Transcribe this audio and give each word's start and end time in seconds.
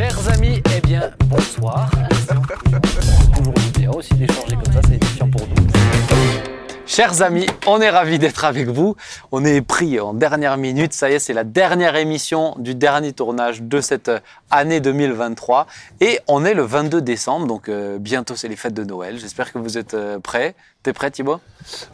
Chers 0.00 0.28
amis, 0.30 0.62
eh 0.74 0.80
bien, 0.80 1.10
bonsoir. 1.26 1.90
Toujours 3.36 3.52
bien 3.78 3.90
aussi 3.90 4.14
d'échanger 4.14 4.56
comme 4.56 4.72
ça, 4.72 4.80
c'est 4.88 4.94
édifiant 4.94 5.28
pour 5.28 5.42
nous. 5.46 5.66
Chers 6.86 7.20
amis, 7.20 7.46
on 7.66 7.82
est 7.82 7.90
ravis 7.90 8.18
d'être 8.18 8.46
avec 8.46 8.68
vous. 8.68 8.96
On 9.30 9.44
est 9.44 9.60
pris 9.60 10.00
en 10.00 10.14
dernière 10.14 10.56
minute. 10.56 10.94
Ça 10.94 11.10
y 11.10 11.12
est, 11.12 11.18
c'est 11.18 11.34
la 11.34 11.44
dernière 11.44 11.96
émission 11.96 12.54
du 12.58 12.74
dernier 12.74 13.12
tournage 13.12 13.60
de 13.60 13.82
cette 13.82 14.10
année 14.50 14.80
2023. 14.80 15.66
Et 16.00 16.18
on 16.28 16.46
est 16.46 16.54
le 16.54 16.62
22 16.62 17.02
décembre, 17.02 17.46
donc 17.46 17.68
euh, 17.68 17.98
bientôt 17.98 18.36
c'est 18.36 18.48
les 18.48 18.56
fêtes 18.56 18.72
de 18.72 18.84
Noël. 18.84 19.18
J'espère 19.18 19.52
que 19.52 19.58
vous 19.58 19.76
êtes 19.76 19.92
euh, 19.92 20.18
prêts. 20.18 20.54
T'es 20.82 20.94
prêt 20.94 21.10
Thibaut? 21.10 21.40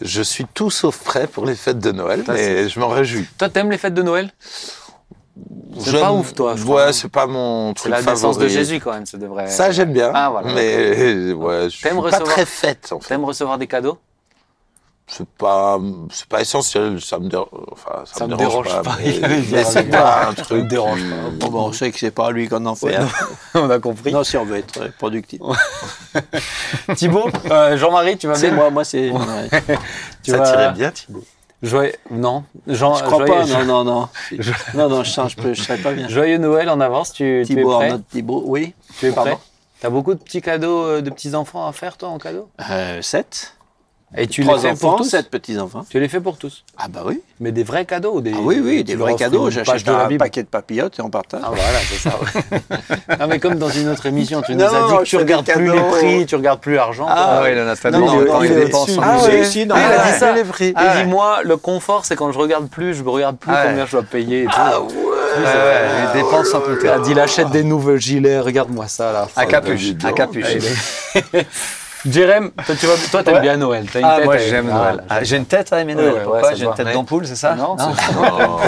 Je 0.01 0.23
suis 0.23 0.47
tout 0.55 0.71
sauf 0.71 1.03
prêt 1.03 1.27
pour 1.27 1.45
les 1.45 1.57
fêtes 1.57 1.81
de 1.81 1.91
Noël, 1.91 2.23
mais 2.29 2.69
je 2.69 2.79
m'en 2.79 2.89
réjouis. 2.89 3.27
Toi, 3.37 3.49
t'aimes 3.49 3.73
les 3.73 3.79
fêtes 3.79 3.95
de 3.95 4.03
Noël? 4.05 4.31
C'est 5.79 5.91
Je 5.91 5.99
pas 5.99 6.11
ne- 6.11 6.19
ouf, 6.19 6.33
toi, 6.35 6.55
je 6.57 6.65
Ouais, 6.65 6.93
c'est 6.95 7.11
pas 7.11 7.27
mon 7.27 7.69
C'est 7.71 7.75
truc 7.75 7.91
la 7.93 7.99
naissance 7.99 8.21
favori. 8.21 8.45
de 8.45 8.49
Jésus 8.49 8.81
quand 8.81 8.93
même, 8.93 9.05
ça 9.05 9.19
devrait... 9.19 9.49
Ça, 9.49 9.71
j'aime 9.71 9.93
bien. 9.93 10.11
Ah, 10.15 10.31
voilà. 10.31 10.53
Mais 10.55 11.33
ouais, 11.35 11.65
je 11.65 11.69
suis 11.69 11.83
T'aimes 11.83 11.97
pas 11.97 12.03
recevoir- 12.03 12.29
très 12.29 12.47
fête, 12.47 12.89
en 12.93 13.01
fait. 13.01 13.09
T'aimes 13.09 13.25
recevoir 13.25 13.59
des 13.59 13.67
cadeaux? 13.67 13.99
C'est 15.09 15.29
pas, 15.29 15.79
c'est 16.11 16.27
pas 16.27 16.41
essentiel. 16.41 17.01
Ça 17.01 17.19
me, 17.21 17.29
dérange 17.29 17.47
enfin, 17.71 18.03
ça 18.07 18.15
Ça 18.19 18.27
me 18.27 18.33
me 18.33 18.39
dérange, 18.39 18.65
dérange 18.67 18.83
pas. 18.83 18.91
pas, 18.91 18.97
mais- 19.05 19.21
mais 19.53 19.63
ça 19.63 19.71
c'est 19.71 19.85
me 19.85 19.91
pas 19.93 20.29
un 20.31 20.35
Ça 20.35 20.43
truc. 20.43 20.65
me 20.65 20.69
dérange 20.69 21.01
pas. 21.01 21.31
Bon, 21.39 21.49
bon, 21.49 21.61
on 21.69 21.73
sait 21.73 21.93
que 21.93 21.99
c'est 22.01 22.11
pas 22.11 22.31
lui 22.33 22.49
qu'on 22.49 22.67
en 22.67 22.75
fait. 22.75 22.97
hein. 22.97 23.07
On 23.55 23.71
a 23.71 23.79
compris. 23.79 24.13
Non, 24.13 24.25
si 24.25 24.37
on 24.37 24.45
veut 24.45 24.57
être 24.57 24.91
productif. 24.99 25.41
Thibaut, 26.97 27.29
euh, 27.51 27.77
Jean-Marie, 27.77 28.17
tu 28.19 28.27
vas 28.27 28.35
C'est 28.35 28.49
bien 28.49 28.57
moi, 28.57 28.71
moi 28.71 28.85
c'est. 28.85 29.13
Ça 30.23 30.39
vas- 30.39 30.51
tirait 30.51 30.73
bien, 30.73 30.91
Thibaut. 30.91 31.23
Joyeux... 31.67 31.93
Non, 32.11 32.45
Jean... 32.67 32.95
Je 32.95 33.05
crois 33.05 33.27
joyeux... 33.27 33.53
pas, 33.53 33.65
non, 33.65 33.85
non, 33.85 33.85
non. 33.85 34.09
Non, 34.75 34.89
non, 34.89 35.03
je 35.03 35.37
plus, 35.37 35.55
je 35.55 35.63
serais 35.63 35.79
pas 35.79 35.93
bien. 35.93 36.09
Joyeux 36.09 36.39
Noël 36.39 36.69
en 36.71 36.81
avance, 36.81 37.13
tu, 37.13 37.43
tu 37.47 37.53
es 37.53 37.57
Thibaut, 37.57 37.77
prêt 37.77 37.93
Thibaut, 38.11 38.43
oui. 38.47 38.75
Tu 38.99 39.07
es 39.07 39.13
prêt 39.13 39.37
T'as 39.81 39.91
beaucoup 39.91 40.15
de 40.15 40.19
petits 40.19 40.41
cadeaux 40.41 40.85
euh, 40.85 41.03
de 41.03 41.11
petits 41.11 41.35
enfants 41.35 41.67
à 41.67 41.73
faire 41.73 41.97
toi 41.99 42.09
en 42.09 42.19
cadeau? 42.19 42.49
Euh, 42.71 43.03
7. 43.03 43.56
Et 44.17 44.29
tu 44.29 44.43
les 44.43 44.47
fais 44.47 44.71
enfants, 44.71 44.91
pour 44.91 44.97
tous 44.99 45.05
7 45.11 45.29
petits-enfants. 45.31 45.85
Tu 45.91 45.99
les 45.99 46.09
fais 46.09 46.21
pour 46.21 46.39
tous 46.39 46.65
Ah 46.79 46.87
bah 46.89 47.01
oui. 47.05 47.21
Mais 47.41 47.51
des 47.51 47.65
vrais 47.65 47.85
cadeaux 47.85 48.21
des 48.21 48.33
Ah 48.35 48.39
oui, 48.41 48.61
oui, 48.65 48.85
des 48.85 48.95
vrais 48.95 49.17
cadeaux. 49.17 49.51
J'achète 49.51 49.89
un 49.89 50.07
Bible 50.07 50.19
paquet 50.21 50.43
de 50.45 50.49
papillotes 50.49 50.99
et 50.99 51.03
on 51.03 51.11
partage. 51.11 51.41
Ah 51.45 51.49
voilà, 51.49 51.79
c'est 51.81 52.09
ça. 52.09 52.11
ouais. 52.17 53.17
non 53.21 53.27
mais 53.27 53.41
comme 53.41 53.57
dans 53.57 53.69
une 53.69 53.89
autre 53.89 54.07
émission, 54.07 54.43
tu 54.43 54.55
nous 54.55 54.61
Non, 54.61 54.67
as 54.67 54.89
dit 54.91 54.97
que 54.99 55.03
tu 55.03 55.17
regardes 55.17 55.45
des 55.45 55.53
plus 55.53 55.73
les 55.73 55.81
prix, 55.81 56.25
tu 56.27 56.37
regardes 56.37 56.61
plus 56.61 56.77
l'argent. 56.77 57.07
Ah, 57.09 57.15
toi. 57.35 57.43
ouais, 57.43 57.53
il 57.55 57.61
en 57.61 57.67
a 57.67 57.77
tellement 57.77 57.99
Non, 58.07 58.25
non, 58.25 58.43
il 58.45 58.55
dépense 58.55 58.91
Ah 59.03 59.19
oui, 59.29 59.45
si, 59.45 59.67
non, 59.67 59.75
Ah, 59.77 59.81
il 59.81 59.93
a 59.93 60.05
ouais. 60.07 60.13
dit 60.13 60.19
ça. 60.19 60.33
les 60.33 60.45
prix. 60.45 60.69
Il 60.69 60.73
Ah 60.77 60.95
ouais. 60.95 61.03
dit 61.05 61.11
moi, 61.11 61.41
le 61.43 61.57
confort, 61.57 62.05
c'est 62.05 62.15
quand 62.17 62.31
je 62.31 62.39
regarde 62.39 62.69
plus, 62.69 62.95
je 62.95 63.03
ne 63.03 63.09
regarde 63.09 63.37
plus 63.37 63.51
Ah 63.53 63.65
combien 63.67 63.87
je 63.87 63.91
dois 63.91 64.03
payer. 64.05 64.43
Et 64.43 64.47
tout. 64.47 64.53
Ah 64.57 64.81
ouais. 64.81 66.15
Les 66.15 66.23
dépenses 66.23 66.55
en 66.55 66.61
tout 66.61 66.71
Il 66.81 66.89
a 66.89 66.93
cas. 66.95 66.99
dit 67.01 67.11
il 67.11 67.21
achète 67.21 67.51
des 67.51 67.65
nouveaux 67.65 67.97
gilets, 67.97 68.39
regarde-moi 68.41 68.87
ça 68.89 69.13
là. 69.13 69.29
À 69.37 69.45
capuche, 69.47 69.93
dis 69.95 70.07
à 70.07 70.13
capuche. 70.13 70.47
Jérém, 72.11 72.51
toi, 72.65 72.75
tu 72.79 72.87
vas, 72.87 72.93
toi, 73.11 73.23
t'aimes 73.25 73.35
Ouais. 73.35 73.41
bien 73.41 73.57
Noël. 73.57 73.87
T'as 73.93 73.99
une 74.01 74.05
Ah, 74.05 74.17
tête 74.17 74.25
moi 74.27 74.35
à- 74.35 74.39
j'aime 74.39 74.67
Noël. 74.67 75.05
Ah, 75.09 75.25
J'ai 75.25 75.37
une 75.37 75.47
tête 75.47 75.73
à 75.73 75.81
aimer 75.81 75.95
Noël. 75.95 76.27
ouais, 76.27 76.41
J'ai 76.55 76.65
une 76.65 76.75
tête 76.75 76.93
d'ampoule, 76.93 77.27
c'est 77.27 77.35
ça 77.37 77.55
Non, 77.55 77.77
Non, 77.77 77.93
c'est 77.95 78.15
Oh. 78.19 78.61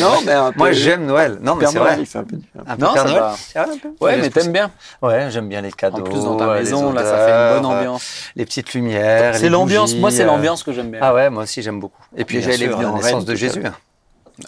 Non, 0.00 0.18
mais 0.26 0.32
un 0.32 0.52
peu. 0.52 0.58
Moi 0.58 0.72
j'aime 0.72 1.06
Noël. 1.06 1.38
Non, 1.40 1.54
mais 1.54 1.66
c'est 1.66 1.74
Noël, 1.78 1.92
vrai. 1.92 2.00
il 2.00 2.06
fait 2.06 2.18
un 2.18 2.24
peu 2.24 2.36
différent. 2.36 2.64
Un 2.66 2.76
peu 2.76 2.82
Non, 2.84 2.92
Père 2.92 3.02
ça 3.02 3.08
Noël. 3.08 3.20
va. 3.22 3.34
C'est 3.38 3.58
vrai, 3.58 3.68
un 3.74 3.78
peu. 3.78 4.04
Ouais, 4.04 4.16
mais 4.18 4.30
t'aimes 4.30 4.52
bien. 4.52 4.70
Ouais, 5.02 5.30
j'aime 5.30 5.48
bien 5.48 5.60
les 5.60 5.72
cadeaux. 5.72 5.98
En 5.98 6.02
plus, 6.02 6.24
dans 6.24 6.36
ta 6.36 6.46
maison, 6.54 6.92
là, 6.92 7.04
ça 7.04 7.16
fait 7.26 7.30
une 7.56 7.62
bonne 7.62 7.66
ambiance. 7.78 8.04
Les 8.36 8.44
petites 8.44 8.74
lumières. 8.74 9.36
C'est 9.36 9.48
l'ambiance. 9.48 9.94
Moi, 9.94 10.10
c'est 10.10 10.22
euh. 10.22 10.26
l'ambiance 10.26 10.62
que 10.62 10.72
j'aime 10.72 10.90
bien. 10.90 11.00
Ah 11.02 11.14
ouais, 11.14 11.30
moi 11.30 11.44
aussi 11.44 11.62
j'aime 11.62 11.80
beaucoup. 11.80 12.02
Et 12.16 12.24
puis 12.24 12.42
j'ai 12.42 12.56
les 12.56 12.68
naissance 12.68 13.24
de 13.24 13.34
Jésus. 13.34 13.60
l'heure. 13.60 13.78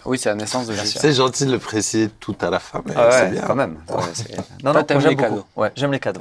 Oui, 0.07 0.19
c'est 0.19 0.31
la 0.31 0.35
naissance 0.37 0.67
de 0.67 0.73
Jésus. 0.73 0.97
C'est 0.99 1.13
gentil 1.13 1.45
de 1.45 1.53
le 1.53 1.59
préciser 1.59 2.09
tout 2.19 2.35
à 2.41 2.49
la 2.49 2.59
fin, 2.59 2.81
mais 2.87 2.95
Ah 2.97 3.09
c'est 3.11 3.23
ouais, 3.25 3.29
bien. 3.33 3.43
quand 3.47 3.55
même. 3.55 3.77
Ouais, 3.91 3.97
c'est- 4.15 4.35
non, 4.65 4.73
Toi, 4.73 4.81
non, 4.81 4.87
j'aime 4.89 4.99
les 5.01 5.17
beaucoup. 5.17 5.23
cadeaux. 5.29 5.45
Ouais, 5.55 5.71
j'aime 5.77 5.93
les 5.93 5.99
cadeaux. 6.01 6.21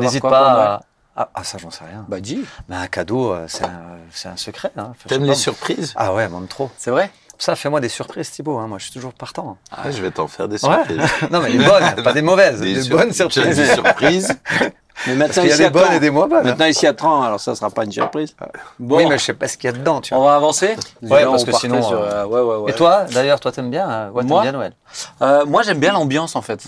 N'hésite 0.00 0.22
pas 0.22 0.74
à... 0.74 0.80
Ah, 1.16 1.28
ah, 1.34 1.44
ça 1.44 1.58
j'en 1.58 1.70
sais 1.70 1.84
rien. 1.84 2.04
Bah 2.08 2.20
dis. 2.20 2.44
Mais 2.68 2.76
un 2.76 2.86
cadeau, 2.86 3.32
euh, 3.32 3.44
c'est 3.48 3.64
un, 3.64 3.82
c'est 4.10 4.28
un 4.28 4.36
secret. 4.36 4.70
Hein. 4.76 4.92
T'aimes 5.06 5.22
les 5.24 5.28
pas. 5.30 5.34
surprises 5.34 5.92
Ah 5.96 6.14
ouais, 6.14 6.28
même 6.28 6.46
trop. 6.48 6.70
C'est 6.78 6.90
vrai 6.90 7.10
Ça, 7.38 7.54
fais-moi 7.54 7.80
des 7.80 7.88
surprises, 7.90 8.30
Thibaut. 8.30 8.56
hein. 8.58 8.66
Moi, 8.66 8.78
je 8.78 8.84
suis 8.84 8.92
toujours 8.94 9.12
partant. 9.12 9.58
Ah, 9.70 9.90
Je 9.90 10.00
vais 10.00 10.10
t'en 10.10 10.26
faire 10.26 10.48
des 10.48 10.64
Ouais. 10.64 10.70
surprises. 10.74 11.10
non, 11.30 11.40
mais 11.42 11.50
les 11.50 11.64
bonnes, 11.64 12.02
pas 12.02 12.12
des 12.14 12.22
mauvaises. 12.22 12.60
Des 12.60 12.74
Des 12.74 12.82
sur- 12.82 12.96
bonnes 12.96 13.12
surprises. 13.12 13.56
dit 13.60 13.66
surprises. 13.66 14.34
Mais 15.06 15.16
Parce 15.16 15.30
maintenant, 15.30 15.42
qu'il 15.42 15.50
y 15.50 15.54
a 15.54 15.56
des 15.56 15.70
bonnes 15.70 15.92
et 15.94 16.00
des 16.00 16.10
moins 16.10 16.28
bonnes. 16.28 16.44
Maintenant, 16.44 16.66
ici 16.66 16.86
à 16.86 16.92
30, 16.92 17.24
alors 17.24 17.40
ça 17.40 17.54
sera 17.56 17.70
pas 17.70 17.84
une 17.84 17.90
surprise. 17.90 18.36
Bon, 18.78 18.98
Oui, 18.98 19.06
mais 19.06 19.16
je 19.18 19.24
sais 19.24 19.32
pas 19.32 19.48
ce 19.48 19.56
qu'il 19.56 19.68
y 19.68 19.72
a 19.72 19.76
dedans, 19.76 20.00
tu 20.02 20.12
on 20.14 20.18
vois. 20.20 20.32
va 20.32 20.36
avancer? 20.36 20.76
Ouais, 21.00 21.24
parce 21.24 21.42
on 21.42 21.46
que 21.46 21.52
sinon, 21.52 21.82
sur, 21.82 21.98
euh, 21.98 22.10
euh, 22.10 22.26
ouais, 22.26 22.40
ouais, 22.42 22.56
ouais. 22.64 22.70
Et 22.70 22.74
toi, 22.74 23.04
d'ailleurs, 23.10 23.40
toi, 23.40 23.50
t'aimes 23.50 23.70
bien, 23.70 23.90
euh, 23.90 24.10
ouais, 24.10 24.20
t'aimes 24.20 24.28
Moi 24.28 24.42
bien 24.42 24.52
Noël. 24.52 24.74
Euh, 25.22 25.46
Moi, 25.46 25.62
j'aime 25.62 25.80
bien 25.80 25.92
l'ambiance 25.92 26.36
en 26.36 26.42
fait. 26.42 26.62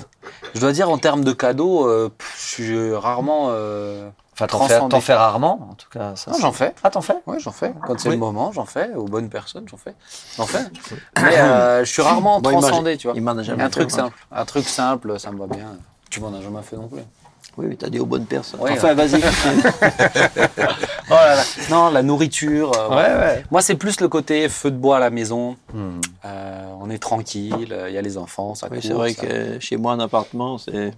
Je 0.55 0.59
dois 0.61 0.73
dire, 0.73 0.89
en 0.91 0.97
termes 0.99 1.23
de 1.23 1.33
cadeaux, 1.33 1.87
euh, 1.87 2.11
je 2.39 2.41
suis 2.49 2.95
rarement. 2.95 3.49
Enfin, 4.35 4.47
t'en 4.49 4.59
fais, 4.59 4.67
Transcender. 4.75 4.89
t'en 4.91 5.01
fais 5.01 5.15
rarement, 5.15 5.69
en 5.71 5.75
tout 5.75 5.89
cas. 5.91 6.17
Ça, 6.17 6.31
Non, 6.33 6.37
c'est- 6.37 6.43
j'en 6.43 6.53
fais. 6.53 6.75
Ah, 6.83 6.91
t'en 6.91 7.01
fais? 7.01 7.15
Ouais, 7.27 7.39
j'en 7.39 7.53
fais. 7.53 7.73
Quand 7.87 7.99
c'est 7.99 8.09
Oui. 8.09 8.15
le 8.17 8.21
moment, 8.21 8.51
j'en 8.53 8.65
fais. 8.65 8.91
Aux 8.95 9.05
bonnes 9.05 9.29
personnes, 9.29 9.65
j'en 9.71 9.77
fais. 9.77 9.95
J'en 10.37 10.47
fais. 10.47 10.65
Mais 11.23 11.39
euh, 11.39 11.85
je 11.85 11.91
suis 11.93 12.03
rarement 12.03 12.41
m'a- 12.41 12.51
transcendé, 12.51 12.97
tu 12.97 13.07
vois. 13.07 13.17
Il 13.17 13.23
m'en 13.23 13.33
a 13.39 13.43
jamais 13.45 13.63
Un 13.63 13.67
fait, 13.67 13.71
truc 13.73 13.91
simple. 13.93 14.17
Un 14.33 14.45
truc 14.45 14.67
simple, 14.69 15.19
ça 15.21 15.31
me 15.31 15.39
va 15.39 15.47
bien. 15.47 15.77
Tu 16.11 16.21
m'en 16.21 16.35
as 16.35 16.41
jamais 16.41 16.63
fait 16.63 16.77
non 16.77 16.89
plus. 16.89 17.01
Oui, 17.57 17.67
oui, 17.69 17.77
t'as 17.77 17.89
dit 17.89 18.01
aux 18.01 18.07
bonnes 18.07 18.27
personnes. 18.27 18.59
Ouais, 18.61 18.73
enfin, 18.73 18.95
vas-y. 18.95 19.23
Oh 21.11 21.13
là 21.15 21.37
là. 21.37 21.43
Non, 21.71 21.91
la 21.91 22.03
nourriture. 22.03 22.73
euh, 22.77 22.89
ouais. 23.37 23.45
Moi, 23.51 23.63
c'est 23.63 23.75
plus 23.75 24.01
le 24.01 24.09
côté 24.09 24.49
feu 24.49 24.71
de 24.71 24.77
bois 24.77 24.97
à 24.97 25.01
la 25.01 25.11
maison. 25.11 25.57
Hmm. 25.73 26.01
Euh, 26.25 26.65
on 26.81 26.89
est 26.91 26.99
tranquille. 26.99 27.77
Il 27.89 27.93
y 27.95 27.99
a 27.99 28.03
les 28.03 28.17
enfants, 28.17 28.55
ça 28.55 28.69
Oui, 28.71 28.79
c'est 28.83 28.93
vrai 28.95 29.13
ça- 29.13 29.27
que 29.27 29.59
chez 29.61 29.77
moi, 29.77 29.93
en 29.93 30.01
appartement, 30.01 30.59
c'est. 30.59 30.93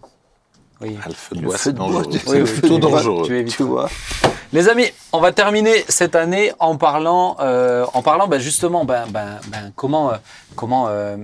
Oui. 0.81 0.99
Ah, 1.03 1.09
le 1.09 1.15
feu 1.15 1.37
de 1.37 1.41
bois, 1.43 1.57
c'est 1.57 1.73
dangereux. 1.73 2.05
Oui, 2.27 2.41
oui, 2.43 2.43
plutôt 2.43 2.79
dangereux. 2.79 3.27
tu 3.27 3.39
évites. 3.39 3.57
Tu 3.57 3.63
vois 3.63 3.89
Les 4.53 4.69
amis, 4.69 4.87
on 5.13 5.21
va 5.21 5.33
terminer 5.33 5.85
cette 5.89 6.15
année 6.15 6.53
en 6.59 6.77
parlant, 6.77 7.37
euh, 7.41 7.87
en 7.95 8.03
parlant 8.03 8.29
ben, 8.29 8.39
justement 8.39 8.85
ben, 8.85 9.05
ben, 9.09 9.39
ben, 9.49 9.73
comment, 9.75 10.11
euh, 10.11 10.17
comment 10.55 10.89
euh, 10.89 11.17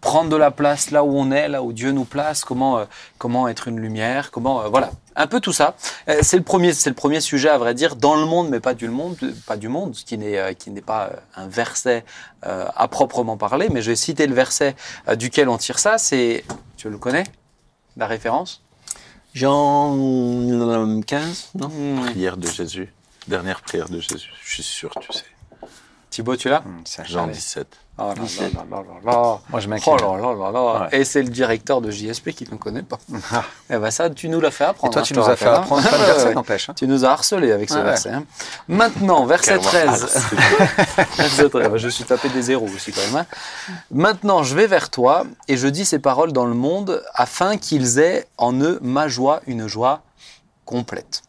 prendre 0.00 0.28
de 0.28 0.36
la 0.36 0.50
place 0.50 0.90
là 0.90 1.04
où 1.04 1.16
on 1.16 1.30
est, 1.30 1.48
là 1.48 1.62
où 1.62 1.72
Dieu 1.72 1.92
nous 1.92 2.04
place, 2.04 2.44
comment, 2.44 2.78
euh, 2.78 2.84
comment 3.18 3.48
être 3.48 3.68
une 3.68 3.80
lumière, 3.80 4.30
comment 4.30 4.62
euh, 4.62 4.68
voilà, 4.68 4.90
un 5.16 5.26
peu 5.26 5.40
tout 5.40 5.52
ça. 5.52 5.74
Euh, 6.08 6.18
c'est 6.22 6.36
le 6.36 6.42
premier, 6.42 6.72
c'est 6.72 6.90
le 6.90 6.96
premier 6.96 7.20
sujet 7.20 7.48
à 7.48 7.58
vrai 7.58 7.74
dire 7.74 7.96
dans 7.96 8.16
le 8.16 8.26
monde, 8.26 8.50
mais 8.50 8.60
pas 8.60 8.74
du 8.74 8.88
monde, 8.88 9.16
pas 9.46 9.56
du 9.56 9.68
monde, 9.68 9.94
ce 9.94 10.04
qui 10.04 10.18
n'est 10.18 10.38
euh, 10.38 10.52
qui 10.52 10.70
n'est 10.70 10.80
pas 10.80 11.10
un 11.36 11.46
verset 11.46 12.04
euh, 12.46 12.66
à 12.76 12.88
proprement 12.88 13.36
parler, 13.36 13.68
mais 13.70 13.82
je 13.82 13.90
vais 13.90 13.96
citer 13.96 14.26
le 14.26 14.34
verset 14.34 14.74
duquel 15.16 15.48
on 15.48 15.56
tire 15.56 15.78
ça. 15.78 15.98
C'est, 15.98 16.44
tu 16.76 16.90
le 16.90 16.98
connais, 16.98 17.24
la 17.96 18.06
référence? 18.06 18.61
Jean 19.34 19.96
euh, 19.98 21.00
15, 21.02 21.50
non? 21.54 21.70
Prière 22.10 22.36
de 22.36 22.46
Jésus. 22.46 22.92
Dernière 23.28 23.62
prière 23.62 23.88
de 23.88 23.98
Jésus. 24.00 24.30
Je 24.44 24.50
suis 24.54 24.62
sûr, 24.62 24.92
tu 25.00 25.12
sais. 25.12 25.24
Thibaut, 26.10 26.36
tu 26.36 26.48
l'as 26.48 26.60
Hmm, 26.60 26.82
Jean 27.06 27.24
Allez. 27.24 27.32
17. 27.34 27.78
Oh 27.98 28.04
là 28.08 28.14
là 28.14 28.48
là 28.70 28.76
là 29.04 29.12
là. 29.12 29.38
Moi, 29.50 29.60
je 29.60 29.68
m'inquiète. 29.68 29.86
Oh 29.86 29.96
là 30.00 30.16
là 30.16 30.34
là 30.34 30.50
là. 30.50 30.80
Ouais. 30.90 30.98
Et 31.00 31.04
c'est 31.04 31.22
le 31.22 31.28
directeur 31.28 31.80
de 31.82 31.90
JSP 31.90 32.30
qui 32.30 32.48
ne 32.50 32.56
connaît 32.56 32.82
pas. 32.82 32.98
Eh 33.70 33.76
ben 33.76 33.90
ça, 33.90 34.08
tu 34.10 34.28
nous 34.30 34.40
l'as 34.40 34.50
fait 34.50 34.64
Et 34.64 34.66
apprendre. 34.68 34.92
toi, 34.94 35.02
hein, 35.02 35.04
tu 35.04 35.14
nous 35.14 35.28
as 35.28 35.36
fait 35.36 35.46
hein. 35.46 35.54
apprendre 35.54 35.82
plein 35.86 35.98
de 35.98 36.04
versets, 36.04 36.34
n'empêche. 36.34 36.68
hein. 36.70 36.74
Tu 36.74 36.86
nous 36.88 37.04
as 37.04 37.10
harcelé 37.10 37.52
avec 37.52 37.68
ce 37.68 37.74
Ouais, 37.76 37.82
verset. 37.82 38.10
hein. 38.10 38.24
Maintenant, 38.66 39.24
verset 39.26 39.58
Carrément 39.58 39.92
13. 39.94 40.28
Verset 41.16 41.48
13. 41.50 41.76
Je 41.76 41.88
suis 41.88 42.04
tapé 42.04 42.28
des 42.30 42.42
zéros 42.42 42.66
aussi 42.74 42.92
quand 42.92 43.00
même. 43.12 43.16
hein. 43.16 43.26
Maintenant, 43.90 44.42
je 44.42 44.54
vais 44.54 44.66
vers 44.66 44.88
toi 44.90 45.24
et 45.48 45.56
je 45.56 45.68
dis 45.68 45.84
ces 45.84 45.98
paroles 45.98 46.32
dans 46.32 46.46
le 46.46 46.54
monde 46.54 47.02
afin 47.14 47.56
qu'ils 47.58 47.98
aient 47.98 48.26
en 48.38 48.52
eux 48.60 48.78
ma 48.82 49.08
joie, 49.08 49.40
une 49.46 49.68
joie 49.68 50.00
complète. 50.64 51.22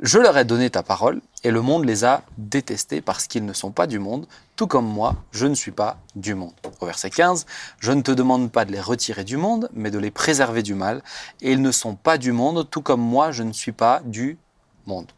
Je 0.00 0.20
leur 0.20 0.38
ai 0.38 0.44
donné 0.44 0.70
ta 0.70 0.84
parole 0.84 1.20
et 1.42 1.50
le 1.50 1.60
monde 1.60 1.84
les 1.84 2.04
a 2.04 2.22
détestés 2.36 3.00
parce 3.00 3.26
qu'ils 3.26 3.44
ne 3.44 3.52
sont 3.52 3.72
pas 3.72 3.88
du 3.88 3.98
monde, 3.98 4.28
tout 4.54 4.68
comme 4.68 4.86
moi, 4.86 5.16
je 5.32 5.46
ne 5.46 5.56
suis 5.56 5.72
pas 5.72 5.98
du 6.14 6.36
monde. 6.36 6.52
Au 6.80 6.86
verset 6.86 7.10
15, 7.10 7.46
je 7.80 7.90
ne 7.90 8.02
te 8.02 8.12
demande 8.12 8.52
pas 8.52 8.64
de 8.64 8.70
les 8.70 8.80
retirer 8.80 9.24
du 9.24 9.36
monde, 9.36 9.68
mais 9.72 9.90
de 9.90 9.98
les 9.98 10.12
préserver 10.12 10.62
du 10.62 10.74
mal, 10.74 11.02
et 11.40 11.50
ils 11.50 11.60
ne 11.60 11.72
sont 11.72 11.96
pas 11.96 12.16
du 12.16 12.30
monde, 12.30 12.70
tout 12.70 12.80
comme 12.80 13.00
moi, 13.00 13.32
je 13.32 13.42
ne 13.42 13.52
suis 13.52 13.72
pas 13.72 14.00
du 14.04 14.38
monde. 14.86 15.10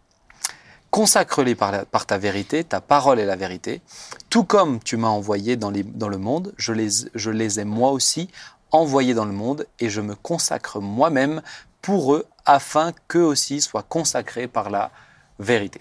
Consacre-les 0.90 1.54
par, 1.54 2.06
ta 2.06 2.16
vérité, 2.16 2.64
ta 2.64 2.80
parole 2.80 3.20
est 3.20 3.26
la 3.26 3.36
vérité. 3.36 3.82
Tout 4.30 4.44
comme 4.44 4.80
tu 4.80 4.96
m'as 4.96 5.08
envoyé 5.08 5.56
dans, 5.56 5.70
le 5.70 6.18
monde, 6.18 6.54
je 6.56 6.72
les 6.72 7.60
ai 7.60 7.64
moi 7.64 7.90
aussi 7.90 8.30
envoyés 8.72 9.14
dans 9.14 9.26
le 9.26 9.32
monde, 9.32 9.66
et 9.78 9.90
je 9.90 10.00
me 10.00 10.14
consacre 10.14 10.80
moi-même 10.80 11.42
pour 11.82 12.14
eux, 12.14 12.26
afin 12.46 12.92
qu'eux 13.08 13.22
aussi 13.24 13.60
soient 13.60 13.82
consacrés 13.82 14.46
par 14.48 14.70
la 14.70 14.90
vérité. 15.38 15.80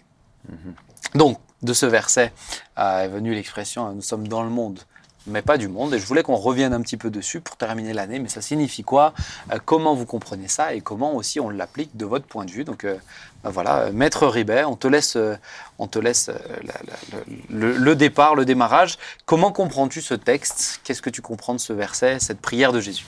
Donc, 1.15 1.39
de 1.61 1.73
ce 1.73 1.85
verset 1.85 2.31
euh, 2.77 3.03
est 3.03 3.07
venue 3.09 3.33
l'expression 3.33 3.87
euh, 3.89 3.91
nous 3.93 4.01
sommes 4.01 4.27
dans 4.27 4.43
le 4.43 4.49
monde, 4.49 4.79
mais 5.27 5.41
pas 5.41 5.57
du 5.57 5.67
monde. 5.67 5.93
Et 5.93 5.99
je 5.99 6.05
voulais 6.05 6.23
qu'on 6.23 6.37
revienne 6.37 6.73
un 6.73 6.81
petit 6.81 6.95
peu 6.95 7.09
dessus 7.09 7.41
pour 7.41 7.57
terminer 7.57 7.91
l'année. 7.93 8.19
Mais 8.19 8.29
ça 8.29 8.41
signifie 8.41 8.83
quoi? 8.83 9.13
Euh, 9.51 9.57
Comment 9.65 9.93
vous 9.93 10.05
comprenez 10.05 10.47
ça 10.47 10.73
et 10.73 10.79
comment 10.81 11.13
aussi 11.15 11.39
on 11.41 11.49
l'applique 11.49 11.97
de 11.97 12.05
votre 12.05 12.25
point 12.25 12.45
de 12.45 12.51
vue? 12.51 12.63
Donc, 12.63 12.85
euh, 12.85 12.95
ben 13.43 13.49
voilà, 13.49 13.91
Maître 13.91 14.25
Ribet, 14.27 14.63
on 14.63 14.75
te 14.77 14.87
laisse, 14.87 15.17
euh, 15.17 15.35
on 15.79 15.87
te 15.87 15.99
laisse 15.99 16.29
la- 16.29 16.73
la- 16.87 17.19
le, 17.49 17.73
le 17.75 17.95
départ, 17.95 18.35
le 18.35 18.45
démarrage. 18.45 18.97
Comment 19.25 19.51
comprends-tu 19.51 20.01
ce 20.01 20.13
texte? 20.13 20.79
Qu'est-ce 20.85 21.01
que 21.01 21.09
tu 21.09 21.21
comprends 21.21 21.53
de 21.53 21.59
ce 21.59 21.73
verset, 21.73 22.19
cette 22.19 22.39
prière 22.39 22.71
de 22.71 22.79
Jésus? 22.79 23.05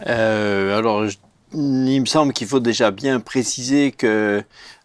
Alors, 0.00 1.06
je- 1.08 1.18
il 1.54 2.00
me 2.00 2.06
semble 2.06 2.32
qu'il 2.32 2.46
faut 2.48 2.60
déjà 2.60 2.90
bien 2.90 3.20
préciser 3.20 3.92
que 3.92 4.42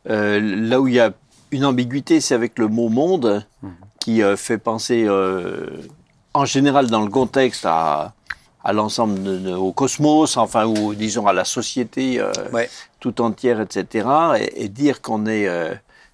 euh, 0.10 0.40
là 0.70 0.80
où 0.80 0.88
il 0.88 0.94
y 0.96 1.00
a 1.00 1.12
une 1.52 1.66
ambiguïté, 1.66 2.22
c'est 2.22 2.36
avec 2.36 2.60
le 2.60 2.68
mot 2.68 2.90
monde, 2.90 3.46
qui 4.00 4.22
euh, 4.22 4.38
fait 4.38 4.58
penser 4.58 5.06
euh, 5.08 5.68
en 6.34 6.46
général 6.46 6.88
dans 6.88 7.02
le 7.02 7.10
contexte 7.10 7.66
à, 7.66 8.14
à 8.64 8.72
l'ensemble, 8.74 9.22
de- 9.24 9.38
de- 9.38 9.54
au 9.54 9.72
cosmos, 9.72 10.38
enfin, 10.38 10.66
ou 10.68 10.94
disons 10.94 11.28
à 11.28 11.34
la 11.34 11.46
société 11.46 12.22
Ouais. 12.54 12.70
tout 13.00 13.20
entière, 13.22 13.60
etc. 13.62 14.08
Et, 14.40 14.66
et 14.66 14.70
dire 14.70 15.02
qu'on 15.02 15.26
est 15.26 15.48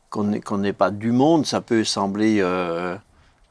qu'on 0.09 0.23
n'est 0.23 0.39
qu'on 0.39 0.63
pas 0.71 0.91
du 0.91 1.11
monde, 1.11 1.45
ça 1.45 1.59
peut 1.61 1.83
sembler 1.83 2.39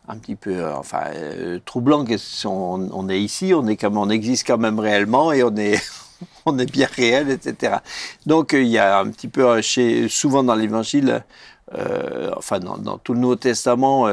un 0.08 0.16
petit 0.18 0.34
peu, 0.36 0.50
euh, 0.56 0.74
enfin, 0.76 1.02
euh, 1.14 1.58
troublant. 1.64 2.04
si 2.16 2.46
On, 2.46 2.88
on 2.92 3.08
est 3.08 3.20
ici, 3.20 3.52
on 3.54 3.66
est 3.66 3.76
comme, 3.76 3.96
on 3.98 4.08
existe 4.10 4.46
quand 4.46 4.58
même 4.58 4.78
réellement 4.78 5.32
et 5.32 5.42
on 5.42 5.54
est, 5.56 5.80
on 6.46 6.58
est 6.58 6.70
bien 6.70 6.88
réel, 6.90 7.30
etc. 7.30 7.76
Donc 8.26 8.54
euh, 8.54 8.62
il 8.62 8.68
y 8.68 8.78
a 8.78 8.98
un 8.98 9.10
petit 9.10 9.28
peu, 9.28 9.46
euh, 9.46 9.62
chez, 9.62 10.08
souvent 10.08 10.42
dans 10.42 10.54
l'Évangile, 10.54 11.24
euh, 11.74 12.30
enfin 12.36 12.60
dans, 12.60 12.98
tout 12.98 13.14
le 13.14 13.20
Nouveau 13.20 13.36
Testament, 13.36 14.08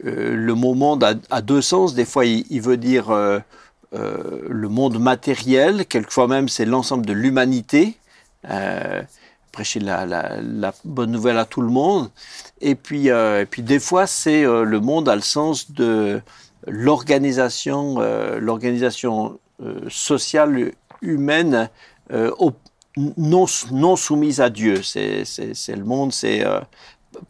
le 0.00 0.52
mot 0.54 0.74
monde 0.74 1.04
a, 1.30 1.42
deux 1.42 1.62
sens. 1.62 1.94
Des 1.94 2.04
fois, 2.04 2.24
il, 2.24 2.60
veut 2.60 2.76
dire 2.76 3.10
le 3.92 4.68
monde 4.68 4.98
matériel. 4.98 5.86
Quelquefois 5.86 6.28
même, 6.28 6.48
c'est 6.48 6.64
l'ensemble 6.64 7.04
de 7.04 7.12
l'humanité. 7.12 7.98
Prêcher 9.52 9.80
la, 9.80 10.06
la- 10.06 10.74
bonne 10.84 11.10
nouvelle 11.10 11.38
à 11.38 11.44
tout 11.44 11.60
le 11.60 11.68
monde. 11.68 12.10
Et 12.60 12.74
puis, 12.74 13.08
et 13.08 13.46
puis 13.50 13.62
des 13.62 13.80
fois, 13.80 14.06
c'est 14.06 14.42
le 14.42 14.80
monde 14.80 15.08
a 15.08 15.16
le 15.16 15.22
sens 15.22 15.72
de 15.72 16.22
l'organisation, 16.66 17.98
l'organisation 18.40 19.38
sociale 19.88 20.72
humaine 21.02 21.68
euh, 22.12 22.30
au- 22.38 22.52
non, 23.16 23.46
non 23.72 23.96
soumise 23.96 24.40
à 24.40 24.50
Dieu. 24.50 24.82
C'est, 24.82 25.24
le 25.68 25.84
monde, 25.84 26.12
c'est 26.12 26.44
euh, 26.44 26.60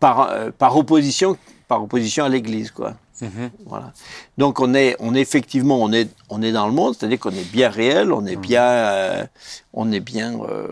par, 0.01 0.31
euh, 0.31 0.51
par 0.57 0.77
opposition, 0.77 1.37
par 1.69 1.83
opposition 1.83 2.25
à 2.25 2.29
l'Église, 2.29 2.71
quoi. 2.71 2.95
Mhm. 3.23 3.51
Voilà. 3.67 3.93
Donc 4.39 4.59
on 4.59 4.75
est, 4.75 4.97
on 4.99 5.15
est 5.15 5.21
effectivement, 5.21 5.81
on 5.81 5.93
est, 5.93 6.11
on 6.29 6.43
est 6.43 6.51
dans 6.51 6.67
le 6.67 6.73
monde, 6.73 6.97
c'est-à-dire 6.99 7.21
qu'on 7.21 7.31
est 7.31 7.49
bien 7.51 7.71
réel, 7.71 8.13
on 8.13 8.27
est 8.27 8.35
bien, 8.37 8.65
euh, 8.65 9.25
on 9.73 9.93
est 9.93 10.01
bien, 10.01 10.41
euh, 10.41 10.67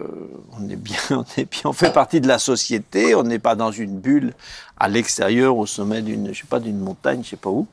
on 0.58 0.68
est 0.68 0.74
bien, 0.76 0.98
on 1.10 1.24
est 1.36 1.48
bien, 1.48 1.62
on 1.66 1.72
fait 1.72 1.92
partie 1.92 2.20
de 2.20 2.26
la 2.26 2.40
société, 2.40 3.14
on 3.14 3.22
n'est 3.22 3.38
pas 3.38 3.54
dans 3.54 3.70
une 3.70 3.96
bulle 3.98 4.34
à 4.76 4.88
l'extérieur, 4.88 5.56
au 5.56 5.66
sommet 5.66 6.02
d'une, 6.02 6.34
je 6.34 6.40
sais 6.40 6.46
pas, 6.48 6.58
d'une 6.58 6.80
montagne, 6.80 7.22
je 7.22 7.30
sais 7.30 7.36
pas 7.36 7.50
où. 7.50 7.68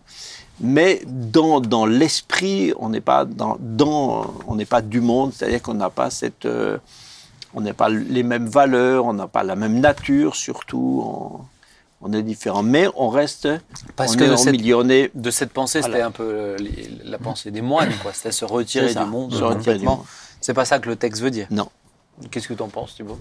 Mais 0.62 1.02
dans, 1.06 1.62
dans 1.62 1.86
l'esprit, 1.86 2.74
on 2.78 2.90
n'est 2.90 3.02
pas 3.02 3.26
dans, 3.26 3.58
dans, 3.60 4.26
on 4.48 4.56
n'est 4.56 4.66
pas 4.66 4.82
du 4.82 5.00
monde, 5.02 5.32
c'est-à-dire 5.34 5.62
qu'on 5.62 5.74
n'a 5.76 5.90
pas 5.90 6.10
cette, 6.10 6.46
euh, 6.46 6.78
on 7.54 7.62
n'a 7.62 7.74
pas 7.74 7.90
les 7.90 8.24
mêmes 8.24 8.48
valeurs, 8.48 9.06
on 9.06 9.14
n'a 9.14 9.28
pas 9.28 9.44
la 9.44 9.56
même 9.56 9.80
nature, 9.80 10.36
surtout. 10.36 11.02
On, 11.06 11.40
on 12.02 12.14
est 12.14 12.24
différent, 12.24 12.64
mais 12.64 12.88
on 12.96 13.10
reste. 13.10 13.48
Parce 13.98 14.14
on 14.16 14.18
que 14.20 14.24
est 14.24 14.30
de 14.30 14.36
cette- 14.38 14.52
milieu, 14.54 14.78
on 14.78 14.88
est 14.90 15.12
De 15.16 15.32
cette 15.32 15.52
pensée, 15.52 15.80
Voilà. 15.82 15.96
c'était 15.96 16.06
un 16.06 16.12
peu 16.12 16.56
la 17.04 17.18
pensée 17.18 17.52
des 17.52 17.62
moines, 17.62 17.92
quoi. 18.02 18.14
C'était 18.14 18.32
se 18.32 18.46
retirer 18.46 18.94
ça, 18.94 19.04
du 19.04 19.10
monde 19.10 19.34
se 19.34 19.44
retirer 19.44 19.50
du 19.54 19.58
complètement. 19.60 19.96
monde. 19.98 20.06
C'est 20.40 20.54
pas 20.54 20.64
ça 20.66 20.80
que 20.80 20.88
le 20.90 20.96
texte 20.96 21.22
veut 21.22 21.32
dire. 21.32 21.48
Non. 21.52 21.68
Qu'est-ce 22.32 22.48
que 22.48 22.54
tu 22.54 22.62
en 22.64 22.70
penses, 22.70 22.96
Thibaut? 22.96 23.18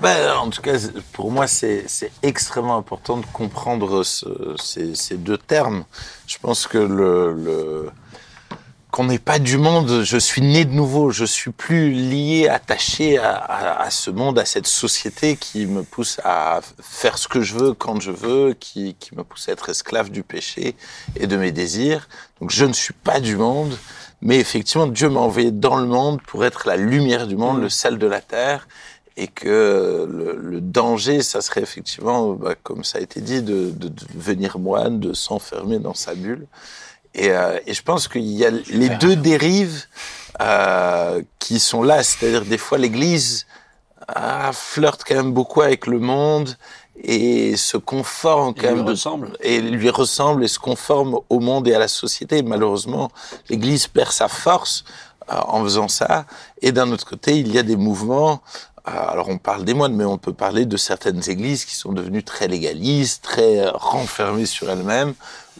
Ben, 0.00 0.34
en 0.36 0.50
tout 0.50 0.62
cas, 0.62 0.76
pour 1.12 1.30
moi, 1.30 1.46
c'est 1.46 1.86
extrêmement 2.22 2.76
important 2.76 3.16
de 3.18 3.26
comprendre 3.32 4.02
ce- 4.02 4.54
ces, 4.58 4.94
ces 4.94 5.16
deux 5.16 5.38
termes. 5.38 5.84
Je 6.26 6.38
pense 6.38 6.66
que 6.66 6.78
le, 6.78 7.32
le- 7.34 7.90
qu'on 8.90 9.04
n'est 9.04 9.18
pas 9.18 9.38
du 9.38 9.56
monde, 9.56 10.02
je 10.04 10.18
suis 10.18 10.42
né 10.42 10.66
de 10.66 10.72
nouveau, 10.72 11.10
je 11.10 11.24
suis 11.24 11.50
plus 11.50 11.90
lié, 11.92 12.48
attaché 12.48 13.16
à, 13.16 13.32
à- 13.36 13.82
à 13.84 13.90
ce 13.90 14.10
monde, 14.10 14.38
à 14.38 14.44
cette 14.44 14.66
société 14.66 15.36
qui 15.36 15.64
me 15.66 15.82
pousse 15.82 16.20
à 16.24 16.60
faire 16.82 17.16
ce 17.16 17.26
que 17.26 17.40
je 17.40 17.54
veux 17.54 17.72
quand 17.72 18.00
je 18.00 18.10
veux, 18.10 18.52
qui, 18.52 18.94
qui 19.00 19.14
me 19.14 19.24
pousse 19.24 19.48
à 19.48 19.52
être 19.52 19.70
esclave 19.70 20.10
du 20.10 20.22
péché 20.22 20.76
et 21.16 21.26
de 21.26 21.36
mes 21.36 21.52
désirs. 21.52 22.08
Donc 22.40 22.50
je 22.50 22.66
ne 22.66 22.74
suis 22.74 22.92
pas 22.92 23.18
du 23.20 23.36
monde, 23.36 23.78
mais 24.20 24.36
effectivement, 24.38 24.86
Dieu 24.86 25.08
m'a 25.08 25.20
envoyé 25.20 25.50
dans 25.52 25.76
le 25.76 25.86
monde 25.86 26.20
pour 26.22 26.44
être 26.44 26.68
la 26.68 26.76
lumière 26.76 27.26
du 27.26 27.36
monde, 27.36 27.62
le 27.62 27.70
sel 27.70 27.96
de 27.98 28.06
la 28.06 28.20
terre 28.20 28.68
et 29.16 29.28
que 29.28 30.08
le, 30.10 30.36
le 30.40 30.60
danger, 30.60 31.22
ça 31.22 31.40
serait 31.42 31.62
effectivement, 31.62 32.32
bah, 32.32 32.54
comme 32.62 32.82
ça 32.84 32.98
a 32.98 33.00
été 33.00 33.20
dit, 33.20 33.42
de, 33.42 33.70
de, 33.70 33.88
de 33.88 34.04
devenir 34.14 34.58
moine, 34.58 35.00
de 35.00 35.12
s'enfermer 35.12 35.78
dans 35.78 35.94
sa 35.94 36.14
bulle. 36.14 36.46
Et, 37.14 37.30
euh, 37.30 37.58
et 37.66 37.74
je 37.74 37.82
pense 37.82 38.08
qu'il 38.08 38.22
y 38.22 38.44
a 38.46 38.50
les 38.50 38.88
deux 38.88 39.16
dérives 39.16 39.84
euh, 40.40 41.20
qui 41.38 41.60
sont 41.60 41.82
là, 41.82 42.02
c'est-à-dire 42.02 42.44
des 42.46 42.56
fois 42.56 42.78
l'Église 42.78 43.46
ah, 44.08 44.50
flirte 44.52 45.02
quand 45.06 45.14
même 45.14 45.32
beaucoup 45.32 45.60
avec 45.60 45.86
le 45.86 45.98
monde 45.98 46.56
et 47.04 47.56
se 47.56 47.76
conforme 47.76 48.54
quand 48.54 48.68
lui 48.68 48.76
même 48.76 48.84
de- 48.84 48.90
ressemble. 48.92 49.36
et 49.40 49.60
lui 49.60 49.90
ressemble 49.90 50.44
et 50.44 50.48
se 50.48 50.58
conforme 50.58 51.18
au 51.28 51.38
monde 51.40 51.68
et 51.68 51.74
à 51.74 51.78
la 51.78 51.88
société. 51.88 52.38
Et 52.38 52.42
malheureusement, 52.42 53.10
l'Église 53.50 53.86
perd 53.88 54.10
sa 54.12 54.28
force 54.28 54.84
euh, 55.30 55.34
en 55.48 55.62
faisant 55.64 55.88
ça. 55.88 56.24
Et 56.62 56.72
d'un 56.72 56.90
autre 56.92 57.06
côté, 57.06 57.38
il 57.38 57.52
y 57.52 57.58
a 57.58 57.62
des 57.62 57.76
mouvements. 57.76 58.40
Euh, 58.88 58.90
alors 58.90 59.28
on 59.28 59.38
parle 59.38 59.64
des 59.64 59.74
moines, 59.74 59.94
mais 59.94 60.04
on 60.04 60.18
peut 60.18 60.32
parler 60.32 60.66
de 60.66 60.76
certaines 60.76 61.28
églises 61.30 61.64
qui 61.64 61.74
sont 61.76 61.92
devenues 61.92 62.24
très 62.24 62.48
légalistes, 62.48 63.22
très 63.22 63.60
euh, 63.60 63.70
renfermées 63.74 64.46
sur 64.46 64.70
elles-mêmes, 64.70 65.14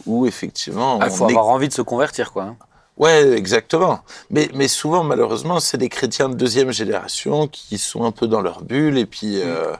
où 0.05 0.25
effectivement, 0.25 0.99
Il 1.03 1.09
faut 1.11 1.23
on 1.25 1.27
est- 1.29 1.31
avoir 1.31 1.47
envie 1.47 1.67
de 1.69 1.73
se 1.73 1.81
convertir, 1.81 2.31
quoi. 2.33 2.43
hein. 2.43 2.57
Ouais, 2.97 3.31
exactement. 3.31 4.01
Mais, 4.29 4.49
mais 4.53 4.67
souvent, 4.67 5.03
malheureusement, 5.03 5.59
c'est 5.59 5.77
des 5.79 5.89
chrétiens 5.89 6.29
de 6.29 6.35
deuxième 6.35 6.71
génération 6.71 7.47
qui 7.47 7.79
sont 7.79 8.03
un 8.03 8.11
peu 8.11 8.27
dans 8.27 8.41
leur 8.41 8.61
bulle 8.61 8.99
et 8.99 9.07
puis 9.07 9.41
euh, 9.41 9.73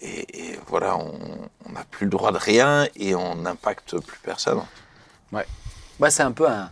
et, 0.00 0.52
et 0.52 0.58
voilà, 0.66 0.96
on 0.96 1.72
n'a 1.72 1.84
plus 1.90 2.06
le 2.06 2.10
droit 2.10 2.32
de 2.32 2.38
rien 2.38 2.86
et 2.96 3.14
on 3.14 3.36
n'impacte 3.36 3.98
plus 4.00 4.18
personne. 4.22 4.60
Ouais, 5.32 6.10
c'est 6.10 6.22
un 6.22 6.32
peu 6.32 6.48
un, 6.48 6.70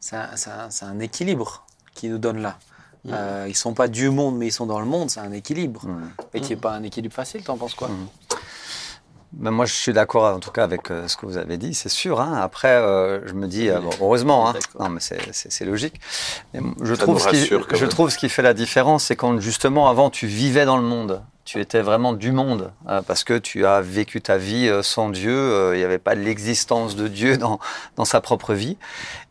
c'est 0.00 0.16
un, 0.16 0.30
un- 0.46 0.70
c'est 0.70 0.84
un 0.84 0.98
équilibre 1.00 1.64
qui 1.94 2.08
nous 2.08 2.18
donne 2.18 2.40
là. 2.42 2.58
Euh, 3.10 3.46
ils 3.48 3.56
sont 3.56 3.74
pas 3.74 3.88
du 3.88 4.10
monde, 4.10 4.36
mais 4.36 4.46
ils 4.46 4.52
sont 4.52 4.66
dans 4.66 4.78
le 4.80 4.86
monde. 4.86 5.10
C'est 5.10 5.20
un 5.20 5.32
équilibre, 5.32 5.82
et 6.34 6.40
qui 6.40 6.52
est 6.52 6.56
pas 6.56 6.72
un 6.72 6.82
équilibre 6.84 7.14
facile. 7.14 7.42
T'en 7.42 7.56
penses 7.56 7.74
quoi 7.74 7.90
Ben, 9.32 9.50
moi, 9.50 9.64
je 9.64 9.72
suis 9.72 9.92
d'accord 9.94 10.24
en 10.34 10.40
tout 10.40 10.50
cas 10.50 10.62
avec 10.62 10.90
euh, 10.90 11.08
ce 11.08 11.16
que 11.16 11.24
vous 11.24 11.38
avez 11.38 11.56
dit, 11.56 11.72
c'est 11.72 11.88
sûr. 11.88 12.20
hein. 12.20 12.38
Après, 12.40 12.68
euh, 12.68 13.26
je 13.26 13.32
me 13.32 13.46
dis, 13.48 13.70
euh, 13.70 13.80
bon, 13.80 13.88
heureusement, 14.00 14.48
hein. 14.50 14.52
Non, 14.78 14.90
mais 14.90 15.00
c'est- 15.00 15.32
c'est 15.32 15.50
c'est 15.50 15.64
logique. 15.64 16.00
Mais 16.52 16.60
je, 16.82 16.94
trouve 16.94 17.18
ce 17.18 17.28
qui, 17.30 17.46
je 17.78 17.86
trouve 17.86 18.10
ce 18.10 18.18
qui 18.18 18.28
fait 18.28 18.42
la 18.42 18.52
différence, 18.52 19.04
c'est 19.04 19.16
quand 19.16 19.40
justement 19.40 19.88
avant 19.88 20.10
tu 20.10 20.26
vivais 20.26 20.66
dans 20.66 20.76
le 20.76 20.82
monde, 20.82 21.22
tu 21.44 21.60
étais 21.60 21.80
vraiment 21.80 22.12
du 22.12 22.30
monde, 22.30 22.70
euh, 22.88 23.02
parce 23.02 23.24
que 23.24 23.36
tu 23.36 23.66
as 23.66 23.80
vécu 23.80 24.20
ta 24.20 24.36
vie 24.38 24.68
euh, 24.68 24.82
sans 24.82 25.08
Dieu, 25.08 25.34
euh, 25.34 25.74
il 25.74 25.78
n'y 25.78 25.84
avait 25.84 25.98
pas 25.98 26.14
l'existence 26.14 26.94
de 26.94 27.08
Dieu 27.08 27.36
dans, 27.36 27.58
dans 27.96 28.04
sa 28.04 28.20
propre 28.20 28.54
vie, 28.54 28.76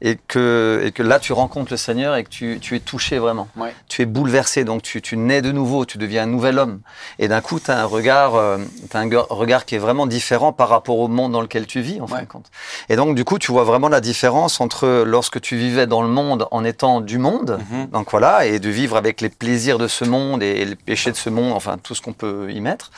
et 0.01 0.17
que, 0.27 0.81
et 0.83 0.91
que 0.91 1.03
là 1.03 1.19
tu 1.19 1.31
rencontres 1.31 1.71
le 1.71 1.77
Seigneur 1.77 2.15
et 2.15 2.23
que 2.23 2.29
tu, 2.29 2.59
tu 2.59 2.75
es 2.75 2.79
touché 2.79 3.17
vraiment. 3.17 3.47
Ouais. 3.55 3.73
Tu 3.87 4.01
es 4.01 4.05
bouleversé, 4.05 4.65
donc 4.65 4.81
tu, 4.81 5.01
tu 5.01 5.15
nais 5.15 5.41
de 5.41 5.51
nouveau, 5.51 5.85
tu 5.85 5.97
deviens 5.97 6.23
un 6.23 6.27
nouvel 6.27 6.59
homme. 6.59 6.81
Et 7.19 7.27
d'un 7.27 7.39
coup, 7.41 7.59
tu 7.59 7.71
as 7.71 7.79
un 7.79 7.85
regard, 7.85 8.33
t'as 8.89 8.99
un 8.99 9.09
regard 9.29 9.65
qui 9.65 9.75
est 9.75 9.79
vraiment 9.79 10.05
différent 10.07 10.51
par 10.53 10.69
rapport 10.69 10.97
au 10.99 11.07
monde 11.07 11.31
dans 11.31 11.41
lequel 11.41 11.65
tu 11.65 11.81
vis, 11.81 12.01
en 12.01 12.07
fin 12.07 12.21
de 12.21 12.27
compte. 12.27 12.47
Et 12.89 12.95
donc, 12.95 13.15
du 13.15 13.23
coup, 13.23 13.39
tu 13.39 13.51
vois 13.51 13.63
vraiment 13.63 13.89
la 13.89 14.01
différence 14.01 14.59
entre 14.59 15.03
lorsque 15.05 15.39
tu 15.39 15.55
vivais 15.55 15.87
dans 15.87 16.01
le 16.01 16.07
monde 16.09 16.47
en 16.51 16.63
étant 16.65 16.99
du 16.99 17.17
monde, 17.17 17.59
Mhm. 17.71 17.87
donc 17.87 18.11
voilà, 18.11 18.45
et 18.45 18.59
de 18.59 18.69
vivre 18.69 18.97
avec 18.97 19.21
les 19.21 19.29
plaisirs 19.29 19.77
de 19.77 19.87
ce 19.87 20.03
monde 20.03 20.41
et 20.43 20.65
les 20.65 20.75
péchés 20.75 21.11
de 21.11 21.15
ce 21.15 21.29
monde, 21.29 21.53
enfin 21.53 21.77
tout 21.81 21.95
ce 21.95 22.00
qu'on 22.01 22.13
peut 22.13 22.51
y 22.51 22.59
mettre, 22.59 22.91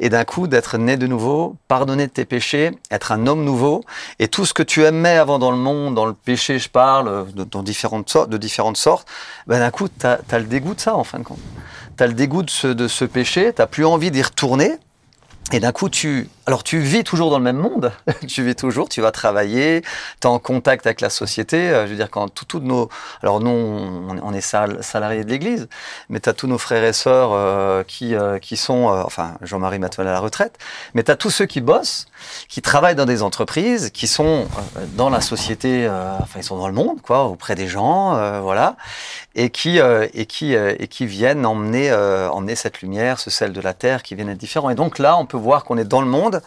et 0.00 0.08
d'un 0.08 0.24
coup 0.24 0.46
d'être 0.46 0.78
né 0.78 0.96
de 0.96 1.06
nouveau, 1.06 1.56
pardonner 1.68 2.06
de 2.06 2.12
tes 2.12 2.24
péchés, 2.24 2.72
être 2.90 3.12
un 3.12 3.26
homme 3.26 3.44
nouveau, 3.44 3.84
et 4.18 4.28
tout 4.28 4.44
ce 4.44 4.54
que 4.54 4.62
tu 4.62 4.84
aimais 4.84 5.16
avant 5.16 5.38
dans 5.38 5.50
le 5.50 5.56
monde, 5.56 5.94
dans 5.94 6.06
le 6.06 6.14
péché, 6.14 6.58
je 6.58 6.68
parle, 6.68 7.32
de, 7.32 7.44
différentes 7.62 8.08
sortes, 8.76 9.08
ben 9.46 9.58
d'un 9.58 9.70
coup, 9.70 9.88
tu 9.88 10.06
as, 10.06 10.38
le 10.38 10.44
dégoût 10.44 10.74
de 10.74 10.80
ça, 10.80 10.96
en 10.96 11.04
fin 11.04 11.18
de 11.18 11.24
compte. 11.24 11.40
Tu 11.96 12.02
as 12.02 12.06
le 12.06 12.14
dégoût 12.14 12.42
de 12.42 12.50
ce, 12.50 12.66
de 12.66 12.88
ce 12.88 13.04
péché, 13.04 13.52
tu 13.54 13.66
plus 13.66 13.84
envie 13.84 14.10
d'y 14.10 14.22
retourner, 14.22 14.72
et 15.52 15.60
d'un 15.60 15.72
coup, 15.72 15.88
tu, 15.88 16.28
alors 16.46 16.64
tu 16.64 16.78
vis 16.78 17.04
toujours 17.04 17.30
dans 17.30 17.38
le 17.38 17.44
même 17.44 17.56
monde. 17.56 17.92
tu 18.28 18.42
vis 18.44 18.54
toujours, 18.56 18.88
tu 18.88 19.00
vas 19.00 19.12
travailler, 19.12 19.82
tu 20.20 20.26
es 20.26 20.26
en 20.26 20.38
contact 20.38 20.86
avec 20.86 21.00
la 21.00 21.10
société. 21.10 21.70
Euh, 21.70 21.86
Je 21.86 21.90
veux 21.92 21.96
dire, 21.96 22.10
quand 22.10 22.28
tout- 22.28 22.44
toutes 22.44 22.64
nos, 22.64 22.88
alors 23.22 23.40
nous, 23.40 23.50
on, 23.50 24.32
est 24.34 24.40
sal- 24.40 24.82
salariés 24.82 25.24
de 25.24 25.30
l'Église, 25.30 25.68
mais 26.08 26.20
tu 26.20 26.28
as 26.28 26.32
tous 26.32 26.46
nos 26.46 26.58
frères 26.58 26.84
et 26.84 26.92
sœurs 26.92 27.30
euh, 27.32 27.82
qui, 27.84 28.14
euh, 28.14 28.38
qui 28.38 28.56
sont, 28.56 28.90
euh, 28.90 29.02
enfin, 29.04 29.34
Jean-Marie 29.42 29.78
maintenant 29.78 30.04
à 30.04 30.12
la 30.12 30.18
retraite, 30.20 30.58
mais 30.94 31.02
tu 31.04 31.10
as 31.10 31.16
tous 31.16 31.30
ceux 31.30 31.46
qui 31.46 31.60
bossent, 31.60 32.06
qui 32.48 32.62
travaillent 32.62 32.94
dans 32.96 33.06
des 33.06 33.22
entreprises, 33.22 33.90
qui 33.90 34.06
sont 34.06 34.46
euh, 34.76 34.84
dans 34.96 35.10
la 35.10 35.20
société, 35.20 35.86
euh, 35.86 36.12
enfin, 36.20 36.40
ils 36.40 36.44
sont 36.44 36.58
dans 36.58 36.68
le 36.68 36.74
monde, 36.74 37.00
quoi, 37.02 37.24
auprès 37.24 37.54
des 37.54 37.68
gens, 37.68 38.40
voilà, 38.42 38.76
et 39.34 39.50
qui, 39.50 39.78
et 39.78 40.26
qui, 40.26 40.54
et 40.54 40.88
qui 40.88 41.06
viennent 41.06 41.46
emmener, 41.46 41.92
emmener 41.92 42.56
cette 42.56 42.80
lumière, 42.82 43.18
ce 43.20 43.30
sel 43.30 43.52
de 43.52 43.60
la 43.60 43.74
terre, 43.74 44.02
qui 44.02 44.14
viennent 44.14 44.28
être 44.28 44.38
différents. 44.38 44.70
Et 44.70 44.74
donc 44.74 44.98
là, 44.98 45.16
on 45.16 45.26
peut 45.26 45.36
voir 45.36 45.64
qu'on 45.64 45.78
est 45.78 45.84
dans 45.84 46.00
le 46.00 46.06
monde, 46.06 46.41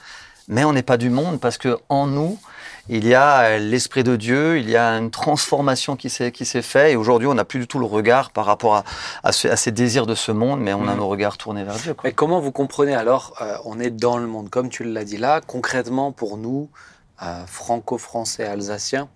mais 0.48 0.64
on 0.64 0.74
n'est 0.74 0.84
pas 0.84 0.98
du 0.98 1.10
monde 1.10 1.40
parce 1.40 1.58
que 1.58 1.78
en 1.90 2.08
nous, 2.08 2.38
il 2.88 3.08
y 3.08 3.16
a 3.16 3.58
l'esprit 3.58 4.04
de 4.04 4.16
Dieu, 4.16 4.60
il 4.60 4.70
y 4.70 4.78
a 4.78 4.90
une 4.98 5.10
transformation 5.10 5.96
qui 5.96 6.12
s'est 6.12 6.32
qui 6.32 6.46
s'est 6.46 6.62
fait. 6.62 6.92
Et 6.92 6.96
aujourd'hui, 6.96 7.28
on 7.28 7.34
n'a 7.34 7.44
plus 7.46 7.60
du 7.60 7.66
tout 7.68 7.80
le 7.80 7.86
regard 7.88 8.30
par 8.30 8.46
rapport 8.46 8.76
à, 8.76 8.84
à, 9.24 9.32
ce- 9.32 9.48
à 9.48 9.56
ces 9.56 9.72
désirs 9.72 10.06
de 10.06 10.14
ce 10.14 10.32
monde, 10.32 10.60
mais 10.62 10.74
on 10.76 10.88
a 10.88 10.92
Mhm. 10.92 10.98
nos 10.98 11.08
regards 11.08 11.38
tournés 11.38 11.64
vers 11.64 11.74
Dieu. 11.78 11.96
quoi. 11.96 12.04
Mais 12.08 12.14
comment 12.14 12.40
vous 12.40 12.52
comprenez 12.52 12.94
alors, 12.94 13.34
euh, 13.42 13.58
on 13.66 13.80
est 13.80 13.90
dans 13.90 14.18
le 14.20 14.28
monde, 14.28 14.52
comme 14.52 14.70
tu 14.70 14.84
l'as 14.84 15.04
dit 15.04 15.18
là, 15.18 15.42
concrètement 15.42 16.12
pour 16.12 16.38
nous, 16.38 16.70
euh, 17.24 17.44
franco-français, 17.48 18.46
alsaciens, 18.46 19.08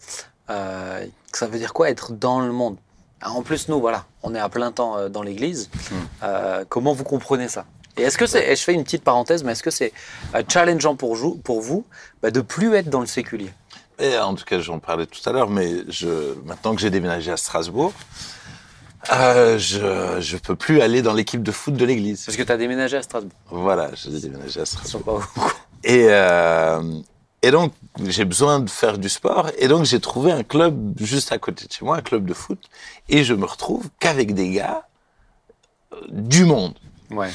euh, 0.49 1.05
ça 1.31 1.45
veut 1.45 1.59
dire 1.59 1.73
quoi 1.73 1.91
être 1.91 2.11
dans 2.13 2.39
le 2.39 2.51
monde? 2.51 2.77
En 3.23 3.43
plus, 3.43 3.67
nous, 3.67 3.79
voilà, 3.79 4.05
on 4.23 4.33
est 4.33 4.39
à 4.39 4.49
plein 4.49 4.71
temps 4.71 5.09
dans 5.09 5.21
l'église. 5.21 5.69
Mm. 5.91 6.63
Comment 6.69 6.93
vous 6.93 7.03
comprenez 7.03 7.49
ça? 7.49 7.65
Et 7.99 8.03
est-ce 8.03 8.17
que 8.17 8.25
c'est, 8.25 8.51
et 8.51 8.55
je 8.55 8.61
fais 8.63 8.73
une 8.73 8.83
petite 8.83 9.03
parenthèse, 9.03 9.43
mais 9.43 9.51
est-ce 9.51 9.63
que 9.63 9.71
c'est 9.71 9.91
euh, 10.35 10.43
challengeant 10.47 10.95
pour, 10.95 11.15
jou- 11.15 11.35
pour 11.43 11.61
vous 11.61 11.85
bah, 12.21 12.31
de 12.31 12.41
plus 12.41 12.73
être 12.75 12.89
dans 12.89 13.01
le 13.01 13.05
séculier? 13.07 13.49
Et 13.99 14.17
en 14.17 14.33
tout 14.33 14.45
cas, 14.45 14.59
j'en 14.59 14.79
parlais 14.79 15.05
tout 15.05 15.27
à 15.29 15.33
l'heure, 15.33 15.49
mais 15.49 15.69
je, 15.89 16.35
maintenant 16.45 16.73
que 16.73 16.81
j'ai 16.81 16.89
déménagé 16.89 17.31
à 17.31 17.37
Strasbourg, 17.37 17.91
euh, 19.13 19.57
je 19.57 20.17
je 20.19 20.37
peux 20.37 20.55
plus 20.55 20.81
aller 20.81 21.01
dans 21.01 21.13
l'équipe 21.13 21.41
de 21.43 21.51
foot 21.51 21.73
de 21.73 21.85
l'église. 21.85 22.25
Parce 22.25 22.37
que 22.37 22.43
tu 22.43 22.51
as 22.51 22.57
déménagé 22.57 22.97
à 22.97 23.01
Strasbourg. 23.01 23.31
Voilà, 23.49 23.91
j'ai 23.95 24.19
déménagé 24.19 24.59
à 24.59 24.63
Ils 24.63 24.67
Strasbourg. 24.67 25.23
sont 25.23 25.39
pas 25.41 25.47
Et, 25.83 26.07
euh, 26.09 26.81
et 27.41 27.51
donc, 27.51 27.73
j'ai 28.05 28.25
besoin 28.25 28.59
de 28.59 28.69
faire 28.69 28.97
du 28.97 29.07
sport. 29.09 29.49
Et 29.57 29.67
donc, 29.69 29.85
j'ai 29.85 29.99
trouvé 30.01 30.31
un 30.31 30.43
club 30.43 30.93
juste 30.99 31.31
à 31.31 31.37
côté 31.37 31.65
de 31.65 31.71
chez 31.71 31.85
moi, 31.85 31.97
un 31.97 32.01
club 32.01 32.25
de 32.25 32.33
foot. 32.33 32.59
Et 33.07 33.23
je 33.23 33.33
me 33.33 33.45
retrouve 33.45 33.89
qu'avec 33.99 34.33
des 34.33 34.49
gars 34.51 34.85
euh, 35.93 35.97
du 36.09 36.43
monde. 36.45 36.73
Ouais. 37.11 37.29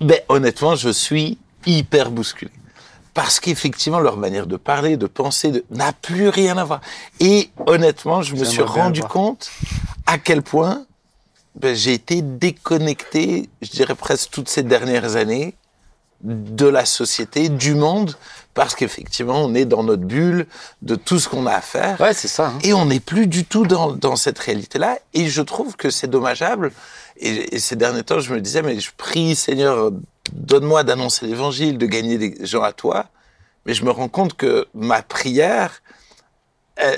Ben, 0.00 0.18
honnêtement, 0.28 0.76
je 0.76 0.90
suis 0.90 1.38
hyper 1.66 2.10
bousculé. 2.10 2.50
Parce 3.14 3.40
qu'effectivement, 3.40 3.98
leur 3.98 4.16
manière 4.16 4.46
de 4.46 4.56
parler, 4.56 4.96
de 4.96 5.06
penser, 5.06 5.50
de- 5.50 5.64
n'a 5.70 5.92
plus 5.92 6.28
rien 6.28 6.56
à 6.56 6.64
voir. 6.64 6.80
Et 7.20 7.50
honnêtement, 7.66 8.22
je 8.22 8.34
me 8.34 8.44
suis 8.44 8.58
rendu 8.84 9.00
compte 9.08 9.50
à 10.06 10.18
quel 10.18 10.42
point 10.42 10.84
ben, 11.56 11.74
j'ai 11.74 11.94
été 11.94 12.22
déconnecté, 12.22 13.48
je 13.62 13.70
dirais 13.70 13.94
presque 13.96 14.30
toutes 14.30 14.48
ces 14.48 14.62
dernières 14.62 15.16
années, 15.16 15.54
de 16.22 16.66
la 16.66 16.84
société, 16.84 17.48
du 17.48 17.74
monde, 17.74 18.14
parce 18.54 18.74
qu'effectivement, 18.74 19.40
on 19.44 19.54
est 19.54 19.64
dans 19.64 19.82
notre 19.84 20.02
bulle 20.02 20.46
de 20.82 20.94
tout 20.96 21.18
ce 21.20 21.28
qu'on 21.28 21.46
a 21.46 21.52
à 21.54 21.60
faire. 21.60 22.00
Ouais, 22.00 22.12
c'est 22.12 22.26
ça. 22.28 22.48
hein. 22.48 22.58
Et 22.62 22.72
on 22.74 22.86
n'est 22.86 22.98
plus 23.00 23.26
du 23.28 23.44
tout 23.44 23.66
dans, 23.66 23.92
dans 23.92 24.16
cette 24.16 24.38
réalité-là. 24.38 24.98
Et 25.14 25.28
je 25.28 25.42
trouve 25.42 25.76
que 25.76 25.90
c'est 25.90 26.08
dommageable. 26.08 26.72
Et, 27.18 27.56
et 27.56 27.58
ces 27.58 27.76
derniers 27.76 28.02
temps, 28.04 28.20
je 28.20 28.32
me 28.32 28.40
disais, 28.40 28.62
mais 28.62 28.78
je 28.80 28.90
prie, 28.96 29.34
Seigneur, 29.34 29.90
donne-moi 30.32 30.84
d'annoncer 30.84 31.26
l'évangile, 31.26 31.78
de 31.78 31.86
gagner 31.86 32.16
des 32.18 32.46
gens 32.46 32.62
à 32.62 32.72
toi. 32.72 33.06
Mais 33.66 33.74
je 33.74 33.84
me 33.84 33.90
rends 33.90 34.08
compte 34.08 34.34
que 34.34 34.66
ma 34.74 35.02
prière, 35.02 35.82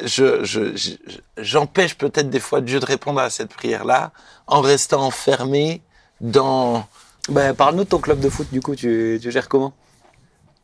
je, 0.05 0.45
je- 0.45 0.77
je- 0.77 0.91
j'empêche 1.39 1.97
peut-être 1.97 2.29
des 2.29 2.39
fois 2.41 2.61
Dieu 2.61 2.81
de 2.81 2.85
répondre 2.85 3.19
à 3.21 3.31
cette 3.31 3.49
prière-là 3.55 4.13
en 4.47 4.61
restant 4.61 5.03
enfermé 5.07 5.81
dans... 6.21 6.87
Bah, 7.31 7.55
Parle-nous 7.55 7.85
de 7.85 7.89
ton 7.89 7.99
club 7.99 8.21
de 8.21 8.29
foot, 8.29 8.47
du 8.53 8.61
coup, 8.61 8.75
tu, 8.77 9.19
tu 9.23 9.31
gères 9.31 9.49
comment? 9.49 9.73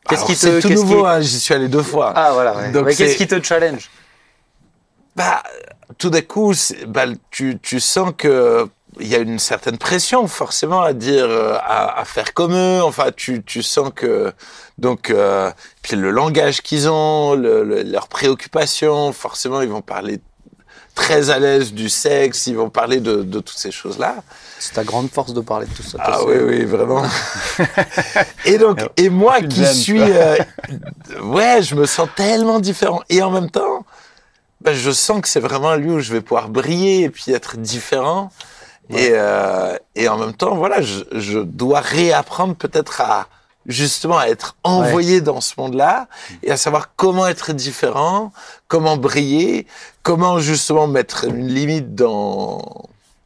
Qu'est-ce 0.07 0.23
qui 0.25 0.33
te- 0.33 0.37
c'est 0.39 0.59
tout 0.61 0.69
nouveau, 0.69 1.01
qui- 1.01 1.07
hein, 1.09 1.19
j'y 1.21 1.39
suis 1.39 1.53
allé 1.53 1.67
deux 1.67 1.81
fois. 1.83 2.13
Ah 2.15 2.31
voilà, 2.33 2.55
ouais. 2.57 2.71
Donc 2.71 2.85
Mais 2.85 2.95
qu'est-ce 2.95 3.17
qui 3.17 3.27
te 3.27 3.41
challenge? 3.41 3.89
Bah, 5.15 5.41
tout 5.97 6.09
d'un 6.09 6.21
coup, 6.21 6.53
bah, 6.87 7.05
tu, 7.31 7.57
tu 7.59 7.79
sens 7.79 8.13
que 8.15 8.69
il 8.99 9.07
y 9.07 9.15
a 9.15 9.19
une 9.19 9.39
certaine 9.39 9.77
pression 9.77 10.27
forcément 10.27 10.81
à 10.81 10.93
dire, 10.93 11.25
euh, 11.25 11.55
à, 11.61 11.99
à 11.99 12.05
faire 12.05 12.33
comme 12.33 12.53
eux. 12.53 12.81
Enfin, 12.83 13.07
tu, 13.15 13.43
tu 13.43 13.63
sens 13.63 13.91
que 13.95 14.33
donc 14.77 15.09
euh, 15.09 15.51
puis 15.81 15.95
le 15.95 16.11
langage 16.11 16.61
qu'ils 16.61 16.89
ont, 16.89 17.33
le, 17.35 17.63
le- 17.63 17.83
leurs 17.83 18.07
préoccupations, 18.07 19.11
forcément, 19.13 19.61
ils 19.61 19.69
vont 19.69 19.81
parler 19.81 20.19
très 20.95 21.29
à 21.29 21.37
l'aise 21.37 21.73
du 21.73 21.89
sexe, 21.89 22.47
ils 22.47 22.55
vont 22.57 22.71
parler 22.71 22.99
de, 22.99 23.21
de 23.21 23.39
toutes 23.39 23.57
ces 23.59 23.69
choses-là. 23.71 24.15
C'est 24.57 24.73
ta 24.73 24.83
grande 24.83 25.11
force 25.11 25.31
de 25.33 25.41
parler 25.41 25.67
de 25.67 25.73
tout 25.73 25.83
ça. 25.83 25.99
Ah 26.01 26.19
oui, 26.25 26.35
oui, 26.43 26.65
vraiment. 26.65 27.03
et 28.45 28.57
donc, 28.57 28.79
et 28.97 29.09
moi 29.09 29.41
qui 29.41 29.63
suis, 29.75 30.01
euh, 30.01 30.35
ouais, 31.21 31.61
je 31.61 31.75
me 31.75 31.85
sens 31.85 32.09
tellement 32.15 32.59
différent. 32.59 33.01
Et 33.09 33.21
en 33.21 33.29
même 33.29 33.51
temps, 33.51 33.85
ben, 34.61 34.73
je 34.73 34.89
sens 34.89 35.21
que 35.21 35.27
c'est 35.27 35.39
vraiment 35.39 35.69
un 35.69 35.77
lieu 35.77 35.93
où 35.93 35.99
je 35.99 36.11
vais 36.11 36.21
pouvoir 36.21 36.49
briller 36.49 37.03
et 37.03 37.09
puis 37.11 37.31
être 37.31 37.57
différent. 37.57 38.31
Et, 38.89 39.09
euh, 39.13 39.75
et 39.95 40.07
en 40.07 40.17
même 40.17 40.33
temps, 40.33 40.55
voilà, 40.55 40.81
je, 40.81 41.03
je 41.11 41.39
dois 41.39 41.81
réapprendre 41.81 42.55
peut-être 42.55 43.01
à 43.01 43.27
justement 43.65 44.17
à 44.17 44.27
être 44.27 44.55
envoyé 44.63 45.19
dans 45.19 45.41
ce 45.41 45.53
monde-là 45.57 46.07
et 46.41 46.51
à 46.51 46.57
savoir 46.57 46.95
comment 46.95 47.27
être 47.27 47.51
différent, 47.51 48.31
comment 48.69 48.95
briller, 48.95 49.67
comment 50.03 50.39
justement 50.39 50.87
mettre 50.87 51.25
une 51.25 51.47
limite 51.47 51.93
dans 51.93 52.61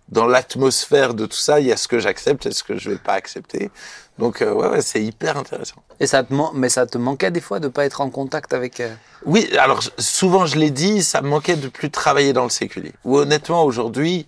dans 0.10 0.26
l'atmosphère 0.26 1.14
de 1.14 1.26
tout 1.26 1.38
ça. 1.38 1.60
Il 1.60 1.68
y 1.68 1.72
a 1.72 1.78
ce 1.78 1.88
que 1.88 2.00
j'accepte 2.00 2.46
et 2.48 2.52
ce 2.52 2.64
que 2.64 2.78
je 2.78 2.90
vais 2.90 2.98
pas 2.98 3.14
accepter. 3.14 3.70
Donc 4.18 4.42
euh, 4.42 4.52
ouais, 4.52 4.68
ouais 4.68 4.82
c'est 4.82 5.02
hyper 5.04 5.38
intéressant. 5.38 5.76
Et 6.00 6.08
ça 6.08 6.24
te 6.24 6.34
mais 6.56 6.70
ça 6.70 6.86
te 6.88 6.98
manquait 6.98 7.32
des 7.32 7.40
fois 7.40 7.60
de 7.60 7.68
pas 7.68 7.86
être 7.86 8.02
en 8.02 8.10
contact 8.10 8.52
avec. 8.54 8.80
euh, 8.80 8.94
Oui, 9.26 9.48
alors 9.60 9.82
souvent 10.00 10.48
je 10.48 10.58
l'ai 10.58 10.72
dit, 10.72 11.04
ça 11.04 11.22
me 11.22 11.30
manquait 11.30 11.56
de 11.56 11.68
plus 11.68 11.92
travailler 11.92 12.34
dans 12.34 12.44
le 12.46 12.50
séculier. 12.50 12.94
Ou 13.06 13.18
honnêtement 13.20 13.64
aujourd'hui, 13.64 14.28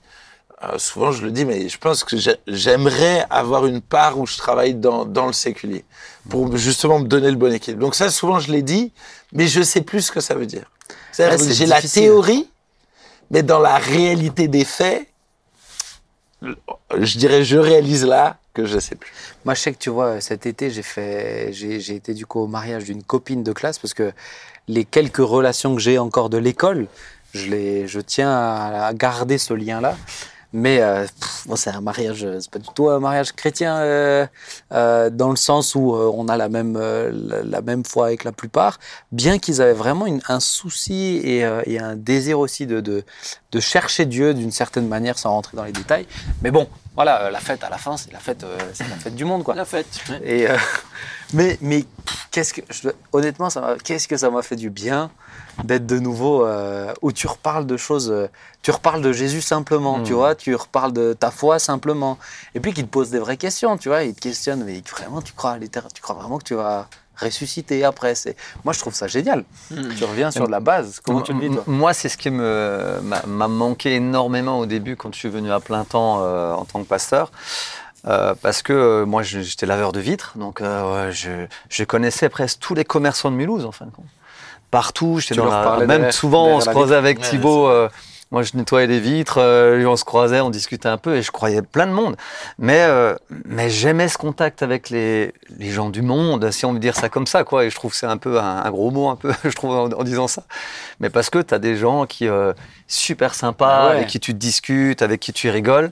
euh, 0.64 0.78
souvent 0.78 1.12
je 1.12 1.24
le 1.26 1.32
dis, 1.32 1.46
mais 1.46 1.68
je 1.70 1.78
pense 1.78 2.04
que 2.04 2.16
j'ai- 2.18 2.38
j'aimerais 2.48 3.26
avoir 3.30 3.66
une 3.66 3.82
part 3.82 4.18
où 4.20 4.26
je 4.26 4.38
travaille 4.38 4.76
dans, 4.76 5.06
dans 5.06 5.28
le 5.28 5.34
séculier 5.34 5.84
pour 6.30 6.56
justement 6.58 7.00
me 7.00 7.08
donner 7.08 7.30
le 7.32 7.38
bon 7.38 7.52
équilibre. 7.54 7.82
Donc 7.82 7.96
ça, 7.96 8.10
souvent 8.10 8.40
je 8.40 8.52
l'ai 8.52 8.62
dit, 8.62 8.92
mais 9.34 9.48
je 9.48 9.62
sais 9.62 9.82
plus 9.82 10.02
ce 10.04 10.12
que 10.12 10.22
ça 10.22 10.36
veut 10.36 10.46
dire. 10.46 10.70
Ouais, 11.26 11.38
c'est 11.38 11.54
j'ai 11.54 11.66
la 11.66 11.82
théorie, 12.02 12.50
mais 13.32 13.44
dans 13.44 13.60
la 13.60 13.78
réalité 13.78 14.48
des 14.48 14.64
faits, 14.66 15.08
je 16.42 17.18
dirais, 17.18 17.44
je 17.44 17.58
réalise 17.58 18.06
là 18.06 18.38
que 18.54 18.66
je 18.66 18.78
sais 18.80 18.96
plus. 18.96 19.12
Moi, 19.46 19.54
je 19.56 19.62
sais 19.62 19.74
que 19.74 19.78
tu 19.80 19.90
vois, 19.90 20.22
cet 20.22 20.46
été, 20.46 20.70
j'ai 20.70 20.84
fait, 20.84 21.52
j'ai, 21.54 21.80
j'ai 21.80 21.96
été 21.96 22.14
du 22.14 22.26
coup 22.26 22.40
au 22.42 22.48
mariage 22.48 22.84
d'une 22.84 23.02
copine 23.04 23.44
de 23.44 23.54
classe 23.54 23.80
parce 23.80 23.94
que 23.94 24.12
les 24.68 24.86
quelques 24.86 25.18
relations 25.18 25.74
que 25.76 25.82
j'ai 25.82 25.98
encore 25.98 26.30
de 26.30 26.38
l'école, 26.38 26.88
je 27.34 27.50
les, 27.50 27.88
je 27.88 28.00
tiens 28.00 28.30
à, 28.32 28.86
à 28.88 28.94
garder 28.94 29.38
ce 29.38 29.54
lien-là. 29.54 29.98
Mais 30.56 30.82
euh, 30.82 31.06
bon, 31.48 31.56
c'est 31.56 31.72
un 31.72 31.82
mariage, 31.82 32.24
euh, 32.24 32.38
c'est 32.40 32.52
pas 32.52 32.60
du 32.60 32.68
tout 32.76 32.88
un 32.88 33.00
mariage 33.00 33.32
chrétien 33.34 33.76
euh, 33.78 34.28
euh, 34.72 35.10
dans 35.10 35.32
le 35.32 35.36
sens 35.36 35.74
où 35.74 35.94
on 35.96 36.28
a 36.28 36.38
la 36.38 36.48
même, 36.48 36.78
la, 36.78 37.42
la 37.44 37.62
même 37.62 37.84
foi 37.84 38.06
avec 38.08 38.24
la 38.24 38.32
plupart, 38.32 38.80
bien 39.12 39.40
qu'ils 39.40 39.62
avaient 39.64 39.74
vraiment 39.74 40.06
une- 40.06 40.22
un 40.30 40.40
souci 40.40 41.20
et, 41.24 41.40
et 41.66 41.80
un 41.80 41.96
désir 41.96 42.38
aussi 42.40 42.68
de, 42.68 42.82
de, 42.82 43.04
de 43.52 43.60
chercher 43.60 44.06
Dieu 44.06 44.36
d'une 44.36 44.52
certaine 44.52 44.88
manière 44.88 45.18
sans 45.18 45.32
rentrer 45.32 45.58
dans 45.58 45.64
les 45.64 45.72
détails. 45.72 46.06
Mais 46.44 46.52
bon, 46.52 46.68
voilà, 46.96 47.32
la 47.32 47.40
fête 47.40 47.64
à 47.64 47.70
la 47.72 47.78
fin, 47.80 47.98
c'est 47.98 48.14
la 48.14 48.20
fête, 48.20 48.46
c'est 48.74 48.88
la 48.88 48.96
fête 48.96 49.16
du 49.16 49.26
monde, 49.26 49.44
quoi. 49.44 49.56
La 49.56 49.66
fête. 49.66 49.88
ouais. 50.10 50.22
Et 50.24 50.48
mais 51.34 51.58
mais 51.62 51.84
qu'est-ce 52.30 52.54
que 52.54 52.62
je 52.70 52.90
honnêtement 53.12 53.50
ça 53.50 53.76
qu'est-ce 53.84 54.08
que 54.08 54.18
ça 54.18 54.30
m'a 54.30 54.44
fait 54.44 54.56
du 54.56 54.70
bien? 54.70 55.10
D'être 55.64 55.86
de 55.86 56.00
nouveau 56.00 56.46
euh, 56.46 56.94
où 57.02 57.12
tu 57.12 57.28
reparles 57.28 57.66
de 57.66 57.78
choses 57.78 58.10
euh, 58.12 58.28
tu 58.62 58.72
reparles 58.72 59.02
de 59.02 59.12
Jésus 59.12 59.42
simplement 59.42 60.02
tu 60.02 60.14
vois 60.14 60.36
tu 60.36 60.56
reparles 60.56 60.94
de 60.94 61.14
ta 61.14 61.32
foi 61.32 61.60
simplement 61.60 62.18
et 62.56 62.60
puis 62.60 62.74
qu'il 62.74 62.86
te 62.86 62.90
pose 62.90 63.10
des 63.12 63.20
vraies 63.20 63.38
questions 63.38 63.78
tu 63.78 63.90
vois 63.90 64.04
il 64.04 64.14
te 64.16 64.22
questionne 64.22 64.64
mais 64.64 64.82
vraiment 64.92 65.22
tu 65.22 65.34
crois 65.34 65.52
à 65.52 65.60
tu 65.60 66.02
crois 66.02 66.16
vraiment 66.16 66.38
que 66.40 66.44
tu 66.46 66.56
vas 66.56 66.88
ressusciter 67.16 67.84
après? 67.86 68.16
C'est 68.16 68.36
moi 68.64 68.74
je 68.74 68.80
trouve 68.80 68.96
ça 68.96 69.08
génial 69.08 69.46
Mm. 69.70 69.90
tu 69.98 70.04
reviens 70.04 70.32
sur 70.32 70.48
la 70.48 70.60
base 70.60 71.00
comment 71.06 71.22
tu 71.22 71.34
le 71.34 71.40
vis 71.40 71.50
toi? 71.52 71.64
Moi, 71.68 71.94
c'est 71.94 72.10
ce 72.10 72.18
qui 72.18 72.30
me- 72.32 73.00
m'a 73.04 73.22
m'a 73.28 73.48
manqué 73.48 73.94
énormément 73.96 74.58
au 74.60 74.66
début 74.66 74.96
quand 74.96 75.14
je 75.14 75.20
suis 75.20 75.30
venu 75.30 75.52
à 75.52 75.60
plein 75.60 75.84
temps 75.84 76.22
euh, 76.24 76.54
en 76.54 76.66
tant 76.66 76.82
que 76.82 76.88
pasteur. 76.88 77.32
Euh, 78.06 78.34
parce 78.42 78.62
que 78.62 78.74
euh, 78.74 79.06
moi, 79.06 79.24
j'étais 79.24 79.66
laveur 79.66 79.92
de 79.94 80.00
vitres, 80.02 80.34
donc 80.38 80.62
je, 80.62 81.46
je 81.70 81.84
connaissais 81.86 82.28
presque 82.30 82.60
tous 82.60 82.74
les 82.74 82.84
commerçants 82.84 83.32
de 83.32 83.36
Mulhouse, 83.38 83.66
en 83.66 83.72
fin 83.72 83.86
de 83.86 83.92
compte. 83.92 84.06
Partout, 84.74 85.20
j'étais 85.20 85.36
dans 85.36 85.46
la... 85.46 85.86
Même 85.86 86.12
souvent, 86.12 86.48
on 86.48 86.60
se 86.60 86.70
croisait 86.70 86.96
avec 86.96 87.20
Ouais, 87.20 87.30
Thibaut. 87.30 87.68
euh, 87.68 87.88
moi, 88.32 88.42
je 88.42 88.52
nettoyais 88.56 88.88
les 88.88 89.00
vitres, 89.00 89.38
euh, 89.38 89.78
lui, 89.78 89.86
on 89.86 89.96
se 89.96 90.04
croisait, 90.04 90.40
on 90.42 90.50
discutait 90.50 90.90
un 90.90 90.98
peu, 90.98 91.16
et 91.18 91.22
je 91.22 91.30
croyais 91.30 91.62
plein 91.62 91.86
de 91.86 91.92
monde. 91.92 92.16
Mais, 92.58 92.82
euh, 92.82 93.14
mais 93.46 93.70
j'aimais 93.70 94.08
ce 94.08 94.18
contact 94.18 94.64
avec 94.64 94.90
les, 94.90 95.32
les 95.60 95.70
gens 95.70 95.92
du 95.92 96.02
monde, 96.02 96.50
si 96.50 96.66
on 96.66 96.74
veut 96.74 96.80
dire 96.80 96.96
ça 96.96 97.10
comme 97.10 97.28
ça, 97.28 97.44
quoi. 97.44 97.66
Et 97.66 97.70
je 97.70 97.76
trouve 97.76 97.92
que 97.92 97.98
c'est 97.98 98.08
un 98.08 98.18
peu 98.18 98.40
un, 98.40 98.64
un 98.66 98.72
gros 98.72 98.90
mot, 98.90 99.10
un 99.10 99.16
peu, 99.16 99.32
je 99.44 99.52
trouve, 99.52 99.70
en, 99.76 99.86
en 99.92 100.04
disant 100.04 100.28
ça. 100.28 100.44
Mais 101.00 101.12
parce 101.12 101.30
que 101.30 101.38
tu 101.40 101.54
as 101.54 101.60
des 101.60 101.76
gens 101.78 102.08
qui 102.08 102.28
super 102.88 103.36
sympas, 103.36 103.70
Ah 103.70 103.86
ouais. 103.90 103.96
avec 103.98 104.08
qui 104.08 104.20
tu 104.20 104.34
discutes, 104.34 105.04
avec 105.04 105.20
qui 105.20 105.32
tu 105.32 105.50
rigoles. 105.52 105.92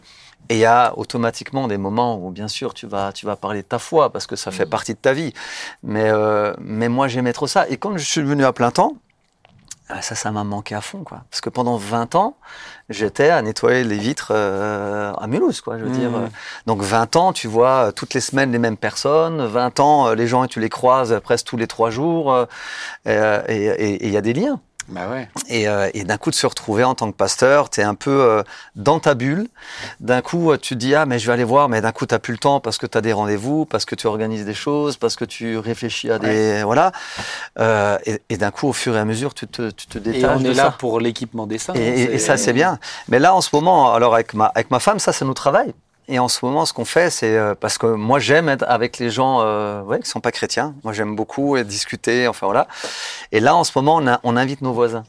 Et 0.52 0.56
il 0.56 0.60
y 0.60 0.66
a 0.66 0.92
automatiquement 0.98 1.70
des 1.70 1.78
moments 1.78 2.18
où, 2.18 2.30
bien 2.30 2.50
sûr, 2.50 2.74
tu 2.74 2.86
vas, 2.86 3.14
tu 3.14 3.26
vas 3.26 3.38
parler 3.38 3.62
de 3.62 3.68
ta 3.68 3.80
foi 3.80 4.10
parce 4.12 4.28
que 4.28 4.36
ça 4.36 4.52
fait 4.52 4.66
partie 4.66 4.94
de 4.94 5.00
ta 5.00 5.14
vie. 5.14 5.32
Mais, 5.82 6.10
euh, 6.10 6.54
mais 6.60 6.90
moi, 6.90 7.08
j'aimais 7.08 7.32
trop 7.32 7.48
ça. 7.48 7.70
Et 7.70 7.78
quand 7.78 7.96
je 7.98 8.04
suis 8.04 8.22
venu 8.22 8.44
à 8.44 8.52
plein 8.52 8.70
temps, 8.72 8.98
Ah, 9.94 10.02
Ça, 10.02 10.16
ça 10.16 10.32
m'a 10.32 10.46
manqué 10.46 10.74
à 10.74 10.80
fond, 10.80 11.04
quoi. 11.04 11.24
Parce 11.30 11.42
que 11.42 11.50
pendant 11.50 11.76
20 11.76 12.16
ans, 12.16 12.36
j'étais 12.90 13.30
à 13.30 13.42
nettoyer 13.42 13.84
les 13.84 13.98
vitres 13.98 14.32
euh, 14.34 15.12
à 15.14 15.28
Mulhouse, 15.28 15.60
quoi. 15.60 15.78
Je 15.78 15.84
veux 15.84 15.90
Mhm. 15.90 15.96
dire. 16.00 16.16
euh. 16.16 16.28
Donc 16.66 16.82
20 16.82 17.16
ans, 17.18 17.34
tu 17.34 17.48
vois 17.48 17.88
euh, 17.88 17.92
toutes 17.92 18.14
les 18.14 18.22
semaines 18.22 18.52
les 18.54 18.60
mêmes 18.60 18.78
personnes. 18.78 19.46
20 19.46 19.80
ans, 19.82 20.08
euh, 20.08 20.16
les 20.16 20.28
gens, 20.28 20.48
tu 20.48 20.60
les 20.62 20.70
croises 20.70 21.12
euh, 21.12 21.20
presque 21.20 21.46
tous 21.46 21.58
les 21.58 21.68
trois 21.68 21.90
jours. 21.92 22.32
euh, 22.34 22.46
euh, 23.08 23.42
et 23.50 24.06
il 24.08 24.12
y 24.14 24.18
a 24.18 24.22
des 24.22 24.34
liens. 24.34 24.60
Bah 24.90 25.08
ouais. 25.10 25.30
Et, 25.48 25.68
euh, 25.70 25.90
et 25.94 26.04
d'un 26.04 26.18
coup, 26.18 26.32
de 26.32 26.36
se 26.36 26.46
retrouver 26.46 26.84
en 26.84 26.96
tant 26.96 27.10
que 27.12 27.16
pasteur, 27.16 27.70
tu 27.70 27.80
es 27.80 27.84
un 27.84 27.96
peu 27.96 28.10
euh, 28.22 28.44
dans 28.76 29.00
ta 29.00 29.14
bulle. 29.14 29.48
D'un 30.02 30.22
coup, 30.22 30.52
euh, 30.52 30.58
tu 30.58 30.74
te 30.76 30.80
dis, 30.80 30.94
ah, 30.96 31.06
mais 31.06 31.18
je 31.20 31.28
vais 31.28 31.34
aller 31.34 31.44
voir, 31.46 31.70
mais 31.70 31.80
d'un 31.82 31.92
coup, 31.92 32.06
tu 32.06 32.18
plus 32.20 32.34
le 32.34 32.40
temps 32.40 32.60
parce 32.60 32.78
que 32.78 32.86
tu 32.86 32.98
as 32.98 33.02
des 33.02 33.14
rendez-vous, 33.14 33.66
parce 33.66 33.86
que 33.86 33.96
tu 33.96 34.08
organises 34.08 34.44
des 34.44 34.54
choses, 34.54 34.98
parce 34.98 35.16
que 35.16 35.24
tu 35.24 35.58
réfléchis 35.58 36.12
à 36.12 36.20
des. 36.20 36.64
Voilà. 36.64 36.92
Euh, 37.60 37.98
et 38.06 38.22
et 38.30 38.38
d'un 38.38 38.52
coup, 38.52 38.68
au 38.68 38.74
fur 38.74 38.96
et 38.96 39.00
à 39.00 39.06
mesure, 39.06 39.34
tu 39.34 39.48
te, 39.48 39.70
tu 39.70 39.88
te 39.88 39.98
Et 39.98 40.02
détaches 40.02 40.38
on 40.38 40.40
de 40.42 40.50
est 40.52 40.56
ça. 40.56 40.64
là 40.66 40.72
pour 40.78 41.00
l'équipement 41.00 41.48
dessin. 41.48 41.74
Et, 41.76 41.80
et- 42.02 42.16
et 42.16 42.20
ça, 42.20 42.36
c'est 42.38 42.54
bien. 42.54 42.78
Mais 43.08 43.20
là, 43.20 43.34
en 43.34 43.42
ce 43.42 43.50
moment, 43.54 43.94
alors 43.94 44.14
avec 44.16 44.34
ma, 44.34 44.48
avec 44.48 44.72
ma 44.72 44.80
femme, 44.80 45.00
ça, 45.00 45.14
ça 45.14 45.24
nous 45.26 45.34
travaille. 45.34 45.74
Et 46.14 46.20
en 46.20 46.28
ce 46.28 46.44
moment, 46.46 46.66
ce 46.66 46.74
qu'on 46.74 46.86
fait, 46.86 47.10
c'est 47.10 47.38
euh, 47.38 47.56
parce 47.58 47.78
que 47.78 47.86
moi, 47.88 48.20
j'aime 48.20 48.50
être 48.50 48.66
avec 48.68 48.98
les 49.00 49.10
gens 49.10 49.40
euh, 49.42 49.82
ouais, 49.82 50.00
qui 50.02 50.10
sont 50.10 50.20
pas 50.20 50.32
chrétiens. 50.32 50.76
Moi, 50.84 50.92
j'aime 50.94 51.16
beaucoup 51.16 51.58
discuter, 51.64 52.28
enfin 52.28 52.46
voilà. 52.48 52.68
Et 53.32 53.40
là, 53.40 53.56
en 53.56 53.64
ce 53.64 53.72
moment, 53.76 53.96
on, 53.96 54.08
a- 54.08 54.20
on 54.24 54.36
invite 54.36 54.62
nos 54.62 54.74
voisins. 54.74 55.04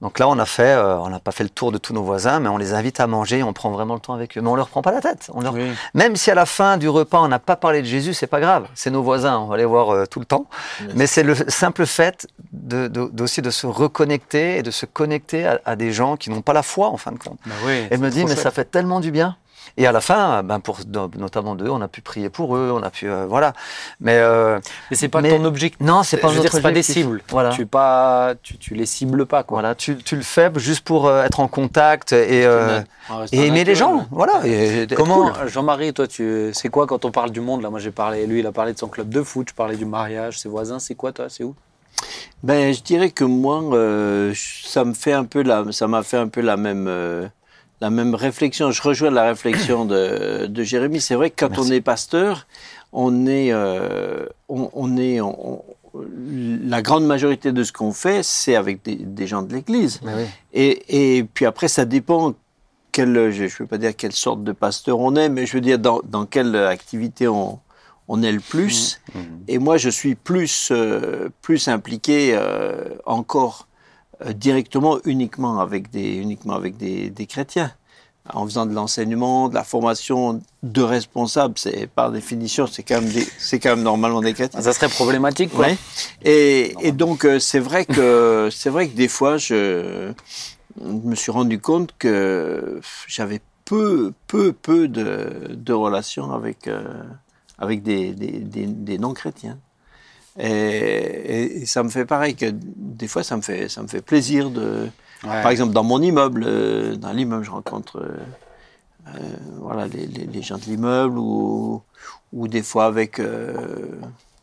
Donc 0.00 0.18
là, 0.18 0.28
on 0.28 0.38
a 0.38 0.44
fait, 0.44 0.62
euh, 0.74 0.98
on 0.98 1.08
n'a 1.08 1.18
pas 1.20 1.30
fait 1.32 1.44
le 1.44 1.48
tour 1.48 1.72
de 1.72 1.78
tous 1.78 1.92
nos 1.94 2.02
voisins, 2.02 2.38
mais 2.38 2.48
on 2.48 2.56
les 2.58 2.72
invite 2.74 3.00
à 3.00 3.06
manger, 3.06 3.42
on 3.42 3.52
prend 3.52 3.70
vraiment 3.70 3.94
le 3.94 4.00
temps 4.00 4.12
avec 4.12 4.36
eux. 4.36 4.40
Mais 4.42 4.48
on 4.48 4.54
leur 4.54 4.68
prend 4.68 4.82
pas 4.82 4.90
la 4.92 5.00
tête. 5.00 5.30
On 5.34 5.40
leur... 5.40 5.54
Oui. 5.54 5.72
Même 5.94 6.14
si 6.16 6.30
à 6.30 6.34
la 6.34 6.46
fin 6.46 6.76
du 6.76 6.88
repas, 6.88 7.20
on 7.22 7.28
n'a 7.28 7.38
pas 7.38 7.56
parlé 7.56 7.80
de 7.80 7.86
Jésus, 7.86 8.12
c'est 8.14 8.26
pas 8.26 8.40
grave. 8.40 8.66
C'est 8.74 8.90
nos 8.90 9.02
voisins, 9.02 9.38
on 9.38 9.46
va 9.46 9.56
les 9.56 9.64
voir 9.64 9.90
euh, 9.90 10.04
tout 10.06 10.20
le 10.20 10.26
temps. 10.26 10.46
Mais 10.94 11.06
c'est 11.06 11.22
le 11.22 11.34
simple 11.48 11.86
fait 11.86 12.26
de, 12.52 12.86
de- 12.88 13.26
se 13.26 13.66
reconnecter 13.66 14.58
et 14.58 14.62
de 14.62 14.70
se 14.70 14.84
connecter 14.86 15.46
à, 15.46 15.60
à 15.64 15.74
des 15.76 15.90
gens 15.92 16.16
qui 16.16 16.28
n'ont 16.30 16.42
pas 16.42 16.52
la 16.52 16.62
foi, 16.62 16.88
en 16.88 16.96
fin 16.96 17.12
de 17.12 17.18
compte. 17.18 17.38
Bah 17.46 17.54
oui, 17.64 17.86
Et 17.90 17.96
me 17.96 18.10
trop 18.10 18.28
mais 18.28 18.36
ça 18.36 18.50
fait 18.50 18.64
tellement 18.70 19.00
du 19.00 19.10
bien. 19.10 19.36
Et 19.76 19.86
à 19.88 19.92
la 19.92 20.00
fin, 20.00 20.42
ben 20.44 20.60
pour 20.60 20.78
no- 20.86 21.10
notamment 21.18 21.56
d'eux, 21.56 21.68
on 21.68 21.80
a 21.80 21.88
pu 21.88 22.00
prier 22.00 22.30
pour 22.30 22.56
eux, 22.56 22.70
on 22.72 22.82
a 22.84 22.90
pu, 22.90 23.08
euh, 23.10 23.26
voilà. 23.26 23.52
Mais 24.00 24.16
euh, 24.18 24.60
Mais 24.90 24.96
c'est 24.96 25.08
pas 25.08 25.20
mais- 25.20 25.36
ton 25.36 25.44
objectif. 25.44 25.80
non, 25.84 26.04
c'est 26.04 26.16
pas 26.18 26.28
je 26.28 26.34
veux 26.34 26.48
dire, 26.48 26.62
pas 26.62 26.70
des 26.70 26.84
cibles. 26.84 27.22
Voilà. 27.30 27.50
Tu, 27.50 27.66
pas, 27.66 28.34
tu, 28.40 28.56
tu 28.56 28.74
les 28.74 28.86
cibles 28.86 29.26
pas, 29.26 29.42
quoi. 29.42 29.56
Voilà, 29.60 29.74
tu, 29.74 29.96
tu 29.96 30.14
le 30.14 30.22
fais 30.22 30.50
juste 30.56 30.84
pour 30.84 31.08
euh, 31.08 31.24
être 31.24 31.40
en 31.40 31.48
contact 31.48 32.12
et, 32.12 32.46
euh, 32.46 32.80
et 33.32 33.46
aimer 33.46 33.64
les 33.64 33.74
gens. 33.74 34.06
Voilà. 34.12 34.46
et 34.46 34.86
Comment, 34.94 35.30
cool. 35.32 35.48
Jean-Marie, 35.48 35.92
toi, 35.92 36.06
tu, 36.06 36.50
c'est 36.52 36.68
quoi 36.68 36.86
quand 36.86 37.04
on 37.04 37.10
parle 37.10 37.30
du 37.32 37.40
monde 37.40 37.62
là? 37.62 37.70
Moi, 37.70 37.80
j'ai 37.80 37.90
parlé, 37.90 38.26
lui, 38.28 38.40
il 38.40 38.46
a 38.46 38.52
parlé 38.52 38.74
de 38.74 38.78
son 38.78 38.86
club 38.88 39.08
de 39.08 39.22
foot, 39.24 39.48
je 39.50 39.54
parlais 39.54 39.76
du 39.76 39.86
mariage, 39.86 40.38
ses 40.38 40.48
voisins. 40.48 40.78
C'est 40.78 40.94
quoi, 40.94 41.10
toi? 41.12 41.26
C'est 41.28 41.42
où? 41.42 41.54
Ben, 42.44 42.72
je 42.72 42.80
dirais 42.82 43.10
que 43.10 43.24
moi, 43.24 43.60
euh, 43.72 44.32
ça 44.36 44.84
me 44.84 44.94
fait 44.94 45.12
un 45.12 45.24
peu 45.24 45.42
la, 45.42 45.64
ça 45.72 45.88
m'a 45.88 46.02
fait 46.04 46.16
un 46.18 46.28
peu 46.28 46.42
la 46.42 46.56
même, 46.56 46.86
euh, 46.88 47.26
la 47.80 47.90
même 47.90 48.14
réflexion. 48.14 48.70
Je 48.70 48.82
rejoins 48.82 49.10
la 49.10 49.24
réflexion 49.28 49.84
de, 49.84 50.46
de 50.46 50.62
Jérémy. 50.62 51.00
C'est 51.00 51.14
vrai 51.14 51.30
que 51.30 51.44
quand 51.44 51.58
on 51.58 51.66
est 51.70 51.80
pasteur, 51.80 52.46
on 52.92 53.26
est, 53.26 53.52
euh, 53.52 54.26
on, 54.48 54.70
on 54.72 54.96
est, 54.96 55.20
on- 55.20 55.62
la 55.96 56.82
grande 56.82 57.06
majorité 57.06 57.52
de 57.52 57.62
ce 57.62 57.72
qu'on 57.72 57.92
fait, 57.92 58.24
c'est 58.24 58.56
avec 58.56 58.82
des, 58.84 58.96
des 58.96 59.26
gens 59.28 59.42
de 59.42 59.54
l'Église. 59.54 60.00
Oui. 60.02 60.10
Et, 60.52 61.18
et 61.18 61.24
puis 61.24 61.46
après, 61.46 61.68
ça 61.68 61.84
dépend 61.84 62.34
quel, 62.90 63.30
je 63.30 63.44
ne 63.44 63.48
veux 63.48 63.66
pas 63.66 63.78
dire 63.78 63.94
quelle 63.94 64.12
sorte 64.12 64.42
de 64.42 64.52
pasteur 64.52 64.98
on 64.98 65.14
est, 65.14 65.28
mais 65.28 65.46
je 65.46 65.52
veux 65.54 65.60
dire 65.60 65.78
dans, 65.78 66.00
dans 66.04 66.26
quelle 66.26 66.56
activité 66.56 67.28
on, 67.28 67.60
on 68.08 68.22
est 68.24 68.32
le 68.32 68.40
plus. 68.40 69.00
Mmh. 69.14 69.18
Et 69.48 69.58
moi, 69.58 69.76
je 69.76 69.88
suis 69.88 70.14
plus, 70.16 70.68
euh, 70.72 71.28
plus 71.42 71.68
impliqué 71.68 72.32
euh, 72.34 72.74
encore 73.06 73.68
directement, 74.34 74.98
uniquement 75.04 75.60
avec 75.60 75.90
des, 75.90 76.14
uniquement 76.14 76.54
avec 76.54 76.76
des, 76.76 77.10
des 77.10 77.26
chrétiens. 77.26 77.72
En 78.32 78.46
faisant 78.46 78.64
de 78.64 78.72
l'enseignement, 78.72 79.50
de 79.50 79.54
la 79.54 79.64
formation 79.64 80.40
de 80.62 80.80
responsables, 80.82 81.58
c'est 81.58 81.86
par 81.86 82.10
définition, 82.10 82.66
c'est 82.66 82.82
quand 82.82 83.02
même, 83.02 83.12
c'est 83.38 83.58
quand 83.58 83.76
même 83.76 83.82
normalement 83.82 84.22
des 84.22 84.32
chrétiens. 84.32 84.62
Ça 84.62 84.72
serait 84.72 84.88
problématique, 84.88 85.50
quoi. 85.50 85.66
Ouais. 85.66 85.76
Et, 86.22 86.74
et 86.80 86.92
donc 86.92 87.26
euh, 87.26 87.38
c'est 87.38 87.58
vrai 87.58 87.84
que 87.84 88.48
c'est 88.60 88.70
vrai 88.70 88.88
que 88.88 88.96
des 88.96 89.08
fois 89.08 89.36
je, 89.36 90.10
je 90.80 90.88
me 90.88 91.14
suis 91.14 91.32
rendu 91.32 91.60
compte 91.60 91.94
que 91.98 92.80
j'avais 93.06 93.42
peu 93.66 94.14
peu 94.26 94.54
peu 94.54 94.88
de, 94.88 95.50
de 95.50 95.72
relations 95.74 96.32
avec 96.32 96.66
euh, 96.66 96.82
avec 97.58 97.82
des, 97.82 98.14
des, 98.14 98.38
des, 98.38 98.66
des 98.66 98.96
non 98.96 99.12
chrétiens. 99.12 99.58
Et, 100.38 100.48
et- 100.48 101.62
et 101.62 101.66
ça 101.66 101.82
me 101.84 101.88
fait 101.90 102.04
pareil 102.04 102.34
que 102.34 102.46
des 102.52 103.06
fois 103.08 103.22
ça 103.22 103.36
me 103.36 103.42
fait 103.42 103.68
ça 103.68 103.82
me 103.82 103.88
fait 103.88 104.02
plaisir 104.02 104.50
de 104.50 104.88
Ouais. 105.22 105.40
par 105.42 105.50
exemple 105.52 105.72
dans 105.72 105.84
mon 105.84 106.02
immeuble 106.02 106.44
euh, 106.46 106.96
dans 106.96 107.12
l'immeuble 107.12 107.44
je 107.44 107.50
rencontre 107.50 107.98
euh, 108.00 108.16
euh, 109.14 109.18
voilà 109.60 109.86
les, 109.86 110.06
les, 110.06 110.26
les 110.26 110.42
gens 110.42 110.58
de 110.58 110.64
l'immeuble 110.64 111.18
ou 111.18 111.80
ou 112.32 112.46
des 112.48 112.62
fois 112.62 112.84
avec 112.86 113.22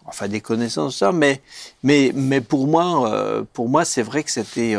enfin 0.06 0.28
des 0.28 0.42
connaissances 0.42 0.96
ça 0.98 1.12
mais 1.12 1.42
mais 1.84 2.12
mais 2.16 2.42
pour 2.42 2.66
moi 2.68 3.44
pour 3.54 3.70
moi 3.70 3.86
c'est 3.86 4.02
vrai 4.02 4.24
que 4.24 4.32
c'était 4.32 4.76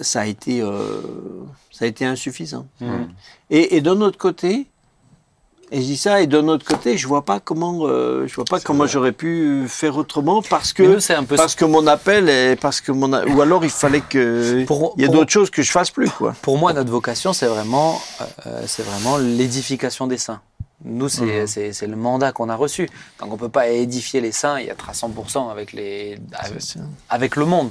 ça 0.00 0.20
a 0.20 0.26
été 0.26 0.60
ça 1.72 1.84
a 1.86 1.88
été 1.88 2.04
insuffisant 2.04 2.66
Mhm. 2.80 3.08
et, 3.50 3.76
et 3.76 3.80
d'un 3.80 4.00
autre 4.02 4.18
côté 4.18 4.66
et 5.70 5.76
je 5.80 5.86
dis 5.86 5.96
ça 5.96 6.20
et 6.22 6.26
d'un 6.26 6.48
autre 6.48 6.64
côté 6.64 6.96
je 6.96 7.06
vois 7.06 7.24
pas 7.24 7.40
comment 7.40 7.80
euh, 7.86 8.26
je 8.26 8.34
vois 8.34 8.44
pas 8.44 8.58
comment 8.60 8.86
j'aurais 8.86 9.12
pu 9.12 9.64
faire 9.68 9.96
autrement 9.96 10.42
parce 10.42 10.72
que 10.72 10.82
Mais 10.82 10.88
nous, 10.94 11.00
c'est 11.00 11.14
un 11.14 11.24
peu 11.24 11.36
parce 11.36 11.54
que 11.54 11.64
mon 11.64 11.86
appel 11.86 12.28
est 12.28 12.56
parce 12.56 12.80
que 12.80 12.90
mon 12.92 13.12
a- 13.12 13.24
ou 13.26 13.40
alors 13.42 13.64
il 13.64 13.70
fallait 13.70 14.00
que 14.00 14.64
Pour- 14.64 14.94
il 14.96 15.02
y 15.02 15.04
a 15.04 15.08
d'autres 15.08 15.30
choses 15.30 15.50
que 15.50 15.62
je 15.62 15.70
fasse 15.70 15.90
plus 15.90 16.10
quoi 16.10 16.34
Pour 16.42 16.56
moi, 16.58 16.72
notre 16.72 16.90
vocation, 16.90 17.32
c'est 17.32 17.46
vraiment, 17.46 18.00
euh, 18.46 18.62
c'est 18.66 18.82
vraiment 18.84 19.18
l'édification 19.18 20.06
des 20.06 20.18
saints. 20.18 20.40
Nous, 20.84 21.08
c'est 21.08 21.46
c'est- 21.48 21.72
c'est 21.72 21.86
le 21.88 21.96
mandat 21.96 22.30
qu'on 22.32 22.48
a 22.48 22.54
reçu. 22.54 22.88
Donc, 23.20 23.32
on 23.32 23.36
peut 23.36 23.48
pas 23.48 23.68
édifier 23.68 24.20
les 24.20 24.30
saints 24.32 24.58
et 24.58 24.68
être 24.68 24.88
à 24.88 24.92
100% 24.94 25.50
avec, 25.50 25.72
les, 25.72 26.18
avec, 26.38 26.62
avec 27.10 27.36
le 27.36 27.44
monde. 27.46 27.70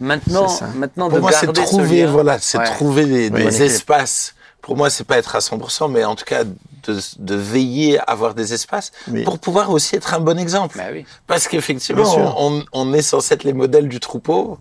Maintenant, 0.00 0.48
maintenant 0.74 1.08
Pour 1.08 1.16
de 1.16 1.22
moi, 1.22 1.32
ce 1.32 1.46
trouver, 1.46 2.02
lien- 2.04 2.10
voilà, 2.10 2.38
c'est 2.38 2.58
Ouais. 2.58 2.64
trouver 2.64 3.06
des, 3.06 3.30
Oui. 3.30 3.44
des 3.44 3.62
espaces. 3.62 4.34
Pour 4.62 4.76
moi, 4.76 4.88
c'est 4.90 5.04
pas 5.04 5.18
être 5.18 5.34
à 5.36 5.40
100%, 5.40 5.90
mais 5.90 6.04
en 6.04 6.14
tout 6.14 6.24
cas, 6.24 6.44
de, 6.44 6.98
de 7.18 7.34
veiller 7.34 7.98
à 7.98 8.04
avoir 8.04 8.34
des 8.34 8.54
espaces 8.54 8.92
Oui. 9.08 9.24
pour 9.24 9.38
pouvoir 9.38 9.70
aussi 9.70 9.96
être 9.96 10.14
un 10.14 10.20
bon 10.20 10.38
exemple. 10.38 10.78
Bah 10.78 10.84
oui. 10.92 11.04
Parce 11.26 11.48
qu'effectivement, 11.48 12.34
on, 12.38 12.64
on 12.72 12.92
est 12.94 13.02
censé 13.02 13.34
être 13.34 13.44
les 13.44 13.52
modèles 13.52 13.88
du 13.88 14.00
troupeau. 14.00 14.58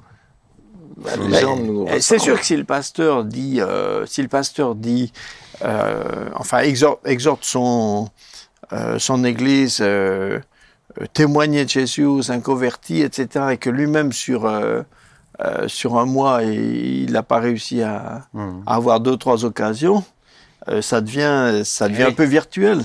Bah, 0.97 1.11
les 1.19 1.39
gens 1.39 1.55
nous 1.55 1.87
eh, 1.91 2.01
C'est 2.01 2.19
sûr 2.19 2.39
que 2.39 2.45
si 2.45 2.55
le 2.57 2.63
pasteur 2.63 3.23
dit, 3.23 3.59
euh, 3.61 4.05
si 4.05 4.21
le 4.21 4.27
pasteur 4.27 4.75
dit, 4.75 5.11
euh, 5.63 6.29
enfin 6.35 6.59
exhorte, 6.59 6.99
exhorte 7.05 7.43
son 7.43 8.09
euh, 8.73 8.99
son 8.99 9.23
Église, 9.23 9.83
témoigner 11.13 11.65
de 11.65 11.69
Jésus, 11.69 12.07
un 12.29 12.39
converti, 12.39 13.01
etc., 13.01 13.45
et 13.51 13.57
que 13.57 13.69
lui-même 13.69 14.11
sur 14.13 14.49
euh, 15.43 15.67
sur 15.67 15.97
un 15.97 16.05
mois, 16.05 16.43
il 16.43 17.11
n'a 17.11 17.23
pas 17.23 17.39
réussi 17.39 17.81
à, 17.81 18.23
Mhm. 18.33 18.63
à 18.65 18.75
avoir 18.75 18.99
deux 18.99 19.17
trois 19.17 19.45
occasions, 19.45 20.03
euh, 20.67 20.81
ça 20.81 21.01
devient 21.01 21.61
ça 21.65 21.87
devient 21.87 22.01
Eh 22.01 22.05
oui. 22.05 22.11
un 22.11 22.15
peu 22.15 22.23
virtuel. 22.25 22.79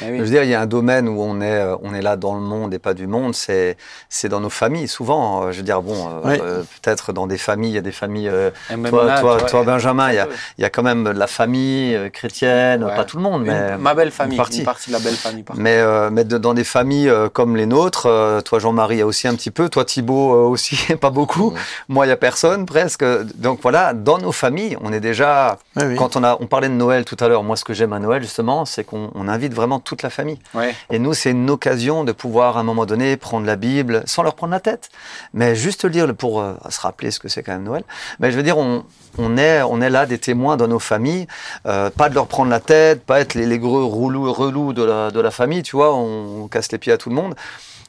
Bah 0.00 0.06
Je 0.10 0.20
veux 0.22 0.28
dire, 0.28 0.42
il 0.42 0.50
y 0.50 0.54
a 0.54 0.60
un 0.60 0.66
domaine 0.66 1.08
où 1.08 1.20
on 1.22 1.40
est, 1.40 1.50
euh, 1.60 1.76
on 1.82 1.94
est 1.94 2.02
là 2.02 2.16
dans 2.16 2.34
le 2.34 2.40
monde 2.40 2.74
et 2.74 2.78
pas 2.78 2.92
du 2.92 3.06
monde, 3.06 3.34
c'est, 3.34 3.76
c'est 4.08 4.28
dans 4.28 4.40
nos 4.40 4.50
familles. 4.50 4.88
Souvent, 4.88 5.44
euh, 5.44 5.52
je 5.52 5.58
veux 5.58 5.62
dire, 5.62 5.80
bon, 5.80 6.08
euh, 6.24 6.36
euh, 6.42 6.62
peut-être 6.82 7.12
dans 7.12 7.26
des 7.26 7.38
familles, 7.38 7.70
il 7.70 7.74
y 7.74 7.78
a 7.78 7.82
des 7.82 7.92
familles. 7.92 8.28
euh, 8.28 8.50
toi, 8.88 9.04
là, 9.04 9.20
toi, 9.20 9.34
tu 9.36 9.40
vois, 9.40 9.48
toi, 9.48 9.62
Benjamin, 9.64 10.10
il 10.10 10.16
y 10.16 10.18
a, 10.18 10.28
il 10.58 10.62
y 10.62 10.64
a 10.64 10.70
quand 10.70 10.82
même 10.82 11.04
de 11.04 11.10
la 11.10 11.26
famille 11.26 11.94
euh, 11.94 12.10
chrétienne, 12.10 12.84
Ouais. 12.84 12.94
pas 12.96 13.04
tout 13.04 13.16
le 13.16 13.22
monde, 13.22 13.42
Une- 13.42 13.52
mais 13.52 13.78
ma 13.78 13.94
belle 13.94 14.10
famille, 14.10 14.34
une 14.36 14.42
partie. 14.42 14.58
une 14.58 14.64
partie 14.64 14.88
de 14.90 14.94
la 14.94 15.00
belle 15.00 15.14
famille. 15.14 15.44
Mais, 15.54 15.78
euh, 15.78 16.10
mais 16.10 16.24
de- 16.24 16.38
dans 16.38 16.52
des 16.54 16.64
familles 16.64 17.08
euh, 17.08 17.28
comme 17.28 17.56
les 17.56 17.66
nôtres, 17.66 18.06
euh, 18.06 18.40
toi 18.40 18.58
Jean-Marie, 18.58 18.96
il 18.96 18.98
y 18.98 19.02
a 19.02 19.06
aussi 19.06 19.28
un 19.28 19.34
petit 19.34 19.50
peu, 19.50 19.68
toi 19.68 19.84
Thibault 19.84 20.34
euh, 20.34 20.48
aussi, 20.48 20.76
pas 21.00 21.10
beaucoup. 21.10 21.54
Moi, 21.88 22.06
il 22.06 22.08
y 22.08 22.12
a 22.12 22.16
personne 22.16 22.66
presque. 22.66 23.04
Donc 23.36 23.60
voilà, 23.62 23.94
dans 23.94 24.18
nos 24.18 24.32
familles, 24.32 24.76
on 24.82 24.92
est 24.92 25.00
déjà. 25.00 25.58
Oui. 25.76 25.94
Quand 25.96 26.16
on 26.16 26.24
a, 26.24 26.36
on 26.40 26.46
parlait 26.46 26.68
de 26.68 26.74
Noël 26.74 27.04
tout 27.04 27.16
à 27.20 27.28
l'heure. 27.28 27.42
Moi, 27.44 27.56
ce 27.56 27.64
que 27.64 27.72
j'aime 27.72 27.92
à 27.92 27.98
Noël 27.98 28.20
justement, 28.22 28.64
c'est 28.64 28.84
qu'on 28.84 29.10
on 29.14 29.28
invite 29.28 29.54
vraiment 29.54 29.75
toute 29.80 30.02
la 30.02 30.10
famille. 30.10 30.38
Ouais. 30.54 30.74
Et 30.90 30.98
nous, 30.98 31.14
c'est 31.14 31.30
une 31.30 31.50
occasion 31.50 32.04
de 32.04 32.12
pouvoir 32.12 32.56
à 32.56 32.60
un 32.60 32.62
moment 32.62 32.86
donné 32.86 33.16
prendre 33.16 33.46
la 33.46 33.56
Bible 33.56 34.02
sans 34.06 34.22
leur 34.22 34.34
prendre 34.34 34.52
la 34.52 34.60
tête, 34.60 34.90
mais 35.32 35.54
juste 35.54 35.84
lire 35.84 36.14
pour 36.14 36.40
euh, 36.40 36.54
se 36.68 36.80
rappeler 36.80 37.10
ce 37.10 37.18
que 37.18 37.28
c'est 37.28 37.42
quand 37.42 37.52
même 37.52 37.64
Noël. 37.64 37.84
Mais 38.20 38.30
je 38.30 38.36
veux 38.36 38.42
dire, 38.42 38.58
on, 38.58 38.84
on 39.18 39.36
est, 39.36 39.62
on 39.62 39.80
est 39.80 39.90
là 39.90 40.06
des 40.06 40.18
témoins 40.18 40.56
dans 40.56 40.68
nos 40.68 40.78
familles, 40.78 41.26
euh, 41.66 41.90
pas 41.90 42.08
de 42.08 42.14
leur 42.14 42.26
prendre 42.26 42.50
la 42.50 42.60
tête, 42.60 43.02
pas 43.04 43.20
être 43.20 43.34
les, 43.34 43.46
les 43.46 43.58
gros 43.58 43.86
roulous, 43.86 44.32
relous 44.32 44.72
de 44.72 44.82
la, 44.82 45.10
de 45.10 45.20
la 45.20 45.30
famille, 45.30 45.62
tu 45.62 45.76
vois, 45.76 45.94
on, 45.94 46.44
on 46.44 46.48
casse 46.48 46.70
les 46.72 46.78
pieds 46.78 46.92
à 46.92 46.98
tout 46.98 47.08
le 47.08 47.14
monde. 47.16 47.34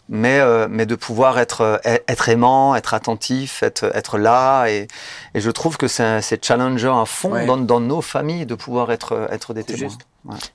Mais, 0.09 0.39
euh, 0.39 0.67
mais 0.69 0.85
de 0.85 0.95
pouvoir 0.95 1.37
être, 1.37 1.61
euh, 1.61 1.77
être 2.07 2.29
aimant, 2.29 2.75
être 2.75 2.93
attentif, 2.93 3.61
être, 3.61 3.91
être 3.93 4.17
là. 4.17 4.67
Et, 4.67 4.87
et 5.33 5.41
je 5.41 5.51
trouve 5.51 5.75
que 5.77 5.87
c'est 5.87 6.21
c'est 6.21 6.43
challengeant 6.45 7.01
à 7.01 7.05
fond 7.05 7.31
Ouais. 7.33 7.45
dans, 7.45 7.57
dans 7.57 7.81
nos 7.81 8.01
familles 8.01 8.45
de 8.45 8.55
pouvoir 8.55 8.91
être, 8.91 9.27
être 9.31 9.53
des 9.53 9.63
témoins. 9.65 9.89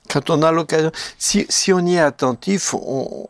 Quand 0.09 0.29
on 0.29 0.41
a 0.41 0.51
l'occasion, 0.51 0.91
si, 1.17 1.45
si 1.49 1.71
on 1.71 1.85
y 1.85 1.95
est 1.95 1.99
attentif, 1.99 2.73
on, 2.73 3.27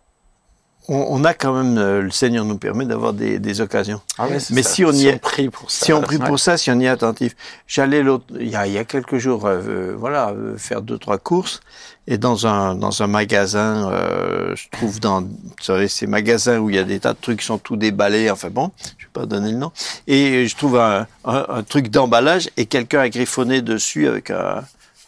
on, 0.87 1.05
on 1.09 1.23
a 1.23 1.33
quand 1.33 1.53
même, 1.53 1.77
euh, 1.77 2.01
le 2.01 2.11
Seigneur 2.11 2.43
nous 2.45 2.57
permet 2.57 2.85
d'avoir 2.85 3.13
des, 3.13 3.39
des 3.39 3.61
occasions. 3.61 4.01
Ah 4.17 4.27
Mais 4.29 4.63
ça. 4.63 4.69
si 4.69 4.83
on 4.85 4.91
y 4.91 5.07
est- 5.07 5.17
prie 5.19 5.49
pour 5.49 5.71
ça. 5.71 5.85
Si 5.85 5.93
on 5.93 6.01
prie 6.01 6.17
ouais. 6.17 6.25
pour 6.27 6.39
ça, 6.39 6.57
si 6.57 6.71
on 6.71 6.79
y 6.79 6.85
est 6.85 6.89
attentif. 6.89 7.35
J'allais 7.67 8.03
l'autre, 8.03 8.25
il 8.39 8.49
y 8.49 8.55
a, 8.55 8.67
il 8.67 8.73
y 8.73 8.77
a 8.77 8.83
quelques 8.83 9.17
jours, 9.17 9.45
euh, 9.45 9.61
euh, 9.67 9.95
voilà, 9.97 10.33
faire 10.57 10.81
deux 10.81 10.97
trois 10.97 11.17
courses 11.17 11.61
et 12.05 12.17
dans 12.17 12.47
un 12.47 12.75
dans 12.75 13.01
un 13.01 13.07
magasin, 13.07 13.89
euh, 13.91 14.53
je 14.55 14.67
trouve 14.71 14.99
dans, 14.99 15.21
vous 15.21 15.29
savez, 15.61 15.87
ces 15.87 16.05
magasins 16.05 16.59
où 16.59 16.69
il 16.69 16.75
y 16.75 16.79
a 16.79 16.83
des 16.83 16.99
tas 16.99 17.13
de 17.13 17.17
trucs 17.21 17.39
qui 17.39 17.45
sont 17.45 17.57
tout 17.59 17.77
déballés. 17.77 18.29
Enfin 18.29 18.49
bon, 18.49 18.71
je 18.97 19.05
vais 19.05 19.11
pas 19.13 19.25
donner 19.25 19.51
le 19.51 19.57
nom. 19.57 19.71
Et 20.07 20.47
je 20.47 20.55
trouve 20.57 20.77
un, 20.77 21.07
un, 21.23 21.45
un 21.47 21.63
truc 21.63 21.89
d'emballage 21.89 22.49
et 22.57 22.65
quelqu'un 22.65 22.99
a 22.99 23.09
griffonné 23.09 23.61
dessus 23.61 24.07
avec 24.09 24.31
un, 24.31 24.63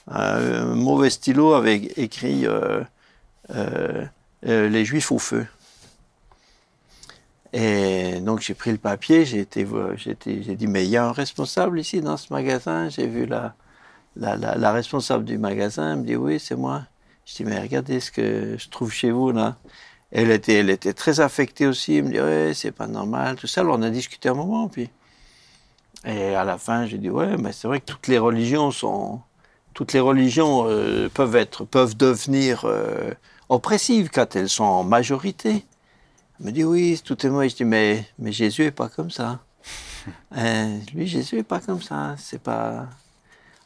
un 0.10 0.66
mauvais 0.74 1.10
stylo 1.10 1.54
avec 1.54 1.98
écrit 1.98 2.46
les 4.44 4.86
Juifs 4.86 5.12
au 5.12 5.20
feu. 5.20 5.46
Et 7.58 8.20
donc 8.20 8.42
j'ai 8.42 8.54
pris 8.54 8.72
le 8.72 8.78
papier, 8.78 9.24
j'ai 9.26 9.46
dit 9.46 10.68
mais 10.68 10.84
il 10.84 10.90
y 10.90 10.98
a 10.98 11.06
un 11.06 11.14
responsable 11.14 11.80
ici 11.80 12.02
dans 12.02 12.18
ce 12.18 12.34
magasin. 12.34 12.90
J'ai 12.90 13.08
vu 13.08 13.26
la, 13.26 14.72
responsable 14.74 15.24
du 15.24 15.38
magasin, 15.38 15.94
elle 15.94 16.00
me 16.00 16.04
dit 16.04 16.18
oui 16.18 16.38
c'est 16.38 16.58
moi. 16.58 16.84
Je 17.26 17.36
dis 17.36 17.46
mais 17.46 17.58
regardez 17.58 18.02
ce 18.02 18.12
que 18.12 18.58
je 18.60 18.70
trouve 18.70 18.92
chez 18.92 19.10
vous 19.10 19.32
là. 19.32 19.56
Elle 20.12 20.32
était, 20.32 20.56
elle 20.56 20.70
était 20.70 20.92
très 20.92 21.22
affectée 21.22 21.66
aussi. 21.66 21.96
Elle 21.96 22.04
me 22.04 22.12
dit 22.12 22.20
ouais 22.20 22.52
c'est 22.54 22.74
pas 22.74 22.88
normal 22.88 23.38
tout 23.38 23.48
ça. 23.48 23.62
Alors 23.62 23.78
on 23.80 23.84
a 23.84 23.90
discuté 23.90 24.28
un 24.28 24.34
moment 24.34 24.68
puis 24.68 24.90
et 26.04 26.36
à 26.36 26.44
la 26.44 26.58
fin 26.58 26.86
j'ai 26.86 26.98
dit 26.98 27.10
ouais 27.10 27.38
mais 27.38 27.54
c'est 27.54 27.70
vrai 27.70 27.80
que 27.80 27.86
toutes 27.86 28.10
les 28.10 28.18
religions 28.18 28.72
sont, 28.72 29.22
toutes 29.74 29.94
les 29.94 30.02
religions 30.02 30.66
euh, 30.68 31.08
peuvent 31.08 31.38
être, 31.38 31.64
peuvent 31.64 31.96
devenir 31.96 32.66
euh, 32.66 33.14
oppressives 33.48 34.10
quand 34.10 34.36
elles 34.36 34.50
sont 34.50 34.66
en 34.66 34.84
majorité. 34.84 35.64
Elle 36.40 36.46
me 36.48 36.52
dit 36.52 36.64
oui, 36.64 37.00
tout 37.04 37.26
est 37.26 37.30
moi. 37.30 37.48
Je 37.48 37.56
dis 37.56 37.66
mais, 37.66 38.06
mais 38.20 38.32
Jésus 38.32 38.66
est 38.66 38.72
pas 38.72 38.90
comme 38.90 39.12
ça. 39.12 39.40
Euh, 40.38 40.78
lui, 40.94 41.08
Jésus 41.08 41.40
est 41.40 41.44
pas 41.44 41.60
comme 41.60 41.82
ça. 41.82 42.14
C'est 42.20 42.40
pas. 42.40 42.86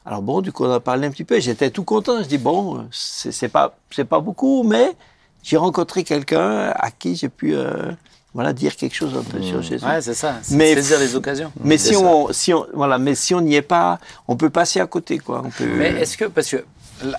Alors 0.05 0.21
bon, 0.21 0.39
du 0.39 0.53
coup, 0.53 0.63
on 0.63 0.71
a 0.71 0.79
parlé 0.79 1.05
un 1.05 1.11
petit 1.11 1.25
peu. 1.25 1.37
J'étais 1.37 1.69
tout 1.69 1.83
content. 1.83 2.23
Je 2.23 2.29
dis 2.29 2.37
bon, 2.37 2.87
c'est 2.91 3.49
pas, 3.49 3.77
c'est 3.91 4.05
pas 4.05 4.21
beaucoup, 4.21 4.63
mais 4.63 4.93
j'ai 5.43 5.57
rencontré 5.57 6.05
quelqu'un 6.05 6.69
à 6.73 6.91
qui 6.91 7.17
j'ai 7.17 7.27
pu, 7.27 7.53
euh, 7.55 7.91
voilà, 8.33 8.53
dire 8.53 8.73
quelque 8.77 8.95
chose 8.95 9.13
un 9.17 9.23
peu 9.23 9.41
sur 9.41 9.61
Jésus. 9.61 9.83
Ouais, 9.85 10.01
c'est 10.01 10.13
ça. 10.13 10.35
Mais- 10.51 10.75
saisir 10.75 10.99
les 10.99 11.13
occasions. 11.13 11.51
Mais 11.61 11.77
C'est 11.77 11.89
si 11.89 11.95
ça. 11.95 12.05
on, 12.05 12.31
si 12.31 12.53
on, 12.53 12.65
voilà, 12.73 12.97
mais 12.97 13.15
si 13.15 13.35
on 13.35 13.41
n'y 13.41 13.55
est 13.55 13.61
pas, 13.61 13.99
on 14.29 14.37
peut 14.37 14.49
passer 14.49 14.79
à 14.79 14.87
côté, 14.87 15.17
quoi. 15.19 15.41
On 15.43 15.49
peut. 15.49 15.65
Mais 15.75 15.89
est-ce 16.01 16.15
que, 16.17 16.25
parce 16.25 16.49
que, 16.49 16.63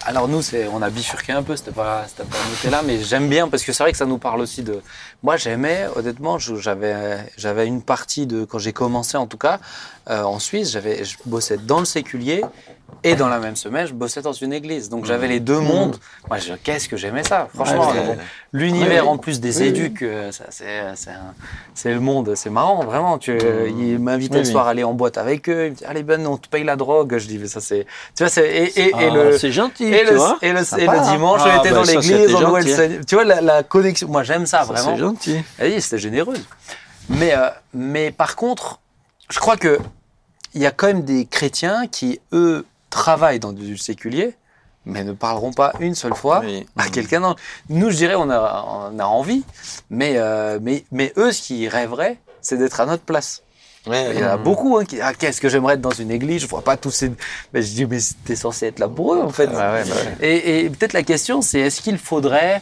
alors 0.04 0.28
nous, 0.28 0.42
c'est, 0.42 0.68
on 0.68 0.82
a 0.82 0.90
bifurqué 0.90 1.32
un 1.32 1.42
peu, 1.42 1.56
c'était 1.56 1.70
pas, 1.70 2.06
c'était 2.06 2.24
pas 2.70 2.82
mais 2.82 3.02
j'aime 3.02 3.28
bien 3.28 3.48
parce 3.48 3.62
que 3.62 3.72
c'est 3.72 3.82
vrai 3.82 3.92
que 3.92 3.98
ça 3.98 4.06
nous 4.06 4.18
parle 4.18 4.40
aussi 4.40 4.62
de. 4.62 4.80
Moi, 5.22 5.36
j'aimais, 5.36 5.86
honnêtement, 5.96 6.38
j'avais, 6.38 7.18
j'avais 7.36 7.66
une 7.66 7.82
partie 7.82 8.26
de, 8.26 8.44
quand 8.44 8.58
j'ai 8.58 8.72
commencé 8.72 9.16
en 9.16 9.26
tout 9.26 9.38
cas, 9.38 9.60
euh, 10.08 10.22
en 10.22 10.38
Suisse, 10.38 10.72
j'avais, 10.72 11.04
je 11.04 11.16
bossais 11.26 11.56
dans 11.58 11.78
le 11.78 11.84
séculier 11.84 12.42
et 13.04 13.14
dans 13.14 13.28
la 13.28 13.38
même 13.38 13.54
semaine, 13.56 13.86
je 13.86 13.92
bossais 13.94 14.20
dans 14.22 14.32
une 14.32 14.52
église. 14.52 14.88
Donc 14.88 15.04
j'avais 15.04 15.28
les 15.28 15.40
deux 15.40 15.60
mondes. 15.60 15.96
Moi, 16.28 16.38
je, 16.38 16.54
qu'est-ce 16.54 16.88
que 16.88 16.96
j'aimais 16.96 17.22
ça, 17.22 17.48
franchement. 17.54 17.90
Ouais. 17.90 18.16
L'univers 18.52 19.04
Oui, 19.04 19.10
en 19.10 19.16
plus 19.18 19.40
des 19.40 19.58
Oui, 19.58 19.68
éducs, 19.68 20.02
euh, 20.02 20.32
ça, 20.32 20.44
c'est, 20.50 20.82
c'est, 20.96 21.10
un- 21.10 21.34
c'est 21.74 21.92
le 21.94 22.00
monde, 22.00 22.34
c'est 22.34 22.50
marrant, 22.50 22.82
vraiment. 22.84 23.16
Tu, 23.18 23.38
il 23.78 23.98
m'invitait 24.00 24.34
Oui, 24.38 24.40
le 24.40 24.44
soir 24.44 24.66
à 24.66 24.70
aller 24.70 24.84
en 24.84 24.92
boîte 24.92 25.18
avec 25.18 25.48
eux. 25.48 25.66
Il 25.66 25.70
me 25.70 25.76
dit, 25.76 25.84
allez 25.84 26.02
Ben, 26.02 26.26
on 26.26 26.36
te 26.36 26.48
paye 26.48 26.64
la 26.64 26.76
drogue. 26.76 27.16
Je 27.16 27.26
dis, 27.26 27.38
mais 27.38 27.46
ça 27.46 27.60
c'est, 27.60 27.86
tu 28.16 28.22
vois, 28.24 28.28
c'est 28.28 28.48
et, 28.48 28.80
et, 28.80 28.88
et 28.88 28.92
Ah, 28.94 29.14
le 29.14 29.38
c'est 29.38 29.52
gentil, 29.52 29.84
et 29.86 30.00
tu 30.04 30.10
le, 30.10 30.16
vois. 30.16 30.38
et 30.42 30.52
le, 30.52 30.58
et 30.60 31.10
dimanche, 31.12 31.40
Ah, 31.44 31.54
on 31.56 31.60
était 31.60 31.70
bah, 31.70 31.76
dans 31.76 31.84
ça, 31.84 31.92
l'église. 31.92 32.26
Seigneur. 32.74 33.00
Tu 33.06 33.14
vois, 33.14 33.24
la, 33.24 33.40
la 33.40 33.62
connexion. 33.62 34.08
Moi, 34.08 34.24
j'aime 34.24 34.46
ça, 34.46 34.58
Ça, 34.58 34.64
vraiment. 34.64 34.90
C'est 34.94 35.00
gentil. 35.00 35.36
Oui, 35.62 35.80
c'était 35.80 35.98
généreuse. 35.98 36.44
Mais, 37.08 37.34
euh, 37.34 37.48
mais 37.72 38.10
par 38.10 38.36
contre, 38.36 38.80
je 39.30 39.38
crois 39.38 39.56
que 39.56 39.78
il 40.54 40.60
y 40.60 40.66
a 40.66 40.70
quand 40.72 40.88
même 40.88 41.02
des 41.04 41.26
chrétiens 41.26 41.86
qui, 41.86 42.20
eux, 42.32 42.66
travaillent 42.90 43.38
dans 43.38 43.52
du 43.52 43.78
séculier, 43.78 44.34
mais 44.84 45.04
ne 45.04 45.12
parleront 45.12 45.52
pas 45.52 45.72
une 45.78 45.94
seule 45.94 46.14
fois 46.14 46.40
Oui. 46.44 46.66
à 46.76 46.88
quelqu'un 46.88 47.20
d'autre. 47.20 47.40
Nous, 47.68 47.90
je 47.90 47.96
dirais, 47.96 48.16
on 48.16 48.28
a, 48.30 48.90
on 48.92 48.98
a 48.98 49.04
envie, 49.04 49.44
mais, 49.90 50.14
euh, 50.16 50.58
mais, 50.60 50.84
mais 50.90 51.12
eux, 51.16 51.30
ce 51.32 51.42
qu'ils 51.42 51.68
rêveraient, 51.68 52.18
c'est 52.40 52.56
d'être 52.56 52.80
à 52.80 52.86
notre 52.86 53.04
place. 53.04 53.42
Ouais, 53.86 54.10
Il 54.14 54.20
y 54.20 54.24
en 54.24 54.28
a 54.28 54.36
beaucoup 54.36 54.76
hein, 54.76 54.84
qui 54.84 54.96
disent 54.96 55.04
ah, 55.06 55.14
Qu'est-ce 55.14 55.40
que 55.40 55.48
j'aimerais 55.48 55.74
être 55.74 55.80
dans 55.80 55.90
une 55.90 56.10
église 56.10 56.42
Je 56.42 56.46
vois 56.46 56.62
pas 56.62 56.76
tous 56.76 56.90
ces. 56.90 57.12
Mais 57.54 57.62
je 57.62 57.72
dis 57.72 57.86
Mais 57.86 57.98
t'es 58.26 58.36
censé 58.36 58.66
être 58.66 58.78
là 58.78 58.88
pour 58.88 59.14
eux, 59.14 59.22
en 59.22 59.30
fait. 59.30 59.46
Ouais, 59.46 59.54
bah 59.54 59.72
ouais. 59.72 59.84
Et, 60.20 60.60
et 60.64 60.70
peut-être 60.70 60.92
la 60.92 61.02
question, 61.02 61.40
c'est 61.42 61.60
est-ce 61.60 61.80
qu'il 61.80 61.96
faudrait. 61.96 62.60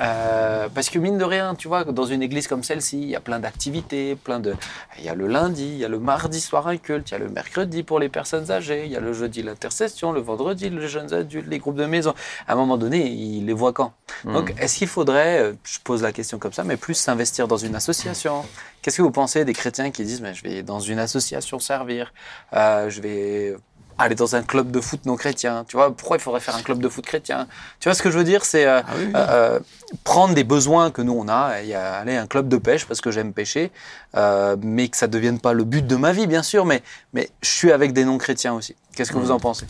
Euh, 0.00 0.68
parce 0.74 0.90
que 0.90 0.98
mine 0.98 1.18
de 1.18 1.24
rien, 1.24 1.54
tu 1.54 1.68
vois, 1.68 1.84
dans 1.84 2.04
une 2.04 2.22
église 2.22 2.46
comme 2.46 2.62
celle-ci, 2.62 3.00
il 3.00 3.08
y 3.08 3.16
a 3.16 3.20
plein 3.20 3.40
d'activités, 3.40 4.16
plein 4.16 4.40
de. 4.40 4.54
Il 4.98 5.04
y 5.04 5.08
a 5.08 5.14
le 5.14 5.26
lundi, 5.26 5.64
il 5.64 5.78
y 5.78 5.84
a 5.84 5.88
le 5.88 5.98
mardi 5.98 6.40
soir 6.40 6.66
un 6.66 6.76
culte, 6.76 7.10
il 7.10 7.12
y 7.12 7.14
a 7.14 7.18
le 7.18 7.28
mercredi 7.28 7.82
pour 7.82 7.98
les 7.98 8.08
personnes 8.08 8.50
âgées, 8.50 8.84
il 8.84 8.92
y 8.92 8.96
a 8.96 9.00
le 9.00 9.12
jeudi 9.12 9.42
l'intercession, 9.42 10.12
le 10.12 10.20
vendredi 10.20 10.70
les 10.70 10.88
jeunes 10.88 11.12
adultes, 11.12 11.48
les 11.48 11.58
groupes 11.58 11.76
de 11.76 11.86
maison. 11.86 12.14
À 12.46 12.52
un 12.52 12.56
moment 12.56 12.76
donné, 12.76 13.06
ils 13.06 13.46
les 13.46 13.52
voient 13.52 13.72
quand? 13.72 13.92
Donc, 14.24 14.54
est-ce 14.58 14.76
qu'il 14.78 14.88
faudrait, 14.88 15.40
euh, 15.40 15.52
je 15.64 15.78
pose 15.80 16.02
la 16.02 16.12
question 16.12 16.38
comme 16.38 16.52
ça, 16.52 16.64
mais 16.64 16.76
plus 16.76 16.94
s'investir 16.94 17.48
dans 17.48 17.56
une 17.56 17.74
association? 17.74 18.44
Qu'est-ce 18.82 18.98
que 18.98 19.02
vous 19.02 19.10
pensez 19.10 19.44
des 19.44 19.52
chrétiens 19.52 19.90
qui 19.90 20.04
disent 20.04 20.20
mais 20.20 20.34
je 20.34 20.42
vais 20.42 20.62
dans 20.62 20.80
une 20.80 20.98
association 20.98 21.58
servir, 21.58 22.12
euh, 22.52 22.88
je 22.88 23.00
vais 23.00 23.56
aller 23.98 24.14
dans 24.14 24.36
un 24.36 24.42
club 24.42 24.70
de 24.70 24.80
foot 24.80 25.06
non 25.06 25.16
chrétien 25.16 25.64
Tu 25.68 25.76
vois, 25.76 25.90
pourquoi 25.94 26.16
il 26.16 26.20
faudrait 26.20 26.40
faire 26.40 26.54
un 26.56 26.62
club 26.62 26.80
de 26.80 26.88
foot 26.88 27.04
chrétien? 27.04 27.46
Tu 27.80 27.88
vois 27.88 27.94
ce 27.94 28.02
que 28.02 28.10
je 28.10 28.18
veux 28.18 28.24
dire? 28.24 28.44
C'est 28.44 28.66
euh, 28.66 28.80
Ah 28.86 28.92
oui, 28.96 29.04
oui. 29.06 29.12
euh, 29.16 29.26
euh, 29.30 29.60
prendre 30.04 30.34
des 30.34 30.44
besoins 30.44 30.90
que 30.90 31.00
nous 31.02 31.14
on 31.14 31.28
a, 31.28 31.34
a 31.34 31.54
aller 31.98 32.16
à 32.16 32.22
un 32.22 32.26
club 32.26 32.48
de 32.48 32.56
pêche 32.58 32.84
parce 32.86 33.00
que 33.00 33.10
j'aime 33.10 33.32
pêcher, 33.32 33.70
euh, 34.16 34.56
mais 34.60 34.88
que 34.88 34.96
ça 34.96 35.06
ne 35.06 35.12
devienne 35.12 35.40
pas 35.40 35.52
le 35.52 35.64
but 35.64 35.86
de 35.86 35.96
ma 35.96 36.12
vie, 36.12 36.26
bien 36.26 36.42
sûr, 36.42 36.64
mais, 36.66 36.82
mais 37.12 37.30
je 37.42 37.48
suis 37.50 37.72
avec 37.72 37.92
des 37.92 38.04
non-chrétiens 38.04 38.52
aussi. 38.54 38.74
Qu'est-ce 38.94 39.12
que 39.12 39.18
vous 39.18 39.30
en 39.30 39.38
pensez? 39.40 39.66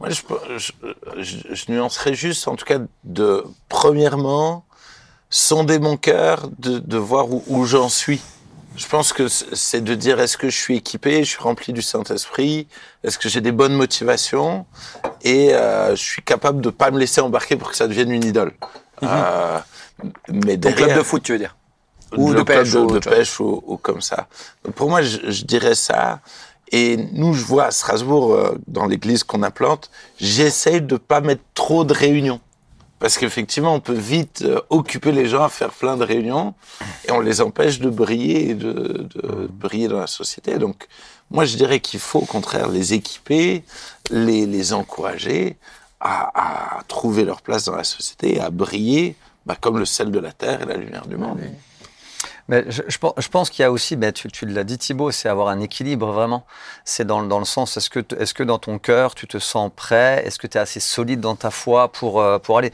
Moi, 0.00 0.08
je, 0.10 0.22
je, 0.56 0.72
je- 1.22 1.54
je 1.54 1.72
nuancerais 1.72 2.14
juste, 2.14 2.46
en 2.48 2.54
tout 2.56 2.64
cas, 2.64 2.78
de 3.02 3.44
premièrement, 3.68 4.64
sonder 5.30 5.78
mon 5.80 5.96
cœur, 5.96 6.48
de, 6.58 6.78
de 6.78 6.96
voir 6.96 7.28
où, 7.30 7.42
où 7.48 7.64
j'en 7.64 7.88
suis. 7.88 8.22
Je 8.76 8.86
pense 8.88 9.12
que 9.12 9.28
c'est 9.28 9.82
de 9.82 9.94
dire 9.94 10.20
est-ce 10.20 10.36
que 10.36 10.48
je 10.50 10.56
suis 10.56 10.76
équipé, 10.76 11.22
je 11.22 11.30
suis 11.30 11.42
rempli 11.42 11.72
du 11.72 11.82
Saint-Esprit, 11.82 12.66
est-ce 13.04 13.18
que 13.18 13.28
j'ai 13.28 13.40
des 13.40 13.52
bonnes 13.52 13.74
motivations 13.74 14.66
et 15.22 15.54
euh, 15.54 15.90
je 15.90 16.02
suis 16.02 16.22
capable 16.22 16.60
de 16.60 16.70
pas 16.70 16.90
me 16.90 16.98
laisser 16.98 17.20
embarquer 17.20 17.56
pour 17.56 17.70
que 17.70 17.76
ça 17.76 17.86
devienne 17.86 18.10
une 18.10 18.24
idole. 18.24 18.52
Euh, 19.02 19.58
mais 20.28 20.56
Donc 20.56 20.72
derrière, 20.72 20.86
club 20.88 20.98
de 20.98 21.02
foot, 21.02 21.22
tu 21.22 21.32
veux 21.32 21.38
dire? 21.38 21.56
Ou 22.16 22.30
de 22.30 22.42
club 22.42 22.46
pêche, 22.46 22.72
de, 22.72 22.78
ou 22.78 22.86
de 22.90 22.98
pêche 22.98 23.40
ou, 23.40 23.62
ou 23.66 23.76
comme 23.76 24.00
ça. 24.00 24.28
Pour 24.74 24.88
moi, 24.88 25.02
je, 25.02 25.18
je 25.30 25.44
dirais 25.44 25.74
ça. 25.74 26.20
Et 26.72 26.96
nous, 27.12 27.34
je 27.34 27.44
vois 27.44 27.66
à 27.66 27.70
Strasbourg, 27.70 28.32
euh, 28.32 28.58
dans 28.66 28.86
l'église 28.86 29.22
qu'on 29.22 29.42
implante, 29.42 29.90
j'essaye 30.18 30.80
de 30.80 30.96
pas 30.96 31.20
mettre 31.20 31.42
trop 31.54 31.84
de 31.84 31.92
réunions. 31.92 32.40
Parce 33.04 33.18
qu'effectivement, 33.18 33.74
on 33.74 33.80
peut 33.80 33.92
vite 33.92 34.40
euh, 34.46 34.62
occuper 34.70 35.12
les 35.12 35.26
gens 35.26 35.42
à 35.42 35.50
faire 35.50 35.72
plein 35.72 35.98
de 35.98 36.04
réunions 36.04 36.54
et 37.06 37.12
on 37.12 37.20
les 37.20 37.42
empêche 37.42 37.78
de 37.78 37.90
briller 37.90 38.48
et 38.48 38.54
de, 38.54 39.06
briller 39.50 39.88
dans 39.88 39.98
la 39.98 40.06
société. 40.06 40.56
Donc, 40.56 40.86
moi, 41.30 41.44
je 41.44 41.54
dirais 41.54 41.80
qu'il 41.80 42.00
faut 42.00 42.20
au 42.20 42.24
contraire 42.24 42.70
les 42.70 42.94
équiper, 42.94 43.62
les, 44.10 44.72
encourager 44.72 45.58
à, 46.00 46.78
à 46.78 46.82
trouver 46.84 47.26
leur 47.26 47.42
place 47.42 47.66
dans 47.66 47.76
la 47.76 47.84
société, 47.84 48.40
à 48.40 48.48
briller 48.48 49.16
bah, 49.44 49.58
comme 49.60 49.76
le 49.76 49.84
sel 49.84 50.10
de 50.10 50.18
la 50.18 50.32
terre 50.32 50.62
et 50.62 50.64
la 50.64 50.78
lumière 50.78 51.06
du 51.06 51.18
monde. 51.18 51.40
Mais 52.48 52.64
je, 52.68 53.28
pense- 53.28 53.50
qu'il 53.50 53.62
y 53.62 53.66
a 53.66 53.70
aussi, 53.72 53.96
tu, 54.12 54.46
l'as 54.46 54.64
dit 54.64 54.78
Thibaut, 54.78 55.10
c'est 55.10 55.28
avoir 55.28 55.48
un 55.48 55.60
équilibre 55.60 56.12
vraiment. 56.12 56.44
C'est 56.84 57.06
dans, 57.06 57.20
le- 57.20 57.44
sens, 57.44 57.76
est-ce 57.76 57.88
que, 58.34 58.42
dans 58.42 58.58
ton 58.58 58.78
cœur, 58.78 59.14
tu 59.14 59.26
te 59.26 59.38
sens 59.38 59.70
prêt? 59.74 60.22
Est-ce 60.26 60.38
que 60.38 60.46
tu 60.46 60.58
es 60.58 60.60
assez 60.60 60.80
solide 60.80 61.20
dans 61.20 61.36
ta 61.36 61.50
foi 61.50 61.90
pour, 61.92 62.20
euh, 62.20 62.38
pour 62.38 62.58
aller? 62.58 62.72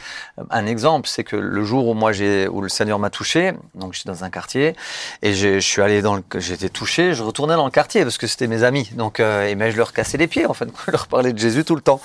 Un 0.50 0.66
exemple, 0.66 1.08
c'est 1.08 1.24
que 1.24 1.36
le 1.36 1.64
jour 1.64 1.86
où 1.88 1.94
moi 1.94 2.10
où 2.50 2.60
le 2.60 2.68
Seigneur 2.68 2.98
m'a 2.98 3.10
touché, 3.10 3.52
donc 3.74 3.94
j'étais 3.94 4.08
dans 4.10 4.24
un 4.24 4.30
quartier, 4.30 4.74
et 5.22 5.34
je 5.34 5.60
suis 5.60 5.82
allé 5.82 6.02
dans 6.02 6.20
j'étais 6.36 6.68
touché, 6.68 7.14
je 7.14 7.22
retournais 7.22 7.54
dans 7.54 7.64
le 7.64 7.70
quartier 7.70 8.02
parce 8.02 8.18
que 8.18 8.26
c'était 8.26 8.46
mes 8.46 8.62
amis. 8.64 8.90
Donc, 8.94 9.20
euh, 9.20 9.46
et 9.46 9.54
mais 9.54 9.70
je 9.70 9.76
leur 9.76 9.92
cassais 9.92 10.18
les 10.18 10.26
pieds 10.26 10.46
en 10.46 10.54
fait, 10.54 10.68
je 10.86 10.90
leur 10.90 11.06
parlais 11.06 11.32
de 11.32 11.38
Jésus 11.38 11.64
tout 11.64 11.76
le 11.76 11.82
temps. 11.82 12.00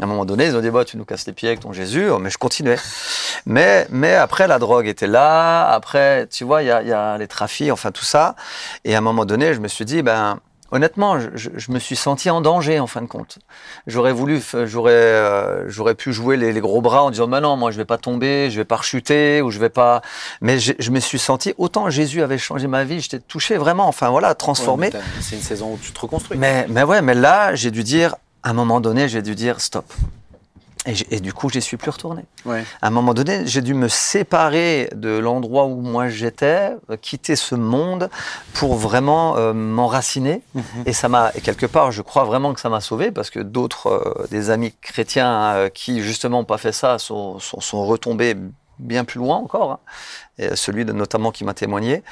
À 0.00 0.04
un 0.04 0.06
moment 0.06 0.24
donné, 0.24 0.46
ils 0.46 0.56
ont 0.56 0.60
dit, 0.60 0.70
bah, 0.70 0.84
tu 0.84 0.96
nous 0.96 1.04
casses 1.04 1.26
les 1.26 1.32
pieds 1.32 1.48
avec 1.48 1.60
ton 1.60 1.72
Jésus, 1.72 2.08
Oh, 2.10 2.18
mais 2.18 2.30
je 2.30 2.38
continuais. 2.38 2.78
Mais, 3.46 3.86
mais 3.90 4.14
après, 4.14 4.46
la 4.46 4.58
drogue 4.58 4.86
était 4.86 5.06
là. 5.06 5.68
Après, 5.70 6.26
tu 6.28 6.44
vois, 6.44 6.62
il 6.62 6.66
y 6.66 6.70
a, 6.70 6.82
y 6.82 6.92
a 6.92 7.09
les 7.18 7.28
trafics, 7.28 7.70
enfin 7.70 7.90
tout 7.90 8.04
ça. 8.04 8.34
Et 8.84 8.94
à 8.94 8.98
un 8.98 9.02
moment 9.02 9.24
donné, 9.24 9.54
je 9.54 9.60
me 9.60 9.68
suis 9.68 9.84
dit, 9.84 10.02
ben, 10.02 10.38
honnêtement, 10.72 11.18
je, 11.18 11.28
je- 11.56 11.72
me 11.72 11.78
suis 11.80 11.96
senti 11.96 12.30
en 12.30 12.40
danger 12.40 12.78
en 12.78 12.86
fin 12.86 13.02
de 13.02 13.06
compte. 13.08 13.38
J'aurais 13.88 14.12
voulu, 14.12 14.40
j'aurais, 14.66 14.92
euh, 14.92 15.68
j'aurais 15.68 15.94
pu 15.96 16.12
jouer 16.12 16.36
les, 16.36 16.52
les 16.52 16.60
gros 16.60 16.80
bras 16.80 17.02
en 17.02 17.10
disant, 17.10 17.26
ben 17.26 17.40
non, 17.40 17.56
moi 17.56 17.70
je 17.72 17.76
vais 17.76 17.84
pas 17.84 17.98
tomber, 17.98 18.50
je 18.50 18.56
vais 18.56 18.64
pas 18.64 18.76
rechuter 18.76 19.42
ou 19.42 19.50
je 19.50 19.58
vais 19.58 19.68
pas. 19.68 20.00
Mais 20.40 20.58
je, 20.60 20.72
je 20.78 20.90
me 20.92 21.00
suis 21.00 21.18
senti 21.18 21.54
autant 21.58 21.90
Jésus 21.90 22.22
avait 22.22 22.38
changé 22.38 22.66
ma 22.68 22.84
vie, 22.84 23.00
j'étais 23.00 23.18
touché 23.18 23.56
vraiment, 23.56 23.88
enfin 23.88 24.10
voilà, 24.10 24.34
transformé. 24.36 24.90
Ouais, 24.92 25.00
C'est 25.20 25.34
une 25.36 25.42
saison 25.42 25.72
où 25.72 25.78
tu 25.82 25.90
te 25.92 26.00
reconstruis. 26.00 26.38
Mais, 26.38 26.66
mais 26.68 26.84
ouais, 26.84 27.02
mais 27.02 27.14
là, 27.14 27.54
j'ai 27.56 27.70
dû 27.72 27.82
dire, 27.82 28.14
à 28.44 28.50
un 28.50 28.54
moment 28.54 28.80
donné, 28.80 29.08
j'ai 29.08 29.22
dû 29.22 29.34
dire 29.34 29.60
stop. 29.60 29.92
Et, 30.86 31.20
du 31.20 31.34
coup, 31.34 31.50
j'y 31.50 31.60
suis 31.60 31.76
plus 31.76 31.90
retourné. 31.90 32.24
Ouais. 32.46 32.64
À 32.80 32.86
un 32.86 32.90
moment 32.90 33.12
donné, 33.12 33.46
j'ai 33.46 33.60
dû 33.60 33.74
me 33.74 33.88
séparer 33.88 34.88
de 34.94 35.10
l'endroit 35.10 35.66
où 35.66 35.82
moi 35.82 36.08
j'étais, 36.08 36.70
euh, 36.88 36.96
quitter 36.96 37.36
ce 37.36 37.54
monde 37.54 38.08
pour 38.54 38.76
vraiment 38.76 39.36
euh, 39.36 39.52
m'enraciner. 39.52 40.40
Et 40.86 40.94
ça 40.94 41.10
m'a, 41.10 41.32
quelque 41.32 41.66
part, 41.66 41.92
je 41.92 42.00
crois 42.00 42.24
vraiment 42.24 42.54
que 42.54 42.60
ça 42.60 42.70
m'a 42.70 42.80
sauvé 42.80 43.10
parce 43.10 43.28
que 43.28 43.40
d'autres, 43.40 43.88
euh, 43.88 44.26
des 44.30 44.48
amis 44.48 44.72
chrétiens 44.80 45.52
euh, 45.54 45.68
qui 45.68 46.02
justement 46.02 46.38
n'ont 46.38 46.44
pas 46.44 46.58
fait 46.58 46.72
ça, 46.72 46.98
sont, 46.98 47.38
sont, 47.40 47.60
sont 47.60 47.84
retombés 47.84 48.34
bien 48.78 49.04
plus 49.04 49.18
loin 49.18 49.36
encore. 49.36 49.72
hein. 49.72 49.78
Et 50.38 50.56
celui 50.56 50.86
de, 50.86 50.92
notamment 50.92 51.30
qui 51.30 51.44
m'a 51.44 51.52
témoigné. 51.52 52.02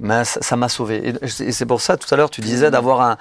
Mais 0.00 0.24
ça 0.24 0.54
m'a 0.54 0.68
sauvé. 0.68 1.08
Et 1.08 1.44
et 1.44 1.50
c'est 1.50 1.66
pour 1.66 1.80
ça, 1.80 1.96
tout 1.96 2.06
à 2.14 2.16
l'heure, 2.16 2.30
tu 2.30 2.40
disais 2.40 2.70
d'avoir 2.70 3.00
un. 3.00 3.16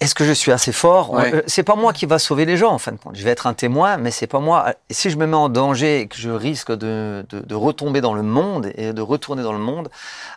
Est-ce 0.00 0.14
que 0.14 0.24
je 0.24 0.32
suis 0.32 0.50
assez 0.50 0.72
fort 0.72 1.10
Ouais. 1.12 1.34
Euh, 1.34 1.42
C'est 1.46 1.62
pas 1.62 1.76
moi 1.76 1.92
qui 1.92 2.06
va 2.06 2.18
sauver 2.18 2.46
les 2.46 2.56
gens 2.56 2.70
en 2.72 2.78
fin 2.78 2.90
de 2.92 2.96
compte. 2.96 3.16
Je 3.16 3.22
vais 3.22 3.30
être 3.30 3.46
un 3.46 3.52
témoin, 3.54 3.98
mais 3.98 4.10
c'est 4.10 4.26
pas 4.26 4.40
moi. 4.40 4.72
Et 4.88 4.94
si 4.94 5.10
je 5.10 5.16
me 5.18 5.26
mets 5.26 5.36
en 5.36 5.48
danger 5.50 6.00
et 6.00 6.06
que 6.08 6.16
je 6.16 6.30
risque 6.30 6.72
de, 6.72 7.24
de, 7.28 7.40
de 7.40 7.54
retomber 7.54 8.00
dans 8.00 8.14
le 8.14 8.22
monde 8.22 8.72
et 8.76 8.92
de 8.94 9.02
retourner 9.02 9.42
dans 9.42 9.52
le 9.52 9.58
monde, 9.58 9.90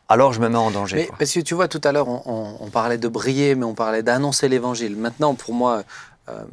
alors 0.10 0.34
je 0.34 0.42
me 0.42 0.50
mets 0.50 0.58
en 0.58 0.70
danger. 0.72 1.08
Mais 1.10 1.18
parce 1.18 1.32
que 1.32 1.40
tu 1.40 1.54
vois, 1.56 1.68
tout 1.70 1.82
à 1.86 1.92
l'heure, 1.94 2.10
on, 2.10 2.22
on- 2.26 2.58
on 2.60 2.70
parlait 2.70 2.98
de 2.98 3.08
briller, 3.08 3.56
mais 3.56 3.66
on 3.66 3.74
parlait 3.74 4.04
d'annoncer 4.04 4.50
l'évangile. 4.50 4.98
Maintenant, 4.98 5.34
pour 5.34 5.54
moi, 5.54 5.84
euh, 6.30 6.44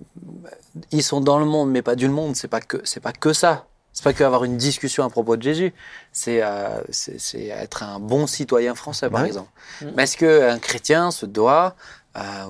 ils 0.93 1.03
sont 1.03 1.21
dans 1.21 1.39
le 1.39 1.45
monde, 1.47 1.71
mais 1.71 1.83
pas 1.83 1.97
du 1.97 2.09
monde. 2.09 2.37
C'est 2.37 2.49
pas 2.49 2.61
que 2.61 2.81
c'est 2.85 3.01
pas 3.01 3.13
que 3.13 3.33
ça. 3.33 3.67
C'est 3.93 4.05
pas 4.05 4.13
que 4.13 4.23
avoir 4.23 4.45
une 4.45 4.57
discussion 4.57 5.03
à 5.05 5.11
propos 5.11 5.37
de 5.37 5.43
Jésus. 5.43 5.75
C'est 6.13 6.43
euh, 6.43 6.69
c'est 6.91 7.19
c'est 7.21 7.47
être 7.47 7.83
un 7.83 7.99
bon 7.99 8.29
citoyen 8.29 8.77
français, 8.77 9.11
par 9.11 9.23
Ouais. 9.23 9.27
exemple. 9.27 9.49
Mais 9.97 10.05
est-ce 10.05 10.17
qu'un 10.17 10.59
chrétien 10.61 11.11
se 11.11 11.27
doit 11.27 11.75
euh, 11.75 12.00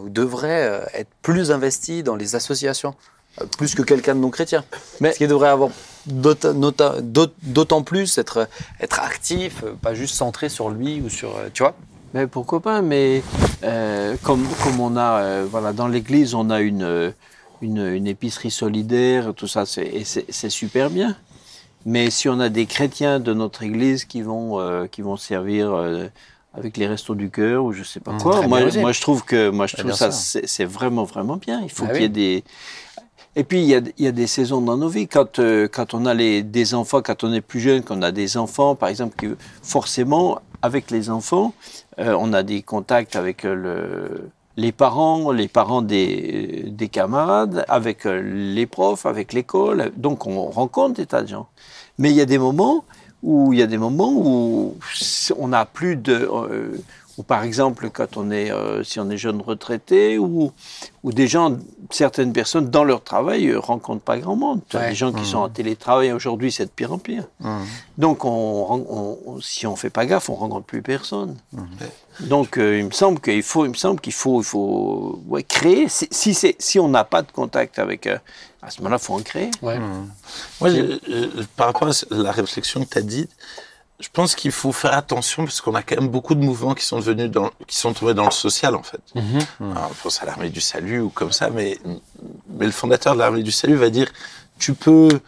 ou 0.02 0.08
devrait 0.08 0.68
euh, 0.68 0.84
être 0.94 1.10
plus 1.22 1.50
investi 1.50 2.02
dans 2.02 2.16
les 2.16 2.34
associations, 2.34 2.94
euh, 3.40 3.44
plus 3.58 3.74
que 3.74 3.82
quelqu'un 3.82 4.14
de 4.14 4.20
non 4.20 4.30
chrétien 4.30 4.64
Mais- 5.00 5.10
Est-ce 5.10 5.18
qu'il 5.18 5.28
devrait 5.28 5.48
avoir 5.50 5.70
d'autant- 6.06 7.82
plus 7.82 8.18
être 8.18 8.48
être 8.80 9.00
actif, 9.00 9.62
euh, 9.64 9.72
pas 9.80 9.94
juste 9.94 10.14
centré 10.14 10.48
sur 10.48 10.70
lui 10.70 11.00
ou 11.00 11.08
sur, 11.08 11.36
euh, 11.36 11.48
tu 11.52 11.62
vois 11.62 11.74
Mais 12.14 12.26
pourquoi 12.26 12.60
pas 12.60 12.82
Mais 12.82 13.22
euh, 13.62 14.16
comme, 14.22 14.46
comme 14.64 14.80
on 14.80 14.96
a, 14.96 15.20
euh, 15.22 15.46
voilà, 15.50 15.72
dans 15.72 15.88
l'église, 15.88 16.34
on 16.34 16.50
a 16.50 16.60
une, 16.60 16.82
euh, 16.82 17.10
une, 17.62 17.86
une 17.86 18.06
épicerie 18.06 18.50
solidaire, 18.50 19.32
tout 19.36 19.46
ça, 19.46 19.66
c'est 19.66 19.84
et 19.86 20.04
c'est 20.04 20.50
super 20.50 20.90
bien. 20.90 21.16
Mais 21.86 22.10
si 22.10 22.28
on 22.28 22.40
a 22.40 22.48
des 22.50 22.66
chrétiens 22.66 23.20
de 23.20 23.32
notre 23.32 23.62
église 23.62 24.04
qui 24.04 24.20
vont, 24.22 24.60
euh, 24.60 24.86
qui 24.86 25.00
vont 25.02 25.16
servir 25.16 25.72
euh, 25.72 26.08
avec 26.54 26.76
les 26.76 26.86
restos 26.86 27.14
du 27.14 27.30
cœur 27.30 27.64
ou 27.64 27.72
je 27.72 27.82
sais 27.82 28.00
pas 28.00 28.12
Mmh, 28.12 28.22
quoi, 28.22 28.46
moi, 28.46 28.92
je 28.92 29.00
trouve 29.00 29.24
que 29.24 29.50
moi 29.50 29.66
je 29.66 29.74
Très 29.74 29.82
trouve 29.82 29.94
ça 29.94 30.10
c'est 30.10 30.64
vraiment 30.64 31.04
vraiment 31.04 31.36
bien. 31.36 31.60
Il 31.62 31.70
faut 31.70 31.84
Ah 31.88 31.92
qu'il 31.92 32.02
y 32.02 32.04
ait 32.04 32.08
oui. 32.08 32.12
des 32.12 32.44
et 33.36 33.44
puis, 33.44 33.60
il 33.60 33.66
y, 33.68 33.76
a, 33.76 33.80
il 33.96 34.04
y 34.04 34.08
a 34.08 34.12
des 34.12 34.26
saisons 34.26 34.60
dans 34.60 34.76
nos 34.76 34.88
vies. 34.88 35.06
Quand, 35.06 35.38
euh, 35.38 35.68
quand 35.68 35.94
on 35.94 36.04
a 36.04 36.14
les, 36.14 36.42
des 36.42 36.74
enfants, 36.74 37.00
quand 37.00 37.22
on 37.22 37.32
est 37.32 37.40
plus 37.40 37.60
jeune, 37.60 37.82
qu'on 37.84 38.02
a 38.02 38.10
des 38.10 38.36
enfants, 38.36 38.74
par 38.74 38.88
exemple, 38.88 39.14
qui, 39.16 39.32
forcément, 39.62 40.40
avec 40.62 40.90
les 40.90 41.10
enfants, 41.10 41.54
euh, 42.00 42.16
on 42.18 42.32
a 42.32 42.42
des 42.42 42.62
contacts 42.62 43.14
avec 43.14 43.44
euh, 43.44 43.54
le, 43.54 44.30
les 44.56 44.72
parents, 44.72 45.30
les 45.30 45.46
parents 45.46 45.80
des, 45.80 46.64
des 46.66 46.88
camarades, 46.88 47.64
avec 47.68 48.04
les 48.04 48.66
profs, 48.66 49.06
avec 49.06 49.32
l'école. 49.32 49.92
Donc, 49.96 50.26
on 50.26 50.50
rencontre 50.50 50.94
des 50.94 51.06
tas 51.06 51.22
de 51.22 51.28
gens. 51.28 51.46
Mais 51.98 52.10
il 52.10 52.16
y 52.16 52.20
a 52.20 52.26
des 52.26 52.38
moments 52.38 52.84
où, 53.22 53.52
il 53.52 53.58
y 53.58 53.62
a 53.62 53.66
des 53.66 53.78
moments 53.78 54.12
où 54.12 54.76
on 55.38 55.48
n'a 55.48 55.64
plus 55.64 55.96
de... 55.96 56.28
euh, 57.20 57.20
ou 57.20 57.22
par 57.22 57.44
exemple, 57.44 57.90
quand 57.90 58.16
on 58.16 58.30
est, 58.30 58.50
euh, 58.50 58.82
si 58.82 58.98
on 59.00 59.10
est 59.10 59.16
jeune 59.16 59.40
retraité, 59.40 60.18
ou, 60.18 60.52
ou 61.04 61.12
des 61.12 61.28
gens, 61.28 61.56
certaines 61.90 62.32
personnes 62.32 62.70
dans 62.70 62.84
leur 62.84 63.02
travail 63.02 63.46
ne 63.46 63.56
rencontrent 63.56 64.02
pas 64.02 64.18
grand 64.18 64.36
monde. 64.36 64.60
Ouais. 64.74 64.88
Des 64.90 64.94
gens 64.94 65.12
qui 65.12 65.24
sont 65.26 65.38
en 65.38 65.48
télétravail 65.48 66.12
aujourd'hui, 66.12 66.50
c'est 66.52 66.64
de 66.66 66.70
pire 66.70 66.92
en 66.92 66.98
pire. 66.98 67.24
Donc, 67.98 68.24
on, 68.24 68.30
on- 68.30 69.18
on- 69.26 69.40
si 69.40 69.66
on 69.66 69.76
fait 69.76 69.90
pas 69.90 70.06
gaffe, 70.06 70.28
on 70.30 70.34
rencontre 70.34 70.66
plus 70.66 70.82
personne. 70.82 71.36
Donc, 72.20 72.58
euh, 72.58 72.78
il 72.78 72.84
me 72.86 72.90
semble 72.90 73.18
qu'il 73.20 73.42
faut, 73.42 73.64
il 73.64 73.70
me 73.70 73.74
semble 73.74 74.00
qu'il 74.00 74.12
faut, 74.12 74.40
il 74.40 74.44
faut 74.44 75.20
ouais, 75.28 75.42
créer. 75.42 75.88
Si, 75.88 76.06
si, 76.10 76.34
c'est- 76.34 76.56
si 76.60 76.78
on 76.78 76.88
n'a 76.88 77.04
pas 77.04 77.22
de 77.22 77.30
contact 77.32 77.78
avec, 77.78 78.06
euh, 78.06 78.18
à 78.62 78.70
ce 78.70 78.78
moment-là, 78.80 78.98
il 79.00 79.04
faut 79.04 79.14
en 79.14 79.22
créer. 79.22 79.50
Ouais. 79.62 79.78
Moi, 80.60 80.70
je- 80.70 80.98
je- 81.08 81.42
par 81.56 81.66
rapport 81.68 81.88
à 81.88 81.92
la 82.10 82.30
réflexion 82.32 82.84
que 82.84 82.90
tu 82.90 82.98
as 82.98 83.02
dite, 83.02 83.30
je 84.00 84.08
pense 84.12 84.34
qu'il 84.34 84.50
faut 84.50 84.72
faire 84.72 84.94
attention 84.94 85.44
parce 85.44 85.60
qu'on 85.60 85.74
a 85.74 85.82
quand 85.82 85.96
même 85.96 86.08
beaucoup 86.08 86.34
de 86.34 86.40
mouvements 86.42 86.74
qui 86.74 86.84
sont 86.84 86.98
devenus 86.98 87.30
dans, 87.30 87.50
qui 87.66 87.76
sont 87.76 87.92
tombés 87.92 88.14
dans 88.14 88.24
le 88.24 88.30
social 88.30 88.74
en 88.74 88.82
fait. 88.82 89.00
Alors, 89.60 89.88
on 89.90 89.94
pense 90.02 90.22
à 90.22 90.26
l'armée 90.26 90.48
du 90.50 90.60
salut 90.60 91.00
ou 91.00 91.10
comme 91.10 91.32
ça, 91.32 91.50
mais, 91.50 91.78
mais 92.48 92.66
le 92.66 92.72
fondateur 92.72 93.14
de 93.14 93.18
l'armée 93.18 93.42
du 93.42 93.52
salut 93.52 93.76
va 93.76 93.90
dire 93.90 94.10
tu 94.58 94.74
peux 94.74 95.20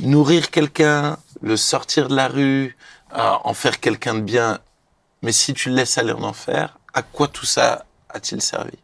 nourrir 0.00 0.50
quelqu'un, 0.50 1.18
le 1.42 1.56
sortir 1.56 2.08
de 2.08 2.16
la 2.16 2.28
rue, 2.28 2.76
euh, 3.16 3.30
en 3.44 3.54
faire 3.54 3.80
quelqu'un 3.80 4.14
de 4.14 4.20
bien, 4.20 4.58
mais 5.22 5.32
si 5.32 5.54
tu 5.54 5.70
le 5.70 5.76
laisses 5.76 5.98
aller 5.98 6.12
en 6.12 6.22
enfer, 6.22 6.78
à 6.94 7.02
quoi 7.02 7.28
tout 7.28 7.46
ça 7.46 7.84
a-t-il 8.10 8.40
servi? 8.40 8.78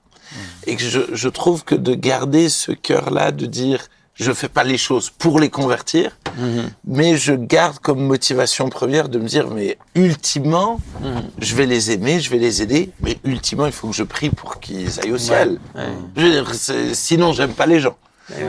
Et 0.66 0.76
que 0.76 0.82
je, 0.82 1.00
je 1.14 1.28
trouve 1.28 1.64
que 1.64 1.74
de 1.74 1.94
garder 1.94 2.48
ce 2.48 2.72
cœur-là, 2.72 3.30
de 3.30 3.46
dire 3.46 3.86
je 4.14 4.32
fais 4.32 4.48
pas 4.48 4.64
les 4.64 4.78
choses 4.78 5.10
pour 5.10 5.40
les 5.40 5.50
convertir, 5.50 6.16
mais 6.86 7.16
je 7.16 7.32
garde 7.32 7.78
comme 7.78 8.00
motivation 8.00 8.68
première 8.68 9.08
de 9.08 9.18
me 9.18 9.26
dire 9.26 9.48
mais 9.50 9.78
ultimement 9.94 10.80
je 11.38 11.54
vais 11.54 11.66
les 11.66 11.90
aimer, 11.90 12.20
je 12.20 12.30
vais 12.30 12.38
les 12.38 12.62
aider, 12.62 12.90
mais 13.00 13.18
ultimement 13.24 13.66
il 13.66 13.72
faut 13.72 13.88
que 13.88 13.94
je 13.94 14.04
prie 14.04 14.30
pour 14.30 14.60
qu'ils 14.60 15.00
aillent 15.00 15.12
au 15.12 15.18
ciel. 15.18 15.58
Je 16.16 16.22
veux 16.22 16.30
dire, 16.30 16.54
sinon 16.94 17.32
j'aime 17.32 17.52
pas 17.54 17.66
les 17.66 17.80
gens. 17.80 17.96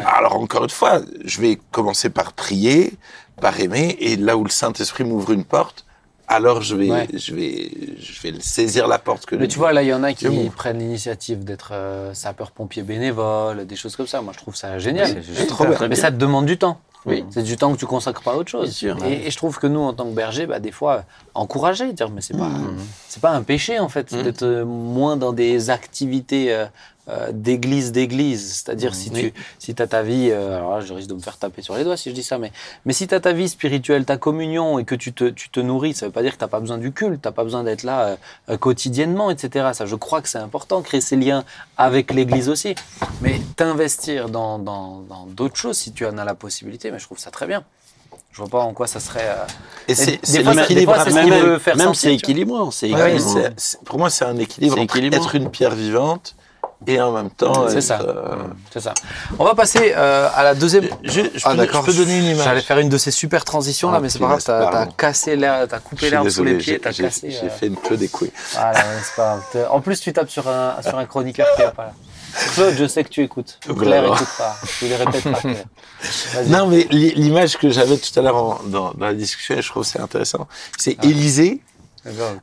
Alors 0.05 0.35
encore 0.35 0.63
une 0.63 0.69
fois, 0.69 1.01
je 1.25 1.41
vais 1.41 1.59
commencer 1.71 2.09
par 2.09 2.33
prier, 2.33 2.93
par 3.41 3.59
aimer, 3.59 3.97
et 3.99 4.15
là 4.15 4.37
où 4.37 4.43
le 4.43 4.49
Saint-Esprit 4.49 5.03
m'ouvre 5.03 5.31
une 5.31 5.43
porte, 5.43 5.85
alors 6.27 6.61
je 6.61 6.75
vais, 6.75 6.89
Ouais. 6.89 7.07
je 7.13 7.33
vais, 7.35 7.71
je 7.99 8.21
vais 8.21 8.33
saisir 8.39 8.87
la 8.87 8.99
porte 8.99 9.25
que 9.25 9.35
Mais 9.35 9.47
tu 9.47 9.57
vois, 9.59 9.73
là, 9.73 9.83
il 9.83 9.87
y 9.89 9.93
en 9.93 10.03
a 10.03 10.13
qui 10.13 10.27
prennent 10.55 10.79
l'initiative 10.79 11.43
d'être 11.43 11.69
euh, 11.73 12.13
sapeur-pompier 12.13 12.83
bénévole, 12.83 13.65
des 13.67 13.75
choses 13.75 13.95
comme 13.95 14.07
ça. 14.07 14.21
Moi, 14.21 14.33
je 14.33 14.39
trouve 14.39 14.55
ça 14.55 14.77
génial. 14.79 15.21
Trop 15.47 15.65
bien. 15.65 15.87
Mais 15.87 15.95
ça 15.95 16.11
te 16.11 16.17
demande 16.17 16.45
du 16.45 16.57
temps. 16.57 16.79
Oui. 17.05 17.23
C'est 17.29 17.43
du 17.43 17.55
temps 17.55 17.71
que 17.71 17.77
tu 17.77 17.85
consacres 17.85 18.23
pas 18.23 18.31
à 18.31 18.35
autre 18.35 18.49
chose. 18.49 18.71
Sûr. 18.71 18.97
et, 19.05 19.27
et 19.27 19.29
je 19.31 19.37
trouve 19.37 19.59
que 19.59 19.67
nous, 19.67 19.79
en 19.79 19.93
tant 19.93 20.05
que 20.05 20.15
berger, 20.15 20.47
bah, 20.47 20.59
des 20.59 20.71
fois, 20.71 21.03
encourager, 21.35 21.93
dire, 21.93 22.09
mais 22.09 22.21
c'est 22.21 22.35
pas, 22.35 22.49
c'est 23.07 23.21
pas 23.21 23.29
un 23.29 23.43
péché, 23.43 23.77
en 23.77 23.89
fait, 23.89 24.11
Mhm. 24.11 24.23
d'être 24.23 24.41
euh, 24.43 24.65
moins 24.65 25.15
dans 25.15 25.31
des 25.31 25.69
activités 25.69 26.51
euh, 26.51 26.65
euh, 27.09 27.29
d'église 27.31 27.91
d'église. 27.91 28.53
C'est-à-dire, 28.53 28.95
si 28.95 29.11
Oui. 29.13 29.31
tu 29.33 29.33
si 29.59 29.75
as 29.81 29.87
ta 29.87 30.01
vie, 30.01 30.29
euh, 30.31 30.57
alors 30.57 30.71
là, 30.77 30.81
je 30.81 30.93
risque 30.93 31.09
de 31.09 31.13
me 31.13 31.19
faire 31.19 31.37
taper 31.37 31.61
sur 31.61 31.75
les 31.75 31.83
doigts 31.83 31.97
si 31.97 32.09
je 32.09 32.15
dis 32.15 32.23
ça, 32.23 32.37
mais, 32.37 32.51
mais 32.85 32.93
si 32.93 33.07
tu 33.07 33.13
as 33.13 33.19
ta 33.19 33.31
vie 33.33 33.47
spirituelle, 33.49 34.05
ta 34.05 34.17
communion, 34.17 34.79
et 34.79 34.85
que 34.85 34.95
tu 34.95 35.13
te, 35.13 35.25
tu 35.29 35.49
te 35.49 35.59
nourris, 35.59 35.93
ça 35.93 36.07
veut 36.07 36.11
pas 36.11 36.21
dire 36.23 36.37
que 36.37 36.43
tu 36.43 36.49
pas 36.49 36.59
besoin 36.59 36.77
du 36.77 36.91
culte, 36.91 37.21
tu 37.21 37.31
pas 37.31 37.43
besoin 37.43 37.63
d'être 37.63 37.83
là 37.83 38.17
euh, 38.49 38.57
quotidiennement, 38.57 39.29
etc. 39.29 39.69
Ça, 39.73 39.85
je 39.85 39.95
crois 39.95 40.21
que 40.21 40.29
c'est 40.29 40.37
important, 40.39 40.81
créer 40.81 41.01
ces 41.01 41.15
liens 41.15 41.43
avec 41.77 42.11
l'église 42.13 42.49
aussi. 42.49 42.75
Mais 43.21 43.39
t'investir 43.55 44.29
dans 44.29 44.57
dans- 44.59 45.01
dans 45.07 45.25
d'autres 45.27 45.57
choses, 45.57 45.77
si 45.77 45.91
tu 45.91 46.05
en 46.05 46.17
as 46.17 46.25
la 46.25 46.35
possibilité, 46.35 46.91
mais 46.91 46.99
je 46.99 47.05
trouve 47.05 47.19
ça 47.19 47.31
très 47.31 47.45
bien. 47.47 47.63
Je 48.31 48.41
vois 48.41 48.49
pas 48.49 48.59
en 48.59 48.73
quoi 48.73 48.85
ça 48.87 48.99
serait. 48.99 49.27
euh, 49.29 49.45
Et 49.87 49.95
c'est 49.95 50.19
l'équilibre. 50.27 50.93
ce 51.05 51.13
même 51.13 51.77
sentir, 51.79 51.95
c'est 51.95 52.13
équilibrant. 52.15 52.69
C'est 52.71 52.91
Ouais, 52.93 53.11
équilibrant. 53.15 53.33
c'est- 53.33 53.53
c'est- 53.57 53.83
pour 53.83 53.97
moi, 53.97 54.09
c'est 54.09 54.25
un 54.25 54.37
équilibre 54.37 54.75
C'est 54.75 54.81
entre 54.81 54.95
équilibrant. 54.97 55.23
être 55.23 55.35
une 55.35 55.49
pierre 55.49 55.73
vivante 55.75 56.35
et 56.87 56.99
en 57.01 57.11
même 57.11 57.29
temps. 57.29 57.67
C'est 57.69 57.81
ça. 57.81 57.99
euh, 58.01 58.35
C'est 58.71 58.79
ça. 58.81 58.93
On 59.39 59.43
va 59.45 59.55
passer 59.55 59.93
euh, 59.95 60.29
à 60.35 60.43
la 60.43 60.55
deuxième. 60.55 60.85
Je, 61.03 61.21
je 61.21 61.29
Ah, 61.43 61.51
peux, 61.51 61.57
d'accord. 61.57 61.81
je 61.85 61.91
peux 61.91 61.97
donner 61.97 62.17
une 62.19 62.25
image. 62.25 62.43
J'allais 62.45 62.61
faire 62.61 62.79
une 62.79 62.89
de 62.89 62.97
ces 62.97 63.11
super 63.11 63.43
transitions 63.45 63.91
là, 63.91 63.99
mais 63.99 64.09
c'est 64.09 64.19
pas 64.19 64.27
grave, 64.27 64.43
t'as 64.43 64.85
cassé 64.87 65.35
l'air, 65.35 65.67
t'as 65.67 65.77
Je 65.77 65.81
coupé 65.83 66.09
l'herbe 66.09 66.29
sous 66.29 66.43
les 66.43 66.55
pieds, 66.57 66.73
j'ai- 66.73 66.79
t'as 66.79 66.93
cassé. 66.93 67.31
j'ai 67.31 67.47
euh, 67.47 67.49
fait 67.49 67.67
une 67.67 67.77
queue 67.77 67.97
des 67.97 68.07
couilles. 68.07 68.31
Voilà, 68.53 68.73
c'est 69.03 69.15
pas 69.15 69.39
grave. 69.53 69.67
En 69.71 69.81
plus, 69.81 69.99
tu 69.99 70.11
tapes 70.13 70.29
sur 70.29 70.47
un, 70.47 70.75
sur 70.81 70.97
un 70.97 71.05
chroniqueur 71.05 71.47
qui 71.55 71.61
est 71.63 71.71
pas 71.71 71.85
là. 71.85 71.93
Claude, 72.53 72.75
je 72.77 72.85
sais 72.85 73.03
que 73.05 73.09
tu 73.09 73.23
écoutes. 73.23 73.59
Ou 73.69 73.73
Claire 73.75 74.01
Voilà. 74.03 74.15
écoute 74.15 74.27
pas. 74.37 74.57
Tu 74.77 74.85
les 74.87 74.95
répètes 74.97 75.23
pas. 75.23 75.39
Non, 76.47 76.67
mais 76.67 76.85
l'i- 76.91 77.13
l'image 77.15 77.57
que 77.57 77.69
j'avais 77.69 77.97
tout 77.97 78.19
à 78.19 78.21
l'heure 78.21 78.59
dans, 78.65 78.91
dans 78.93 79.05
la 79.05 79.13
discussion, 79.13 79.55
et 79.55 79.61
je 79.61 79.69
trouve 79.69 79.83
que 79.83 79.89
c'est 79.89 80.01
intéressant, 80.01 80.45
c'est 80.77 80.97
Ah. 81.01 81.05
Élisée. 81.05 81.61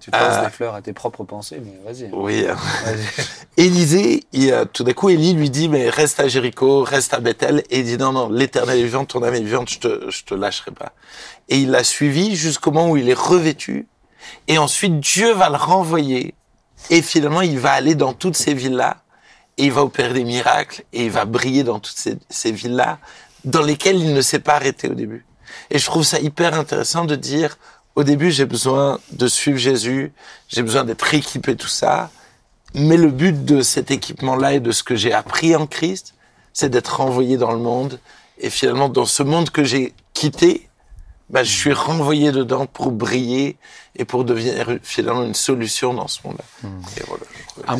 Tu 0.01 0.11
poses 0.11 0.21
Euh, 0.21 0.45
des 0.45 0.51
fleurs 0.51 0.75
à 0.75 0.83
tes 0.83 0.93
propres 0.93 1.25
pensées, 1.25 1.63
mais 1.65 1.79
vas-y. 1.85 2.11
Oui. 2.13 2.43
Vas-y. 2.45 3.27
Élisée, 3.57 4.25
il, 4.33 4.55
tout 4.73 4.83
d'un 4.83 4.93
coup, 4.93 5.09
Élie 5.09 5.35
lui 5.35 5.51
dit, 5.51 5.69
mais 5.69 5.89
reste 5.89 6.19
à 6.19 6.27
Jéricho, 6.29 6.83
reste 6.83 7.15
à 7.15 7.21
Bethel. 7.21 7.63
Et 7.71 7.81
il 7.81 7.85
dit, 7.85 7.97
non, 7.97 8.13
non, 8.13 8.29
l'éternel 8.29 8.79
est 8.79 8.83
vivant, 8.85 9.05
ton 9.05 9.23
âme 9.23 9.35
est 9.35 9.41
vivante, 9.43 9.71
je 9.71 9.79
te, 9.79 10.11
je 10.11 10.25
te 10.25 10.35
lâcherai 10.35 10.73
pas. 10.73 10.93
Et 11.49 11.59
il 11.59 11.71
l'a 11.71 11.85
suivi 11.85 12.35
jusqu'au 12.35 12.73
moment 12.73 12.91
où 12.91 12.97
il 12.97 13.09
est 13.09 13.19
revêtu. 13.19 13.87
Et 14.49 14.59
ensuite, 14.59 14.99
Dieu 15.01 15.33
va 15.33 15.49
le 15.49 15.57
renvoyer. 15.57 16.35
Et 16.91 17.01
finalement, 17.03 17.43
il 17.43 17.59
va 17.61 17.73
aller 17.73 17.95
dans 17.95 18.13
toutes 18.15 18.37
ces 18.37 18.55
villes-là. 18.55 18.99
Et 19.59 19.65
il 19.67 19.73
va 19.73 19.83
opérer 19.85 20.13
des 20.15 20.25
miracles. 20.25 20.83
Et 20.93 21.05
il 21.05 21.11
va 21.11 21.25
briller 21.25 21.63
dans 21.63 21.79
toutes 21.79 21.97
ces, 21.97 22.17
ces 22.31 22.51
villes-là, 22.51 22.99
dans 23.45 23.63
lesquelles 23.63 23.99
il 23.99 24.13
ne 24.13 24.21
s'est 24.23 24.41
pas 24.41 24.55
arrêté 24.55 24.89
au 24.89 24.95
début. 24.95 25.25
Et 25.71 25.79
je 25.79 25.85
trouve 25.87 26.03
ça 26.03 26.19
hyper 26.19 26.55
intéressant 26.55 27.05
de 27.05 27.15
dire, 27.15 27.59
au 27.97 28.05
début, 28.05 28.31
j'ai 28.31 28.47
besoin 28.47 28.99
de 29.13 29.27
suivre 29.27 29.59
Jésus, 29.59 30.13
j'ai 30.49 30.63
besoin 30.63 30.85
d'être 30.85 31.13
équipé, 31.15 31.57
tout 31.57 31.69
ça. 31.69 32.11
Mais 32.75 32.97
le 32.97 33.11
but 33.11 33.45
de 33.45 33.61
cet 33.61 33.91
équipement-là 33.91 34.55
et 34.55 34.61
de 34.61 34.73
ce 34.73 34.83
que 34.83 34.97
j'ai 34.97 35.13
appris 35.13 35.55
en 35.55 35.67
Christ, 35.67 36.15
c'est 36.53 36.71
d'être 36.71 37.01
envoyé 37.01 37.37
dans 37.37 37.53
le 37.53 37.59
monde 37.59 37.99
Et 38.39 38.51
finalement, 38.51 38.89
dans 38.89 39.05
ce 39.05 39.23
monde 39.23 39.51
que 39.51 39.63
j'ai 39.63 39.93
quitté, 40.15 40.69
bah, 41.31 41.45
je 41.45 41.51
suis 41.51 41.73
renvoyé 41.73 42.33
dedans 42.33 42.67
pour 42.67 42.91
briller 42.91 43.57
et 43.97 44.05
pour 44.05 44.25
devenir 44.25 44.79
finalement 44.83 45.23
une 45.23 45.35
solution 45.35 45.95
dans 45.95 46.09
ce 46.09 46.21
monde-là. 46.25 46.71
Et 46.97 47.03
voilà, 47.07 47.25
Ah. 47.67 47.77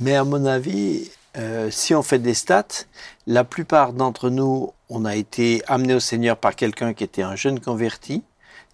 Mais 0.00 0.14
à 0.14 0.24
mon 0.24 0.44
avis, 0.46 1.10
euh, 1.36 1.70
si 1.70 1.94
on 1.94 2.02
fait 2.02 2.18
des 2.18 2.34
stats, 2.34 2.84
la 3.26 3.44
plupart 3.44 3.92
d'entre 3.92 4.30
nous, 4.30 4.72
on 4.88 5.04
a 5.04 5.14
été 5.14 5.62
amenés 5.66 5.94
au 5.94 6.00
Seigneur 6.00 6.36
par 6.36 6.56
quelqu'un 6.56 6.94
qui 6.94 7.04
était 7.04 7.22
un 7.22 7.36
jeune 7.36 7.60
converti. 7.60 8.22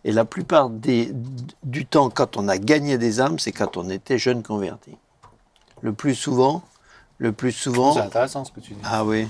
Et 0.05 0.13
la 0.13 0.25
plupart 0.25 0.69
des, 0.69 1.13
du 1.63 1.87
temps, 1.87 2.11
quand 2.11 2.37
on 2.37 2.49
a 2.49 2.59
gagné 2.59 2.99
des 2.99 3.21
âmes, 3.21 3.39
c'est 3.39 3.53
quand 3.53 3.77
on 3.77 3.89
était 3.89 4.19
jeune 4.19 4.43
converti. 4.43 4.97
Le 5.81 5.93
plus 5.93 6.15
souvent, 6.15 6.63
le 7.19 7.33
plus 7.33 7.53
souvent. 7.53 7.95
C'est 7.95 8.01
intéressant 8.01 8.45
ce 8.45 8.51
que 8.53 8.61
tu 8.61 8.75
dis. 8.75 8.81
Ah 8.85 9.05
oui. 9.05 9.29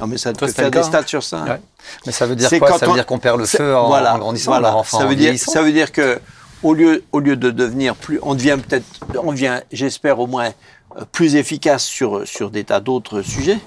Ah 0.00 0.06
mais 0.06 0.16
ça 0.18 0.32
Toi, 0.32 0.48
peut 0.48 0.52
faire 0.54 0.70
des 0.70 0.82
stats 0.82 1.06
sur 1.06 1.22
ça. 1.22 1.38
hein. 1.42 1.46
Ouais. 1.48 1.60
Mais 2.06 2.12
ça 2.12 2.26
veut 2.26 2.36
dire 2.36 2.48
quoi 2.58 2.68
quand 2.70 2.78
Ça 2.78 2.86
veut 2.86 2.92
on- 2.92 2.94
dire 2.94 3.06
qu'on 3.06 3.18
perd 3.18 3.38
le 3.38 3.46
feu 3.46 3.76
en, 3.76 3.86
voilà, 3.88 4.14
en 4.14 4.18
grandissant, 4.18 4.50
voilà. 4.52 4.74
en 4.74 4.80
enfant 4.80 4.98
ça 4.98 5.04
en 5.04 5.08
veut 5.08 5.16
dire, 5.16 5.38
ça 5.38 5.62
veut 5.62 5.72
dire 5.72 5.92
que 5.92 6.18
au 6.62 6.72
lieu, 6.74 7.04
au 7.12 7.20
lieu 7.20 7.36
de 7.36 7.50
devenir 7.50 7.94
plus, 7.94 8.18
on 8.22 8.34
devient 8.34 8.58
peut-être, 8.66 8.84
on 9.22 9.32
devient, 9.32 9.60
j'espère 9.72 10.18
au 10.18 10.26
moins, 10.26 10.50
euh, 10.98 11.04
plus 11.12 11.36
efficace 11.36 11.84
sur 11.84 12.26
sur 12.26 12.50
des 12.50 12.64
tas 12.64 12.80
d'autres 12.80 13.22
sujets, 13.22 13.58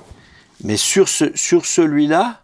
mais 0.63 0.77
sur 0.77 1.07
ce, 1.09 1.31
sur 1.35 1.65
celui-là, 1.65 2.41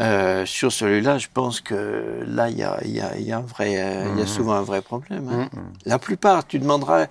euh, 0.00 0.46
sur 0.46 0.70
celui-là, 0.72 1.18
je 1.18 1.26
pense 1.32 1.60
que 1.60 2.24
là, 2.26 2.48
il 2.50 2.56
y 2.58 2.62
a, 2.62 2.78
y 2.86 3.00
a, 3.00 3.18
y 3.18 3.32
a 3.32 3.38
un 3.38 3.42
vrai, 3.42 3.74
euh, 3.78 4.04
il 4.12 4.18
y 4.18 4.20
a 4.20 4.24
Mhm. 4.24 4.26
souvent 4.26 4.52
un 4.54 4.62
vrai 4.62 4.80
problème. 4.82 5.28
hein. 5.28 5.48
La 5.86 5.98
plupart, 5.98 6.46
tu 6.46 6.58
demanderas, 6.58 7.06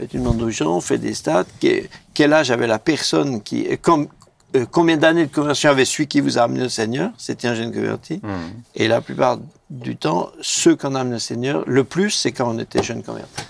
euh, 0.00 0.06
tu 0.10 0.18
demandes 0.18 0.42
aux 0.42 0.50
gens, 0.50 0.76
on 0.76 0.80
fait 0.80 0.98
des 0.98 1.14
stats, 1.14 1.44
que- 1.60 1.82
quel 2.14 2.32
âge 2.32 2.50
avait 2.50 2.66
la 2.66 2.78
personne 2.78 3.42
qui, 3.42 3.66
comme, 3.78 4.08
euh, 4.56 4.66
combien 4.70 4.96
d'années 4.96 5.26
de 5.26 5.32
conversion 5.34 5.70
avait 5.70 5.84
celui 5.84 6.08
qui 6.08 6.20
vous 6.20 6.38
a 6.38 6.42
amené 6.42 6.64
au 6.64 6.68
Seigneur 6.68 7.10
C'était 7.16 7.48
un 7.48 7.54
jeune 7.54 7.72
converti. 7.72 8.20
Mhm. 8.22 8.30
Et 8.74 8.88
la 8.88 9.00
plupart 9.00 9.38
du 9.70 9.96
temps, 9.96 10.30
ceux 10.40 10.74
qu'on 10.76 10.94
amène 10.94 11.14
au 11.14 11.18
Seigneur, 11.18 11.62
le 11.66 11.84
plus, 11.84 12.10
c'est 12.10 12.32
quand 12.32 12.50
on 12.54 12.58
était 12.58 12.82
jeune 12.82 13.02
converti. 13.02 13.42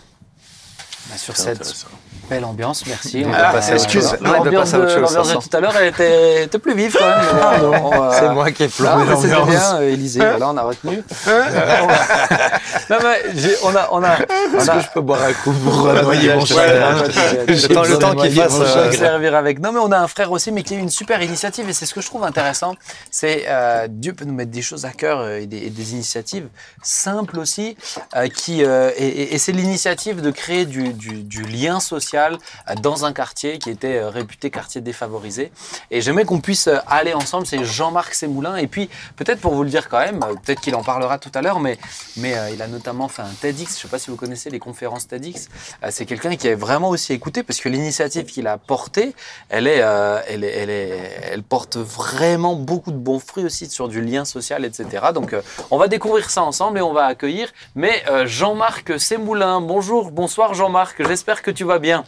Bah, 1.13 1.19
sur 1.19 1.37
C'est 1.37 1.55
cette 1.57 1.87
belle 2.31 2.45
ambiance, 2.47 2.85
merci. 2.87 3.25
On 3.27 3.31
va 3.31 3.51
passer 3.53 3.73
excuse, 3.75 4.17
l'ambiance 4.23 4.73
de, 4.73 4.79
de 4.79 5.49
tout 5.51 5.57
à 5.57 5.61
l'heure, 5.61 5.75
elle 5.79 5.89
était, 5.89 6.45
était 6.45 6.59
plus 6.59 6.75
vive 6.75 6.97
quand 6.99 7.05
même. 7.05 8.01
va- 8.01 8.17
C'est 8.19 8.29
moi 8.31 8.51
qui 8.51 8.63
ai 8.63 8.69
c'était 8.69 9.35
l'ambiance. 9.35 9.47
bien, 9.51 9.77
euh, 9.81 9.93
Élisée, 9.93 10.21
voilà, 10.21 10.49
on 10.49 10.57
a 10.57 10.63
retenu. 10.63 11.03
Euh, 11.29 11.43
non, 12.91 12.97
mais 13.03 13.55
on 13.65 13.77
a, 13.77 13.89
on 13.93 14.03
a, 14.03 14.17
on 14.55 14.59
Est-ce 14.59 14.71
a- 14.71 14.75
que 14.77 14.81
je 14.81 14.87
peux 14.95 15.01
boire 15.03 15.23
un 15.23 15.33
coup 15.33 15.53
pour 15.53 15.93
noyer 15.93 16.35
mon 16.35 16.45
chagrin 16.47 17.03
Le 17.47 17.99
temps- 17.99 18.15
qu'il 18.15 18.33
fasse, 18.35 18.55
euh, 18.61 18.93
servir 18.93 19.35
avec. 19.35 19.59
Non, 19.61 19.73
mais 19.73 19.81
on 19.81 19.93
a 19.93 19.99
un 19.99 20.09
frère 20.09 20.31
aussi, 20.33 20.53
mais 20.53 20.63
qui 20.63 20.75
a 20.75 20.77
eu 20.79 20.81
une 20.81 20.91
super 20.91 21.21
initiative, 21.23 21.69
et 21.69 21.73
c'est 21.75 21.87
ce 21.87 21.93
que 21.95 22.01
je 22.01 22.07
trouve 22.07 22.25
intéressant. 22.25 22.75
C'est 23.11 23.45
euh, 23.49 23.87
Dieu 23.91 24.13
peut 24.15 24.25
nous 24.25 24.35
mettre 24.35 24.51
des 24.51 24.63
choses 24.63 24.85
à 24.87 24.91
cœur 24.91 25.19
euh, 25.21 25.39
et, 25.41 25.47
des, 25.47 25.59
et 25.59 25.71
des 25.71 25.93
initiatives 25.93 26.47
simples 26.83 27.39
aussi, 27.39 27.77
euh, 28.17 28.29
qui 28.29 28.65
euh, 28.65 28.91
et, 28.97 29.07
et- 29.07 29.35
et 29.35 29.39
c'est 29.39 29.53
l'initiative 29.53 30.21
de 30.23 30.31
créer 30.31 30.65
du, 30.65 30.93
du- 31.11 31.43
lien 31.43 31.81
social 31.81 32.39
euh, 32.71 32.75
dans 32.77 33.05
un 33.05 33.13
quartier 33.13 33.59
qui 33.59 33.71
était 33.71 33.97
euh, 33.99 34.09
réputé 34.11 34.51
quartier 34.51 34.81
défavorisé. 34.81 35.53
Et 35.91 36.01
j'aimais 36.01 36.25
qu'on 36.25 36.41
puisse 36.41 36.69
euh, 36.69 36.79
aller 36.87 37.15
ensemble. 37.15 37.47
C'est 37.47 37.65
Jean-Marc 37.65 38.15
Sémoulin, 38.15 38.57
et 38.57 38.67
puis 38.67 38.89
peut-être 39.17 39.41
pour 39.41 39.55
vous 39.55 39.63
le 39.65 39.71
dire 39.71 39.89
quand 39.89 39.99
même, 39.99 40.21
peut-être 40.45 40.61
qu'il 40.61 40.75
en 40.75 40.83
parlera 40.83 41.19
tout 41.19 41.33
à 41.35 41.43
l'heure, 41.43 41.61
mais 41.61 41.79
mais 42.17 42.35
il 42.53 42.61
a 42.63 42.69
notamment 42.69 43.09
fait 43.09 43.23
un 43.23 43.35
TEDx. 43.41 43.77
Je 43.77 43.83
sais 43.83 43.89
pas 43.89 43.99
si 43.99 44.11
vous 44.11 44.17
connaissez 44.17 44.51
les 44.51 44.59
conférences 44.59 45.09
TEDx. 45.09 45.49
C'est 45.91 46.07
quelqu'un 46.07 46.37
qui 46.37 46.49
est 46.49 46.55
vraiment 46.55 46.89
aussi 46.91 47.13
écouté 47.13 47.43
parce 47.43 47.61
que 47.61 47.69
l'initiative 47.69 48.27
qu'il 48.27 48.47
a 48.47 48.59
portée, 48.59 49.15
elle 49.49 49.67
elle 49.67 50.45
est, 50.45 50.53
elle 50.53 50.71
est, 50.71 51.21
elle 51.33 51.43
porte 51.43 51.77
vraiment 51.77 52.55
beaucoup 52.57 52.91
de 52.93 52.97
bons 52.97 53.19
fruits 53.21 53.45
aussi 53.45 53.69
sur 53.69 53.89
du 53.89 54.01
lien 54.01 54.25
social, 54.25 54.65
etc. 54.65 55.07
Donc, 55.15 55.35
on 55.71 55.79
va 55.79 55.89
découvrir 55.89 56.29
ça 56.31 56.43
ensemble 56.43 56.79
et 56.79 56.83
on 56.83 56.93
va 56.93 57.05
accueillir. 57.07 57.49
Mais 57.75 58.03
Jean-Marc 58.25 58.99
Sémoulin, 59.01 59.61
bonjour, 59.61 60.11
bonsoir 60.11 60.55
Jean-Marc. 60.55 60.92
J'espère 60.99 61.43
que 61.43 61.51
tu 61.51 61.65
vas 61.65 61.79
bien. 61.79 62.05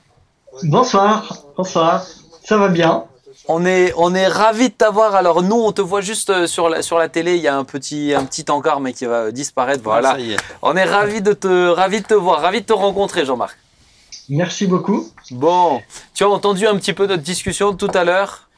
Bonsoir, 0.62 1.36
bonsoir, 1.56 2.06
ça 2.44 2.56
va 2.56 2.68
bien 2.68 3.04
On 3.48 3.66
est, 3.66 3.92
on 3.96 4.14
est 4.14 4.28
ravis 4.28 4.68
de 4.68 4.74
t'avoir. 4.74 5.14
Alors 5.14 5.42
nous, 5.42 5.56
on 5.56 5.72
te 5.72 5.82
voit 5.82 6.00
juste 6.00 6.30
euh, 6.30 6.46
sur 6.46 6.68
la, 6.68 6.82
sur 6.82 6.98
la 6.98 7.08
télé. 7.08 7.36
Il 7.36 7.42
y 7.42 7.48
a 7.48 7.56
un 7.56 7.64
petit, 7.64 8.14
un 8.14 8.24
petit 8.24 8.44
encart, 8.48 8.80
mais 8.80 8.92
qui 8.92 9.06
va 9.06 9.32
disparaître. 9.32 9.82
Voilà. 9.82 10.12
Ça 10.12 10.20
y 10.20 10.32
est. 10.32 10.36
On 10.62 10.76
est 10.76 10.84
ravis 10.84 11.22
de 11.22 11.32
te, 11.32 11.68
ravis 11.68 12.00
de 12.02 12.06
te 12.06 12.14
voir, 12.14 12.40
ravis 12.40 12.60
de 12.60 12.66
te 12.66 12.72
rencontrer, 12.72 13.24
Jean-Marc. 13.24 13.56
Merci 14.28 14.66
beaucoup. 14.66 15.10
Bon, 15.32 15.82
tu 16.14 16.24
as 16.24 16.28
entendu 16.28 16.66
un 16.66 16.76
petit 16.76 16.92
peu 16.92 17.06
notre 17.06 17.22
discussion 17.22 17.74
tout 17.74 17.90
à 17.92 18.04
l'heure? 18.04 18.48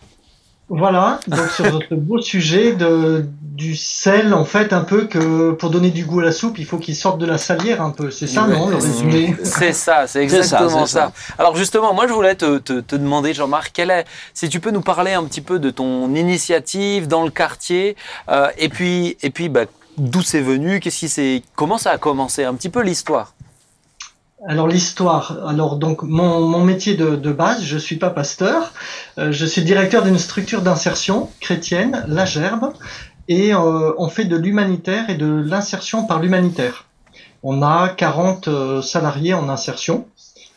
Voilà, 0.68 1.20
donc 1.28 1.48
sur 1.50 1.72
notre 1.72 1.94
beau 1.94 2.20
sujet 2.20 2.72
de, 2.72 3.24
du 3.40 3.76
sel, 3.76 4.34
en 4.34 4.44
fait, 4.44 4.72
un 4.72 4.80
peu 4.80 5.06
que 5.06 5.52
pour 5.52 5.70
donner 5.70 5.90
du 5.90 6.04
goût 6.04 6.18
à 6.18 6.24
la 6.24 6.32
soupe, 6.32 6.58
il 6.58 6.66
faut 6.66 6.78
qu'il 6.78 6.96
sorte 6.96 7.18
de 7.18 7.26
la 7.26 7.38
salière 7.38 7.80
un 7.80 7.90
peu. 7.90 8.10
C'est 8.10 8.26
ça, 8.26 8.48
non, 8.48 8.68
le 8.68 8.74
résumé 8.74 9.36
C'est 9.44 9.72
ça, 9.72 10.08
c'est 10.08 10.18
ça, 10.18 10.22
exactement 10.22 10.86
c'est 10.86 10.98
ça, 10.98 11.12
Alors 11.38 11.54
justement, 11.54 11.94
moi 11.94 12.08
je 12.08 12.12
voulais 12.12 12.34
te, 12.34 12.58
te, 12.58 12.80
te 12.80 12.96
demander, 12.96 13.32
Jean-Marc, 13.32 13.70
quelle 13.72 13.90
est, 13.92 14.06
si 14.34 14.48
tu 14.48 14.58
peux 14.58 14.72
nous 14.72 14.80
parler 14.80 15.12
un 15.12 15.22
petit 15.24 15.40
peu 15.40 15.60
de 15.60 15.70
ton 15.70 16.12
initiative 16.16 17.06
dans 17.06 17.22
le 17.22 17.30
quartier, 17.30 17.96
euh, 18.28 18.48
et 18.58 18.68
puis, 18.68 19.16
et 19.22 19.30
puis 19.30 19.48
bah, 19.48 19.66
d'où 19.96 20.22
c'est 20.22 20.40
venu, 20.40 20.80
qu'est-ce 20.80 20.98
qui 20.98 21.08
c'est, 21.08 21.42
comment 21.54 21.78
ça 21.78 21.92
a 21.92 21.98
commencé, 21.98 22.42
un 22.42 22.54
petit 22.54 22.70
peu 22.70 22.82
l'histoire? 22.82 23.35
Alors 24.44 24.68
l'histoire. 24.68 25.38
Alors 25.48 25.76
donc 25.76 26.02
mon, 26.02 26.46
mon 26.46 26.62
métier 26.62 26.94
de, 26.94 27.16
de 27.16 27.32
base, 27.32 27.62
je 27.62 27.78
suis 27.78 27.96
pas 27.96 28.10
pasteur, 28.10 28.74
euh, 29.18 29.32
je 29.32 29.46
suis 29.46 29.62
directeur 29.62 30.02
d'une 30.02 30.18
structure 30.18 30.60
d'insertion 30.60 31.30
chrétienne, 31.40 32.04
la 32.06 32.26
Gerbe, 32.26 32.74
et 33.28 33.54
euh, 33.54 33.92
on 33.96 34.08
fait 34.08 34.26
de 34.26 34.36
l'humanitaire 34.36 35.08
et 35.08 35.14
de 35.14 35.26
l'insertion 35.26 36.04
par 36.04 36.20
l'humanitaire. 36.20 36.84
On 37.42 37.62
a 37.62 37.88
40 37.88 38.48
euh, 38.48 38.82
salariés 38.82 39.32
en 39.34 39.48
insertion. 39.48 40.06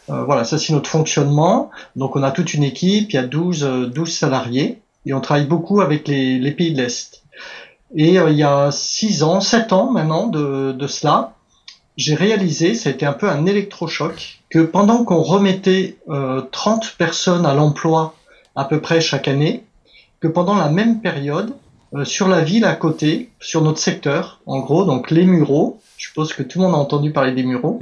Voilà, 0.08 0.44
ça 0.44 0.58
c'est 0.58 0.74
notre 0.74 0.90
fonctionnement. 0.90 1.70
Donc 1.96 2.16
on 2.16 2.24
a 2.24 2.32
toute 2.32 2.56
une 2.56 2.64
équipe, 2.64 3.12
il 3.12 3.16
y 3.16 3.20
a 3.20 3.24
12, 3.28 3.64
euh, 3.64 3.86
12 3.86 4.12
salariés, 4.12 4.82
et 5.06 5.14
on 5.14 5.22
travaille 5.22 5.46
beaucoup 5.46 5.82
avec 5.82 6.08
les, 6.08 6.40
les 6.40 6.52
pays 6.52 6.74
de 6.74 6.82
l'Est. 6.82 7.22
Et 7.96 8.16
il 8.16 8.36
y 8.36 8.44
a 8.44 8.72
6 8.72 9.24
ans, 9.24 9.40
7 9.40 9.72
ans 9.72 9.92
maintenant 9.92 10.26
de, 10.28 10.72
de 10.72 10.88
cela, 10.88 11.34
j'ai 12.00 12.16
réalisé, 12.16 12.76
ça 12.76 12.90
a 12.90 12.94
été 12.94 13.06
un 13.06 13.14
peu 13.14 13.30
un 13.30 13.46
électrochoc, 13.46 14.40
que 14.50 14.60
pendant 14.60 15.04
qu'on 15.04 15.22
remettait 15.22 15.98
euh, 16.08 16.42
30 16.52 16.96
personnes 16.98 17.46
à 17.46 17.54
l'emploi 17.54 18.16
à 18.56 18.64
peu 18.64 18.80
près 18.80 19.02
chaque 19.02 19.28
année, 19.28 19.66
que 20.22 20.30
pendant 20.30 20.56
la 20.56 20.70
même 20.70 21.02
période, 21.02 21.54
euh, 21.94 22.06
sur 22.06 22.30
la 22.30 22.42
ville 22.42 22.64
à 22.64 22.76
côté, 22.76 23.32
sur 23.42 23.62
notre 23.62 23.80
secteur, 23.80 24.40
en 24.46 24.60
gros, 24.60 24.86
donc 24.86 25.12
les 25.12 25.26
Mureaux, 25.26 25.82
je 25.98 26.08
suppose 26.08 26.32
que 26.32 26.42
tout 26.42 26.60
le 26.60 26.66
monde 26.66 26.76
a 26.76 26.78
entendu 26.78 27.12
parler 27.12 27.34
des 27.34 27.44
Mureaux, 27.44 27.82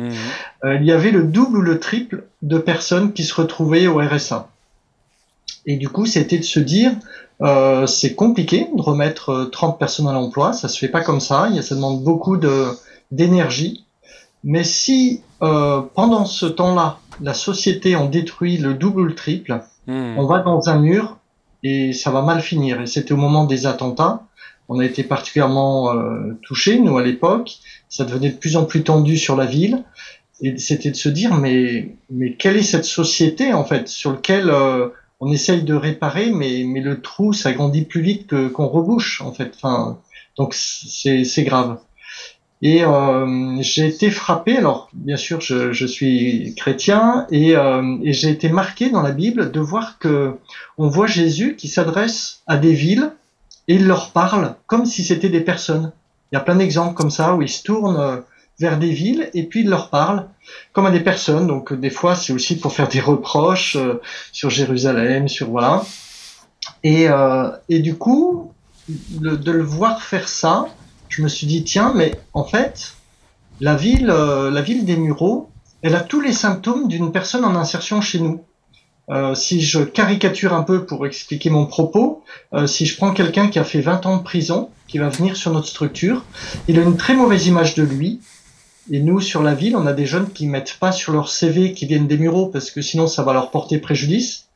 euh, 0.64 0.78
il 0.82 0.86
y 0.86 0.92
avait 0.92 1.12
le 1.12 1.24
double 1.24 1.60
ou 1.60 1.62
le 1.62 1.80
triple 1.80 2.26
de 2.42 2.58
personnes 2.58 3.14
qui 3.14 3.24
se 3.24 3.36
retrouvaient 3.36 3.86
au 3.86 4.00
RSA. 4.00 4.50
Et 5.68 5.76
du 5.76 5.90
coup, 5.90 6.08
c'était 6.08 6.40
de 6.40 6.44
se 6.44 6.60
dire, 6.60 6.94
euh, 7.44 7.86
c'est 7.86 8.16
compliqué 8.16 8.68
de 8.76 8.82
remettre 8.82 9.30
euh, 9.30 9.46
30 9.46 9.78
personnes 9.78 10.08
à 10.08 10.14
l'emploi, 10.14 10.54
ça 10.54 10.70
se 10.70 10.80
fait 10.80 10.88
pas 10.88 11.02
comme 11.02 11.20
ça, 11.20 11.48
il 11.52 11.56
y 11.56 11.60
a, 11.60 11.62
ça 11.62 11.76
demande 11.76 12.04
beaucoup 12.04 12.38
de 12.38 12.66
d'énergie. 13.12 13.86
Mais 14.44 14.64
si 14.64 15.22
euh, 15.42 15.82
pendant 15.96 16.26
ce 16.26 16.46
temps-là, 16.46 17.00
la 17.22 17.34
société 17.34 17.96
en 17.96 18.06
détruit 18.06 18.58
le 18.58 18.74
double 18.74 19.02
ou 19.02 19.06
le 19.06 19.16
triple, 19.16 19.62
Hmm. 19.88 20.18
on 20.18 20.26
va 20.26 20.40
dans 20.40 20.68
un 20.68 20.80
mur 20.80 21.18
et 21.64 21.94
ça 21.94 22.12
va 22.12 22.22
mal 22.22 22.42
finir. 22.42 22.82
Et 22.82 22.88
c'était 22.88 23.14
au 23.14 23.18
moment 23.18 23.46
des 23.46 23.66
attentats. 23.66 24.24
On 24.70 24.80
a 24.80 24.86
été 24.86 25.04
particulièrement 25.04 25.94
euh, 25.94 26.38
touchés, 26.42 26.78
nous, 26.78 26.98
à 26.98 27.04
l'époque. 27.04 27.58
Ça 27.88 28.04
devenait 28.04 28.32
de 28.32 28.36
plus 28.38 28.58
en 28.58 28.66
plus 28.66 28.84
tendu 28.84 29.18
sur 29.18 29.38
la 29.38 29.46
ville. 29.46 29.86
Et 30.42 30.58
c'était 30.58 30.92
de 30.92 30.96
se 30.98 31.10
dire, 31.10 31.34
mais, 31.34 31.96
mais 32.10 32.34
quelle 32.34 32.58
est 32.58 32.64
cette 32.64 32.86
société, 32.86 33.54
en 33.54 33.64
fait, 33.64 33.88
sur 33.88 34.12
laquelle 34.12 34.50
euh, 34.50 34.90
on 35.22 35.32
essaye 35.32 35.64
de 35.64 35.74
réparer, 35.74 36.32
mais, 36.32 36.64
mais 36.68 36.82
le 36.82 37.02
trou 37.02 37.32
s'agrandit 37.32 37.86
plus 37.86 38.02
vite 38.02 38.28
que 38.28 38.50
qu'on 38.50 38.68
rebouche, 38.68 39.22
en 39.22 39.32
fait. 39.32 39.54
Enfin, 39.56 39.98
donc 40.38 40.54
c'est 40.54 41.24
c'est 41.24 41.44
grave. 41.44 41.80
Et 42.64 42.84
euh, 42.84 43.58
j'ai 43.62 43.86
été 43.88 44.10
frappé, 44.10 44.58
alors 44.58 44.90
bien 44.94 45.16
sûr 45.18 45.42
je, 45.42 45.72
je 45.72 45.86
suis 45.86 46.56
chrétien, 46.58 47.28
et, 47.30 47.56
euh, 47.56 47.98
et 48.04 48.14
j'ai 48.14 48.30
été 48.30 48.50
marqué 48.50 48.90
dans 48.90 49.04
la 49.04 49.12
Bible 49.12 49.52
de 49.52 49.60
voir 49.60 50.00
que 50.00 50.34
on 50.80 50.88
voit 50.88 51.06
Jésus 51.06 51.56
qui 51.56 51.68
s'adresse 51.68 52.42
à 52.48 52.58
des 52.58 52.74
villes 52.74 53.12
et 53.68 53.76
il 53.76 53.86
leur 53.86 54.12
parle 54.12 54.56
comme 54.66 54.86
si 54.88 55.04
c'était 55.04 55.30
des 55.30 55.42
personnes. 55.42 55.92
Il 56.32 56.36
y 56.36 56.38
a 56.40 56.42
plein 56.42 56.56
d'exemples 56.56 56.96
comme 56.96 57.12
ça 57.12 57.36
où 57.36 57.44
il 57.44 57.50
se 57.50 57.62
tourne 57.62 57.96
euh, 57.98 58.18
vers 58.60 58.80
des 58.80 58.90
villes 58.92 59.30
et 59.36 59.44
puis 59.44 59.60
il 59.62 59.70
leur 59.70 59.92
parle 59.92 60.26
comme 60.74 60.88
à 60.88 60.92
des 60.92 61.00
personnes. 61.02 61.46
Donc 61.46 61.74
des 61.74 61.92
fois 61.92 62.16
c'est 62.16 62.34
aussi 62.34 62.58
pour 62.60 62.74
faire 62.74 62.88
des 62.88 63.00
reproches 63.02 63.76
euh, 63.76 64.02
sur 64.32 64.50
Jérusalem, 64.50 65.28
sur 65.28 65.48
voilà. 65.52 65.84
Et, 66.84 67.08
euh, 67.08 67.50
et 67.70 67.80
du 67.80 67.96
coup, 67.96 68.52
le- 69.22 69.38
de 69.38 69.52
le 69.52 69.64
voir 69.64 70.02
faire 70.02 70.28
ça, 70.28 70.68
je 71.10 71.22
me 71.22 71.28
suis 71.28 71.48
dit 71.48 71.64
tiens, 71.64 71.94
mais 71.96 72.12
en 72.34 72.44
fait, 72.44 72.94
la 73.60 73.76
ville, 73.76 74.10
euh, 74.10 74.52
la 74.52 74.62
ville 74.62 74.86
des 74.86 74.98
Mureaux, 74.98 75.50
elle 75.82 75.96
a 75.96 76.02
tous 76.02 76.22
les 76.22 76.34
symptômes 76.34 76.88
d'une 76.88 77.12
personne 77.12 77.46
en 77.46 77.56
insertion 77.56 78.02
chez 78.02 78.20
nous. 78.20 78.44
Euh, 79.10 79.36
si 79.36 79.62
je 79.62 79.80
caricature 79.80 80.54
un 80.54 80.64
peu 80.64 80.86
pour 80.86 81.08
expliquer 81.08 81.50
mon 81.50 81.66
propos, 81.66 82.24
euh, 82.54 82.68
si 82.68 82.86
je 82.86 82.98
prends 82.98 83.14
quelqu'un 83.14 83.48
qui 83.48 83.58
a 83.58 83.64
fait 83.64 83.80
20 83.80 84.06
ans 84.06 84.18
de 84.18 84.24
prison, 84.24 84.70
qui 84.88 84.98
va 84.98 85.10
venir 85.10 85.38
sur 85.38 85.52
notre 85.52 85.68
structure, 85.68 86.26
il 86.68 86.78
a 86.78 86.82
une 86.82 86.98
très 86.98 87.16
mauvaise 87.16 87.48
image 87.48 87.76
de 87.76 87.84
lui. 87.84 88.20
Et 88.90 89.00
nous, 89.00 89.20
sur 89.20 89.44
la 89.44 89.54
ville, 89.54 89.76
on 89.76 89.86
a 89.86 89.94
des 89.94 90.06
jeunes 90.06 90.30
qui 90.32 90.48
mettent 90.48 90.78
pas 90.80 90.92
sur 90.92 91.14
leur 91.14 91.30
CV 91.30 91.74
qui 91.74 91.86
viennent 91.86 92.08
des 92.08 92.18
Mureaux 92.18 92.48
parce 92.48 92.72
que 92.72 92.82
sinon 92.82 93.08
ça 93.08 93.24
va 93.24 93.34
leur 93.34 93.52
porter 93.52 93.80
préjudice. 93.80 94.47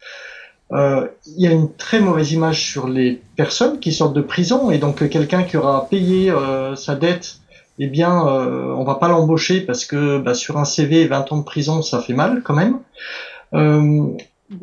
Euh, 0.74 1.08
il 1.26 1.44
y 1.44 1.48
a 1.48 1.52
une 1.52 1.74
très 1.74 2.00
mauvaise 2.00 2.32
image 2.32 2.64
sur 2.64 2.88
les 2.88 3.22
personnes 3.36 3.80
qui 3.80 3.92
sortent 3.92 4.16
de 4.16 4.22
prison 4.22 4.72
et 4.72 4.78
donc 4.78 5.08
quelqu'un 5.10 5.44
qui 5.44 5.58
aura 5.58 5.88
payé 5.90 6.32
euh, 6.32 6.76
sa 6.76 6.96
dette, 6.96 7.42
eh 7.84 7.88
bien, 7.88 8.28
euh, 8.28 8.76
on 8.78 8.84
va 8.84 8.96
pas 8.96 9.08
l'embaucher 9.08 9.62
parce 9.62 9.86
que 9.86 10.20
bah, 10.20 10.36
sur 10.36 10.58
un 10.58 10.66
CV, 10.66 11.08
20 11.08 11.32
ans 11.32 11.38
de 11.38 11.44
prison, 11.44 11.82
ça 11.82 12.00
fait 12.00 12.14
mal 12.14 12.44
quand 12.44 12.54
même. 12.54 12.78
Euh, 13.56 14.06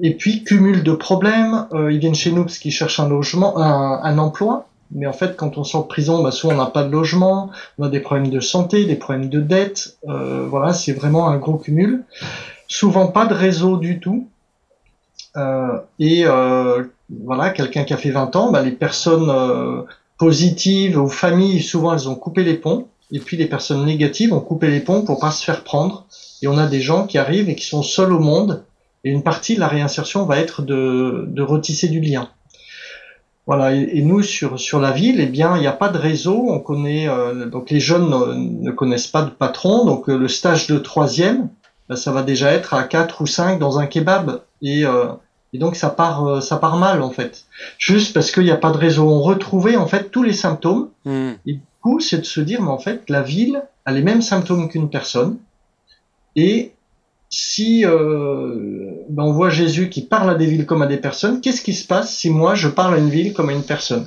et 0.00 0.14
puis 0.14 0.44
cumul 0.44 0.84
de 0.84 0.92
problèmes, 0.92 1.66
euh, 1.72 1.92
ils 1.92 1.98
viennent 1.98 2.14
chez 2.14 2.30
nous 2.30 2.44
parce 2.44 2.59
qu'ils 2.59 2.70
cherchent 2.70 3.00
un 3.00 3.09
logement, 3.09 3.59
un, 3.59 4.00
un, 4.04 4.18
emploi. 4.18 4.68
Mais 4.92 5.06
en 5.06 5.12
fait, 5.12 5.36
quand 5.36 5.59
on 5.59 5.64
sort 5.64 5.82
de 5.82 5.88
prison, 5.88 6.22
bah, 6.22 6.30
soit 6.30 6.54
on 6.54 6.56
n'a 6.56 6.66
pas 6.66 6.84
de 6.84 6.92
logement, 6.92 7.50
on 7.78 7.84
a 7.86 7.88
des 7.88 7.98
problèmes 7.98 8.30
de 8.30 8.38
santé, 8.38 8.84
des 8.84 8.94
problèmes 8.94 9.28
de 9.28 9.40
dette. 9.40 9.98
voilà, 10.04 10.72
c'est 10.72 10.92
vraiment 10.92 11.28
un 11.28 11.38
gros 11.38 11.56
cumul. 11.56 12.04
Souvent 12.68 13.09
pas 13.09 13.26
de 13.26 13.34
réseau 13.34 13.78
du 13.78 13.98
tout. 13.98 14.28
Euh, 15.36 15.78
et 15.98 16.24
euh, 16.24 16.84
voilà, 17.10 17.50
quelqu'un 17.50 17.84
qui 17.84 17.92
a 17.92 17.96
fait 17.96 18.10
20 18.10 18.34
ans, 18.36 18.50
bah, 18.50 18.62
les 18.62 18.72
personnes 18.72 19.30
euh, 19.30 19.82
positives 20.18 20.98
ou 20.98 21.08
familles, 21.08 21.62
souvent 21.62 21.92
elles 21.92 22.08
ont 22.08 22.14
coupé 22.14 22.44
les 22.44 22.54
ponts. 22.54 22.88
Et 23.10 23.20
puis 23.20 23.36
les 23.36 23.46
personnes 23.46 23.84
négatives 23.86 24.34
ont 24.34 24.40
coupé 24.40 24.68
les 24.68 24.80
ponts 24.80 25.02
pour 25.02 25.18
pas 25.18 25.30
se 25.30 25.44
faire 25.44 25.64
prendre. 25.64 26.06
Et 26.42 26.48
on 26.48 26.58
a 26.58 26.66
des 26.66 26.80
gens 26.80 27.06
qui 27.06 27.18
arrivent 27.18 27.48
et 27.48 27.56
qui 27.56 27.64
sont 27.64 27.82
seuls 27.82 28.12
au 28.12 28.18
monde. 28.18 28.64
Et 29.04 29.10
une 29.10 29.22
partie 29.22 29.54
de 29.54 29.60
la 29.60 29.68
réinsertion 29.68 30.24
va 30.24 30.38
être 30.38 30.62
de, 30.62 31.24
de 31.28 31.42
retisser 31.42 31.88
du 31.88 32.00
lien. 32.00 32.28
Voilà. 33.46 33.72
Et, 33.72 34.02
nous 34.02 34.22
sur 34.22 34.60
sur 34.60 34.78
la 34.78 34.90
ville, 34.90 35.20
eh 35.20 35.26
bien, 35.26 35.56
il 35.56 35.60
n'y 35.60 35.66
a 35.66 35.72
pas 35.72 35.88
de 35.88 35.96
réseau. 35.96 36.46
On 36.50 36.58
connaît 36.58 37.08
euh, 37.08 37.46
donc 37.46 37.70
les 37.70 37.80
jeunes 37.80 38.10
ne, 38.10 38.66
ne, 38.66 38.70
connaissent 38.70 39.06
pas 39.06 39.22
de 39.22 39.30
patron. 39.30 39.86
Donc 39.86 40.08
le 40.08 40.28
stage 40.28 40.66
de 40.66 40.76
troisième, 40.76 41.48
bah, 41.89 41.97
ça 41.97 42.12
va 42.12 42.22
déjà 42.22 42.53
être 42.53 42.74
à 42.74 42.84
quatre 42.84 43.22
ou 43.22 43.26
cinq 43.26 43.59
dans 43.59 43.78
un 43.78 43.86
kebab. 43.86 44.43
Et 44.62 44.84
euh, 44.84 45.07
et 45.53 45.59
donc 45.59 45.76
ça 45.76 45.89
part, 45.89 46.26
euh, 46.26 46.41
ça 46.41 46.57
part 46.57 46.76
mal 46.76 47.03
en 47.03 47.11
fait, 47.11 47.45
juste 47.78 48.12
parce 48.12 48.30
qu'il 48.30 48.45
n'y 48.45 48.51
a 48.51 48.57
pas 48.57 48.70
de 48.70 48.76
réseau. 48.76 49.09
On 49.09 49.22
retrouvait 49.22 49.76
en 49.76 49.86
fait 49.86 50.11
tous 50.11 50.22
les 50.22 50.34
symptômes. 50.34 50.91
Mm. 51.05 51.30
Et 51.47 51.53
du 51.55 51.61
coup, 51.82 52.01
c'est 52.01 52.18
de 52.18 52.24
se 52.24 52.41
dire, 52.41 52.61
mais 52.61 52.70
en 52.70 52.78
fait, 52.78 53.09
la 53.09 53.22
ville 53.22 53.62
a 53.86 53.93
les 53.93 54.03
mêmes 54.03 54.22
symptômes 54.22 54.68
qu'une 54.68 54.91
personne. 54.91 55.39
Et 56.36 56.72
si 57.30 57.84
euh, 57.84 58.91
ben 59.09 59.24
on 59.24 59.32
voit 59.32 59.51
Jésus 59.51 59.89
qui 59.89 60.03
parle 60.03 60.30
à 60.30 60.34
des 60.34 60.47
villes 60.47 60.66
comme 60.66 60.82
à 60.82 60.86
des 60.86 60.99
personnes, 60.99 61.41
qu'est-ce 61.41 61.62
qui 61.62 61.74
se 61.74 61.86
passe 61.86 62.14
si 62.14 62.30
moi 62.30 62.55
je 62.55 62.68
parle 62.68 62.95
à 62.95 62.99
une 62.99 63.11
ville 63.11 63.32
comme 63.32 63.49
à 63.49 63.53
une 63.53 63.64
personne? 63.64 64.07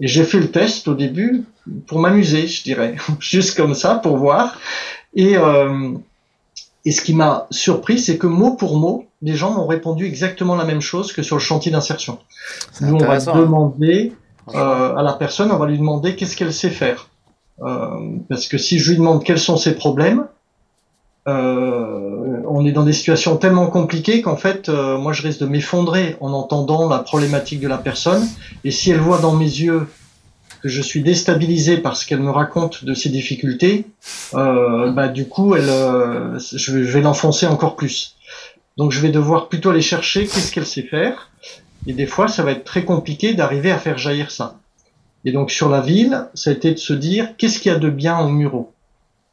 Et 0.00 0.06
j'ai 0.06 0.24
fait 0.24 0.38
le 0.38 0.50
test 0.50 0.88
au 0.88 0.94
début 0.94 1.44
pour 1.86 1.98
m'amuser, 1.98 2.46
je 2.46 2.62
dirais, 2.62 2.96
juste 3.18 3.56
comme 3.56 3.74
ça 3.74 3.96
pour 3.96 4.16
voir. 4.16 4.58
Et 5.14 5.36
euh, 5.36 5.94
et 6.84 6.92
ce 6.92 7.02
qui 7.02 7.14
m'a 7.14 7.46
surpris, 7.50 7.98
c'est 7.98 8.18
que 8.18 8.26
mot 8.26 8.52
pour 8.52 8.78
mot, 8.78 9.06
les 9.22 9.34
gens 9.34 9.52
m'ont 9.52 9.66
répondu 9.66 10.06
exactement 10.06 10.56
la 10.56 10.64
même 10.64 10.80
chose 10.80 11.12
que 11.12 11.22
sur 11.22 11.36
le 11.36 11.40
chantier 11.40 11.70
d'insertion. 11.70 12.18
Nous, 12.80 12.94
on 12.94 12.98
va 12.98 13.16
hein. 13.16 13.38
demander 13.38 14.12
euh, 14.54 14.96
à 14.96 15.02
la 15.02 15.12
personne, 15.12 15.52
on 15.52 15.58
va 15.58 15.66
lui 15.66 15.78
demander 15.78 16.16
qu'est-ce 16.16 16.36
qu'elle 16.36 16.52
sait 16.52 16.70
faire. 16.70 17.10
Euh, 17.62 18.16
parce 18.28 18.48
que 18.48 18.56
si 18.56 18.78
je 18.78 18.90
lui 18.90 18.96
demande 18.96 19.22
quels 19.22 19.38
sont 19.38 19.58
ses 19.58 19.74
problèmes, 19.74 20.26
euh, 21.28 22.42
on 22.48 22.64
est 22.64 22.72
dans 22.72 22.84
des 22.84 22.94
situations 22.94 23.36
tellement 23.36 23.66
compliquées 23.66 24.22
qu'en 24.22 24.36
fait, 24.36 24.68
euh, 24.68 24.96
moi, 24.96 25.12
je 25.12 25.22
risque 25.22 25.40
de 25.40 25.46
m'effondrer 25.46 26.16
en 26.20 26.32
entendant 26.32 26.88
la 26.88 26.98
problématique 26.98 27.60
de 27.60 27.68
la 27.68 27.78
personne. 27.78 28.26
Et 28.64 28.70
si 28.70 28.90
elle 28.90 29.00
voit 29.00 29.18
dans 29.18 29.34
mes 29.34 29.44
yeux 29.44 29.86
que 30.62 30.68
je 30.68 30.82
suis 30.82 31.02
déstabilisé 31.02 31.78
parce 31.78 32.04
qu'elle 32.04 32.20
me 32.20 32.30
raconte 32.30 32.84
de 32.84 32.94
ses 32.94 33.08
difficultés, 33.08 33.86
euh, 34.34 34.90
bah, 34.92 35.08
du 35.08 35.26
coup, 35.26 35.54
elle, 35.54 35.68
euh, 35.68 36.38
je 36.38 36.78
vais 36.78 37.00
l'enfoncer 37.00 37.46
encore 37.46 37.76
plus. 37.76 38.16
Donc, 38.76 38.92
je 38.92 39.00
vais 39.00 39.10
devoir 39.10 39.48
plutôt 39.48 39.70
aller 39.70 39.80
chercher 39.80 40.26
qu'est-ce 40.26 40.52
qu'elle 40.52 40.66
sait 40.66 40.82
faire. 40.82 41.30
Et 41.86 41.92
des 41.92 42.06
fois, 42.06 42.28
ça 42.28 42.42
va 42.42 42.52
être 42.52 42.64
très 42.64 42.84
compliqué 42.84 43.34
d'arriver 43.34 43.70
à 43.70 43.78
faire 43.78 43.98
jaillir 43.98 44.30
ça. 44.30 44.58
Et 45.24 45.32
donc, 45.32 45.50
sur 45.50 45.68
la 45.68 45.80
ville, 45.80 46.26
ça 46.34 46.50
a 46.50 46.52
été 46.52 46.72
de 46.72 46.78
se 46.78 46.92
dire 46.92 47.36
qu'est-ce 47.36 47.58
qu'il 47.58 47.72
y 47.72 47.74
a 47.74 47.78
de 47.78 47.90
bien 47.90 48.18
au 48.18 48.28
Muro. 48.28 48.72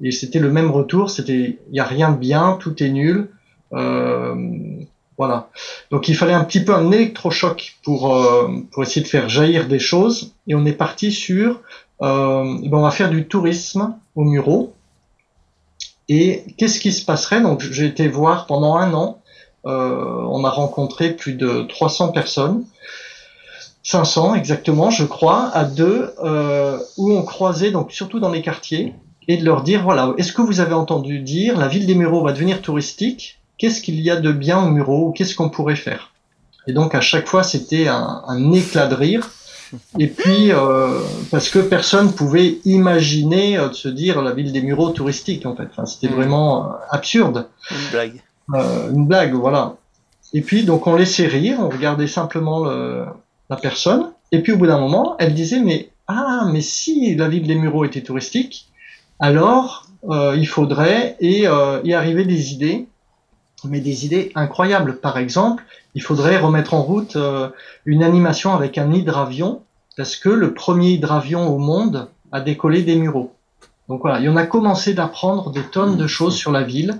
Et 0.01 0.11
c'était 0.11 0.39
le 0.39 0.51
même 0.51 0.69
retour, 0.69 1.09
c'était 1.09 1.57
il 1.69 1.75
y 1.75 1.79
a 1.79 1.85
rien 1.85 2.11
de 2.11 2.17
bien, 2.17 2.57
tout 2.59 2.83
est 2.83 2.89
nul. 2.89 3.29
Euh, 3.73 4.35
voilà. 5.17 5.49
Donc 5.91 6.07
il 6.07 6.15
fallait 6.15 6.33
un 6.33 6.43
petit 6.43 6.63
peu 6.63 6.73
un 6.73 6.91
électrochoc 6.91 7.77
pour 7.83 8.15
euh, 8.15 8.49
pour 8.71 8.83
essayer 8.83 9.01
de 9.01 9.07
faire 9.07 9.29
jaillir 9.29 9.67
des 9.67 9.79
choses. 9.79 10.33
Et 10.47 10.55
on 10.55 10.65
est 10.65 10.73
parti 10.73 11.11
sur 11.11 11.61
euh, 12.01 12.43
ben 12.63 12.77
on 12.77 12.81
va 12.81 12.91
faire 12.91 13.09
du 13.09 13.27
tourisme 13.27 13.95
au 14.15 14.23
Muro. 14.23 14.73
Et 16.09 16.43
qu'est-ce 16.57 16.79
qui 16.79 16.93
se 16.93 17.03
passerait? 17.03 17.41
Donc 17.41 17.61
j'ai 17.61 17.85
été 17.85 18.07
voir 18.07 18.45
pendant 18.45 18.75
un 18.77 18.93
an. 18.93 19.19
Euh, 19.65 20.21
on 20.29 20.45
a 20.45 20.49
rencontré 20.49 21.11
plus 21.11 21.33
de 21.33 21.63
300 21.63 22.09
personnes. 22.09 22.63
500 23.83 24.35
exactement, 24.35 24.89
je 24.91 25.05
crois, 25.05 25.49
à 25.53 25.63
deux, 25.63 26.13
euh, 26.21 26.77
où 26.97 27.13
on 27.13 27.23
croisait 27.23 27.71
donc 27.71 27.93
surtout 27.93 28.19
dans 28.19 28.29
les 28.29 28.41
quartiers 28.41 28.93
et 29.29 29.37
de 29.37 29.45
leur 29.45 29.63
dire 29.63 29.83
voilà, 29.83 30.13
est-ce 30.17 30.33
que 30.33 30.41
vous 30.41 30.59
avez 30.59 30.73
entendu 30.73 31.19
dire 31.19 31.57
la 31.57 31.67
ville 31.67 31.85
des 31.85 31.95
Mureaux 31.95 32.23
va 32.23 32.33
devenir 32.33 32.61
touristique? 32.61 33.36
Qu'est-ce 33.57 33.81
qu'il 33.81 33.99
y 33.99 34.09
a 34.09 34.15
de 34.15 34.31
bien 34.31 34.59
au 34.59 34.69
Muro, 34.69 35.11
qu'est-ce 35.11 35.35
qu'on 35.35 35.49
pourrait 35.49 35.75
faire? 35.75 36.11
Et 36.67 36.73
donc 36.73 36.95
à 36.95 37.01
chaque 37.01 37.27
fois 37.27 37.43
c'était 37.43 37.87
un, 37.87 38.23
un, 38.27 38.51
éclat 38.53 38.87
de 38.87 38.95
rire. 38.95 39.29
Et 39.99 40.07
puis 40.07 40.51
euh, 40.51 41.01
parce 41.29 41.49
que 41.49 41.59
personne 41.59 42.13
pouvait 42.13 42.59
imaginer 42.63 43.57
euh, 43.57 43.69
de 43.69 43.73
se 43.73 43.89
dire 43.89 44.21
la 44.21 44.33
ville 44.33 44.51
des 44.51 44.61
Mureaux 44.61 44.89
touristique 44.91 45.45
en 45.45 45.55
fait. 45.55 45.67
Enfin, 45.71 45.85
c'était 45.85 46.07
mmh. 46.07 46.15
vraiment 46.15 46.65
euh, 46.65 46.75
absurde. 46.89 47.47
Une 47.71 47.91
blague. 47.91 48.23
Euh, 48.53 48.91
une 48.93 49.07
blague, 49.07 49.33
voilà. 49.33 49.75
Et 50.33 50.41
puis 50.41 50.63
donc 50.63 50.87
on 50.87 50.95
laissait 50.95 51.27
rire, 51.27 51.57
on 51.59 51.69
regardait 51.69 52.07
simplement 52.07 52.63
le, 52.65 53.05
la 53.49 53.55
personne. 53.55 54.11
Et 54.31 54.41
puis 54.41 54.51
au 54.53 54.57
bout 54.57 54.67
d'un 54.67 54.79
moment, 54.79 55.15
elle 55.19 55.33
disait 55.33 55.59
mais 55.59 55.89
ah 56.07 56.47
mais 56.51 56.61
si 56.61 57.15
la 57.15 57.27
ville 57.27 57.47
des 57.47 57.55
Mureaux 57.55 57.85
était 57.85 58.03
touristique, 58.03 58.69
alors 59.19 59.87
euh, 60.09 60.35
il 60.37 60.47
faudrait 60.47 61.17
et 61.19 61.41
y 61.41 61.93
arriver 61.93 62.25
des 62.25 62.53
idées 62.53 62.87
mais 63.65 63.79
des 63.79 64.05
idées 64.05 64.31
incroyables. 64.35 64.97
Par 64.97 65.17
exemple, 65.17 65.63
il 65.95 66.01
faudrait 66.01 66.37
remettre 66.37 66.73
en 66.73 66.83
route 66.83 67.15
euh, 67.15 67.49
une 67.85 68.03
animation 68.03 68.53
avec 68.53 68.77
un 68.77 68.91
hydravion, 68.91 69.61
parce 69.95 70.15
que 70.15 70.29
le 70.29 70.53
premier 70.53 70.91
hydravion 70.91 71.47
au 71.47 71.57
monde 71.57 72.07
a 72.31 72.41
décollé 72.41 72.83
des 72.83 72.95
Mureaux. 72.95 73.33
Donc 73.89 74.01
voilà, 74.01 74.19
il 74.19 74.25
y 74.25 74.29
en 74.29 74.35
a 74.35 74.45
commencé 74.45 74.93
d'apprendre 74.93 75.51
des 75.51 75.63
tonnes 75.63 75.97
de 75.97 76.07
choses 76.07 76.35
sur 76.35 76.51
la 76.51 76.63
ville, 76.63 76.99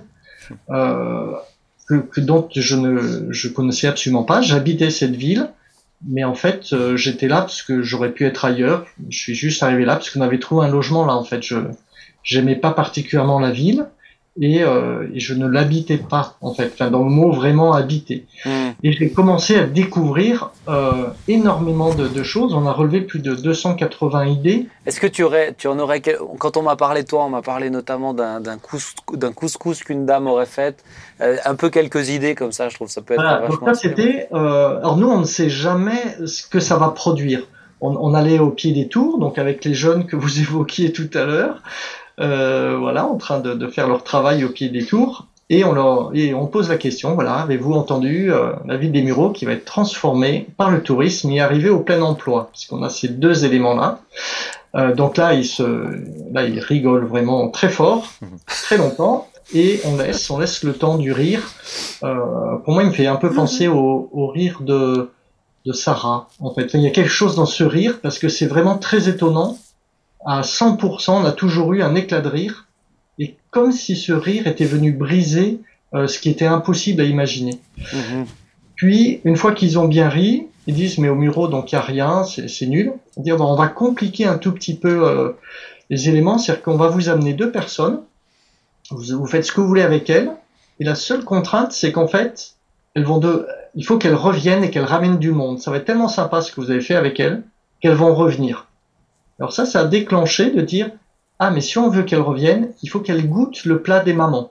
euh, 0.70 1.32
que, 1.86 1.94
que, 1.96 2.20
dont 2.20 2.48
je 2.54 2.76
ne 2.76 3.30
je 3.30 3.48
connaissais 3.48 3.86
absolument 3.86 4.24
pas. 4.24 4.40
J'habitais 4.40 4.90
cette 4.90 5.14
ville, 5.14 5.50
mais 6.06 6.24
en 6.24 6.34
fait, 6.34 6.72
euh, 6.72 6.96
j'étais 6.96 7.28
là 7.28 7.42
parce 7.42 7.62
que 7.62 7.82
j'aurais 7.82 8.12
pu 8.12 8.24
être 8.24 8.44
ailleurs. 8.44 8.86
Je 9.10 9.18
suis 9.18 9.34
juste 9.34 9.62
arrivé 9.62 9.84
là 9.84 9.96
parce 9.96 10.10
qu'on 10.10 10.20
avait 10.22 10.38
trouvé 10.38 10.66
un 10.66 10.70
logement 10.70 11.04
là. 11.04 11.14
En 11.14 11.24
fait, 11.24 11.42
je 11.42 11.56
j'aimais 12.22 12.56
pas 12.56 12.72
particulièrement 12.72 13.38
la 13.38 13.50
ville 13.50 13.86
et, 14.40 14.62
euh, 14.62 15.08
et 15.12 15.20
je 15.20 15.34
ne 15.34 15.46
l'habitais 15.46 15.98
pas 15.98 16.36
en 16.40 16.54
fait, 16.54 16.70
enfin, 16.72 16.90
dans 16.90 17.02
le 17.02 17.10
mot 17.10 17.32
vraiment 17.32 17.72
habiter. 17.72 18.26
Mm. 18.44 18.50
Et 18.84 18.92
j'ai 18.92 19.10
commencé 19.10 19.56
à 19.56 19.64
découvrir 19.64 20.50
euh, 20.68 21.08
énormément 21.26 21.94
de, 21.94 22.06
de, 22.06 22.22
choses. 22.22 22.54
On 22.54 22.66
a 22.66 22.72
relevé 22.72 23.00
plus 23.00 23.18
de 23.18 23.34
280 23.34 24.26
idées. 24.26 24.68
Est-ce 24.86 25.00
que 25.00 25.06
tu 25.06 25.24
aurais, 25.24 25.54
tu 25.58 25.66
en 25.66 25.78
aurais, 25.78 26.00
quand 26.00 26.56
on 26.56 26.62
m'a 26.62 26.76
parlé 26.76 27.04
toi, 27.04 27.24
on 27.24 27.30
m'a 27.30 27.42
parlé 27.42 27.70
notamment 27.70 28.14
d'un 28.14 28.58
couscous 29.34 29.82
qu'une 29.82 30.06
dame 30.06 30.26
aurait 30.26 30.46
fait, 30.46 30.84
euh, 31.20 31.36
un 31.44 31.54
peu 31.54 31.68
quelques 31.70 32.10
idées 32.10 32.34
comme 32.34 32.52
ça. 32.52 32.68
Je 32.68 32.76
trouve 32.76 32.88
ça 32.88 33.02
peut 33.02 33.14
être. 33.14 33.20
Voilà, 33.20 33.48
donc 33.48 33.60
ça 33.64 33.74
c'était. 33.74 34.28
Alors 34.30 34.96
nous 34.96 35.08
on 35.08 35.18
ne 35.18 35.24
sait 35.24 35.50
jamais 35.50 36.16
ce 36.26 36.46
que 36.46 36.60
ça 36.60 36.76
va 36.76 36.90
produire. 36.90 37.42
On, 37.80 37.96
on, 37.96 38.12
allait 38.12 38.40
au 38.40 38.50
pied 38.50 38.72
des 38.72 38.88
tours, 38.88 39.18
donc 39.18 39.38
avec 39.38 39.64
les 39.64 39.72
jeunes 39.72 40.06
que 40.06 40.16
vous 40.16 40.40
évoquiez 40.40 40.92
tout 40.92 41.10
à 41.14 41.24
l'heure 41.24 41.62
voilà, 42.18 43.06
en 43.06 43.16
train 43.16 43.40
de, 43.40 43.54
de, 43.54 43.66
faire 43.68 43.88
leur 43.88 44.02
travail 44.04 44.44
au 44.44 44.48
pied 44.48 44.68
des 44.68 44.84
tours. 44.84 45.26
Et 45.50 45.64
on, 45.64 45.72
leur, 45.72 46.10
et 46.14 46.34
on 46.34 46.46
pose 46.46 46.68
la 46.68 46.76
question, 46.76 47.14
voilà, 47.14 47.36
avez-vous 47.36 47.72
entendu 47.72 48.30
euh, 48.30 48.52
la 48.66 48.76
ville 48.76 48.92
des 48.92 49.00
Mureaux 49.00 49.30
qui 49.30 49.46
va 49.46 49.52
être 49.52 49.64
transformée 49.64 50.46
par 50.58 50.70
le 50.70 50.82
tourisme 50.82 51.30
et 51.30 51.40
arriver 51.40 51.70
au 51.70 51.80
plein 51.80 52.02
emploi, 52.02 52.50
puisqu'on 52.52 52.82
a 52.82 52.90
ces 52.90 53.08
deux 53.08 53.46
éléments-là. 53.46 54.00
Euh, 54.74 54.94
donc 54.94 55.16
là, 55.16 55.32
ils 55.32 55.46
se, 55.46 55.62
là, 56.32 56.44
ils 56.44 56.60
rigolent 56.60 57.06
vraiment 57.06 57.48
très 57.48 57.70
fort, 57.70 58.06
très 58.46 58.76
longtemps, 58.76 59.26
et 59.54 59.80
on 59.86 59.96
laisse, 59.96 60.28
on 60.28 60.38
laisse 60.38 60.62
le 60.64 60.74
temps 60.74 60.98
du 60.98 61.12
rire. 61.12 61.40
Euh, 62.02 62.56
pour 62.62 62.74
moi, 62.74 62.82
il 62.82 62.90
me 62.90 62.94
fait 62.94 63.06
un 63.06 63.16
peu 63.16 63.32
penser 63.32 63.68
au, 63.68 64.10
au 64.12 64.26
rire 64.26 64.58
de, 64.60 65.10
de 65.64 65.72
Sarah. 65.72 66.28
En 66.40 66.52
fait, 66.52 66.74
il 66.74 66.82
y 66.82 66.86
a 66.86 66.90
quelque 66.90 67.08
chose 67.08 67.36
dans 67.36 67.46
ce 67.46 67.64
rire 67.64 68.00
parce 68.02 68.18
que 68.18 68.28
c'est 68.28 68.46
vraiment 68.46 68.76
très 68.76 69.08
étonnant 69.08 69.56
à 70.24 70.42
100%, 70.42 71.10
on 71.10 71.24
a 71.24 71.32
toujours 71.32 71.72
eu 71.72 71.82
un 71.82 71.94
éclat 71.94 72.20
de 72.20 72.28
rire, 72.28 72.66
et 73.18 73.36
comme 73.50 73.72
si 73.72 73.96
ce 73.96 74.12
rire 74.12 74.46
était 74.46 74.64
venu 74.64 74.92
briser 74.92 75.60
euh, 75.94 76.06
ce 76.06 76.18
qui 76.18 76.30
était 76.30 76.46
impossible 76.46 77.00
à 77.00 77.04
imaginer. 77.04 77.58
Mhm. 77.92 78.26
Puis, 78.76 79.20
une 79.24 79.36
fois 79.36 79.52
qu'ils 79.52 79.78
ont 79.78 79.88
bien 79.88 80.08
ri, 80.08 80.46
ils 80.66 80.74
disent 80.74 80.98
mais 80.98 81.08
au 81.08 81.14
Muro 81.14 81.48
donc 81.48 81.72
il 81.72 81.76
y 81.76 81.78
a 81.78 81.80
rien, 81.80 82.24
c'est 82.24 82.66
nul. 82.66 82.92
On 83.16 83.54
va 83.56 83.68
compliquer 83.68 84.26
un 84.26 84.38
tout 84.38 84.52
petit 84.52 84.76
peu 84.76 85.08
euh, 85.08 85.32
les 85.90 86.08
éléments, 86.08 86.38
c'est-à-dire 86.38 86.62
qu'on 86.62 86.76
va 86.76 86.88
vous 86.88 87.08
amener 87.08 87.32
deux 87.32 87.50
personnes, 87.50 88.00
vous, 88.90 89.18
vous, 89.18 89.26
faites 89.26 89.44
ce 89.44 89.52
que 89.52 89.60
vous 89.60 89.66
voulez 89.66 89.82
avec 89.82 90.10
elles, 90.10 90.30
et 90.78 90.84
la 90.84 90.94
seule 90.94 91.24
contrainte 91.24 91.72
c'est 91.72 91.90
qu'en 91.90 92.06
fait 92.06 92.52
elles 92.94 93.04
vont 93.04 93.18
de, 93.18 93.46
il 93.74 93.84
faut 93.84 93.98
qu'elles 93.98 94.14
reviennent 94.14 94.62
et 94.62 94.70
qu'elles 94.70 94.84
ramènent 94.84 95.18
du 95.18 95.30
monde. 95.30 95.60
Ça 95.60 95.70
va 95.70 95.78
être 95.78 95.84
tellement 95.84 96.08
sympa 96.08 96.42
ce 96.42 96.52
que 96.52 96.60
vous 96.60 96.70
avez 96.70 96.80
fait 96.80 96.94
avec 96.94 97.18
elles 97.18 97.42
qu'elles 97.80 97.94
vont 97.94 98.14
revenir. 98.14 98.67
Alors 99.38 99.52
ça, 99.52 99.66
ça 99.66 99.80
a 99.80 99.84
déclenché 99.84 100.50
de 100.50 100.60
dire 100.60 100.90
ah 101.38 101.50
mais 101.50 101.60
si 101.60 101.78
on 101.78 101.88
veut 101.88 102.02
qu'elles 102.02 102.20
reviennent, 102.20 102.72
il 102.82 102.88
faut 102.88 103.00
qu'elles 103.00 103.28
goûtent 103.28 103.64
le 103.64 103.80
plat 103.80 104.00
des 104.00 104.12
mamans. 104.12 104.50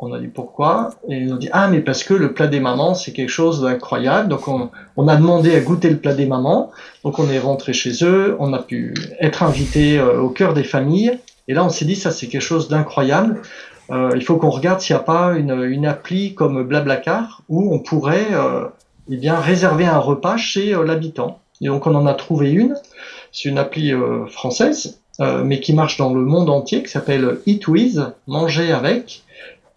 On 0.00 0.12
a 0.12 0.20
dit 0.20 0.28
pourquoi? 0.28 0.90
Et 1.08 1.16
ils 1.16 1.32
ont 1.32 1.36
dit 1.36 1.48
ah 1.52 1.68
mais 1.68 1.80
parce 1.80 2.04
que 2.04 2.14
le 2.14 2.32
plat 2.32 2.46
des 2.46 2.60
mamans 2.60 2.94
c'est 2.94 3.12
quelque 3.12 3.30
chose 3.30 3.62
d'incroyable. 3.62 4.28
Donc 4.28 4.46
on, 4.48 4.70
on, 4.96 5.08
a 5.08 5.16
demandé 5.16 5.54
à 5.56 5.60
goûter 5.60 5.90
le 5.90 5.98
plat 5.98 6.14
des 6.14 6.26
mamans. 6.26 6.70
Donc 7.04 7.18
on 7.18 7.28
est 7.30 7.38
rentré 7.38 7.72
chez 7.72 8.04
eux, 8.04 8.36
on 8.38 8.52
a 8.52 8.58
pu 8.58 8.94
être 9.20 9.42
invité 9.42 9.98
euh, 9.98 10.20
au 10.20 10.28
cœur 10.28 10.54
des 10.54 10.64
familles. 10.64 11.18
Et 11.48 11.54
là 11.54 11.64
on 11.64 11.70
s'est 11.70 11.86
dit 11.86 11.96
ça 11.96 12.10
c'est 12.10 12.28
quelque 12.28 12.42
chose 12.42 12.68
d'incroyable. 12.68 13.40
Euh, 13.90 14.10
il 14.14 14.22
faut 14.22 14.36
qu'on 14.36 14.50
regarde 14.50 14.80
s'il 14.80 14.94
n'y 14.94 15.00
a 15.00 15.04
pas 15.04 15.32
une, 15.32 15.62
une, 15.64 15.86
appli 15.86 16.34
comme 16.34 16.62
Blablacar 16.62 17.42
où 17.48 17.74
on 17.74 17.78
pourrait 17.78 18.28
euh, 18.32 18.66
eh 19.10 19.16
bien 19.16 19.36
réserver 19.36 19.86
un 19.86 19.98
repas 19.98 20.36
chez 20.36 20.74
euh, 20.74 20.84
l'habitant. 20.84 21.40
Et 21.62 21.68
donc 21.68 21.86
on 21.86 21.94
en 21.94 22.06
a 22.06 22.14
trouvé 22.14 22.50
une. 22.50 22.76
C'est 23.32 23.48
une 23.48 23.58
appli 23.58 23.92
euh, 23.92 24.26
française, 24.26 25.00
mais 25.44 25.58
qui 25.58 25.72
marche 25.72 25.96
dans 25.96 26.14
le 26.14 26.20
monde 26.20 26.48
entier, 26.48 26.84
qui 26.84 26.90
s'appelle 26.90 27.40
Eatwiz, 27.46 28.12
manger 28.28 28.72
avec. 28.72 29.24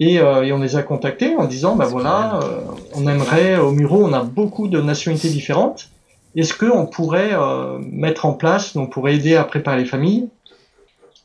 Et, 0.02 0.20
euh, 0.20 0.42
et, 0.42 0.52
on 0.52 0.58
les 0.58 0.76
a 0.78 0.82
contactés 0.82 1.36
en 1.36 1.46
disant, 1.46 1.76
ben 1.76 1.86
voilà, 1.86 2.40
euh, 2.42 2.62
on 2.96 3.08
aimerait, 3.08 3.58
au 3.58 3.72
Muro, 3.72 4.04
on 4.04 4.14
a 4.14 4.24
beaucoup 4.24 4.68
de 4.68 4.82
nationalités 4.82 5.30
différentes. 5.30 5.90
Est-ce 6.36 6.56
qu'on 6.56 6.88
pourrait 6.88 7.34
euh, 7.34 7.78
mettre 7.92 8.26
en 8.26 8.34
place, 8.34 8.76
on 8.76 8.88
pourrait 8.88 9.14
aider 9.14 9.36
à 9.36 9.44
préparer 9.44 9.78
les 9.78 9.86
familles? 9.86 10.28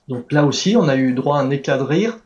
Donc 0.09 0.31
là 0.31 0.45
aussi, 0.45 0.77
on 0.77 0.89
a 0.89 0.97
eu 0.97 1.15
droit 1.15 1.39
à 1.39 1.41
un 1.41 1.49
éclat 1.49 1.79
de 1.79 1.85
rire 1.85 2.19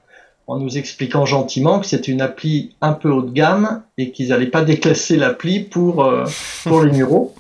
en 0.49 0.59
nous 0.59 0.77
expliquant 0.77 1.25
gentiment 1.25 1.79
que 1.79 1.87
c'était 1.87 2.11
une 2.11 2.21
appli 2.21 2.75
un 2.81 2.95
peu 2.95 3.11
haut 3.11 3.23
de 3.23 3.31
gamme 3.31 3.83
et 3.97 4.11
qu'ils 4.11 4.31
n'allaient 4.31 4.47
pas 4.47 4.63
déclasser 4.63 5.17
l'appli 5.17 5.61
pour, 5.61 6.13
pour 6.65 6.83
les 6.83 6.91
Mureaux. 6.91 7.33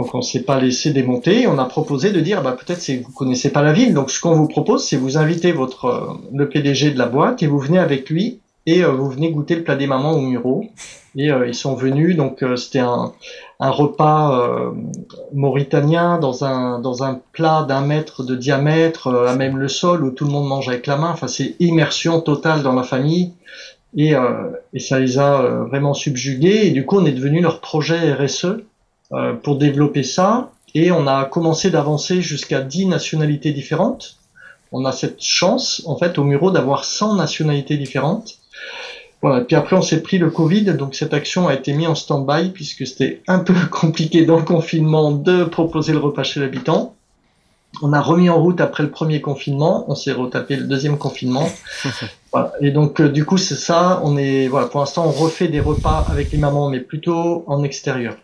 Donc 0.00 0.14
on 0.14 0.22
s'est 0.22 0.44
pas 0.44 0.58
laissé 0.58 0.94
démonter. 0.94 1.46
On 1.46 1.58
a 1.58 1.66
proposé 1.66 2.10
de 2.10 2.20
dire, 2.20 2.42
bah, 2.42 2.52
peut-être 2.58 2.82
que 2.82 3.04
vous 3.04 3.12
connaissez 3.12 3.50
pas 3.50 3.60
la 3.60 3.74
ville. 3.74 3.92
Donc 3.92 4.10
ce 4.10 4.18
qu'on 4.18 4.34
vous 4.34 4.48
propose, 4.48 4.82
c'est 4.82 4.96
vous 4.96 5.18
invitez 5.18 5.52
votre 5.52 5.84
euh, 5.84 6.14
le 6.32 6.48
PDG 6.48 6.92
de 6.92 6.98
la 6.98 7.04
boîte 7.04 7.42
et 7.42 7.46
vous 7.46 7.58
venez 7.58 7.78
avec 7.78 8.08
lui 8.08 8.40
et 8.64 8.82
euh, 8.82 8.92
vous 8.92 9.10
venez 9.10 9.30
goûter 9.30 9.56
le 9.56 9.62
plat 9.62 9.76
des 9.76 9.86
mamans 9.86 10.12
au 10.12 10.22
Muro. 10.22 10.64
Et 11.16 11.30
euh, 11.30 11.46
ils 11.46 11.54
sont 11.54 11.74
venus. 11.74 12.16
Donc 12.16 12.42
c'était 12.56 12.78
un, 12.78 13.12
un 13.60 13.70
repas 13.70 14.72
mauritanien 15.34 16.18
dans 16.18 16.44
un 16.46 16.78
dans 16.78 17.02
un 17.02 17.20
plat 17.32 17.66
d'un 17.68 17.82
mètre 17.82 18.24
de 18.24 18.34
diamètre 18.34 19.08
à 19.28 19.36
même 19.36 19.58
le 19.58 19.68
sol 19.68 20.02
où 20.02 20.12
tout 20.12 20.24
le 20.24 20.30
monde 20.30 20.48
mange 20.48 20.70
avec 20.70 20.86
la 20.86 20.96
main. 20.96 21.10
Enfin 21.10 21.28
c'est 21.28 21.56
immersion 21.60 22.22
totale 22.22 22.62
dans 22.62 22.72
la 22.72 22.84
famille. 22.84 23.34
Et, 23.98 24.14
et 24.72 24.78
ça 24.78 24.98
les 24.98 25.18
a 25.18 25.42
vraiment 25.68 25.92
subjugués. 25.92 26.68
Et 26.68 26.70
du 26.70 26.86
coup 26.86 26.96
on 26.96 27.04
est 27.04 27.12
devenu 27.12 27.42
leur 27.42 27.60
projet 27.60 28.14
RSE 28.14 28.62
pour 29.42 29.56
développer 29.56 30.02
ça. 30.02 30.52
Et 30.74 30.92
on 30.92 31.06
a 31.06 31.24
commencé 31.24 31.70
d'avancer 31.70 32.22
jusqu'à 32.22 32.60
10 32.60 32.86
nationalités 32.86 33.52
différentes. 33.52 34.18
On 34.72 34.84
a 34.84 34.92
cette 34.92 35.22
chance, 35.22 35.82
en 35.86 35.96
fait, 35.96 36.18
au 36.18 36.24
Muro 36.24 36.50
d'avoir 36.50 36.84
100 36.84 37.16
nationalités 37.16 37.76
différentes. 37.76 38.38
Voilà. 39.22 39.44
Puis 39.44 39.56
après, 39.56 39.76
on 39.76 39.82
s'est 39.82 40.02
pris 40.02 40.18
le 40.18 40.30
Covid, 40.30 40.64
donc 40.74 40.94
cette 40.94 41.12
action 41.12 41.48
a 41.48 41.54
été 41.54 41.72
mise 41.72 41.88
en 41.88 41.94
stand-by 41.94 42.50
puisque 42.50 42.86
c'était 42.86 43.22
un 43.26 43.40
peu 43.40 43.54
compliqué 43.70 44.24
dans 44.24 44.36
le 44.36 44.44
confinement 44.44 45.10
de 45.10 45.44
proposer 45.44 45.92
le 45.92 45.98
repas 45.98 46.22
chez 46.22 46.40
l'habitant. 46.40 46.94
On 47.82 47.92
a 47.92 48.00
remis 48.00 48.28
en 48.28 48.40
route 48.40 48.60
après 48.60 48.82
le 48.82 48.90
premier 48.90 49.20
confinement, 49.20 49.84
on 49.88 49.94
s'est 49.94 50.12
retapé 50.12 50.56
le 50.56 50.64
deuxième 50.64 50.98
confinement. 50.98 51.48
voilà. 52.32 52.52
Et 52.60 52.72
donc, 52.72 53.00
euh, 53.00 53.08
du 53.08 53.24
coup, 53.24 53.38
c'est 53.38 53.54
ça. 53.54 54.00
On 54.02 54.16
est, 54.16 54.48
voilà, 54.48 54.66
pour 54.66 54.80
l'instant, 54.80 55.06
on 55.06 55.12
refait 55.12 55.46
des 55.48 55.60
repas 55.60 56.04
avec 56.10 56.32
les 56.32 56.38
mamans, 56.38 56.68
mais 56.68 56.80
plutôt 56.80 57.44
en 57.46 57.62
extérieur. 57.62 58.16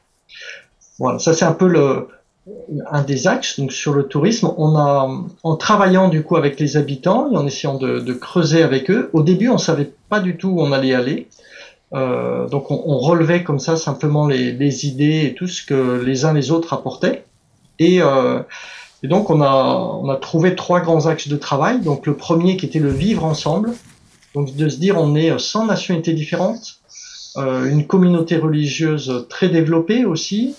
Voilà, 0.99 1.19
ça 1.19 1.35
c'est 1.35 1.45
un 1.45 1.53
peu 1.53 1.67
le, 1.67 2.09
un 2.91 3.03
des 3.03 3.27
axes. 3.27 3.59
Donc 3.59 3.73
sur 3.73 3.93
le 3.93 4.05
tourisme, 4.05 4.53
on 4.57 4.77
a, 4.77 5.09
en 5.43 5.57
travaillant 5.57 6.09
du 6.09 6.23
coup 6.23 6.37
avec 6.37 6.59
les 6.61 6.77
habitants 6.77 7.31
et 7.31 7.37
en 7.37 7.47
essayant 7.47 7.77
de, 7.77 8.01
de 8.01 8.13
creuser 8.13 8.63
avec 8.63 8.91
eux. 8.91 9.11
Au 9.13 9.23
début, 9.23 9.49
on 9.49 9.59
savait 9.59 9.93
pas 10.09 10.21
du 10.21 10.37
tout 10.37 10.49
où 10.49 10.61
on 10.61 10.73
allait 10.73 10.95
aller. 10.95 11.29
Euh, 11.93 12.49
donc 12.49 12.71
on, 12.71 12.83
on, 12.85 12.99
relevait 12.99 13.45
comme 13.45 13.61
ça 13.61 13.77
simplement 13.77 14.27
les, 14.27 14.51
les, 14.51 14.87
idées 14.87 15.25
et 15.25 15.35
tout 15.35 15.47
ce 15.47 15.65
que 15.65 16.03
les 16.05 16.25
uns 16.25 16.33
les 16.33 16.51
autres 16.51 16.73
apportaient. 16.73 17.25
Et, 17.79 18.03
euh, 18.03 18.41
et, 19.05 19.09
donc 19.09 19.31
on 19.31 19.41
a, 19.41 20.01
on 20.03 20.09
a 20.09 20.17
trouvé 20.17 20.57
trois 20.57 20.81
grands 20.81 21.07
axes 21.07 21.29
de 21.29 21.37
travail. 21.37 21.81
Donc 21.81 22.07
le 22.07 22.17
premier 22.17 22.57
qui 22.57 22.67
était 22.67 22.81
le 22.81 22.91
vivre 22.91 23.25
ensemble. 23.25 23.73
Donc 24.35 24.55
de 24.55 24.69
se 24.69 24.79
dire 24.79 24.99
on 24.99 25.15
est 25.15 25.39
100 25.39 25.67
nationalités 25.67 26.13
différentes, 26.13 26.81
euh, 27.39 27.71
une 27.71 27.87
communauté 27.87 28.37
religieuse 28.37 29.27
très 29.31 29.49
développée 29.49 30.05
aussi, 30.05 30.55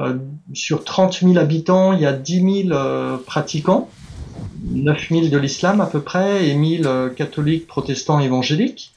euh, 0.00 0.16
sur 0.54 0.84
30 0.84 1.20
000 1.20 1.38
habitants, 1.38 1.92
il 1.92 2.00
y 2.00 2.06
a 2.06 2.12
10 2.12 2.64
000 2.68 2.76
euh, 2.76 3.18
pratiquants, 3.18 3.88
9 4.64 5.08
000 5.10 5.26
de 5.28 5.38
l'islam 5.38 5.80
à 5.80 5.86
peu 5.86 6.00
près, 6.00 6.48
et 6.48 6.54
1000 6.54 6.86
euh, 6.86 7.08
catholiques, 7.10 7.66
protestants, 7.66 8.20
évangéliques. 8.20 8.92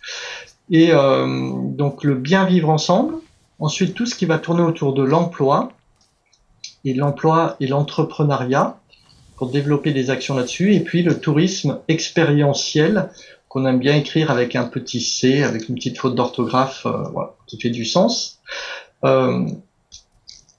Et 0.72 0.90
donc 0.90 2.04
le 2.04 2.16
bien 2.16 2.46
vivre 2.46 2.72
ensemble. 2.72 3.14
Ensuite, 3.60 3.94
tout 3.94 4.08
ce 4.08 4.16
qui 4.16 4.26
va 4.26 4.40
tourner 4.40 4.64
autour 4.64 4.94
de 4.96 5.04
l'emploi, 5.04 5.72
et 6.86 6.96
l'emploi 6.96 7.56
et 7.60 7.68
l'entrepreneuriat, 7.68 8.80
pour 9.36 9.52
développer 9.52 9.92
des 9.92 10.10
actions 10.10 10.36
là-dessus. 10.36 10.74
Et 10.74 10.80
puis 10.80 11.04
le 11.04 11.20
tourisme 11.20 11.82
expérientiel, 11.88 13.10
qu'on 13.48 13.68
aime 13.68 13.78
bien 13.78 13.96
écrire 13.96 14.32
avec 14.32 14.56
un 14.56 14.64
petit 14.64 15.02
C, 15.02 15.44
avec 15.44 15.70
une 15.70 15.76
petite 15.76 16.00
faute 16.00 16.16
d'orthographe 16.16 16.88
voilà, 17.12 17.36
qui 17.46 17.62
fait 17.62 17.70
du 17.70 17.86
sens. 17.86 18.40
Euh, 19.04 19.46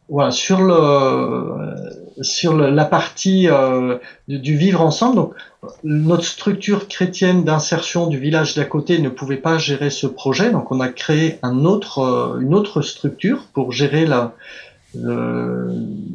voilà, 0.09 0.31
sur 0.31 0.61
le 0.61 1.75
sur 2.23 2.55
le, 2.55 2.71
la 2.71 2.85
partie 2.85 3.49
euh, 3.49 3.99
du, 4.29 4.57
vivre 4.57 4.81
ensemble, 4.81 5.17
donc 5.17 5.35
notre 5.85 6.25
structure 6.25 6.89
chrétienne 6.89 7.45
d'insertion 7.45 8.07
du 8.07 8.19
village 8.19 8.55
d'à 8.55 8.65
côté 8.65 8.99
ne 9.01 9.09
pouvait 9.09 9.37
pas 9.37 9.59
gérer 9.59 9.91
ce 9.91 10.07
projet, 10.07 10.51
donc 10.51 10.71
on 10.73 10.81
a 10.81 10.89
créé 10.89 11.39
un 11.43 11.65
autre 11.65 11.99
euh, 11.99 12.41
une 12.41 12.55
autre 12.55 12.83
structure 12.83 13.47
pour 13.53 13.73
gérer 13.73 14.07
la 14.07 14.35
le, 14.95 15.73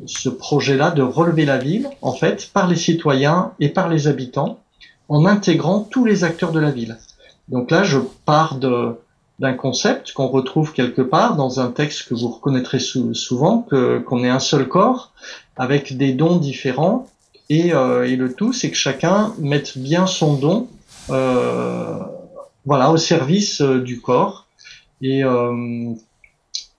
ce 0.07 0.29
projet-là 0.29 0.91
de 0.91 1.03
relever 1.03 1.45
la 1.45 1.57
ville, 1.57 1.87
en 2.01 2.13
fait, 2.13 2.49
par 2.51 2.67
les 2.67 2.75
citoyens 2.75 3.51
et 3.59 3.69
par 3.69 3.89
les 3.89 4.07
habitants, 4.07 4.59
en 5.07 5.25
intégrant 5.25 5.81
tous 5.81 6.05
les 6.05 6.23
acteurs 6.23 6.51
de 6.51 6.59
la 6.59 6.71
ville. 6.71 6.97
Donc 7.49 7.69
là, 7.69 7.83
je 7.83 7.99
pars 8.25 8.55
de 8.55 8.95
d'un 9.41 9.53
concept 9.53 10.13
qu'on 10.13 10.27
retrouve 10.27 10.71
quelque 10.71 11.01
part 11.01 11.35
dans 11.35 11.59
un 11.59 11.71
texte 11.71 12.07
que 12.07 12.13
vous 12.13 12.27
reconnaîtrez 12.27 12.77
souvent, 12.79 13.65
que 13.69 13.97
qu'on 13.97 14.23
est 14.23 14.29
un 14.29 14.39
seul 14.39 14.67
corps 14.67 15.11
avec 15.57 15.97
des 15.97 16.13
dons 16.13 16.37
différents 16.37 17.07
et, 17.49 17.73
euh, 17.73 18.07
et 18.07 18.15
le 18.15 18.31
tout 18.33 18.53
c'est 18.53 18.69
que 18.69 18.77
chacun 18.77 19.33
mette 19.39 19.79
bien 19.79 20.05
son 20.05 20.35
don 20.35 20.67
euh, 21.09 21.97
voilà 22.65 22.91
au 22.91 22.97
service 22.97 23.61
euh, 23.61 23.81
du 23.81 23.99
corps. 23.99 24.45
Et, 25.01 25.23
euh, 25.23 25.91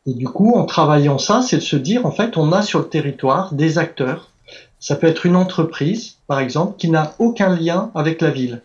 et 0.06 0.14
du 0.14 0.28
coup 0.28 0.54
en 0.54 0.64
travaillant 0.64 1.18
ça 1.18 1.42
c'est 1.42 1.56
de 1.56 1.62
se 1.62 1.74
dire 1.74 2.06
en 2.06 2.12
fait 2.12 2.36
on 2.36 2.52
a 2.52 2.62
sur 2.62 2.78
le 2.78 2.88
territoire 2.88 3.52
des 3.52 3.78
acteurs. 3.78 4.30
Ça 4.78 4.94
peut 4.94 5.08
être 5.08 5.26
une 5.26 5.34
entreprise 5.34 6.18
par 6.28 6.38
exemple 6.38 6.76
qui 6.78 6.88
n'a 6.88 7.14
aucun 7.18 7.56
lien 7.56 7.90
avec 7.96 8.20
la 8.20 8.30
ville 8.30 8.62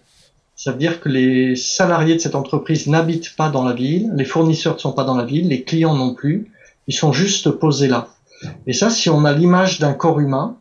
ça 0.57 0.71
veut 0.71 0.79
dire 0.79 0.99
que 0.99 1.07
les 1.07 1.55
salariés 1.55 2.15
de 2.15 2.19
cette 2.19 2.33
entreprise 2.33 2.87
n'habitent 2.87 3.35
pas 3.35 3.49
dans 3.49 3.63
la 3.63 3.73
ville, 3.73 4.11
les 4.15 4.25
fournisseurs 4.25 4.73
ne 4.73 4.79
sont 4.79 4.91
pas 4.91 5.03
dans 5.03 5.15
la 5.15 5.23
ville, 5.23 5.47
les 5.47 5.63
clients 5.63 5.93
non 5.93 6.15
plus, 6.15 6.51
ils 6.87 6.95
sont 6.95 7.13
juste 7.13 7.51
posés 7.51 7.87
là. 7.87 8.07
Et 8.65 8.73
ça, 8.73 8.89
si 8.89 9.09
on 9.09 9.23
a 9.23 9.33
l'image 9.33 9.79
d'un 9.79 9.93
corps 9.93 10.19
humain, 10.19 10.57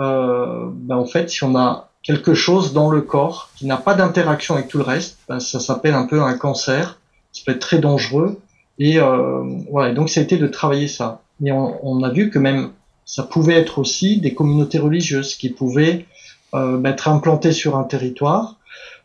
euh, 0.00 0.66
ben 0.72 0.96
en 0.96 1.04
fait, 1.04 1.28
si 1.28 1.44
on 1.44 1.56
a 1.56 1.90
quelque 2.02 2.32
chose 2.32 2.72
dans 2.72 2.90
le 2.90 3.02
corps 3.02 3.50
qui 3.56 3.66
n'a 3.66 3.76
pas 3.76 3.94
d'interaction 3.94 4.54
avec 4.54 4.68
tout 4.68 4.78
le 4.78 4.84
reste, 4.84 5.18
ben 5.28 5.40
ça 5.40 5.60
s'appelle 5.60 5.94
un 5.94 6.06
peu 6.06 6.22
un 6.22 6.38
cancer, 6.38 6.98
ça 7.32 7.42
peut 7.44 7.52
être 7.52 7.60
très 7.60 7.78
dangereux. 7.78 8.40
Et 8.78 8.98
euh, 8.98 9.42
voilà, 9.70 9.90
et 9.90 9.94
donc 9.94 10.08
ça 10.08 10.20
a 10.20 10.22
été 10.22 10.38
de 10.38 10.46
travailler 10.46 10.88
ça. 10.88 11.20
Mais 11.40 11.52
on, 11.52 11.86
on, 11.86 12.02
a 12.02 12.08
vu 12.08 12.30
que 12.30 12.38
même 12.38 12.70
ça 13.04 13.22
pouvait 13.22 13.54
être 13.54 13.78
aussi 13.78 14.20
des 14.20 14.32
communautés 14.32 14.78
religieuses 14.78 15.34
qui 15.34 15.50
pouvaient 15.50 16.06
euh, 16.54 16.78
ben, 16.78 16.92
être 16.92 17.08
implantées 17.08 17.52
sur 17.52 17.76
un 17.76 17.84
territoire 17.84 18.56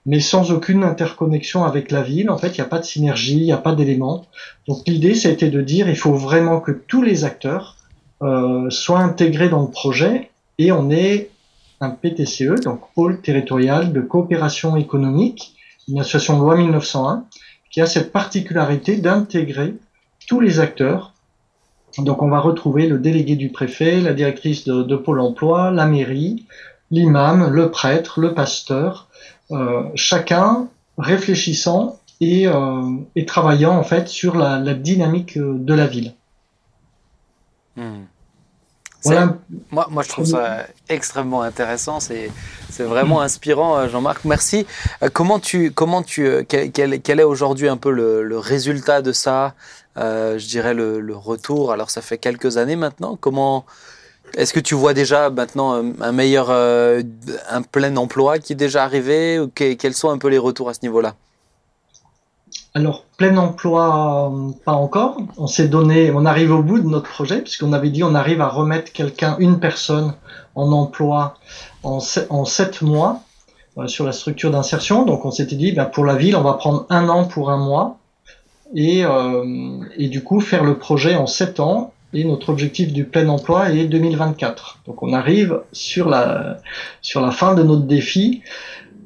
mais 0.09 0.19
sans 0.19 0.51
aucune 0.51 0.83
interconnexion 0.83 1.65
avec 1.65 1.91
la 1.91 2.01
ville. 2.01 2.31
En 2.31 2.37
fait, 2.39 2.47
il 2.47 2.55
n'y 2.55 2.65
a 2.65 2.65
pas 2.65 2.79
de 2.79 2.83
synergie, 2.83 3.37
il 3.37 3.43
n'y 3.43 3.51
a 3.51 3.57
pas 3.57 3.75
d'éléments. 3.75 4.25
Donc 4.67 4.79
l'idée, 4.87 5.13
ça 5.13 5.29
a 5.29 5.31
été 5.31 5.49
de 5.49 5.61
dire, 5.61 5.87
il 5.87 5.95
faut 5.95 6.15
vraiment 6.15 6.59
que 6.61 6.71
tous 6.71 7.03
les 7.03 7.25
acteurs 7.25 7.75
euh, 8.23 8.71
soient 8.71 9.01
intégrés 9.01 9.49
dans 9.49 9.61
le 9.61 9.69
projet 9.69 10.31
et 10.57 10.71
on 10.71 10.89
est 10.89 11.29
un 11.79 11.91
PTCE, 11.91 12.59
donc 12.63 12.81
pôle 12.95 13.21
territorial 13.21 13.93
de 13.93 14.01
coopération 14.01 14.77
économique, 14.77 15.53
une 15.87 15.99
association 15.99 16.39
loi 16.39 16.57
1901, 16.57 17.25
qui 17.69 17.79
a 17.79 17.85
cette 17.85 18.11
particularité 18.11 18.97
d'intégrer 18.97 19.75
tous 20.27 20.39
les 20.39 20.59
acteurs. 20.59 21.13
Donc 21.99 22.23
on 22.23 22.29
va 22.29 22.39
retrouver 22.39 22.87
le 22.87 22.97
délégué 22.97 23.35
du 23.35 23.49
préfet, 23.49 24.01
la 24.01 24.13
directrice 24.13 24.65
de, 24.65 24.81
de 24.81 24.95
Pôle 24.95 25.19
Emploi, 25.19 25.69
la 25.69 25.85
mairie, 25.85 26.47
l'imam, 26.91 27.49
le 27.49 27.71
prêtre, 27.71 28.19
le 28.19 28.33
pasteur, 28.33 29.07
euh, 29.51 29.83
chacun 29.95 30.67
réfléchissant 30.97 31.99
et, 32.21 32.47
euh, 32.47 32.97
et, 33.15 33.25
travaillant 33.25 33.77
en 33.77 33.83
fait 33.83 34.07
sur 34.07 34.35
la, 34.35 34.59
la 34.59 34.73
dynamique 34.73 35.37
euh, 35.37 35.55
de 35.57 35.73
la 35.73 35.87
ville. 35.87 36.13
Hmm. 37.77 38.03
Voilà. 39.03 39.37
Moi, 39.71 39.87
moi, 39.89 40.03
je 40.03 40.09
trouve 40.09 40.25
ça 40.25 40.65
extrêmement 40.89 41.41
intéressant. 41.41 42.01
C'est, 42.01 42.29
c'est 42.69 42.83
vraiment 42.83 43.21
inspirant, 43.21 43.77
euh, 43.77 43.87
Jean-Marc. 43.87 44.25
Merci. 44.25 44.65
Comment 45.13 45.39
tu, 45.39 45.71
comment 45.71 46.03
tu, 46.03 46.45
quel, 46.49 46.71
quel, 46.71 47.01
quel 47.01 47.21
est 47.21 47.23
aujourd'hui 47.23 47.69
un 47.69 47.77
peu 47.77 47.91
le, 47.91 48.23
le, 48.23 48.37
résultat 48.37 49.01
de 49.01 49.13
ça? 49.13 49.53
Euh, 49.97 50.37
Je 50.37 50.47
dirais 50.47 50.73
le, 50.73 50.99
le, 50.99 51.15
retour. 51.15 51.71
Alors, 51.71 51.89
ça 51.89 52.01
fait 52.01 52.17
quelques 52.17 52.57
années 52.57 52.75
maintenant. 52.75 53.17
Comment 53.19 53.65
est-ce 54.35 54.53
que 54.53 54.59
tu 54.59 54.75
vois 54.75 54.93
déjà 54.93 55.29
maintenant 55.29 55.81
un 56.01 56.11
meilleur, 56.11 56.47
euh, 56.49 57.01
un 57.49 57.61
plein 57.61 57.95
emploi 57.97 58.39
qui 58.39 58.53
est 58.53 58.55
déjà 58.55 58.83
arrivé 58.83 59.39
ou 59.39 59.47
Quels 59.47 59.93
sont 59.93 60.09
un 60.09 60.17
peu 60.17 60.27
les 60.29 60.37
retours 60.37 60.69
à 60.69 60.73
ce 60.73 60.79
niveau-là? 60.83 61.15
Alors, 62.75 63.05
plein 63.17 63.35
emploi, 63.37 64.31
pas 64.63 64.73
encore. 64.73 65.17
On 65.37 65.47
s'est 65.47 65.67
donné, 65.67 66.11
on 66.11 66.25
arrive 66.25 66.51
au 66.51 66.61
bout 66.61 66.79
de 66.79 66.87
notre 66.87 67.09
projet, 67.09 67.41
puisqu'on 67.41 67.73
avait 67.73 67.89
dit 67.89 68.03
on 68.03 68.13
arrive 68.13 68.41
à 68.41 68.47
remettre 68.47 68.91
quelqu'un, 68.91 69.35
une 69.39 69.59
personne, 69.59 70.13
en 70.55 70.71
emploi 70.71 71.35
en, 71.83 71.99
en 72.29 72.45
sept 72.45 72.81
mois 72.81 73.21
euh, 73.77 73.87
sur 73.87 74.05
la 74.05 74.11
structure 74.11 74.51
d'insertion. 74.51 75.03
Donc, 75.03 75.25
on 75.25 75.31
s'était 75.31 75.55
dit, 75.55 75.71
ben, 75.71 75.85
pour 75.85 76.05
la 76.05 76.15
ville, 76.15 76.35
on 76.35 76.41
va 76.41 76.53
prendre 76.53 76.85
un 76.89 77.09
an 77.09 77.25
pour 77.25 77.49
un 77.49 77.57
mois, 77.57 77.97
et, 78.75 79.03
euh, 79.03 79.79
et 79.97 80.07
du 80.09 80.23
coup 80.23 80.39
faire 80.39 80.63
le 80.63 80.77
projet 80.77 81.15
en 81.15 81.25
sept 81.25 81.59
ans 81.59 81.91
et 82.13 82.23
notre 82.23 82.49
objectif 82.49 82.91
du 82.91 83.05
plein 83.05 83.27
emploi 83.29 83.71
est 83.71 83.85
2024. 83.85 84.79
Donc 84.87 85.03
on 85.03 85.13
arrive 85.13 85.61
sur 85.71 86.09
la 86.09 86.57
sur 87.01 87.21
la 87.21 87.31
fin 87.31 87.53
de 87.55 87.63
notre 87.63 87.83
défi. 87.83 88.41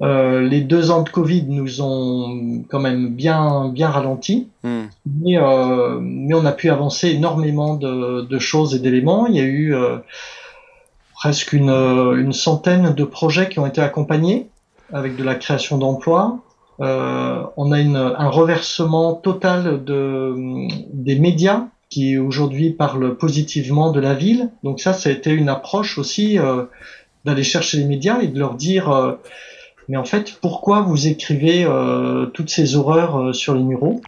Euh, 0.02 0.42
les 0.42 0.62
deux 0.62 0.90
ans 0.90 1.04
de 1.04 1.10
Covid 1.10 1.46
nous 1.48 1.82
ont 1.82 2.64
quand 2.70 2.80
même 2.80 3.10
bien 3.10 3.70
bien 3.70 3.90
ralenti, 3.90 4.50
mm. 4.64 4.82
mais, 5.22 5.38
euh, 5.38 6.00
mais 6.02 6.34
on 6.34 6.46
a 6.46 6.52
pu 6.52 6.70
avancer 6.70 7.10
énormément 7.10 7.76
de, 7.76 8.22
de 8.22 8.40
choses 8.40 8.76
et 8.76 8.80
d'éléments. 8.80 9.28
Il 9.28 9.36
y 9.36 9.40
a 9.40 9.44
eu 9.44 9.76
euh, 9.76 9.98
presque 11.14 11.54
une, 11.54 11.70
une 11.70 12.34
centaine 12.34 12.94
de 12.94 13.04
projets 13.04 13.50
qui 13.50 13.60
ont 13.60 13.68
été 13.68 13.82
accompagnés 13.82 14.48
avec 14.92 15.16
de 15.16 15.24
la 15.24 15.36
création 15.36 15.78
d'emplois. 15.78 16.40
Euh, 16.80 17.44
on 17.56 17.72
a 17.72 17.80
une, 17.80 17.98
un 17.98 18.30
reversement 18.30 19.14
total 19.14 19.84
de, 19.84 20.36
des 20.92 21.20
médias 21.20 21.68
qui 21.94 22.18
aujourd'hui 22.18 22.72
parle 22.72 23.18
positivement 23.18 23.92
de 23.92 24.00
la 24.00 24.16
ville. 24.16 24.50
Donc 24.64 24.80
ça, 24.80 24.94
ça 24.94 25.10
a 25.10 25.12
été 25.12 25.30
une 25.30 25.48
approche 25.48 26.00
aussi 26.00 26.40
euh, 26.40 26.64
d'aller 27.24 27.44
chercher 27.44 27.78
les 27.78 27.86
médias 27.86 28.20
et 28.22 28.28
de 28.28 28.40
leur 28.40 28.56
dire, 28.56 28.90
euh, 28.90 29.14
mais 29.88 29.98
en 29.98 30.04
fait, 30.04 30.40
pourquoi 30.42 30.82
vous 30.82 31.06
écrivez 31.08 31.66
euh, 31.66 32.26
toutes 32.26 32.50
ces 32.50 32.76
horreurs 32.76 33.36
sur 33.36 33.54
les 33.54 33.62
muraux? 33.62 34.02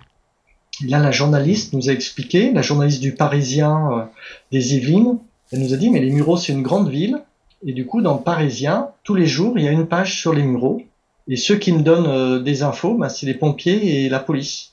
Là, 0.88 0.98
la 0.98 1.12
journaliste 1.12 1.74
nous 1.74 1.88
a 1.88 1.94
expliqué, 1.94 2.52
la 2.52 2.64
journaliste 2.64 3.02
du 3.02 3.14
Parisien 3.14 4.10
des 4.52 4.76
Yvelines, 4.76 5.20
elle 5.52 5.60
nous 5.60 5.74
a 5.76 5.78
dit, 5.78 5.92
mais 5.92 6.00
les 6.00 6.10
muraux, 6.10 6.38
c'est 6.38 6.54
une 6.54 6.64
grande 6.64 6.90
ville. 6.90 7.22
Et 7.68 7.72
du 7.72 7.86
coup, 7.86 8.02
dans 8.02 8.16
le 8.16 8.22
Parisien, 8.22 8.90
tous 9.04 9.14
les 9.14 9.28
jours, 9.28 9.60
il 9.60 9.64
y 9.64 9.68
a 9.68 9.72
une 9.72 9.86
page 9.86 10.20
sur 10.20 10.34
les 10.34 10.44
muraux. 10.44 10.82
Et 11.28 11.38
ceux 11.38 11.56
qui 11.56 11.72
me 11.72 11.82
donnent 11.82 12.44
des 12.44 12.64
infos, 12.64 12.96
bah, 12.96 13.10
c'est 13.10 13.28
les 13.28 13.36
pompiers 13.36 14.06
et 14.06 14.10
la 14.10 14.20
police. 14.20 14.72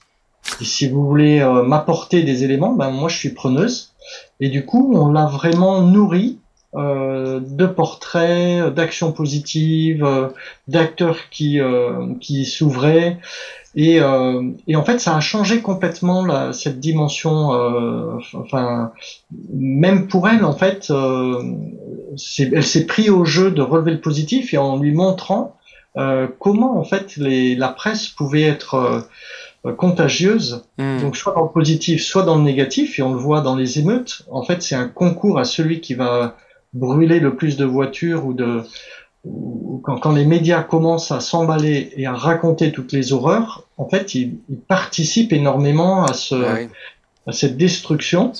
Et 0.61 0.65
si 0.65 0.89
vous 0.89 1.07
voulez 1.07 1.41
euh, 1.41 1.63
m'apporter 1.63 2.23
des 2.23 2.45
éléments, 2.45 2.73
ben 2.73 2.91
moi 2.91 3.09
je 3.09 3.17
suis 3.17 3.31
preneuse. 3.31 3.93
Et 4.41 4.49
du 4.49 4.65
coup, 4.65 4.93
on 4.95 5.13
l'a 5.13 5.27
vraiment 5.27 5.83
nourri 5.83 6.39
euh, 6.75 7.41
de 7.41 7.67
portraits, 7.67 8.73
d'actions 8.75 9.13
positives, 9.13 10.05
euh, 10.05 10.29
d'acteurs 10.69 11.29
qui 11.31 11.61
euh, 11.61 12.15
qui 12.21 12.45
s'ouvraient. 12.45 13.19
Et, 13.75 14.01
euh, 14.01 14.51
et, 14.67 14.77
en 14.77 14.85
fait, 14.85 14.99
ça 14.99 15.17
a 15.17 15.21
changé 15.21 15.63
complètement 15.63 16.27
la, 16.27 16.53
cette 16.53 16.79
dimension. 16.79 17.51
enfin, 18.35 18.93
même 19.55 20.09
pour 20.09 20.29
elle, 20.29 20.45
en 20.45 20.53
fait, 20.53 20.93
elle 20.93 22.65
s'est 22.65 22.87
pris 22.87 23.09
au 23.09 23.25
jeu 23.25 23.51
de 23.51 23.63
relever 23.63 23.93
le 23.93 24.01
positif 24.01 24.53
et 24.53 24.59
en 24.59 24.77
lui 24.77 24.93
montrant 24.93 25.57
comment 26.39 26.79
en 26.79 26.85
fait 26.85 27.17
les, 27.17 27.55
la 27.55 27.69
presse 27.69 28.09
pouvait 28.09 28.43
être 28.43 28.75
euh, 28.75 29.01
contagieuse, 29.71 30.65
hmm. 30.79 31.01
donc 31.01 31.17
soit 31.17 31.35
dans 31.35 31.45
le 31.45 31.51
positif, 31.51 32.03
soit 32.03 32.25
dans 32.25 32.37
le 32.37 32.43
négatif, 32.43 32.99
et 32.99 33.03
on 33.03 33.13
le 33.13 33.19
voit 33.19 33.41
dans 33.41 33.55
les 33.55 33.79
émeutes. 33.79 34.23
En 34.31 34.43
fait, 34.43 34.63
c'est 34.63 34.75
un 34.75 34.89
concours 34.89 35.39
à 35.39 35.45
celui 35.45 35.81
qui 35.81 35.95
va 35.95 36.37
brûler 36.73 37.21
le 37.21 37.37
plus 37.37 37.57
de 37.57 37.65
voitures 37.65 38.27
ou 38.27 38.33
de 38.33 38.63
ou 39.25 39.81
quand, 39.85 39.99
quand, 39.99 40.13
les 40.13 40.25
médias 40.25 40.65
commencent 40.65 41.13
à 41.13 41.21
s'emballer 41.21 41.93
et 41.97 42.07
à 42.07 42.13
raconter 42.13 42.73
toutes 42.73 42.91
les 42.91 43.13
horreurs, 43.13 43.69
en 43.77 43.89
fait, 43.89 44.17
ils, 44.17 44.39
ils 44.49 44.59
participent 44.59 45.33
énormément 45.33 46.05
à, 46.05 46.13
ce, 46.13 46.35
ah 46.35 46.59
à 47.29 47.33
cette 47.33 47.57
destruction. 47.57 48.33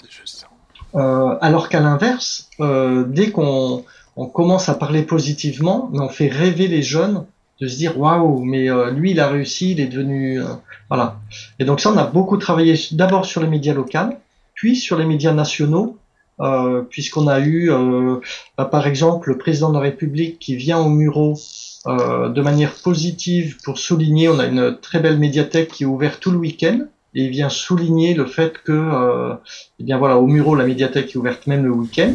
Euh, 0.95 1.37
alors 1.41 1.69
qu'à 1.69 1.81
l'inverse, 1.81 2.49
euh, 2.61 3.05
dès 3.07 3.31
qu'on 3.31 3.85
on 4.17 4.27
commence 4.27 4.69
à 4.69 4.75
parler 4.75 5.03
positivement, 5.03 5.91
on 5.95 6.09
fait 6.09 6.29
rêver 6.29 6.69
les 6.69 6.83
jeunes 6.83 7.25
de 7.63 7.69
se 7.69 7.77
dire 7.77 7.97
waouh, 7.99 8.43
mais 8.45 8.69
euh, 8.69 8.91
lui 8.91 9.13
il 9.13 9.21
a 9.21 9.29
réussi, 9.29 9.71
il 9.71 9.81
est 9.81 9.87
devenu 9.87 10.41
euh, 10.41 10.47
voilà. 10.89 11.21
Et 11.61 11.65
donc 11.65 11.81
ça, 11.81 11.93
on 11.93 11.97
a 11.97 12.05
beaucoup 12.05 12.37
travaillé 12.37 12.75
d'abord 12.91 13.25
sur 13.25 13.41
les 13.41 13.47
médias 13.47 13.73
locaux, 13.73 14.17
puis 14.53 14.75
sur 14.75 14.99
les 14.99 15.05
médias 15.07 15.33
nationaux, 15.33 15.97
euh, 16.41 16.83
puisqu'on 16.83 17.29
a 17.29 17.39
eu, 17.39 17.71
euh, 17.71 18.17
bah, 18.59 18.65
par 18.65 18.89
exemple, 18.89 19.29
le 19.29 19.39
président 19.39 19.69
de 19.69 19.75
la 19.75 19.81
République 19.81 20.41
qui 20.41 20.57
vient 20.57 20.81
au 20.81 20.89
Muro 20.89 21.39
euh, 21.87 22.31
de 22.31 22.43
manière 22.43 22.75
positive 22.75 23.59
pour 23.65 23.79
souligner. 23.79 24.29
On 24.29 24.41
a 24.41 24.47
une 24.47 24.77
très 24.81 24.99
belle 24.99 25.19
médiathèque 25.19 25.69
qui 25.69 25.85
est 25.85 25.87
ouverte 25.87 26.19
tout 26.21 26.33
le 26.33 26.39
week-end. 26.39 26.81
Et 27.15 27.25
il 27.25 27.31
vient 27.31 27.51
souligner 27.51 28.15
le 28.15 28.27
fait 28.27 28.55
que, 28.65 28.73
euh, 28.73 29.35
eh 29.79 29.85
bien 29.85 29.99
voilà, 29.99 30.19
au 30.19 30.27
Muro, 30.27 30.57
la 30.57 30.65
médiathèque 30.65 31.11
est 31.11 31.17
ouverte 31.17 31.47
même 31.47 31.65
le 31.65 31.71
week-end. 31.71 32.15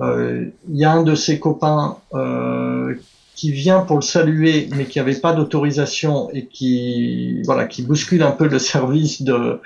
Il 0.00 0.76
y 0.76 0.84
a 0.84 0.92
un 0.92 1.02
de 1.02 1.14
ses 1.14 1.38
copains 1.38 1.98
euh, 2.14 2.94
qui 3.42 3.50
vient 3.50 3.80
pour 3.80 3.96
le 3.96 4.02
saluer, 4.02 4.68
mais 4.76 4.84
qui 4.84 5.00
n'avait 5.00 5.16
pas 5.16 5.32
d'autorisation 5.32 6.30
et 6.30 6.46
qui, 6.46 7.42
voilà, 7.42 7.64
qui 7.64 7.82
bouscule 7.82 8.22
un 8.22 8.30
peu 8.30 8.46
le 8.46 8.58
service 8.72 9.22
de, 9.22 9.60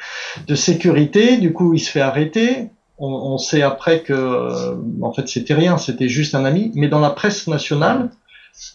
sécurité. 0.54 1.36
Du 1.36 1.52
coup, 1.52 1.74
il 1.74 1.78
se 1.78 1.90
fait 1.90 2.00
arrêter. 2.00 2.70
On, 2.96 3.36
sait 3.36 3.60
après 3.60 4.00
que, 4.00 4.74
en 5.02 5.12
fait, 5.12 5.28
c'était 5.28 5.52
rien, 5.52 5.76
c'était 5.76 6.08
juste 6.08 6.34
un 6.34 6.46
ami. 6.46 6.72
Mais 6.74 6.88
dans 6.88 7.00
la 7.00 7.10
presse 7.10 7.48
nationale, 7.48 8.08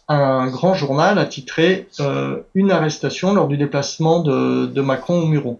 un 0.08 0.46
grand 0.52 0.76
journal 0.76 1.18
a 1.18 1.26
titré 1.26 1.88
euh, 2.00 2.42
une 2.54 2.70
arrestation 2.70 3.34
lors 3.34 3.48
du 3.48 3.58
déplacement 3.58 4.20
de, 4.20 4.82
Macron 4.82 5.24
au 5.24 5.26
Muron 5.26 5.58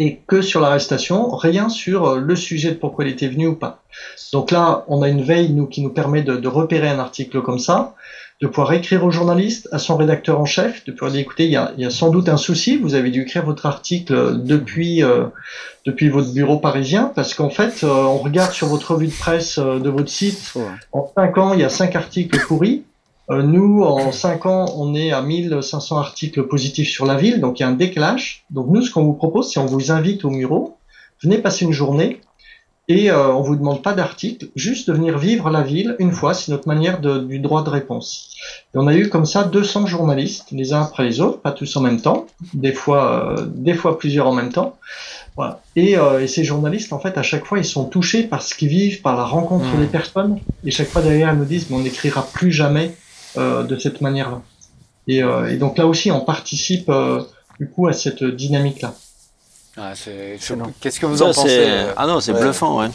et 0.00 0.18
que 0.26 0.42
sur 0.42 0.60
l'arrestation, 0.60 1.30
rien 1.30 1.68
sur 1.68 2.16
le 2.16 2.34
sujet 2.34 2.70
de 2.70 2.76
pourquoi 2.76 3.04
il 3.04 3.12
était 3.12 3.28
venu 3.28 3.46
ou 3.46 3.54
pas. 3.54 3.84
Donc 4.32 4.50
là, 4.50 4.84
on 4.88 5.02
a 5.02 5.08
une 5.08 5.22
veille 5.22 5.54
qui 5.70 5.80
nous 5.80 5.90
permet 5.90 6.22
de 6.22 6.48
repérer 6.48 6.88
un 6.88 6.98
article 6.98 7.40
comme 7.42 7.60
ça 7.60 7.94
de 8.42 8.48
pouvoir 8.48 8.72
écrire 8.72 9.04
au 9.04 9.12
journaliste, 9.12 9.68
à 9.70 9.78
son 9.78 9.96
rédacteur 9.96 10.40
en 10.40 10.44
chef, 10.44 10.84
de 10.84 10.90
pouvoir 10.90 11.12
dire 11.12 11.20
écoutez, 11.20 11.44
il 11.44 11.52
y 11.52 11.56
a, 11.56 11.72
il 11.78 11.82
y 11.82 11.86
a 11.86 11.90
sans 11.90 12.10
doute 12.10 12.28
un 12.28 12.36
souci, 12.36 12.76
vous 12.76 12.96
avez 12.96 13.10
dû 13.10 13.22
écrire 13.22 13.44
votre 13.44 13.66
article 13.66 14.42
depuis 14.42 15.04
euh, 15.04 15.26
depuis 15.86 16.08
votre 16.08 16.32
bureau 16.32 16.58
parisien, 16.58 17.12
parce 17.14 17.34
qu'en 17.34 17.50
fait, 17.50 17.84
euh, 17.84 17.86
on 17.86 18.18
regarde 18.18 18.50
sur 18.50 18.66
votre 18.66 18.94
revue 18.94 19.06
de 19.06 19.12
presse 19.12 19.58
euh, 19.58 19.78
de 19.78 19.88
votre 19.88 20.08
site, 20.08 20.54
en 20.90 21.08
cinq 21.14 21.38
ans, 21.38 21.54
il 21.54 21.60
y 21.60 21.64
a 21.64 21.68
cinq 21.68 21.94
articles 21.94 22.36
pourris. 22.46 22.82
Nous, 23.30 23.82
en 23.82 24.12
cinq 24.12 24.44
ans, 24.44 24.66
on 24.76 24.94
est 24.94 25.12
à 25.12 25.22
1500 25.22 25.96
articles 25.96 26.42
positifs 26.42 26.90
sur 26.90 27.06
la 27.06 27.16
ville, 27.16 27.40
donc 27.40 27.60
il 27.60 27.62
y 27.62 27.64
a 27.64 27.68
un 27.68 27.72
déclage. 27.72 28.44
Donc 28.50 28.66
nous, 28.68 28.82
ce 28.82 28.90
qu'on 28.90 29.04
vous 29.04 29.14
propose, 29.14 29.50
c'est 29.50 29.60
on 29.60 29.64
vous 29.64 29.90
invite 29.90 30.24
au 30.26 30.30
bureau, 30.30 30.76
venez 31.22 31.38
passer 31.38 31.64
une 31.64 31.72
journée, 31.72 32.20
et 32.94 33.10
euh, 33.10 33.32
on 33.32 33.40
vous 33.40 33.56
demande 33.56 33.82
pas 33.82 33.94
d'article, 33.94 34.48
juste 34.54 34.86
de 34.88 34.92
venir 34.92 35.16
vivre 35.16 35.48
la 35.48 35.62
ville 35.62 35.96
une 35.98 36.12
fois, 36.12 36.34
c'est 36.34 36.52
notre 36.52 36.68
manière 36.68 37.00
de, 37.00 37.20
du 37.20 37.38
droit 37.38 37.64
de 37.64 37.70
réponse. 37.70 38.28
Et 38.74 38.78
on 38.78 38.86
a 38.86 38.94
eu 38.94 39.08
comme 39.08 39.24
ça 39.24 39.44
200 39.44 39.86
journalistes, 39.86 40.48
les 40.52 40.74
uns 40.74 40.82
après 40.82 41.04
les 41.04 41.22
autres, 41.22 41.40
pas 41.40 41.52
tous 41.52 41.74
en 41.76 41.80
même 41.80 42.02
temps, 42.02 42.26
des 42.52 42.74
fois, 42.74 43.38
euh, 43.38 43.46
des 43.46 43.72
fois 43.72 43.98
plusieurs 43.98 44.26
en 44.26 44.34
même 44.34 44.52
temps. 44.52 44.76
Voilà. 45.36 45.62
Et, 45.74 45.96
euh, 45.96 46.22
et, 46.22 46.26
ces 46.26 46.44
journalistes, 46.44 46.92
en 46.92 46.98
fait, 46.98 47.16
à 47.16 47.22
chaque 47.22 47.46
fois, 47.46 47.58
ils 47.58 47.64
sont 47.64 47.86
touchés 47.86 48.24
par 48.24 48.42
ce 48.42 48.54
qu'ils 48.54 48.68
vivent, 48.68 49.00
par 49.00 49.16
la 49.16 49.24
rencontre 49.24 49.74
mmh. 49.74 49.80
des 49.80 49.86
personnes. 49.86 50.38
Et 50.62 50.70
chaque 50.70 50.88
fois 50.88 51.00
derrière, 51.00 51.32
ils 51.32 51.38
nous 51.38 51.46
disent, 51.46 51.70
mais 51.70 51.76
on 51.76 51.80
n'écrira 51.80 52.26
plus 52.34 52.52
jamais 52.52 52.94
euh, 53.38 53.62
de 53.62 53.78
cette 53.78 54.02
manière-là. 54.02 54.42
Et, 55.08 55.22
et, 55.48 55.56
donc 55.56 55.78
là 55.78 55.86
aussi, 55.86 56.10
on 56.10 56.20
participe 56.20 56.92
du 57.58 57.68
coup 57.68 57.88
à 57.88 57.94
cette 57.94 58.22
dynamique-là. 58.22 58.94
Ah. 59.76 59.92
Qu'est-ce 60.80 61.00
que 61.00 61.06
vous 61.06 61.16
Ça, 61.18 61.24
en 61.24 61.26
pensez 61.28 61.46
euh 61.66 61.92
Ah 61.96 62.06
non, 62.06 62.20
c'est 62.20 62.32
Ouais. 62.32 62.40
bluffant, 62.40 62.80
ouais. 62.80 62.88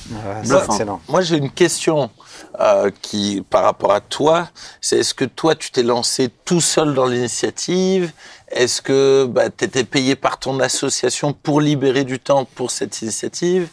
Bluffant. 0.46 0.74
excellent. 0.74 1.02
Moi, 1.08 1.22
j'ai 1.22 1.38
une 1.38 1.50
question 1.50 2.12
euh, 2.60 2.92
qui, 3.02 3.44
par 3.50 3.64
rapport 3.64 3.92
à 3.94 4.00
toi, 4.00 4.50
c'est 4.80 5.00
est-ce 5.00 5.16
que 5.16 5.26
toi, 5.26 5.56
tu 5.56 5.72
t'es 5.72 5.82
lancé 5.82 6.30
tout 6.46 6.62
seul 6.62 6.94
dans 6.94 7.08
l'initiative? 7.08 8.12
Est-ce 8.52 8.82
que 8.84 9.26
bah, 9.28 9.50
tu 9.50 9.66
étais 9.66 9.84
payé 9.84 10.16
par 10.16 10.38
ton 10.40 10.60
association 10.60 11.34
pour 11.34 11.62
libérer 11.62 12.04
du 12.04 12.20
temps 12.20 12.46
pour 12.46 12.70
cette 12.70 13.02
initiative? 13.02 13.70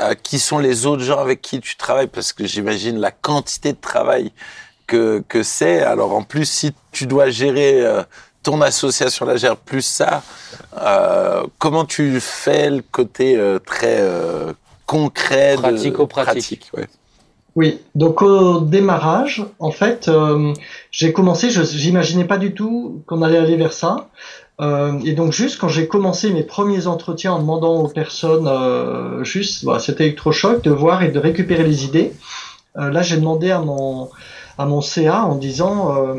Euh, 0.00 0.14
Qui 0.20 0.38
sont 0.40 0.58
les 0.58 0.84
autres 0.86 1.02
gens 1.04 1.18
avec 1.20 1.40
qui 1.40 1.60
tu 1.60 1.76
travailles? 1.76 2.08
Parce 2.08 2.32
que 2.32 2.44
j'imagine 2.44 2.98
la 2.98 3.12
quantité 3.12 3.72
de 3.72 3.78
travail 3.80 4.32
que, 4.88 5.22
que 5.28 5.42
c'est. 5.44 5.80
Alors, 5.82 6.12
en 6.12 6.22
plus, 6.24 6.44
si 6.46 6.72
tu 6.90 7.06
dois 7.06 7.30
gérer 7.30 7.82
euh, 7.84 8.02
ton 8.48 8.62
association, 8.62 9.26
la 9.26 9.36
gère 9.36 9.56
plus 9.56 9.82
ça, 9.82 10.22
euh, 10.80 11.42
comment 11.58 11.84
tu 11.84 12.18
fais 12.18 12.70
le 12.70 12.82
côté 12.98 13.36
euh, 13.36 13.58
très 13.58 13.98
euh, 14.00 14.54
concret 14.86 15.56
de- 15.56 15.60
Pratico-pratique. 15.60 16.26
pratique, 16.26 16.70
ouais. 16.74 16.88
Oui, 17.56 17.80
donc 17.94 18.22
au 18.22 18.60
démarrage, 18.60 19.44
en 19.58 19.70
fait, 19.70 20.08
euh, 20.08 20.54
j'ai 20.90 21.12
commencé, 21.12 21.50
je 21.50 21.62
j'imaginais 21.62 22.24
pas 22.24 22.38
du 22.38 22.54
tout 22.54 23.02
qu'on 23.06 23.20
allait 23.20 23.36
aller 23.36 23.56
vers 23.56 23.74
ça. 23.74 24.08
Euh, 24.62 24.98
et 25.04 25.12
donc 25.12 25.32
juste 25.32 25.58
quand 25.60 25.68
j'ai 25.68 25.86
commencé 25.86 26.30
mes 26.32 26.42
premiers 26.42 26.86
entretiens 26.86 27.32
en 27.34 27.40
demandant 27.40 27.74
aux 27.82 27.88
personnes 27.88 28.48
euh, 28.48 29.22
juste 29.24 29.62
voilà, 29.64 29.78
cet 29.78 30.00
électrochoc 30.00 30.62
de 30.62 30.70
voir 30.70 31.02
et 31.02 31.10
de 31.10 31.18
récupérer 31.18 31.64
les 31.64 31.84
idées, 31.84 32.12
euh, 32.78 32.90
là 32.90 33.02
j'ai 33.02 33.16
demandé 33.18 33.50
à 33.50 33.60
mon 33.60 34.08
à 34.58 34.66
mon 34.66 34.80
CA 34.80 35.24
en 35.24 35.36
disant 35.36 35.96
euh, 35.96 36.14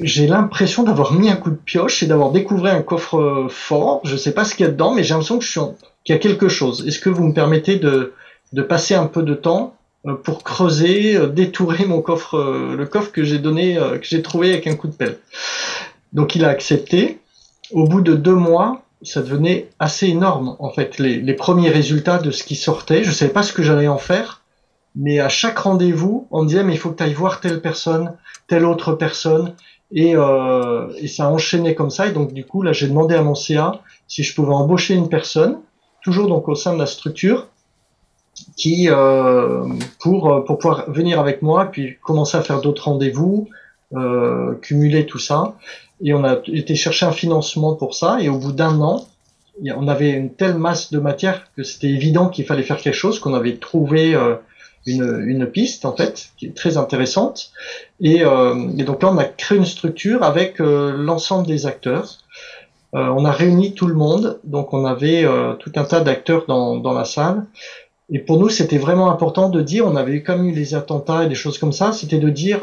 j'ai 0.00 0.28
l'impression 0.28 0.84
d'avoir 0.84 1.12
mis 1.12 1.28
un 1.28 1.36
coup 1.36 1.50
de 1.50 1.56
pioche 1.56 2.02
et 2.02 2.06
d'avoir 2.06 2.30
découvert 2.30 2.74
un 2.74 2.82
coffre 2.82 3.48
fort. 3.50 4.00
Je 4.04 4.16
sais 4.16 4.32
pas 4.32 4.44
ce 4.44 4.54
qu'il 4.54 4.64
y 4.64 4.68
a 4.68 4.72
dedans, 4.72 4.94
mais 4.94 5.02
j'ai 5.02 5.14
l'impression 5.14 5.76
qu'il 6.04 6.14
y 6.14 6.16
a 6.16 6.20
quelque 6.20 6.48
chose. 6.48 6.86
Est-ce 6.86 7.00
que 7.00 7.10
vous 7.10 7.24
me 7.24 7.34
permettez 7.34 7.76
de 7.76 8.14
de 8.52 8.62
passer 8.62 8.94
un 8.94 9.06
peu 9.06 9.24
de 9.24 9.34
temps 9.34 9.74
euh, 10.06 10.14
pour 10.14 10.44
creuser, 10.44 11.16
euh, 11.16 11.26
détourer 11.26 11.84
mon 11.84 12.00
coffre, 12.00 12.38
le 12.76 12.86
coffre 12.86 13.10
que 13.10 13.24
j'ai 13.24 13.40
donné, 13.40 13.74
que 13.74 14.06
j'ai 14.06 14.22
trouvé 14.22 14.52
avec 14.52 14.68
un 14.68 14.76
coup 14.76 14.86
de 14.86 14.94
pelle. 14.94 15.18
Donc 16.12 16.36
il 16.36 16.44
a 16.44 16.48
accepté. 16.48 17.18
Au 17.72 17.82
bout 17.82 18.00
de 18.00 18.14
deux 18.14 18.34
mois, 18.36 18.82
ça 19.02 19.22
devenait 19.22 19.68
assez 19.80 20.06
énorme 20.06 20.54
en 20.60 20.70
fait 20.70 20.98
les, 20.98 21.16
les 21.16 21.34
premiers 21.34 21.70
résultats 21.70 22.18
de 22.18 22.30
ce 22.30 22.44
qui 22.44 22.54
sortait. 22.54 23.02
Je 23.02 23.10
savais 23.10 23.32
pas 23.32 23.42
ce 23.42 23.52
que 23.52 23.64
j'allais 23.64 23.88
en 23.88 23.98
faire, 23.98 24.42
mais 24.96 25.20
à 25.20 25.28
chaque 25.28 25.58
rendez-vous, 25.58 26.26
on 26.30 26.42
me 26.42 26.48
disait 26.48 26.64
mais 26.64 26.72
il 26.74 26.78
faut 26.78 26.90
que 26.90 26.96
tu 26.96 27.02
ailles 27.04 27.14
voir 27.14 27.40
telle 27.40 27.60
personne, 27.60 28.12
telle 28.48 28.64
autre 28.64 28.92
personne, 28.94 29.54
et, 29.92 30.14
euh, 30.16 30.88
et 30.98 31.06
ça 31.06 31.28
enchaînait 31.28 31.74
comme 31.74 31.90
ça. 31.90 32.06
Et 32.08 32.12
donc 32.12 32.32
du 32.32 32.44
coup 32.44 32.62
là, 32.62 32.72
j'ai 32.72 32.88
demandé 32.88 33.14
à 33.14 33.22
mon 33.22 33.34
CA 33.34 33.80
si 34.08 34.22
je 34.22 34.34
pouvais 34.34 34.52
embaucher 34.54 34.94
une 34.94 35.08
personne, 35.08 35.58
toujours 36.02 36.28
donc 36.28 36.48
au 36.48 36.54
sein 36.54 36.72
de 36.74 36.78
la 36.78 36.86
structure, 36.86 37.46
qui 38.56 38.88
euh, 38.90 39.64
pour 40.00 40.32
euh, 40.32 40.40
pour 40.44 40.58
pouvoir 40.58 40.90
venir 40.90 41.18
avec 41.20 41.40
moi 41.42 41.66
puis 41.66 41.96
commencer 42.02 42.36
à 42.36 42.42
faire 42.42 42.60
d'autres 42.60 42.84
rendez-vous 42.84 43.48
euh, 43.94 44.54
cumuler 44.62 45.06
tout 45.06 45.18
ça. 45.18 45.54
Et 46.02 46.12
on 46.12 46.24
a 46.24 46.36
été 46.48 46.74
chercher 46.74 47.06
un 47.06 47.12
financement 47.12 47.74
pour 47.74 47.94
ça. 47.94 48.18
Et 48.20 48.28
au 48.28 48.38
bout 48.38 48.52
d'un 48.52 48.80
an 48.80 49.06
a- 49.66 49.74
on 49.78 49.88
avait 49.88 50.10
une 50.10 50.30
telle 50.34 50.58
masse 50.58 50.90
de 50.92 50.98
matière 50.98 51.50
que 51.56 51.62
c'était 51.62 51.88
évident 51.88 52.28
qu'il 52.28 52.44
fallait 52.44 52.62
faire 52.62 52.76
quelque 52.76 52.94
chose 52.94 53.18
qu'on 53.20 53.32
avait 53.34 53.56
trouvé 53.56 54.14
euh, 54.14 54.34
une, 54.86 55.22
une 55.26 55.46
piste 55.46 55.84
en 55.84 55.94
fait 55.96 56.30
qui 56.36 56.46
est 56.46 56.56
très 56.56 56.76
intéressante. 56.76 57.50
Et, 58.00 58.24
euh, 58.24 58.68
et 58.78 58.84
donc 58.84 59.02
là 59.02 59.10
on 59.12 59.18
a 59.18 59.24
créé 59.24 59.58
une 59.58 59.66
structure 59.66 60.22
avec 60.22 60.60
euh, 60.60 60.92
l'ensemble 60.96 61.46
des 61.46 61.66
acteurs. 61.66 62.18
Euh, 62.94 63.08
on 63.08 63.24
a 63.24 63.32
réuni 63.32 63.74
tout 63.74 63.86
le 63.86 63.94
monde. 63.94 64.40
Donc 64.44 64.72
on 64.72 64.84
avait 64.84 65.24
euh, 65.24 65.54
tout 65.54 65.72
un 65.76 65.84
tas 65.84 66.00
d'acteurs 66.00 66.46
dans, 66.46 66.76
dans 66.76 66.92
la 66.92 67.04
salle. 67.04 67.44
Et 68.10 68.20
pour 68.20 68.38
nous, 68.38 68.48
c'était 68.48 68.78
vraiment 68.78 69.10
important 69.10 69.48
de 69.48 69.60
dire, 69.60 69.84
on 69.86 69.96
avait 69.96 70.22
même 70.28 70.44
eu 70.48 70.52
les 70.52 70.74
attentats 70.74 71.24
et 71.24 71.28
des 71.28 71.34
choses 71.34 71.58
comme 71.58 71.72
ça, 71.72 71.92
c'était 71.92 72.18
de 72.18 72.30
dire, 72.30 72.60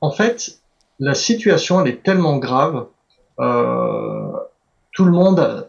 en 0.00 0.10
fait, 0.10 0.58
la 0.98 1.14
situation, 1.14 1.80
elle 1.80 1.88
est 1.88 2.02
tellement 2.02 2.38
grave, 2.38 2.86
euh, 3.38 4.32
tout 4.92 5.04
le 5.04 5.12
monde, 5.12 5.66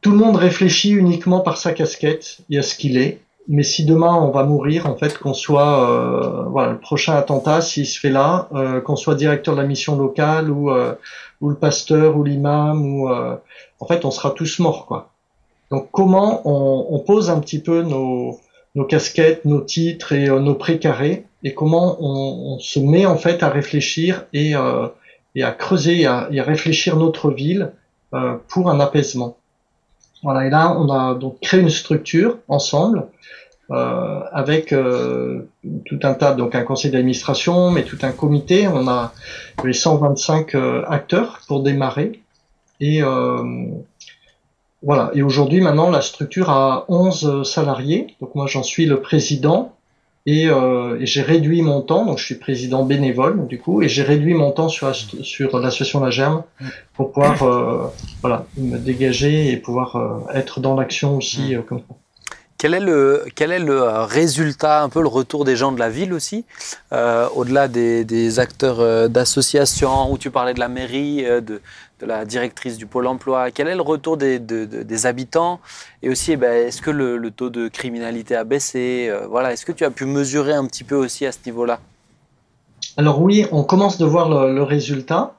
tout 0.00 0.12
le 0.12 0.16
monde 0.16 0.36
réfléchit 0.36 0.92
uniquement 0.92 1.40
par 1.40 1.58
sa 1.58 1.72
casquette 1.72 2.38
et 2.48 2.58
à 2.58 2.62
ce 2.62 2.76
qu'il 2.76 2.96
est. 2.96 3.20
Mais 3.50 3.62
si 3.62 3.86
demain 3.86 4.14
on 4.14 4.30
va 4.30 4.44
mourir, 4.44 4.86
en 4.86 4.96
fait, 4.96 5.16
qu'on 5.16 5.32
soit, 5.32 5.90
euh, 5.90 6.42
voilà, 6.50 6.72
le 6.72 6.78
prochain 6.78 7.14
attentat, 7.14 7.62
s'il 7.62 7.86
se 7.86 7.98
fait 7.98 8.10
là, 8.10 8.48
euh, 8.52 8.80
qu'on 8.82 8.96
soit 8.96 9.14
directeur 9.14 9.54
de 9.56 9.60
la 9.60 9.66
mission 9.66 9.96
locale 9.96 10.50
ou 10.50 10.70
euh, 10.70 10.94
ou 11.40 11.48
le 11.48 11.56
pasteur 11.56 12.16
ou 12.16 12.24
l'imam 12.24 12.84
ou, 12.84 13.08
euh, 13.08 13.36
en 13.80 13.86
fait, 13.86 14.04
on 14.04 14.10
sera 14.10 14.32
tous 14.32 14.58
morts, 14.58 14.86
quoi. 14.86 15.10
Donc 15.70 15.88
comment 15.92 16.42
on, 16.44 16.86
on 16.94 16.98
pose 16.98 17.30
un 17.30 17.40
petit 17.40 17.60
peu 17.60 17.82
nos, 17.82 18.38
nos 18.74 18.84
casquettes, 18.84 19.44
nos 19.44 19.60
titres 19.60 20.12
et 20.12 20.28
euh, 20.28 20.40
nos 20.40 20.54
précarés 20.54 21.24
et 21.42 21.54
comment 21.54 21.96
on, 22.00 22.58
se 22.58 22.80
met 22.80 23.06
en 23.06 23.16
fait 23.16 23.42
à 23.42 23.48
réfléchir 23.48 24.26
et, 24.32 24.56
euh, 24.56 24.88
et 25.34 25.42
à 25.42 25.52
creuser 25.52 26.00
et 26.00 26.06
à, 26.06 26.28
et 26.32 26.40
à 26.40 26.44
réfléchir 26.44 26.96
notre 26.96 27.30
ville 27.30 27.72
pour 28.48 28.70
un 28.70 28.80
apaisement? 28.80 29.36
Voilà, 30.22 30.46
et 30.46 30.50
là 30.50 30.76
on 30.78 30.90
a 30.90 31.14
donc 31.14 31.40
créé 31.40 31.60
une 31.60 31.70
structure 31.70 32.38
ensemble 32.48 33.06
euh, 33.70 34.20
avec 34.32 34.72
euh, 34.72 35.50
tout 35.84 35.98
un 36.02 36.14
tas, 36.14 36.32
donc 36.32 36.54
un 36.54 36.62
conseil 36.62 36.90
d'administration, 36.90 37.70
mais 37.70 37.84
tout 37.84 37.98
un 38.00 38.12
comité. 38.12 38.66
On 38.66 38.88
a 38.88 39.12
les 39.62 39.74
125 39.74 40.54
euh, 40.54 40.84
acteurs 40.88 41.40
pour 41.46 41.62
démarrer 41.62 42.22
et 42.80 43.02
voilà. 44.80 45.10
Et 45.12 45.22
aujourd'hui, 45.22 45.60
maintenant, 45.60 45.90
la 45.90 46.00
structure 46.00 46.50
a 46.50 46.84
11 46.88 47.42
salariés. 47.42 48.14
Donc 48.20 48.36
moi, 48.36 48.46
j'en 48.46 48.62
suis 48.62 48.86
le 48.86 49.00
président. 49.00 49.74
Et, 50.30 50.46
euh, 50.46 51.00
et 51.00 51.06
j'ai 51.06 51.22
réduit 51.22 51.62
mon 51.62 51.80
temps, 51.80 52.04
donc 52.04 52.18
je 52.18 52.24
suis 52.26 52.34
président 52.34 52.84
bénévole 52.84 53.46
du 53.46 53.58
coup, 53.58 53.80
et 53.80 53.88
j'ai 53.88 54.02
réduit 54.02 54.34
mon 54.34 54.50
temps 54.50 54.68
sur, 54.68 54.94
sur 54.94 55.58
l'association 55.58 56.00
La 56.04 56.10
Germe 56.10 56.42
pour 56.92 57.12
pouvoir 57.12 57.42
euh, 57.42 57.86
voilà, 58.20 58.44
me 58.58 58.76
dégager 58.76 59.50
et 59.50 59.56
pouvoir 59.56 59.96
euh, 59.96 60.18
être 60.34 60.60
dans 60.60 60.74
l'action 60.74 61.16
aussi 61.16 61.54
euh, 61.54 61.62
comme 61.62 61.78
ça. 61.78 61.94
Quel 62.58 62.74
est 62.74 62.80
le, 62.80 63.24
quel 63.36 63.52
est 63.52 63.60
le 63.60 63.82
euh, 63.82 64.04
résultat, 64.04 64.82
un 64.82 64.88
peu 64.88 65.00
le 65.00 65.06
retour 65.06 65.44
des 65.44 65.54
gens 65.54 65.70
de 65.70 65.78
la 65.78 65.88
ville 65.88 66.12
aussi, 66.12 66.44
euh, 66.92 67.28
au-delà 67.36 67.68
des, 67.68 68.04
des 68.04 68.40
acteurs 68.40 68.80
euh, 68.80 69.06
d'associations, 69.06 70.10
où 70.10 70.18
tu 70.18 70.32
parlais 70.32 70.54
de 70.54 70.58
la 70.58 70.66
mairie, 70.66 71.24
euh, 71.24 71.40
de, 71.40 71.60
de 72.00 72.06
la 72.06 72.24
directrice 72.24 72.76
du 72.76 72.86
pôle 72.86 73.06
emploi, 73.06 73.52
quel 73.52 73.68
est 73.68 73.76
le 73.76 73.82
retour 73.82 74.16
des, 74.16 74.40
de- 74.40 74.64
de- 74.64 74.82
des 74.82 75.06
habitants? 75.06 75.60
Et 76.02 76.08
aussi, 76.08 76.32
eh 76.32 76.36
ben, 76.36 76.66
est-ce 76.66 76.82
que 76.82 76.90
le, 76.90 77.16
le 77.16 77.30
taux 77.30 77.48
de 77.48 77.68
criminalité 77.68 78.34
a 78.34 78.42
baissé? 78.42 79.08
Voilà, 79.28 79.52
Est-ce 79.52 79.64
que 79.64 79.72
tu 79.72 79.84
as 79.84 79.92
pu 79.92 80.04
mesurer 80.04 80.52
un 80.52 80.66
petit 80.66 80.84
peu 80.84 80.96
aussi 80.96 81.26
à 81.26 81.32
ce 81.32 81.38
niveau-là? 81.46 81.78
Alors 82.96 83.22
oui, 83.22 83.46
on 83.52 83.62
commence 83.62 83.98
de 83.98 84.04
voir 84.04 84.28
le, 84.28 84.52
le 84.52 84.62
résultat. 84.64 85.34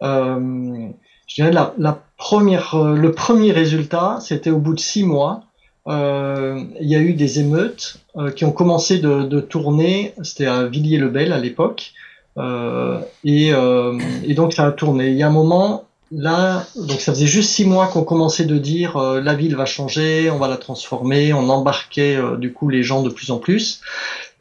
Je 0.00 1.34
dirais 1.34 1.52
la, 1.52 1.74
la 1.76 1.98
première, 2.16 2.76
le 2.82 3.12
premier 3.12 3.52
résultat, 3.52 4.18
c'était 4.22 4.50
au 4.50 4.58
bout 4.58 4.74
de 4.74 4.80
six 4.80 5.04
mois. 5.04 5.42
Euh, 5.88 6.62
il 6.80 6.88
y 6.88 6.96
a 6.96 7.00
eu 7.00 7.14
des 7.14 7.38
émeutes 7.40 7.98
euh, 8.16 8.30
qui 8.30 8.44
ont 8.44 8.52
commencé 8.52 8.98
de, 8.98 9.22
de 9.22 9.40
tourner. 9.40 10.14
C'était 10.22 10.46
à 10.46 10.64
Villiers-le-Bel 10.66 11.32
à 11.32 11.38
l'époque, 11.38 11.92
Euh, 12.38 13.00
et, 13.24 13.52
euh, 13.54 13.98
et 14.24 14.34
donc 14.34 14.52
ça 14.52 14.66
a 14.66 14.72
tourné. 14.72 15.08
Il 15.08 15.16
y 15.16 15.22
a 15.22 15.28
un 15.28 15.30
moment 15.30 15.84
là, 16.12 16.64
donc 16.76 17.00
ça 17.00 17.12
faisait 17.12 17.26
juste 17.26 17.50
six 17.50 17.64
mois 17.64 17.86
qu'on 17.88 18.04
commençait 18.04 18.44
de 18.44 18.58
dire 18.58 18.96
euh, 18.98 19.20
la 19.22 19.34
ville 19.34 19.56
va 19.56 19.64
changer, 19.64 20.30
on 20.30 20.38
va 20.38 20.46
la 20.48 20.58
transformer. 20.58 21.32
On 21.32 21.48
embarquait 21.48 22.16
euh, 22.16 22.36
du 22.36 22.52
coup 22.52 22.68
les 22.68 22.82
gens 22.82 23.02
de 23.02 23.08
plus 23.10 23.30
en 23.30 23.38
plus. 23.38 23.80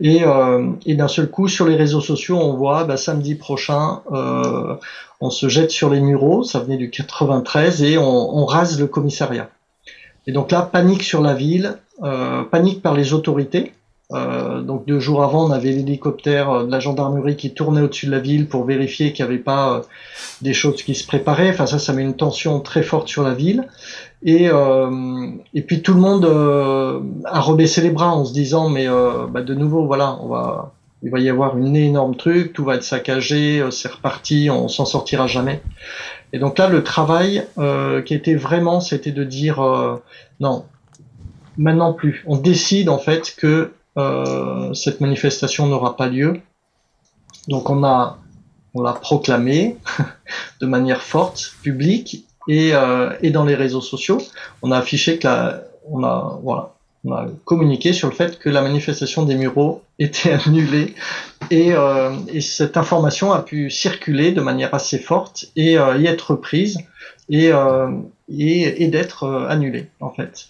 Et, 0.02 0.24
et 0.86 0.96
d'un 0.96 1.08
seul 1.08 1.30
coup, 1.30 1.48
sur 1.48 1.66
les 1.66 1.78
réseaux 1.78 2.02
sociaux, 2.02 2.38
on 2.38 2.54
voit 2.54 2.84
bah, 2.84 2.98
samedi 2.98 3.36
prochain, 3.36 4.02
on 5.22 5.30
se 5.30 5.48
jette 5.48 5.72
sur 5.72 5.90
les 5.90 6.02
Mureaux, 6.02 6.44
ça 6.44 6.60
venait 6.60 6.76
du 6.76 6.90
93, 6.90 7.82
et 7.82 7.98
on, 7.98 8.38
on 8.38 8.46
rase 8.46 8.78
le 8.78 8.88
commissariat. 8.88 9.50
Et 10.28 10.32
donc 10.32 10.52
là, 10.52 10.62
panique 10.62 11.04
sur 11.04 11.22
la 11.22 11.34
ville, 11.34 11.78
euh, 12.04 12.44
panique 12.44 12.82
par 12.82 12.94
les 12.94 13.14
autorités. 13.14 13.74
Euh, 14.12 14.62
donc 14.62 14.86
deux 14.86 15.00
jours 15.00 15.24
avant, 15.24 15.48
on 15.48 15.52
avait 15.52 15.72
l'hélicoptère 15.72 16.50
euh, 16.52 16.66
de 16.66 16.72
la 16.72 16.80
gendarmerie 16.80 17.36
qui 17.36 17.56
tournait 17.56 17.82
au-dessus 17.82 18.06
de 18.06 18.12
la 18.12 18.20
ville 18.20 18.48
pour 18.48 18.64
vérifier 18.64 19.14
qu'il 19.14 19.26
n'y 19.26 19.32
avait 19.32 19.42
pas 19.42 19.74
euh, 19.74 19.82
des 20.44 20.54
choses 20.54 20.84
qui 20.84 20.94
se 20.94 21.08
préparaient. 21.08 21.50
Enfin 21.50 21.66
ça, 21.66 21.80
ça 21.80 21.92
met 21.92 22.04
une 22.04 22.16
tension 22.16 22.60
très 22.60 22.84
forte 22.84 23.08
sur 23.08 23.24
la 23.24 23.34
ville. 23.34 23.68
Et, 24.22 24.48
euh, 24.48 25.30
et 25.56 25.62
puis 25.64 25.82
tout 25.82 25.94
le 25.96 26.02
monde 26.02 26.26
euh, 26.26 27.00
a 27.26 27.40
rebaissé 27.40 27.82
les 27.82 27.90
bras 27.90 28.12
en 28.12 28.26
se 28.26 28.34
disant 28.34 28.70
mais 28.70 28.88
bah, 28.88 29.42
de 29.42 29.54
nouveau 29.54 29.86
voilà 29.86 30.18
on 30.22 30.28
va 30.28 30.75
il 31.06 31.12
va 31.12 31.20
y 31.20 31.30
avoir 31.30 31.56
une 31.58 31.76
énorme 31.76 32.16
truc 32.16 32.52
tout 32.52 32.66
va 32.66 32.76
être 32.76 32.84
saccagé 32.84 33.62
euh, 33.62 33.72
c'est 33.72 33.92
reparti 33.92 34.50
on 34.50 34.68
s'en 34.68 34.86
sortira 34.86 35.28
jamais. 35.28 35.62
Et 36.34 36.40
donc 36.40 36.58
là 36.58 36.68
le 36.68 36.84
travail 36.84 37.46
euh, 37.58 38.02
qui 38.02 38.14
était 38.14 38.36
vraiment 38.36 38.82
c'était 38.82 39.12
de 39.12 39.24
dire 39.24 39.62
euh, 39.62 40.04
non 40.40 40.66
maintenant 41.58 41.94
plus. 41.94 42.24
On 42.28 42.38
décide 42.38 42.90
en 42.90 42.98
fait 42.98 43.36
que 43.38 43.72
euh, 43.98 44.74
cette 44.74 45.00
manifestation 45.00 45.68
n'aura 45.68 45.96
pas 45.96 46.08
lieu. 46.08 46.42
Donc 47.48 47.70
on 47.70 47.84
a 47.84 48.18
on 48.74 48.82
l'a 48.82 48.94
proclamé 48.94 49.78
de 50.62 50.66
manière 50.66 51.02
forte 51.02 51.54
publique 51.62 52.26
et, 52.48 52.72
euh, 52.74 53.14
et 53.22 53.32
dans 53.32 53.46
les 53.46 53.56
réseaux 53.56 53.82
sociaux. 53.82 54.22
On 54.62 54.72
a 54.72 54.78
affiché 54.78 55.18
que 55.18 55.28
la, 55.28 55.62
on 55.90 56.04
a, 56.04 56.40
voilà, 56.44 56.75
on 57.06 57.14
a 57.14 57.28
communiqué 57.46 57.94
sur 57.94 58.10
le 58.10 58.16
fait 58.16 58.40
que 58.40 58.50
la 58.50 58.62
manifestation 58.62 59.24
des 59.24 59.36
Mureaux 59.36 59.84
était 60.00 60.32
annulée 60.34 60.94
et, 61.52 61.74
euh, 61.74 62.12
et 62.28 62.42
cette 62.42 62.78
information 62.78 63.32
a 63.32 63.42
pu 63.42 63.70
circuler 63.70 64.32
de 64.32 64.42
manière 64.42 64.74
assez 64.74 64.98
forte 64.98 65.46
et 65.56 65.78
euh, 65.78 65.98
y 65.98 66.08
être 66.08 66.36
prise 66.36 66.80
et, 67.30 67.52
euh, 67.52 67.90
et, 68.30 68.84
et 68.84 68.88
d'être 68.88 69.28
annulée 69.50 69.88
en 70.00 70.10
fait. 70.10 70.46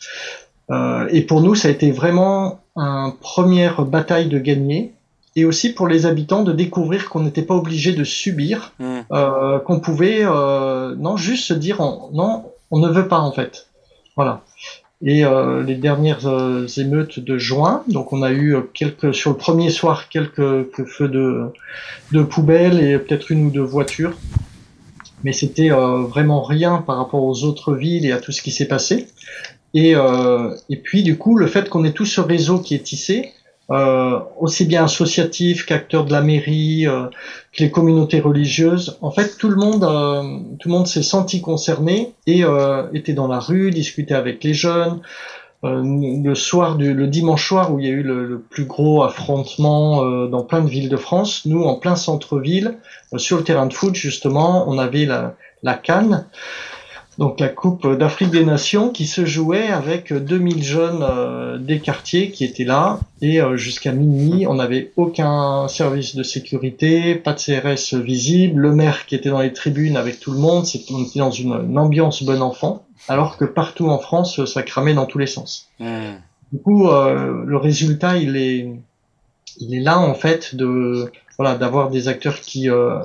Et 1.12 1.22
pour 1.22 1.42
nous, 1.42 1.54
ça 1.54 1.68
a 1.68 1.72
été 1.72 1.92
vraiment 1.92 2.60
une 2.76 3.14
première 3.22 3.84
bataille 3.86 4.28
de 4.30 4.40
gagner 4.40 4.94
et 5.36 5.46
aussi 5.46 5.74
pour 5.74 5.88
les 5.88 6.06
habitants 6.08 6.42
de 6.42 6.52
découvrir 6.54 7.08
qu'on 7.10 7.20
n'était 7.20 7.44
pas 7.44 7.54
obligé 7.54 7.92
de 7.92 8.04
subir, 8.04 8.74
euh, 9.12 9.60
qu'on 9.60 9.80
pouvait 9.80 10.24
non 10.24 11.18
juste 11.18 11.46
se 11.46 11.54
dire 11.54 11.82
on- 11.82 12.10
non, 12.14 12.46
on 12.72 12.80
ne 12.80 12.90
veut 12.90 13.08
pas 13.08 13.20
en 13.20 13.32
fait. 13.32 13.68
Voilà. 14.16 14.42
Et 15.08 15.24
euh, 15.24 15.62
les 15.62 15.76
dernières 15.76 16.26
euh, 16.26 16.66
émeutes 16.78 17.20
de 17.20 17.38
juin, 17.38 17.84
donc 17.88 18.12
on 18.12 18.24
a 18.24 18.32
eu 18.32 18.56
euh, 18.56 18.62
quelques 18.74 19.14
sur 19.14 19.30
le 19.30 19.38
premier 19.38 19.70
soir 19.70 20.10
quelques, 20.10 20.66
feux 20.88 21.08
de, 21.08 21.52
de 22.12 22.24
poubelles 22.24 22.80
et 22.80 22.98
peut-être 22.98 23.32
une 23.32 23.46
ou 23.46 23.50
deux 23.52 23.62
voitures, 23.62 24.18
mais 25.24 25.32
c'était 25.32 25.70
vraiment 25.70 26.42
rien 26.42 26.84
par 26.86 26.98
rapport 26.98 27.24
aux 27.24 27.44
autres 27.44 27.76
villes 27.76 28.08
et 28.08 28.12
à 28.12 28.18
tout 28.18 28.32
ce 28.32 28.42
qui 28.42 28.50
s'est 28.50 28.68
passé. 28.68 29.08
Et, 29.76 29.94
euh, 29.96 30.56
et 30.70 30.78
puis 30.78 31.04
du 31.04 31.18
coup 31.18 31.38
le 31.38 31.46
fait 31.46 31.70
qu'on 31.70 31.84
ait 31.84 31.92
tout 31.92 32.06
ce 32.06 32.20
réseau 32.20 32.60
qui 32.60 32.74
est 32.74 32.80
tissé, 32.80 33.32
euh, 33.72 34.20
aussi 34.40 34.66
bien 34.66 34.84
associatif 34.86 35.66
qu'acteurs 35.66 36.06
de 36.06 36.12
la 36.12 36.22
mairie, 36.22 36.88
euh, 36.88 37.08
que 37.52 37.64
les 37.64 37.72
communautés 37.72 38.20
religieuses. 38.20 38.98
En 39.02 39.12
fait, 39.12 39.38
tout 39.38 39.50
le 39.50 39.56
monde, 39.56 39.84
euh, 39.84 40.22
tout 40.60 40.70
le 40.70 40.74
monde 40.76 40.88
s'est 40.88 41.04
senti 41.04 41.42
concerné 41.42 42.14
et 42.28 42.44
euh, 42.44 42.84
était 42.94 43.14
dans 43.14 43.28
la 43.28 43.40
rue, 43.40 43.72
discutait 43.72 44.14
avec 44.14 44.44
les 44.44 44.54
jeunes. 44.54 45.02
Euh, 45.64 45.82
le 46.24 46.36
soir 46.36 46.76
du, 46.76 46.94
le 46.94 47.08
dimanche 47.08 47.48
soir 47.48 47.74
où 47.74 47.80
il 47.80 47.86
y 47.86 47.90
a 47.90 47.92
eu 47.92 48.04
le, 48.04 48.26
le 48.26 48.40
plus 48.40 48.66
gros 48.66 49.04
affrontement 49.04 50.04
euh, 50.04 50.28
dans 50.28 50.44
plein 50.44 50.62
de 50.62 50.70
villes 50.70 50.90
de 50.90 50.98
France, 50.98 51.44
nous 51.46 51.64
en 51.64 51.76
plein 51.76 51.96
centre-ville, 51.96 52.78
sur 53.18 53.38
le 53.38 53.44
terrain 53.44 53.66
de 53.66 53.74
foot 53.74 53.96
justement, 53.96 54.70
on 54.70 54.78
avait 54.78 55.06
la, 55.06 55.36
la 55.64 55.74
Cannes. 55.74 56.28
Donc 57.18 57.40
la 57.40 57.48
Coupe 57.48 57.88
d'Afrique 57.88 58.32
des 58.32 58.44
Nations 58.44 58.90
qui 58.90 59.06
se 59.06 59.26
jouait 59.26 59.68
avec 59.68 60.12
2000 60.12 60.64
jeunes 60.64 61.00
euh, 61.02 61.58
des 61.58 61.80
quartiers 61.80 62.32
qui 62.32 62.44
étaient 62.44 62.66
là 62.66 63.00
et 63.22 63.42
euh, 63.42 63.56
jusqu'à 63.56 63.94
minuit 63.94 64.46
on 64.48 64.56
n'avait 64.56 64.92
aucun 64.98 65.68
service 65.70 66.16
de 66.16 66.24
sécurité, 66.24 67.16
pas 67.16 67.34
de 67.34 67.40
CRS 67.40 67.96
visible, 68.02 68.62
le 68.62 68.76
maire 68.76 69.06
qui 69.06 69.16
était 69.16 69.30
dans 69.30 69.42
les 69.42 69.54
tribunes 69.54 69.96
avec 69.96 70.20
tout 70.20 70.32
le 70.32 70.40
monde, 70.40 70.66
c'était 70.66 70.94
on 70.94 71.04
était 71.04 71.20
dans 71.20 71.32
une, 71.32 71.54
une 71.54 71.80
ambiance 71.80 72.24
bon 72.24 72.42
enfant 72.42 72.86
alors 73.08 73.38
que 73.38 73.46
partout 73.46 73.88
en 73.88 74.00
France 74.00 74.44
ça 74.46 74.64
cramait 74.64 74.94
dans 74.94 75.06
tous 75.06 75.18
les 75.18 75.28
sens. 75.28 75.70
Hmm. 75.80 76.16
Du 76.52 76.60
coup 76.60 76.90
euh, 76.90 77.44
le 77.46 77.58
résultat 77.58 78.18
il 78.18 78.36
est 78.36 78.70
il 79.60 79.74
est 79.74 79.82
là 79.82 80.00
en 80.00 80.16
fait 80.16 80.56
de 80.56 81.12
voilà 81.38 81.56
d'avoir 81.56 81.90
des 81.90 82.10
acteurs 82.10 82.42
qui 82.42 82.70
euh, 82.70 83.00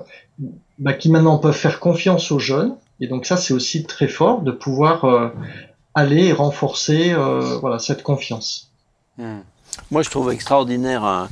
bah, 0.79 0.95
qui 0.95 1.11
maintenant 1.11 1.39
peuvent 1.39 1.57
faire 1.57 1.79
confiance 1.79 2.33
aux 2.33 2.39
jeunes 2.39 2.75
et 3.01 3.09
donc 3.09 3.27
ça, 3.27 3.37
c'est 3.37 3.55
aussi 3.55 3.85
très 3.85 4.09
fort 4.09 4.43
de 4.43 4.51
pouvoir 4.53 5.05
euh, 5.05 5.29
aller 5.95 6.27
et 6.27 6.33
renforcer 6.33 7.13
euh, 7.13 7.59
voilà 7.61 7.79
cette 7.79 8.03
confiance. 8.03 8.71
Hmm. 9.19 9.41
Moi, 9.91 10.03
je 10.03 10.11
trouve 10.11 10.31
extraordinaire 10.33 11.05
hein, 11.05 11.29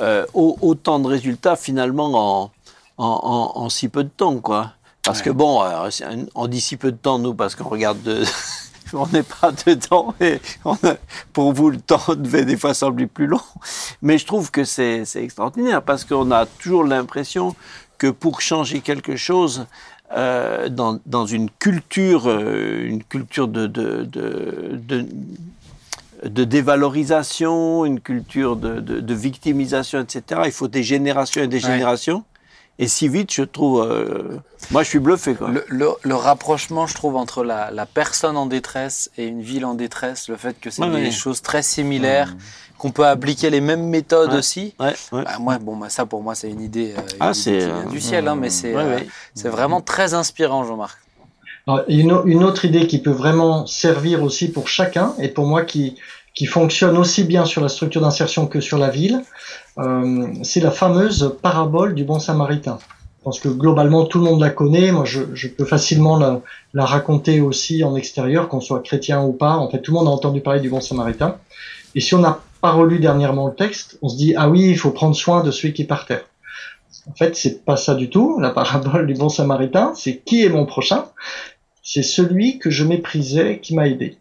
euh, 0.00 0.26
au- 0.34 0.56
autant 0.60 0.98
de 0.98 1.06
résultats 1.08 1.56
finalement 1.56 2.12
en, 2.14 2.50
en, 2.98 3.06
en- 3.54 3.60
en 3.62 3.68
si 3.68 3.88
peu 3.88 4.04
de 4.04 4.08
temps, 4.10 4.38
quoi. 4.38 4.72
Parce 5.02 5.18
Ouais. 5.20 5.26
que 5.26 5.30
bon, 5.30 5.62
on 6.34 6.46
dit 6.48 6.60
si 6.60 6.76
peu 6.76 6.90
de 6.90 6.96
temps, 6.96 7.18
nous, 7.20 7.32
parce 7.34 7.54
qu'on 7.54 7.68
regarde 7.68 8.02
de... 8.02 8.24
on 8.92 9.06
n'est 9.08 9.22
pas 9.22 9.52
dedans 9.64 10.14
et 10.20 10.40
on 10.64 10.74
a- 10.74 10.96
pour 11.32 11.52
vous, 11.52 11.70
le 11.70 11.80
temps 11.80 12.02
devait 12.16 12.44
des 12.44 12.56
fois 12.56 12.74
sembler 12.74 13.06
plus 13.06 13.26
long. 13.28 13.40
Mais 14.02 14.18
je 14.18 14.26
trouve 14.26 14.50
que 14.50 14.64
c'est 14.64 15.04
extraordinaire 15.14 15.82
parce 15.82 16.04
qu'on 16.04 16.30
a 16.32 16.44
toujours 16.46 16.82
l'impression 16.84 17.54
que 17.98 18.08
pour 18.08 18.40
changer 18.40 18.80
quelque 18.80 19.16
chose, 19.16 19.66
euh, 20.12 20.68
dans, 20.68 20.98
dans 21.06 21.26
une 21.26 21.50
culture, 21.50 22.24
euh, 22.26 22.86
une 22.86 23.02
culture 23.02 23.48
de, 23.48 23.66
de, 23.66 24.04
de, 24.04 24.78
de, 24.86 25.06
de 26.24 26.44
dévalorisation, 26.44 27.84
une 27.84 28.00
culture 28.00 28.56
de, 28.56 28.80
de, 28.80 29.00
de 29.00 29.14
victimisation, 29.14 30.00
etc. 30.00 30.42
Il 30.46 30.52
faut 30.52 30.68
des 30.68 30.82
générations 30.82 31.42
et 31.42 31.48
des 31.48 31.64
Ouais. 31.64 31.72
générations. 31.72 32.24
Et 32.78 32.88
si 32.88 33.08
vite, 33.08 33.32
je 33.32 33.42
trouve. 33.42 33.80
euh, 33.82 34.38
moi, 34.70 34.82
je 34.82 34.88
suis 34.88 34.98
bluffé, 34.98 35.34
quoi. 35.34 35.48
Le, 35.48 35.64
le- 35.68 35.92
le 36.02 36.14
rapprochement, 36.14 36.86
je 36.86 36.94
trouve, 36.94 37.16
entre 37.16 37.42
la, 37.42 37.70
la 37.70 37.86
personne 37.86 38.36
en 38.36 38.46
détresse 38.46 39.10
et 39.16 39.26
une 39.26 39.40
ville 39.40 39.64
en 39.64 39.74
détresse, 39.74 40.28
le 40.28 40.36
fait 40.36 40.58
que 40.60 40.68
c'est 40.70 40.82
Ouais, 40.82 40.90
des 40.90 41.04
ouais. 41.06 41.10
choses 41.10 41.40
très 41.40 41.62
similaires, 41.62 42.36
qu'on 42.76 42.90
peut 42.90 43.06
appliquer 43.06 43.48
les 43.48 43.62
mêmes 43.62 43.86
méthodes 43.88 44.32
Ouais. 44.32 44.38
aussi. 44.38 44.74
Ouais, 44.78 44.94
ouais. 45.12 45.24
Bah, 45.24 45.38
moi, 45.40 45.58
bon, 45.58 45.76
bah, 45.76 45.88
ça 45.88 46.04
pour 46.04 46.22
moi, 46.22 46.34
c'est 46.34 46.50
une 46.50 46.60
idée, 46.60 46.92
euh, 46.92 47.00
une 47.00 47.16
Ah, 47.20 47.30
idée 47.32 47.42
qui 47.42 47.50
vient 47.66 47.86
euh, 47.86 47.90
du 47.90 48.00
ciel, 48.00 48.28
hein, 48.28 48.36
mais 48.36 48.50
c'est 48.50 48.74
Ouais, 48.74 48.82
euh, 48.82 48.96
ouais. 48.96 49.06
c'est 49.34 49.48
vraiment 49.48 49.80
très 49.80 50.12
inspirant, 50.12 50.62
Jean-Marc. 50.64 50.98
Alors, 51.68 51.82
Une, 51.88 52.20
une 52.26 52.44
autre 52.44 52.64
idée 52.66 52.86
qui 52.86 52.98
peut 53.00 53.10
vraiment 53.10 53.66
servir 53.66 54.22
aussi 54.22 54.52
pour 54.52 54.68
chacun 54.68 55.14
et 55.18 55.28
pour 55.28 55.46
moi 55.46 55.64
qui 55.64 55.96
qui 56.36 56.46
fonctionne 56.46 56.96
aussi 56.98 57.24
bien 57.24 57.44
sur 57.46 57.62
la 57.62 57.68
structure 57.68 58.02
d'insertion 58.02 58.46
que 58.46 58.60
sur 58.60 58.78
la 58.78 58.90
ville, 58.90 59.22
euh, 59.78 60.28
c'est 60.42 60.60
la 60.60 60.70
fameuse 60.70 61.34
parabole 61.42 61.94
du 61.94 62.04
bon 62.04 62.20
samaritain. 62.20 62.78
Je 63.18 63.24
pense 63.24 63.40
que 63.40 63.48
globalement 63.48 64.04
tout 64.04 64.18
le 64.18 64.24
monde 64.24 64.40
la 64.40 64.50
connaît. 64.50 64.92
Moi, 64.92 65.04
je, 65.04 65.22
je 65.34 65.48
peux 65.48 65.64
facilement 65.64 66.16
la, 66.18 66.42
la 66.74 66.84
raconter 66.84 67.40
aussi 67.40 67.82
en 67.82 67.96
extérieur, 67.96 68.48
qu'on 68.48 68.60
soit 68.60 68.80
chrétien 68.80 69.24
ou 69.24 69.32
pas. 69.32 69.56
En 69.56 69.68
fait, 69.68 69.80
tout 69.80 69.92
le 69.92 69.98
monde 69.98 70.08
a 70.08 70.12
entendu 70.12 70.42
parler 70.42 70.60
du 70.60 70.68
bon 70.68 70.80
samaritain. 70.80 71.38
Et 71.96 72.00
si 72.00 72.14
on 72.14 72.18
n'a 72.18 72.38
pas 72.60 72.70
relu 72.70 73.00
dernièrement 73.00 73.48
le 73.48 73.54
texte, 73.54 73.98
on 74.02 74.08
se 74.08 74.16
dit 74.16 74.34
ah 74.36 74.48
oui, 74.48 74.68
il 74.68 74.78
faut 74.78 74.90
prendre 74.90 75.16
soin 75.16 75.42
de 75.42 75.50
celui 75.50 75.72
qui 75.72 75.82
est 75.82 75.86
par 75.86 76.06
terre. 76.06 76.26
En 77.10 77.14
fait, 77.14 77.34
c'est 77.34 77.64
pas 77.64 77.76
ça 77.76 77.94
du 77.94 78.10
tout. 78.10 78.38
La 78.40 78.50
parabole 78.50 79.06
du 79.06 79.14
bon 79.14 79.30
samaritain, 79.30 79.92
c'est 79.96 80.18
qui 80.18 80.44
est 80.44 80.50
mon 80.50 80.66
prochain? 80.66 81.06
C'est 81.82 82.02
celui 82.02 82.58
que 82.58 82.68
je 82.68 82.84
méprisais 82.84 83.58
qui 83.62 83.74
m'a 83.74 83.88
aidé. 83.88 84.18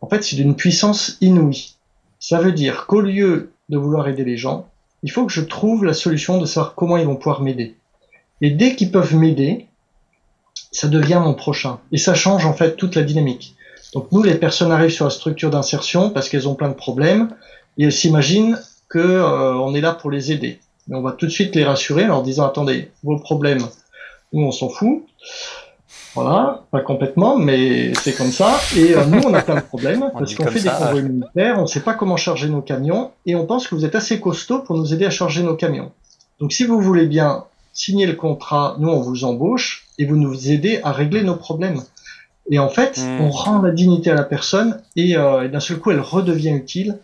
En 0.00 0.08
fait, 0.08 0.22
c'est 0.22 0.36
d'une 0.36 0.56
puissance 0.56 1.16
inouïe. 1.20 1.74
Ça 2.18 2.40
veut 2.40 2.52
dire 2.52 2.86
qu'au 2.86 3.00
lieu 3.00 3.52
de 3.68 3.78
vouloir 3.78 4.08
aider 4.08 4.24
les 4.24 4.36
gens, 4.36 4.68
il 5.02 5.10
faut 5.10 5.26
que 5.26 5.32
je 5.32 5.40
trouve 5.40 5.84
la 5.84 5.94
solution 5.94 6.38
de 6.38 6.46
savoir 6.46 6.74
comment 6.74 6.96
ils 6.96 7.06
vont 7.06 7.16
pouvoir 7.16 7.42
m'aider. 7.42 7.76
Et 8.40 8.50
dès 8.50 8.74
qu'ils 8.74 8.90
peuvent 8.90 9.14
m'aider, 9.14 9.66
ça 10.72 10.88
devient 10.88 11.20
mon 11.22 11.34
prochain. 11.34 11.78
Et 11.92 11.98
ça 11.98 12.14
change 12.14 12.46
en 12.46 12.52
fait 12.52 12.76
toute 12.76 12.94
la 12.96 13.02
dynamique. 13.02 13.54
Donc 13.94 14.10
nous, 14.12 14.22
les 14.22 14.34
personnes 14.34 14.72
arrivent 14.72 14.90
sur 14.90 15.04
la 15.04 15.10
structure 15.10 15.50
d'insertion 15.50 16.10
parce 16.10 16.28
qu'elles 16.28 16.48
ont 16.48 16.54
plein 16.54 16.68
de 16.68 16.74
problèmes 16.74 17.30
et 17.78 17.84
elles 17.84 17.92
s'imaginent 17.92 18.58
que 18.88 18.98
euh, 18.98 19.72
est 19.74 19.80
là 19.80 19.92
pour 19.92 20.10
les 20.10 20.32
aider. 20.32 20.60
Mais 20.88 20.96
on 20.96 21.02
va 21.02 21.12
tout 21.12 21.26
de 21.26 21.30
suite 21.30 21.54
les 21.54 21.64
rassurer 21.64 22.04
en 22.04 22.08
leur 22.08 22.22
disant 22.22 22.46
attendez, 22.46 22.90
vos 23.02 23.18
problèmes, 23.18 23.66
nous 24.32 24.42
on 24.42 24.52
s'en 24.52 24.68
fout. 24.68 25.04
Voilà, 26.16 26.64
pas 26.70 26.80
complètement, 26.80 27.36
mais 27.38 27.92
c'est 27.94 28.14
comme 28.16 28.32
ça. 28.32 28.58
Et 28.76 28.94
euh, 28.94 29.04
nous, 29.04 29.20
on 29.24 29.32
a 29.34 29.42
plein 29.42 29.56
de 29.56 29.60
problèmes 29.60 30.02
On 30.02 30.18
parce 30.18 30.34
qu'on 30.34 30.46
fait 30.46 30.58
ça, 30.58 30.78
des 30.78 30.84
convois 30.84 31.02
militaires, 31.02 31.56
on 31.58 31.62
ne 31.62 31.66
sait 31.66 31.80
pas 31.80 31.94
comment 31.94 32.16
charger 32.16 32.48
nos 32.48 32.62
camions 32.62 33.10
et 33.26 33.36
on 33.36 33.46
pense 33.46 33.68
que 33.68 33.74
vous 33.74 33.84
êtes 33.84 33.94
assez 33.94 34.18
costaud 34.20 34.60
pour 34.60 34.76
nous 34.76 34.92
aider 34.92 35.04
à 35.04 35.10
charger 35.10 35.42
nos 35.42 35.54
camions. 35.54 35.92
Donc, 36.40 36.52
si 36.52 36.64
vous 36.64 36.80
voulez 36.80 37.06
bien 37.06 37.44
signer 37.72 38.06
le 38.06 38.14
contrat, 38.14 38.76
nous, 38.78 38.88
on 38.88 39.00
vous 39.00 39.24
embauche 39.24 39.86
et 39.98 40.06
vous 40.06 40.16
nous 40.16 40.50
aidez 40.50 40.80
à 40.82 40.92
régler 40.92 41.22
nos 41.22 41.36
problèmes. 41.36 41.80
Et 42.50 42.58
en 42.58 42.68
fait, 42.68 42.98
Mm. 42.98 43.20
on 43.20 43.30
rend 43.30 43.60
la 43.60 43.70
dignité 43.72 44.10
à 44.10 44.14
la 44.14 44.22
personne 44.22 44.80
et, 44.94 45.16
euh, 45.16 45.44
et 45.44 45.48
d'un 45.48 45.60
seul 45.60 45.78
coup, 45.78 45.90
elle 45.90 46.00
redevient 46.00 46.50
utile. 46.52 46.98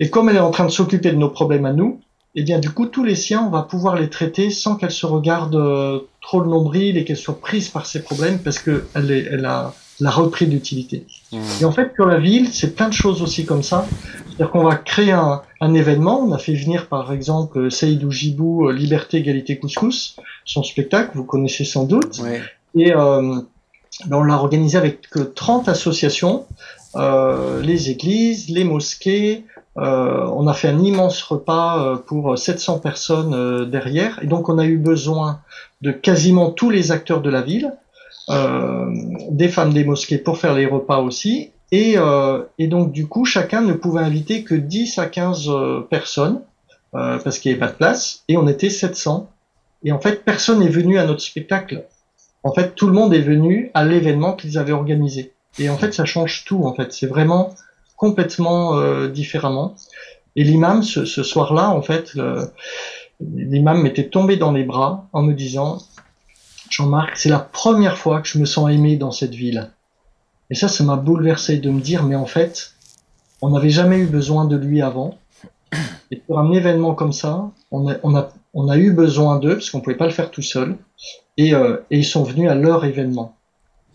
Et 0.00 0.10
comme 0.10 0.28
elle 0.28 0.36
est 0.36 0.40
en 0.40 0.50
train 0.50 0.66
de 0.66 0.70
s'occuper 0.70 1.10
de 1.10 1.16
nos 1.16 1.30
problèmes 1.30 1.64
à 1.64 1.72
nous, 1.72 2.00
et 2.34 2.42
bien 2.42 2.58
du 2.58 2.70
coup, 2.70 2.86
tous 2.86 3.04
les 3.04 3.14
siens, 3.14 3.44
on 3.46 3.50
va 3.50 3.62
pouvoir 3.62 3.96
les 3.96 4.10
traiter 4.10 4.50
sans 4.50 4.76
qu'elle 4.76 4.90
se 4.90 5.06
regarde 5.06 5.54
euh, 5.54 6.00
trop 6.20 6.40
le 6.40 6.48
nombril 6.48 6.96
et 6.96 7.04
qu'elle 7.04 7.16
soit 7.16 7.40
prise 7.40 7.68
par 7.68 7.86
ses 7.86 8.02
problèmes 8.02 8.38
parce 8.38 8.58
que 8.58 8.86
elle, 8.94 9.44
a 9.44 9.74
la 10.00 10.10
repris 10.10 10.46
d'utilité. 10.46 11.06
Hmm. 11.30 11.40
Et 11.60 11.64
en 11.64 11.70
fait, 11.70 11.92
sur 11.94 12.06
la 12.06 12.18
ville, 12.18 12.48
c'est 12.52 12.74
plein 12.74 12.88
de 12.88 12.94
choses 12.94 13.22
aussi 13.22 13.44
comme 13.44 13.62
ça. 13.62 13.86
C'est-à-dire 14.26 14.50
qu'on 14.50 14.64
va 14.64 14.74
créer 14.74 15.12
un, 15.12 15.42
un 15.60 15.74
événement. 15.74 16.20
On 16.20 16.32
a 16.32 16.38
fait 16.38 16.54
venir, 16.54 16.88
par 16.88 17.12
exemple, 17.12 17.70
Seydou 17.70 18.10
Jibou, 18.10 18.68
euh, 18.68 18.72
Liberté, 18.72 19.18
Égalité, 19.18 19.58
Couscous, 19.58 20.16
son 20.44 20.64
spectacle, 20.64 21.12
vous 21.14 21.24
connaissez 21.24 21.64
sans 21.64 21.84
doute. 21.84 22.18
Ouais. 22.18 22.42
Et 22.74 22.92
euh, 22.92 23.40
ben, 24.06 24.16
on 24.16 24.24
l'a 24.24 24.34
organisé 24.34 24.76
avec 24.76 25.08
que 25.08 25.20
30 25.20 25.68
associations, 25.68 26.46
euh, 26.48 26.83
les 26.96 27.90
églises, 27.90 28.48
les 28.48 28.64
mosquées. 28.64 29.44
Euh, 29.76 30.28
on 30.32 30.46
a 30.46 30.54
fait 30.54 30.68
un 30.68 30.78
immense 30.78 31.22
repas 31.22 31.84
euh, 31.84 31.96
pour 31.96 32.38
700 32.38 32.78
personnes 32.78 33.34
euh, 33.34 33.64
derrière. 33.64 34.22
Et 34.22 34.26
donc, 34.26 34.48
on 34.48 34.58
a 34.58 34.66
eu 34.66 34.78
besoin 34.78 35.40
de 35.82 35.90
quasiment 35.90 36.50
tous 36.50 36.70
les 36.70 36.92
acteurs 36.92 37.20
de 37.20 37.30
la 37.30 37.42
ville, 37.42 37.74
euh, 38.30 38.86
des 39.30 39.48
femmes 39.48 39.72
des 39.72 39.84
mosquées 39.84 40.18
pour 40.18 40.38
faire 40.38 40.54
les 40.54 40.66
repas 40.66 40.98
aussi. 40.98 41.50
Et, 41.72 41.94
euh, 41.96 42.42
et 42.58 42.68
donc, 42.68 42.92
du 42.92 43.08
coup, 43.08 43.24
chacun 43.24 43.62
ne 43.62 43.72
pouvait 43.72 44.02
inviter 44.02 44.44
que 44.44 44.54
10 44.54 44.98
à 44.98 45.06
15 45.06 45.48
euh, 45.48 45.80
personnes 45.80 46.40
euh, 46.94 47.18
parce 47.18 47.40
qu'il 47.40 47.50
n'y 47.50 47.56
avait 47.56 47.66
pas 47.66 47.72
de 47.72 47.76
place. 47.76 48.22
Et 48.28 48.36
on 48.36 48.46
était 48.46 48.70
700. 48.70 49.28
Et 49.82 49.90
en 49.90 49.98
fait, 49.98 50.24
personne 50.24 50.60
n'est 50.60 50.68
venu 50.68 50.98
à 50.98 51.04
notre 51.04 51.20
spectacle 51.20 51.84
en 52.44 52.52
fait, 52.52 52.74
tout 52.76 52.86
le 52.86 52.92
monde 52.92 53.14
est 53.14 53.22
venu 53.22 53.70
à 53.72 53.84
l'événement 53.84 54.34
qu'ils 54.34 54.58
avaient 54.58 54.72
organisé. 54.72 55.32
Et 55.58 55.68
en 55.68 55.76
fait, 55.76 55.92
ça 55.92 56.04
change 56.04 56.44
tout. 56.44 56.64
En 56.64 56.74
fait, 56.74 56.92
c'est 56.92 57.06
vraiment 57.06 57.54
complètement 57.96 58.76
euh, 58.76 59.08
différemment. 59.08 59.74
Et 60.36 60.44
l'imam, 60.44 60.82
ce, 60.82 61.04
ce 61.04 61.22
soir-là, 61.22 61.70
en 61.70 61.82
fait, 61.82 62.12
l'imam 63.20 63.82
m'était 63.82 64.08
tombé 64.08 64.36
dans 64.36 64.50
les 64.52 64.64
bras 64.64 65.08
en 65.12 65.22
me 65.22 65.32
disant, 65.32 65.78
Jean-Marc, 66.70 67.16
c'est 67.16 67.28
la 67.28 67.38
première 67.38 67.96
fois 67.98 68.20
que 68.20 68.28
je 68.28 68.38
me 68.38 68.44
sens 68.44 68.70
aimé 68.70 68.96
dans 68.96 69.12
cette 69.12 69.34
ville. 69.34 69.70
Et 70.50 70.54
ça, 70.54 70.68
ça 70.68 70.84
m'a 70.84 70.96
bouleversé 70.96 71.58
de 71.58 71.70
me 71.70 71.80
dire, 71.80 72.02
mais 72.04 72.16
en 72.16 72.26
fait, 72.26 72.74
on 73.40 73.50
n'avait 73.50 73.70
jamais 73.70 73.98
eu 73.98 74.06
besoin 74.06 74.44
de 74.44 74.56
lui 74.56 74.82
avant. 74.82 75.16
Et 76.10 76.16
pour 76.16 76.38
un 76.38 76.52
événement 76.52 76.94
comme 76.94 77.12
ça, 77.12 77.50
on 77.70 77.90
a, 77.90 77.96
on 78.02 78.14
a, 78.16 78.30
on 78.52 78.68
a 78.68 78.76
eu 78.76 78.92
besoin 78.92 79.38
d'eux 79.38 79.54
parce 79.54 79.70
qu'on 79.70 79.80
pouvait 79.80 79.96
pas 79.96 80.06
le 80.06 80.12
faire 80.12 80.30
tout 80.30 80.42
seul. 80.42 80.76
Et, 81.36 81.54
euh, 81.54 81.78
et 81.90 81.98
ils 81.98 82.04
sont 82.04 82.22
venus 82.22 82.50
à 82.50 82.54
leur 82.54 82.84
événement. 82.84 83.36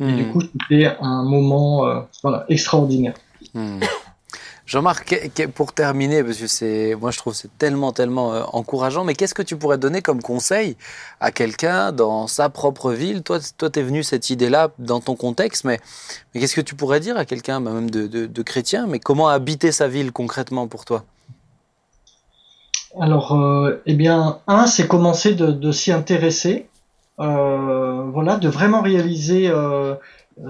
Et 0.07 0.13
du 0.13 0.25
Hmm. 0.25 0.31
coup, 0.31 0.41
c'était 0.41 0.95
un 1.01 1.23
moment 1.23 1.85
euh, 1.87 2.01
voilà, 2.23 2.45
extraordinaire. 2.49 3.15
Hmm. 3.53 3.87
Jean-Marc, 4.65 5.31
pour 5.55 5.73
terminer, 5.73 6.23
parce 6.23 6.37
que 6.37 6.47
c'est, 6.47 6.95
moi 6.95 7.09
je 7.11 7.17
trouve 7.17 7.33
que 7.33 7.39
c'est 7.39 7.57
tellement, 7.57 7.91
tellement 7.91 8.33
euh, 8.33 8.43
encourageant, 8.53 9.03
mais 9.03 9.15
qu'est-ce 9.15 9.33
que 9.33 9.41
tu 9.41 9.57
pourrais 9.57 9.79
donner 9.79 10.01
comme 10.03 10.21
conseil 10.21 10.77
à 11.19 11.31
quelqu'un 11.31 11.91
dans 11.91 12.27
sa 12.27 12.49
propre 12.49 12.91
ville? 12.93 13.23
Toi, 13.23 13.39
toi, 13.57 13.69
t'es 13.71 13.81
venu 13.81 14.03
cette 14.03 14.29
idée-là 14.29 14.69
dans 14.77 14.99
ton 15.01 15.15
contexte, 15.15 15.63
mais, 15.63 15.79
mais 16.33 16.41
qu'est-ce 16.41 16.55
que 16.55 16.61
tu 16.61 16.75
pourrais 16.75 16.99
dire 16.99 17.17
à 17.17 17.25
quelqu'un, 17.25 17.61
bah, 17.61 17.71
même 17.71 17.89
de, 17.89 18.05
de, 18.07 18.27
de 18.27 18.41
chrétien, 18.43 18.85
mais 18.87 18.99
comment 18.99 19.27
habiter 19.29 19.71
sa 19.71 19.87
ville 19.87 20.11
concrètement 20.11 20.67
pour 20.67 20.85
toi? 20.85 21.03
Alors, 22.99 23.33
euh, 23.35 23.81
eh 23.85 23.93
bien, 23.93 24.39
un, 24.47 24.65
c'est 24.67 24.87
commencer 24.87 25.35
de, 25.35 25.47
de 25.51 25.71
s'y 25.71 25.91
intéresser, 25.91 26.68
voilà, 27.19 28.37
de 28.37 28.47
vraiment 28.47 28.81
réaliser 28.81 29.49
euh, 29.49 29.95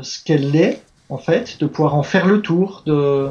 ce 0.02 0.24
qu'elle 0.24 0.56
est, 0.56 0.82
en 1.10 1.18
fait, 1.18 1.58
de 1.60 1.66
pouvoir 1.66 1.96
en 1.96 2.04
faire 2.04 2.28
le 2.28 2.42
tour, 2.42 2.84
de, 2.86 3.28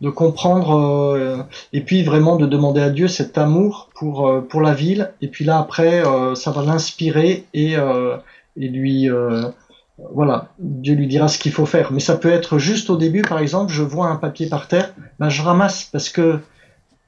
de 0.00 0.10
comprendre, 0.10 0.76
euh, 0.76 1.38
et 1.72 1.80
puis 1.80 2.04
vraiment 2.04 2.36
de 2.36 2.46
demander 2.46 2.82
à 2.82 2.90
Dieu 2.90 3.08
cet 3.08 3.38
amour 3.38 3.88
pour, 3.94 4.28
euh, 4.28 4.40
pour 4.40 4.60
la 4.60 4.74
ville, 4.74 5.10
et 5.22 5.28
puis 5.28 5.44
là, 5.44 5.58
après, 5.58 6.06
euh, 6.06 6.34
ça 6.34 6.50
va 6.50 6.62
l'inspirer 6.62 7.46
et, 7.54 7.76
euh, 7.76 8.16
et 8.56 8.68
lui... 8.68 9.10
euh, 9.10 9.42
voilà, 10.14 10.48
Dieu 10.58 10.94
lui 10.94 11.06
dira 11.06 11.28
ce 11.28 11.38
qu'il 11.38 11.52
faut 11.52 11.66
faire. 11.66 11.92
Mais 11.92 12.00
ça 12.00 12.16
peut 12.16 12.32
être 12.32 12.58
juste 12.58 12.90
au 12.90 12.96
début, 12.96 13.22
par 13.22 13.38
exemple, 13.38 13.70
je 13.70 13.82
vois 13.82 14.08
un 14.08 14.16
papier 14.16 14.48
par 14.48 14.66
terre, 14.66 14.94
ben 15.20 15.28
je 15.28 15.42
ramasse 15.42 15.84
parce 15.92 16.08
que 16.08 16.40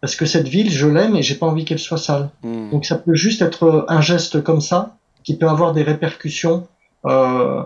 parce 0.00 0.16
que 0.16 0.26
cette 0.26 0.46
ville, 0.46 0.70
je 0.70 0.86
l'aime 0.86 1.16
et 1.16 1.22
j'ai 1.22 1.34
pas 1.34 1.46
envie 1.46 1.64
qu'elle 1.64 1.78
soit 1.78 1.98
sale. 1.98 2.28
Hmm. 2.42 2.70
Donc 2.70 2.84
ça 2.84 2.96
peut 2.96 3.14
juste 3.14 3.40
être 3.42 3.86
un 3.88 4.02
geste 4.02 4.44
comme 4.44 4.60
ça 4.60 4.96
qui 5.24 5.36
peut 5.36 5.48
avoir 5.48 5.72
des 5.72 5.82
répercussions. 5.82 6.66
Euh, 7.06 7.62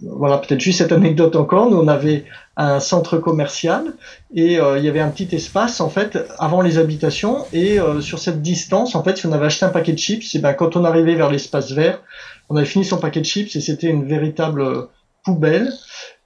voilà, 0.00 0.38
peut-être 0.38 0.60
juste 0.60 0.78
cette 0.78 0.92
anecdote 0.92 1.34
encore. 1.34 1.68
Nous, 1.68 1.76
on 1.76 1.88
avait 1.88 2.24
un 2.56 2.78
centre 2.78 3.18
commercial 3.18 3.94
et 4.32 4.60
euh, 4.60 4.78
il 4.78 4.84
y 4.84 4.88
avait 4.88 5.00
un 5.00 5.08
petit 5.08 5.34
espace 5.34 5.80
en 5.80 5.88
fait 5.88 6.18
avant 6.38 6.60
les 6.60 6.78
habitations 6.78 7.44
et 7.52 7.80
euh, 7.80 8.00
sur 8.00 8.20
cette 8.20 8.40
distance, 8.40 8.94
en 8.94 9.02
fait, 9.02 9.16
si 9.16 9.26
on 9.26 9.32
avait 9.32 9.46
acheté 9.46 9.64
un 9.66 9.70
paquet 9.70 9.92
de 9.92 9.98
chips, 9.98 10.34
et 10.34 10.38
ben 10.38 10.54
quand 10.54 10.76
on 10.76 10.84
arrivait 10.84 11.16
vers 11.16 11.30
l'espace 11.30 11.72
vert, 11.72 12.00
on 12.48 12.56
avait 12.56 12.66
fini 12.66 12.84
son 12.84 12.98
paquet 12.98 13.20
de 13.20 13.26
chips 13.26 13.56
et 13.56 13.60
c'était 13.60 13.88
une 13.88 14.06
véritable 14.06 14.88
poubelle. 15.24 15.72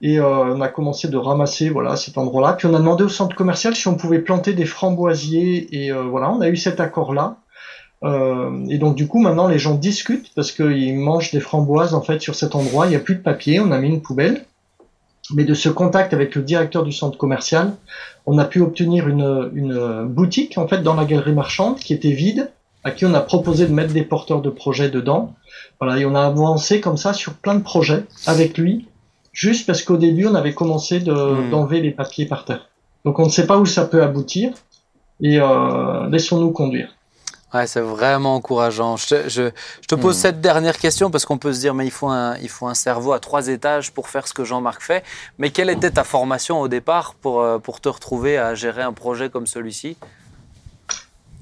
Et 0.01 0.19
euh, 0.19 0.55
on 0.55 0.61
a 0.61 0.69
commencé 0.69 1.09
de 1.09 1.17
ramasser 1.17 1.69
voilà 1.69 1.97
cet 1.97 2.19
endroit-là. 2.19 2.55
Puis 2.55 2.67
on 2.67 2.75
a 2.75 2.79
demandé 2.79 3.05
au 3.05 3.09
centre 3.09 3.37
commercial 3.37 3.75
si 3.75 3.87
on 3.89 3.95
pouvait 3.95 4.19
planter 4.19 4.53
des 4.53 4.65
framboisiers. 4.65 5.69
Et 5.73 5.93
euh, 5.93 6.03
voilà, 6.03 6.31
on 6.31 6.41
a 6.41 6.49
eu 6.49 6.57
cet 6.57 6.81
accord-là. 6.81 7.37
Euh, 8.05 8.51
et 8.69 8.79
donc 8.79 8.97
du 8.97 9.07
coup 9.07 9.21
maintenant 9.21 9.47
les 9.47 9.59
gens 9.61 9.75
discutent 9.75 10.33
parce 10.35 10.51
qu'ils 10.51 10.97
mangent 10.99 11.31
des 11.31 11.39
framboises 11.41 11.95
en 11.95 12.01
fait 12.03 12.21
sur 12.21 12.35
cet 12.35 12.55
endroit. 12.55 12.87
Il 12.87 12.91
n'y 12.91 12.97
a 12.97 13.01
plus 13.01 13.15
de 13.15 13.21
papier, 13.23 13.61
on 13.61 13.71
a 13.71 13.79
mis 13.79 13.89
une 13.89 14.03
poubelle. 14.03 14.45
Mais 15.35 15.45
de 15.45 15.55
ce 15.55 15.69
contact 15.69 16.13
avec 16.13 16.35
le 16.35 16.43
directeur 16.43 16.83
du 16.83 16.91
centre 16.93 17.17
commercial, 17.17 17.75
on 18.27 18.39
a 18.39 18.45
pu 18.45 18.61
obtenir 18.61 19.09
une, 19.09 19.51
une 19.55 20.05
boutique 20.09 20.59
en 20.59 20.67
fait 20.67 20.83
dans 20.83 20.95
la 20.95 21.05
galerie 21.05 21.33
marchande 21.33 21.77
qui 21.79 21.93
était 21.95 22.11
vide, 22.11 22.51
à 22.83 22.91
qui 22.91 23.07
on 23.07 23.15
a 23.15 23.21
proposé 23.21 23.67
de 23.67 23.73
mettre 23.73 23.93
des 23.95 24.03
porteurs 24.03 24.43
de 24.43 24.51
projets 24.51 24.91
dedans. 24.91 25.33
Voilà, 25.81 25.99
et 26.01 26.05
on 26.05 26.17
a 26.17 26.23
avancé 26.23 26.81
comme 26.81 26.97
ça 26.97 27.13
sur 27.13 27.35
plein 27.35 27.55
de 27.55 27.63
projets 27.63 28.03
avec 28.27 28.59
lui, 28.59 28.89
juste 29.33 29.65
parce 29.65 29.83
qu'au 29.83 29.97
début 29.97 30.27
on 30.27 30.35
avait 30.35 30.55
commencé 30.55 30.99
de- 30.99 31.13
Mm. 31.13 31.51
d'enlever 31.51 31.81
les 31.81 31.93
papiers 31.93 32.27
par 32.27 32.45
terre. 32.45 32.69
Donc 33.05 33.21
on 33.21 33.27
ne 33.27 33.31
sait 33.31 33.47
pas 33.47 33.59
où 33.59 33.65
ça 33.67 33.85
peut 33.85 34.03
aboutir 34.03 34.51
et 35.23 35.39
euh, 35.41 36.09
laissons-nous 36.11 36.51
conduire. 36.51 36.89
Ouais, 37.55 37.67
c'est 37.67 37.81
vraiment 37.83 38.37
encourageant. 38.37 38.97
Je 38.97 39.07
te, 39.09 39.29
je, 39.29 39.51
je 39.83 39.87
te 39.87 39.95
pose 39.95 40.17
Hmm. 40.17 40.19
cette 40.19 40.41
dernière 40.41 40.79
question 40.79 41.11
parce 41.11 41.27
qu'on 41.27 41.37
peut 41.39 41.53
se 41.53 41.61
dire, 41.61 41.75
mais 41.75 41.85
il 41.87 41.91
faut, 41.91 42.09
un, 42.09 42.37
il 42.39 42.49
faut 42.49 42.67
un 42.67 42.75
cerveau 42.75 43.13
à 43.13 43.21
trois 43.21 43.49
étages 43.49 43.93
pour 43.93 44.09
faire 44.09 44.27
ce 44.27 44.33
que 44.33 44.45
Jean-Marc 44.45 44.81
fait. 44.83 45.05
Mais 45.39 45.51
quelle 45.51 45.69
était 45.69 45.91
ta 45.91 46.05
formation 46.05 46.61
au 46.61 46.69
départ 46.69 47.15
pour, 47.15 47.43
euh, 47.43 47.59
pour 47.59 47.81
te 47.83 47.91
retrouver 47.91 48.39
à 48.39 48.55
gérer 48.55 48.83
un 48.83 48.95
projet 48.95 49.29
comme 49.29 49.47
celui-ci? 49.47 49.99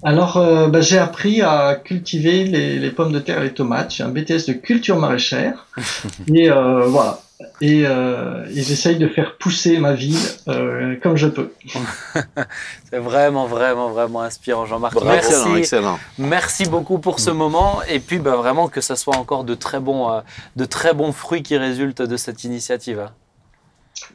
Alors, 0.02 0.36
euh, 0.38 0.68
bah, 0.68 0.80
j'ai 0.80 0.98
appris 0.98 1.42
à 1.42 1.74
cultiver 1.76 2.44
les, 2.44 2.78
les 2.78 2.90
pommes 2.90 3.12
de 3.12 3.18
terre 3.18 3.40
et 3.40 3.44
les 3.44 3.54
tomates. 3.54 3.92
J'ai 3.94 4.02
un 4.02 4.08
BTS 4.08 4.46
de 4.48 4.52
culture 4.54 4.98
maraîchère. 4.98 5.66
et 6.34 6.50
euh, 6.50 6.86
voilà. 6.86 7.20
Et, 7.60 7.82
euh, 7.86 8.46
et 8.48 8.62
j'essaye 8.62 8.96
de 8.96 9.06
faire 9.08 9.36
pousser 9.36 9.78
ma 9.78 9.92
ville 9.92 10.18
euh, 10.48 10.96
comme 11.02 11.16
je 11.16 11.26
peux. 11.26 11.52
C'est 12.90 12.98
vraiment, 12.98 13.46
vraiment, 13.46 13.90
vraiment 13.90 14.22
inspirant, 14.22 14.66
Jean-Marc. 14.66 14.94
Bravo. 14.94 15.10
Merci. 15.10 15.32
Excellent, 15.32 15.56
excellent. 15.56 15.98
Merci 16.18 16.66
beaucoup 16.66 16.98
pour 16.98 17.20
ce 17.20 17.30
moment. 17.30 17.80
Et 17.88 18.00
puis, 18.00 18.18
bah, 18.18 18.36
vraiment, 18.36 18.68
que 18.68 18.80
ça 18.80 18.96
soit 18.96 19.16
encore 19.16 19.44
de 19.44 19.54
très 19.54 19.80
bons, 19.80 20.10
euh, 20.10 20.20
de 20.56 20.64
très 20.64 20.94
bons 20.94 21.12
fruits 21.12 21.42
qui 21.42 21.56
résultent 21.56 22.02
de 22.02 22.16
cette 22.16 22.44
initiative. 22.44 23.08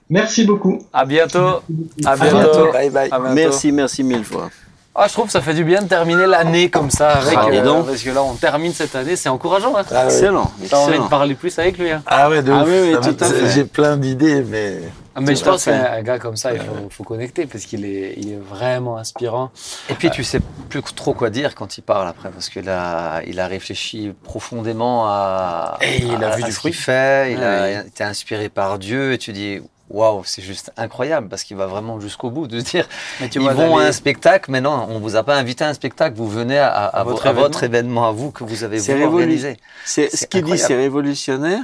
Merci 0.10 0.46
beaucoup. 0.46 0.80
À 0.94 1.06
bientôt. 1.06 1.62
À 2.06 2.16
bientôt. 2.16 2.72
Bye 2.72 2.90
bye. 2.90 3.10
À 3.12 3.20
bientôt. 3.20 3.34
Merci, 3.34 3.72
merci 3.72 4.04
mille 4.04 4.26
fois. 4.26 4.50
Ah, 4.98 5.08
je 5.10 5.14
trouve 5.14 5.26
que 5.26 5.32
ça 5.34 5.41
fait 5.41 5.54
du 5.54 5.66
bien 5.66 5.82
de 5.82 5.88
terminer 5.89 6.26
l'année 6.26 6.70
comme 6.70 6.89
ça 6.89 7.10
avec, 7.10 7.38
Ah, 7.38 7.48
euh, 7.52 7.64
donc. 7.64 7.88
parce 7.88 8.02
que 8.02 8.10
là, 8.12 8.24
on 8.24 8.34
termine 8.36 8.72
cette 8.72 8.96
année, 8.96 9.18
c'est 9.18 9.28
encourageant. 9.28 9.76
Hein. 9.78 9.84
Ah. 9.91 10.06
Excellent, 10.06 10.50
T'as 10.70 10.78
envie 10.78 10.98
de 11.00 11.04
parler 11.10 11.36
plus 11.36 11.58
avec 11.60 11.78
lui. 11.78 11.91
Hein. 11.91 12.02
Ah 12.06 12.30
ouais, 12.30 12.41
de 12.41 12.52
Ah 12.54 12.64
ouf. 12.64 12.70
oui, 12.70 12.96
oui, 12.96 13.16
tout. 13.18 13.26
J'ai 13.54 13.66
plein 13.66 13.98
d'idées, 13.98 14.41
mais 14.48 14.78
Ah, 15.14 15.20
Mais 15.22 15.36
je 15.36 15.43
pense 15.43 15.66
qu'un 15.66 16.02
gars 16.02 16.18
comme 16.20 16.36
ça, 16.38 16.54
il 16.54 16.60
faut, 16.60 16.89
faut 16.89 17.04
connecter 17.04 17.46
parce 17.46 17.66
qu'il 17.66 17.86
est, 17.86 18.16
il 18.18 18.34
est 18.34 18.39
vraiment 18.39 18.98
inspirant. 18.98 19.50
Et 19.89 19.93
puis 19.96 20.10
tu 20.10 20.24
sais 20.24 20.39
plus 20.70 20.82
trop 20.82 21.14
quoi 21.14 21.30
dire 21.30 21.56
quand 21.56 21.78
il 21.78 21.82
parle 21.82 22.08
après, 22.08 22.30
parce 22.30 22.50
qu'il 22.50 22.70
a, 22.70 23.22
il 23.28 23.39
a 23.39 23.48
réfléchi 23.48 24.14
profondément 24.24 25.08
à, 25.08 25.78
Et 25.82 26.04
il 26.04 26.22
a 26.24 26.32
à- 26.32 26.36
vu 26.36 26.43
à 26.43 26.46
du 26.48 26.52
ce 26.52 26.58
fruit. 26.60 26.72
qu'il 26.72 26.80
fait, 26.82 27.32
il 27.34 27.38
Ouais. 27.39 27.43
a 27.46 27.82
été 27.86 28.04
inspiré 28.04 28.50
par 28.50 28.78
Dieu, 28.80 29.14
et 29.14 29.18
tu 29.18 29.32
dis 29.34 29.60
waouh, 29.90 30.24
c'est 30.26 30.42
juste 30.42 30.72
incroyable, 30.78 31.28
parce 31.30 31.44
qu'il 31.44 31.58
va 31.58 31.68
vraiment 31.68 32.00
jusqu'au 32.00 32.30
bout, 32.30 32.48
de 32.48 32.60
se 32.60 32.66
dire 32.66 32.88
Mais 33.22 33.30
tu 33.30 33.40
ils 33.40 33.44
vois, 33.44 33.54
vont 33.54 33.78
à 33.78 33.84
un 33.84 33.92
spectacle, 33.92 34.50
mais 34.52 34.62
non, 34.62 34.88
on 34.90 35.00
vous 35.00 35.16
a 35.16 35.24
pas 35.24 35.36
invité 35.36 35.64
à 35.64 35.70
un 35.70 35.74
spectacle, 35.74 36.16
vous 36.18 36.28
venez 36.30 36.58
à, 36.58 36.68
à- 36.70 36.86
à 37.00 37.04
votre 37.04 37.24
vo- 37.24 37.30
à 37.30 37.34
votre, 37.34 37.64
événement. 37.64 38.08
à 38.08 38.12
vous 38.12 38.32
que 38.32 38.44
vous 38.44 38.64
avez 38.64 38.80
voulu 38.80 39.04
organiser. 39.04 39.58
C'est 39.86 40.16
ce 40.16 40.26
qu'il 40.26 40.44
dit, 40.44 40.58
c'est 40.58 40.76
révolutionnaire. 40.76 41.62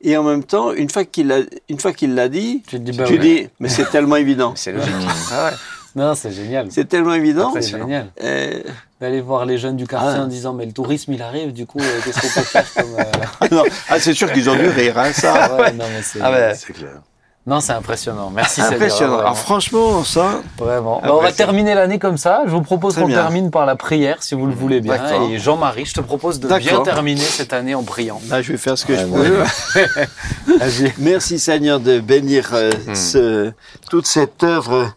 Et 0.00 0.16
en 0.16 0.22
même 0.22 0.44
temps, 0.44 0.72
une 0.72 0.88
fois 0.88 1.04
qu'il 1.04 1.26
l'a, 1.26 1.38
une 1.68 1.80
fois 1.80 1.92
qu'il 1.92 2.14
l'a 2.14 2.28
dit, 2.28 2.62
tu 2.68 2.76
te 2.78 2.82
dis, 2.82 2.96
bah 2.96 3.04
tu 3.04 3.14
ouais. 3.14 3.18
dis, 3.18 3.48
mais 3.58 3.68
c'est 3.68 3.90
tellement 3.90 4.14
évident. 4.16 4.52
C'est 4.56 4.70
logique. 4.72 4.92
Ah 5.32 5.46
ouais. 5.50 5.56
Non, 5.96 6.14
c'est 6.14 6.30
génial. 6.30 6.68
C'est 6.70 6.84
tellement 6.84 7.14
évident. 7.14 7.50
C'est 7.54 7.62
génial. 7.76 8.06
Euh, 8.22 8.60
D'aller 9.00 9.20
voir 9.20 9.44
les 9.46 9.58
jeunes 9.58 9.76
du 9.76 9.86
quartier 9.88 10.12
Ah. 10.20 10.22
en 10.22 10.26
disant, 10.28 10.52
mais 10.52 10.66
le 10.66 10.72
tourisme, 10.72 11.12
il 11.12 11.22
arrive, 11.22 11.52
du 11.52 11.66
coup, 11.66 11.80
euh, 11.80 12.00
qu'est-ce 12.04 12.20
qu'on 12.20 12.40
peut 12.40 12.46
faire 12.46 12.74
comme. 12.74 12.94
euh, 12.96 13.48
non. 13.50 13.64
Ah, 13.88 13.98
c'est 13.98 14.14
sûr 14.14 14.30
qu'ils 14.32 14.48
ont 14.48 14.54
dû 14.54 14.68
rire, 14.68 14.96
hein, 14.98 15.12
ça. 15.12 15.56
ouais, 15.56 15.72
non, 15.72 15.84
mais 15.92 16.02
c'est 16.02 16.20
Ah 16.22 16.30
ouais. 16.30 16.52
c'est 16.54 16.72
clair. 16.74 17.00
Non, 17.48 17.60
c'est 17.60 17.72
impressionnant. 17.72 18.30
Merci, 18.32 18.56
Seigneur, 18.60 18.72
Impressionnant. 18.74 19.18
Alors 19.18 19.38
franchement, 19.38 20.04
ça, 20.04 20.40
Vraiment. 20.58 21.00
Bah, 21.02 21.14
on 21.14 21.20
va 21.22 21.32
terminer 21.32 21.74
l'année 21.74 21.98
comme 21.98 22.18
ça. 22.18 22.42
Je 22.46 22.50
vous 22.50 22.60
propose 22.62 22.94
qu'on 22.96 23.08
termine 23.08 23.50
par 23.50 23.64
la 23.64 23.74
prière, 23.74 24.22
si 24.22 24.34
vous 24.34 24.46
le 24.46 24.52
voulez 24.54 24.80
bien. 24.80 24.96
Et 25.30 25.38
Jean-Marie, 25.38 25.86
je 25.86 25.94
te 25.94 26.00
propose 26.00 26.38
de 26.40 26.48
bien 26.58 26.80
terminer 26.82 27.20
cette 27.22 27.52
année 27.52 27.74
en 27.74 27.82
priant. 27.82 28.20
là, 28.28 28.42
je 28.42 28.52
vais 28.52 28.58
faire 28.58 28.76
ce 28.76 28.84
que 28.84 28.92
Ouais, 28.92 28.98
je 28.98 29.78
ouais. 29.78 29.86
peux. 29.86 30.88
Merci 30.98 31.38
Seigneur 31.38 31.80
de 31.80 32.00
bénir 32.00 32.50
euh, 32.52 32.70
ce, 32.94 33.52
toute 33.90 34.06
cette 34.06 34.42
œuvre 34.44 34.92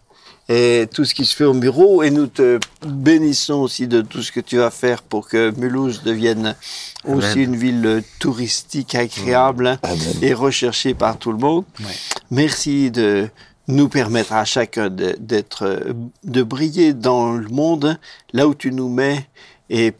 et 0.52 0.88
tout 0.94 1.06
ce 1.06 1.14
qui 1.14 1.26
se 1.26 1.36
fait 1.36 1.46
au 1.46 1.54
bureau. 1.54 2.04
Et 2.04 2.12
nous 2.12 2.28
te 2.28 2.60
bénissons 2.86 3.56
aussi 3.62 3.88
de 3.88 4.02
tout 4.02 4.22
ce 4.22 4.32
que 4.32 4.40
tu 4.42 4.58
vas 4.58 4.70
faire 4.72 5.02
pour 5.02 5.28
que 5.28 5.52
Mulhouse 5.58 6.04
devienne 6.04 6.56
aussi 7.06 7.28
Amen. 7.28 7.40
une 7.44 7.56
ville 7.56 8.04
touristique 8.20 8.96
agréable 8.96 9.80
Amen. 9.84 10.00
et 10.22 10.34
recherchée 10.34 10.94
par 10.94 11.18
tout 11.18 11.32
le 11.32 11.38
monde. 11.38 11.64
Ouais. 11.80 11.86
Merci 12.32 12.92
de 12.92 13.28
nous 13.68 13.88
permettre 13.88 14.34
à 14.34 14.44
chacun 14.44 14.90
de- 14.90 15.16
d'être, 15.20 15.86
de 16.24 16.44
briller 16.44 16.94
dans 16.94 17.32
le 17.34 17.48
monde 17.48 17.98
là 18.34 18.48
où 18.48 18.56
tu 18.56 18.72
nous 18.72 18.90
mets 18.90 19.28
et 19.70 19.94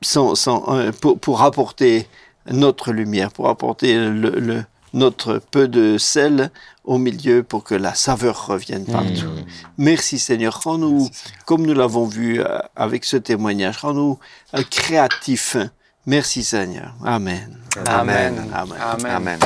sans, 0.00 0.34
sans, 0.34 0.64
euh, 0.74 0.92
pour, 0.92 1.18
pour 1.18 1.42
apporter 1.42 2.06
notre 2.50 2.92
lumière, 2.92 3.32
pour 3.32 3.48
apporter 3.48 3.94
le, 3.96 4.30
le- 4.30 4.64
notre 4.94 5.38
peu 5.50 5.68
de 5.68 5.98
sel 5.98 6.50
au 6.84 6.98
milieu 6.98 7.42
pour 7.42 7.64
que 7.64 7.74
la 7.74 7.94
saveur 7.94 8.46
revienne 8.46 8.86
partout. 8.86 9.28
Merci 9.76 10.18
Seigneur, 10.18 10.60
rends-nous, 10.62 11.10
comme 11.44 11.66
nous 11.66 11.74
l'avons 11.74 12.06
vu 12.06 12.40
euh, 12.40 12.58
avec 12.76 13.04
ce 13.04 13.16
témoignage, 13.16 13.78
rends-nous 13.78 14.18
euh, 14.54 14.62
créatifs. 14.70 15.56
Merci 16.06 16.44
Seigneur. 16.44 16.94
Amen. 17.04 17.58
Amen. 17.86 18.46
Amen. 18.54 18.74
Amen. 18.80 19.10
Amen. 19.10 19.38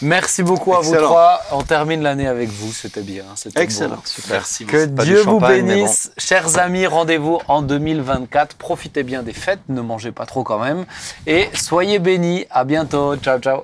Merci 0.00 0.42
beaucoup 0.42 0.74
à 0.74 0.80
vous 0.80 0.90
Excellent. 0.90 1.06
trois. 1.08 1.40
On 1.52 1.62
termine 1.62 2.02
l'année 2.02 2.26
avec 2.26 2.48
vous. 2.50 2.72
C'était 2.72 3.00
bien. 3.02 3.24
C'était 3.36 3.62
Excellent. 3.62 4.02
Merci 4.28 4.64
Que 4.66 4.86
Dieu 4.86 5.22
vous 5.22 5.40
bénisse. 5.40 6.12
Chers 6.18 6.58
amis, 6.58 6.86
rendez-vous 6.86 7.38
en 7.48 7.62
2024. 7.62 8.56
Profitez 8.56 9.02
bien 9.02 9.22
des 9.22 9.32
fêtes. 9.32 9.60
Ne 9.68 9.80
mangez 9.80 10.12
pas 10.12 10.26
trop 10.26 10.42
quand 10.42 10.58
même. 10.58 10.84
Et 11.26 11.48
soyez 11.54 11.98
bénis. 12.00 12.44
À 12.50 12.64
bientôt. 12.64 13.16
Ciao, 13.16 13.38
ciao. 13.38 13.62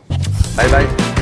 Bye 0.57 0.68
bye. 0.70 1.19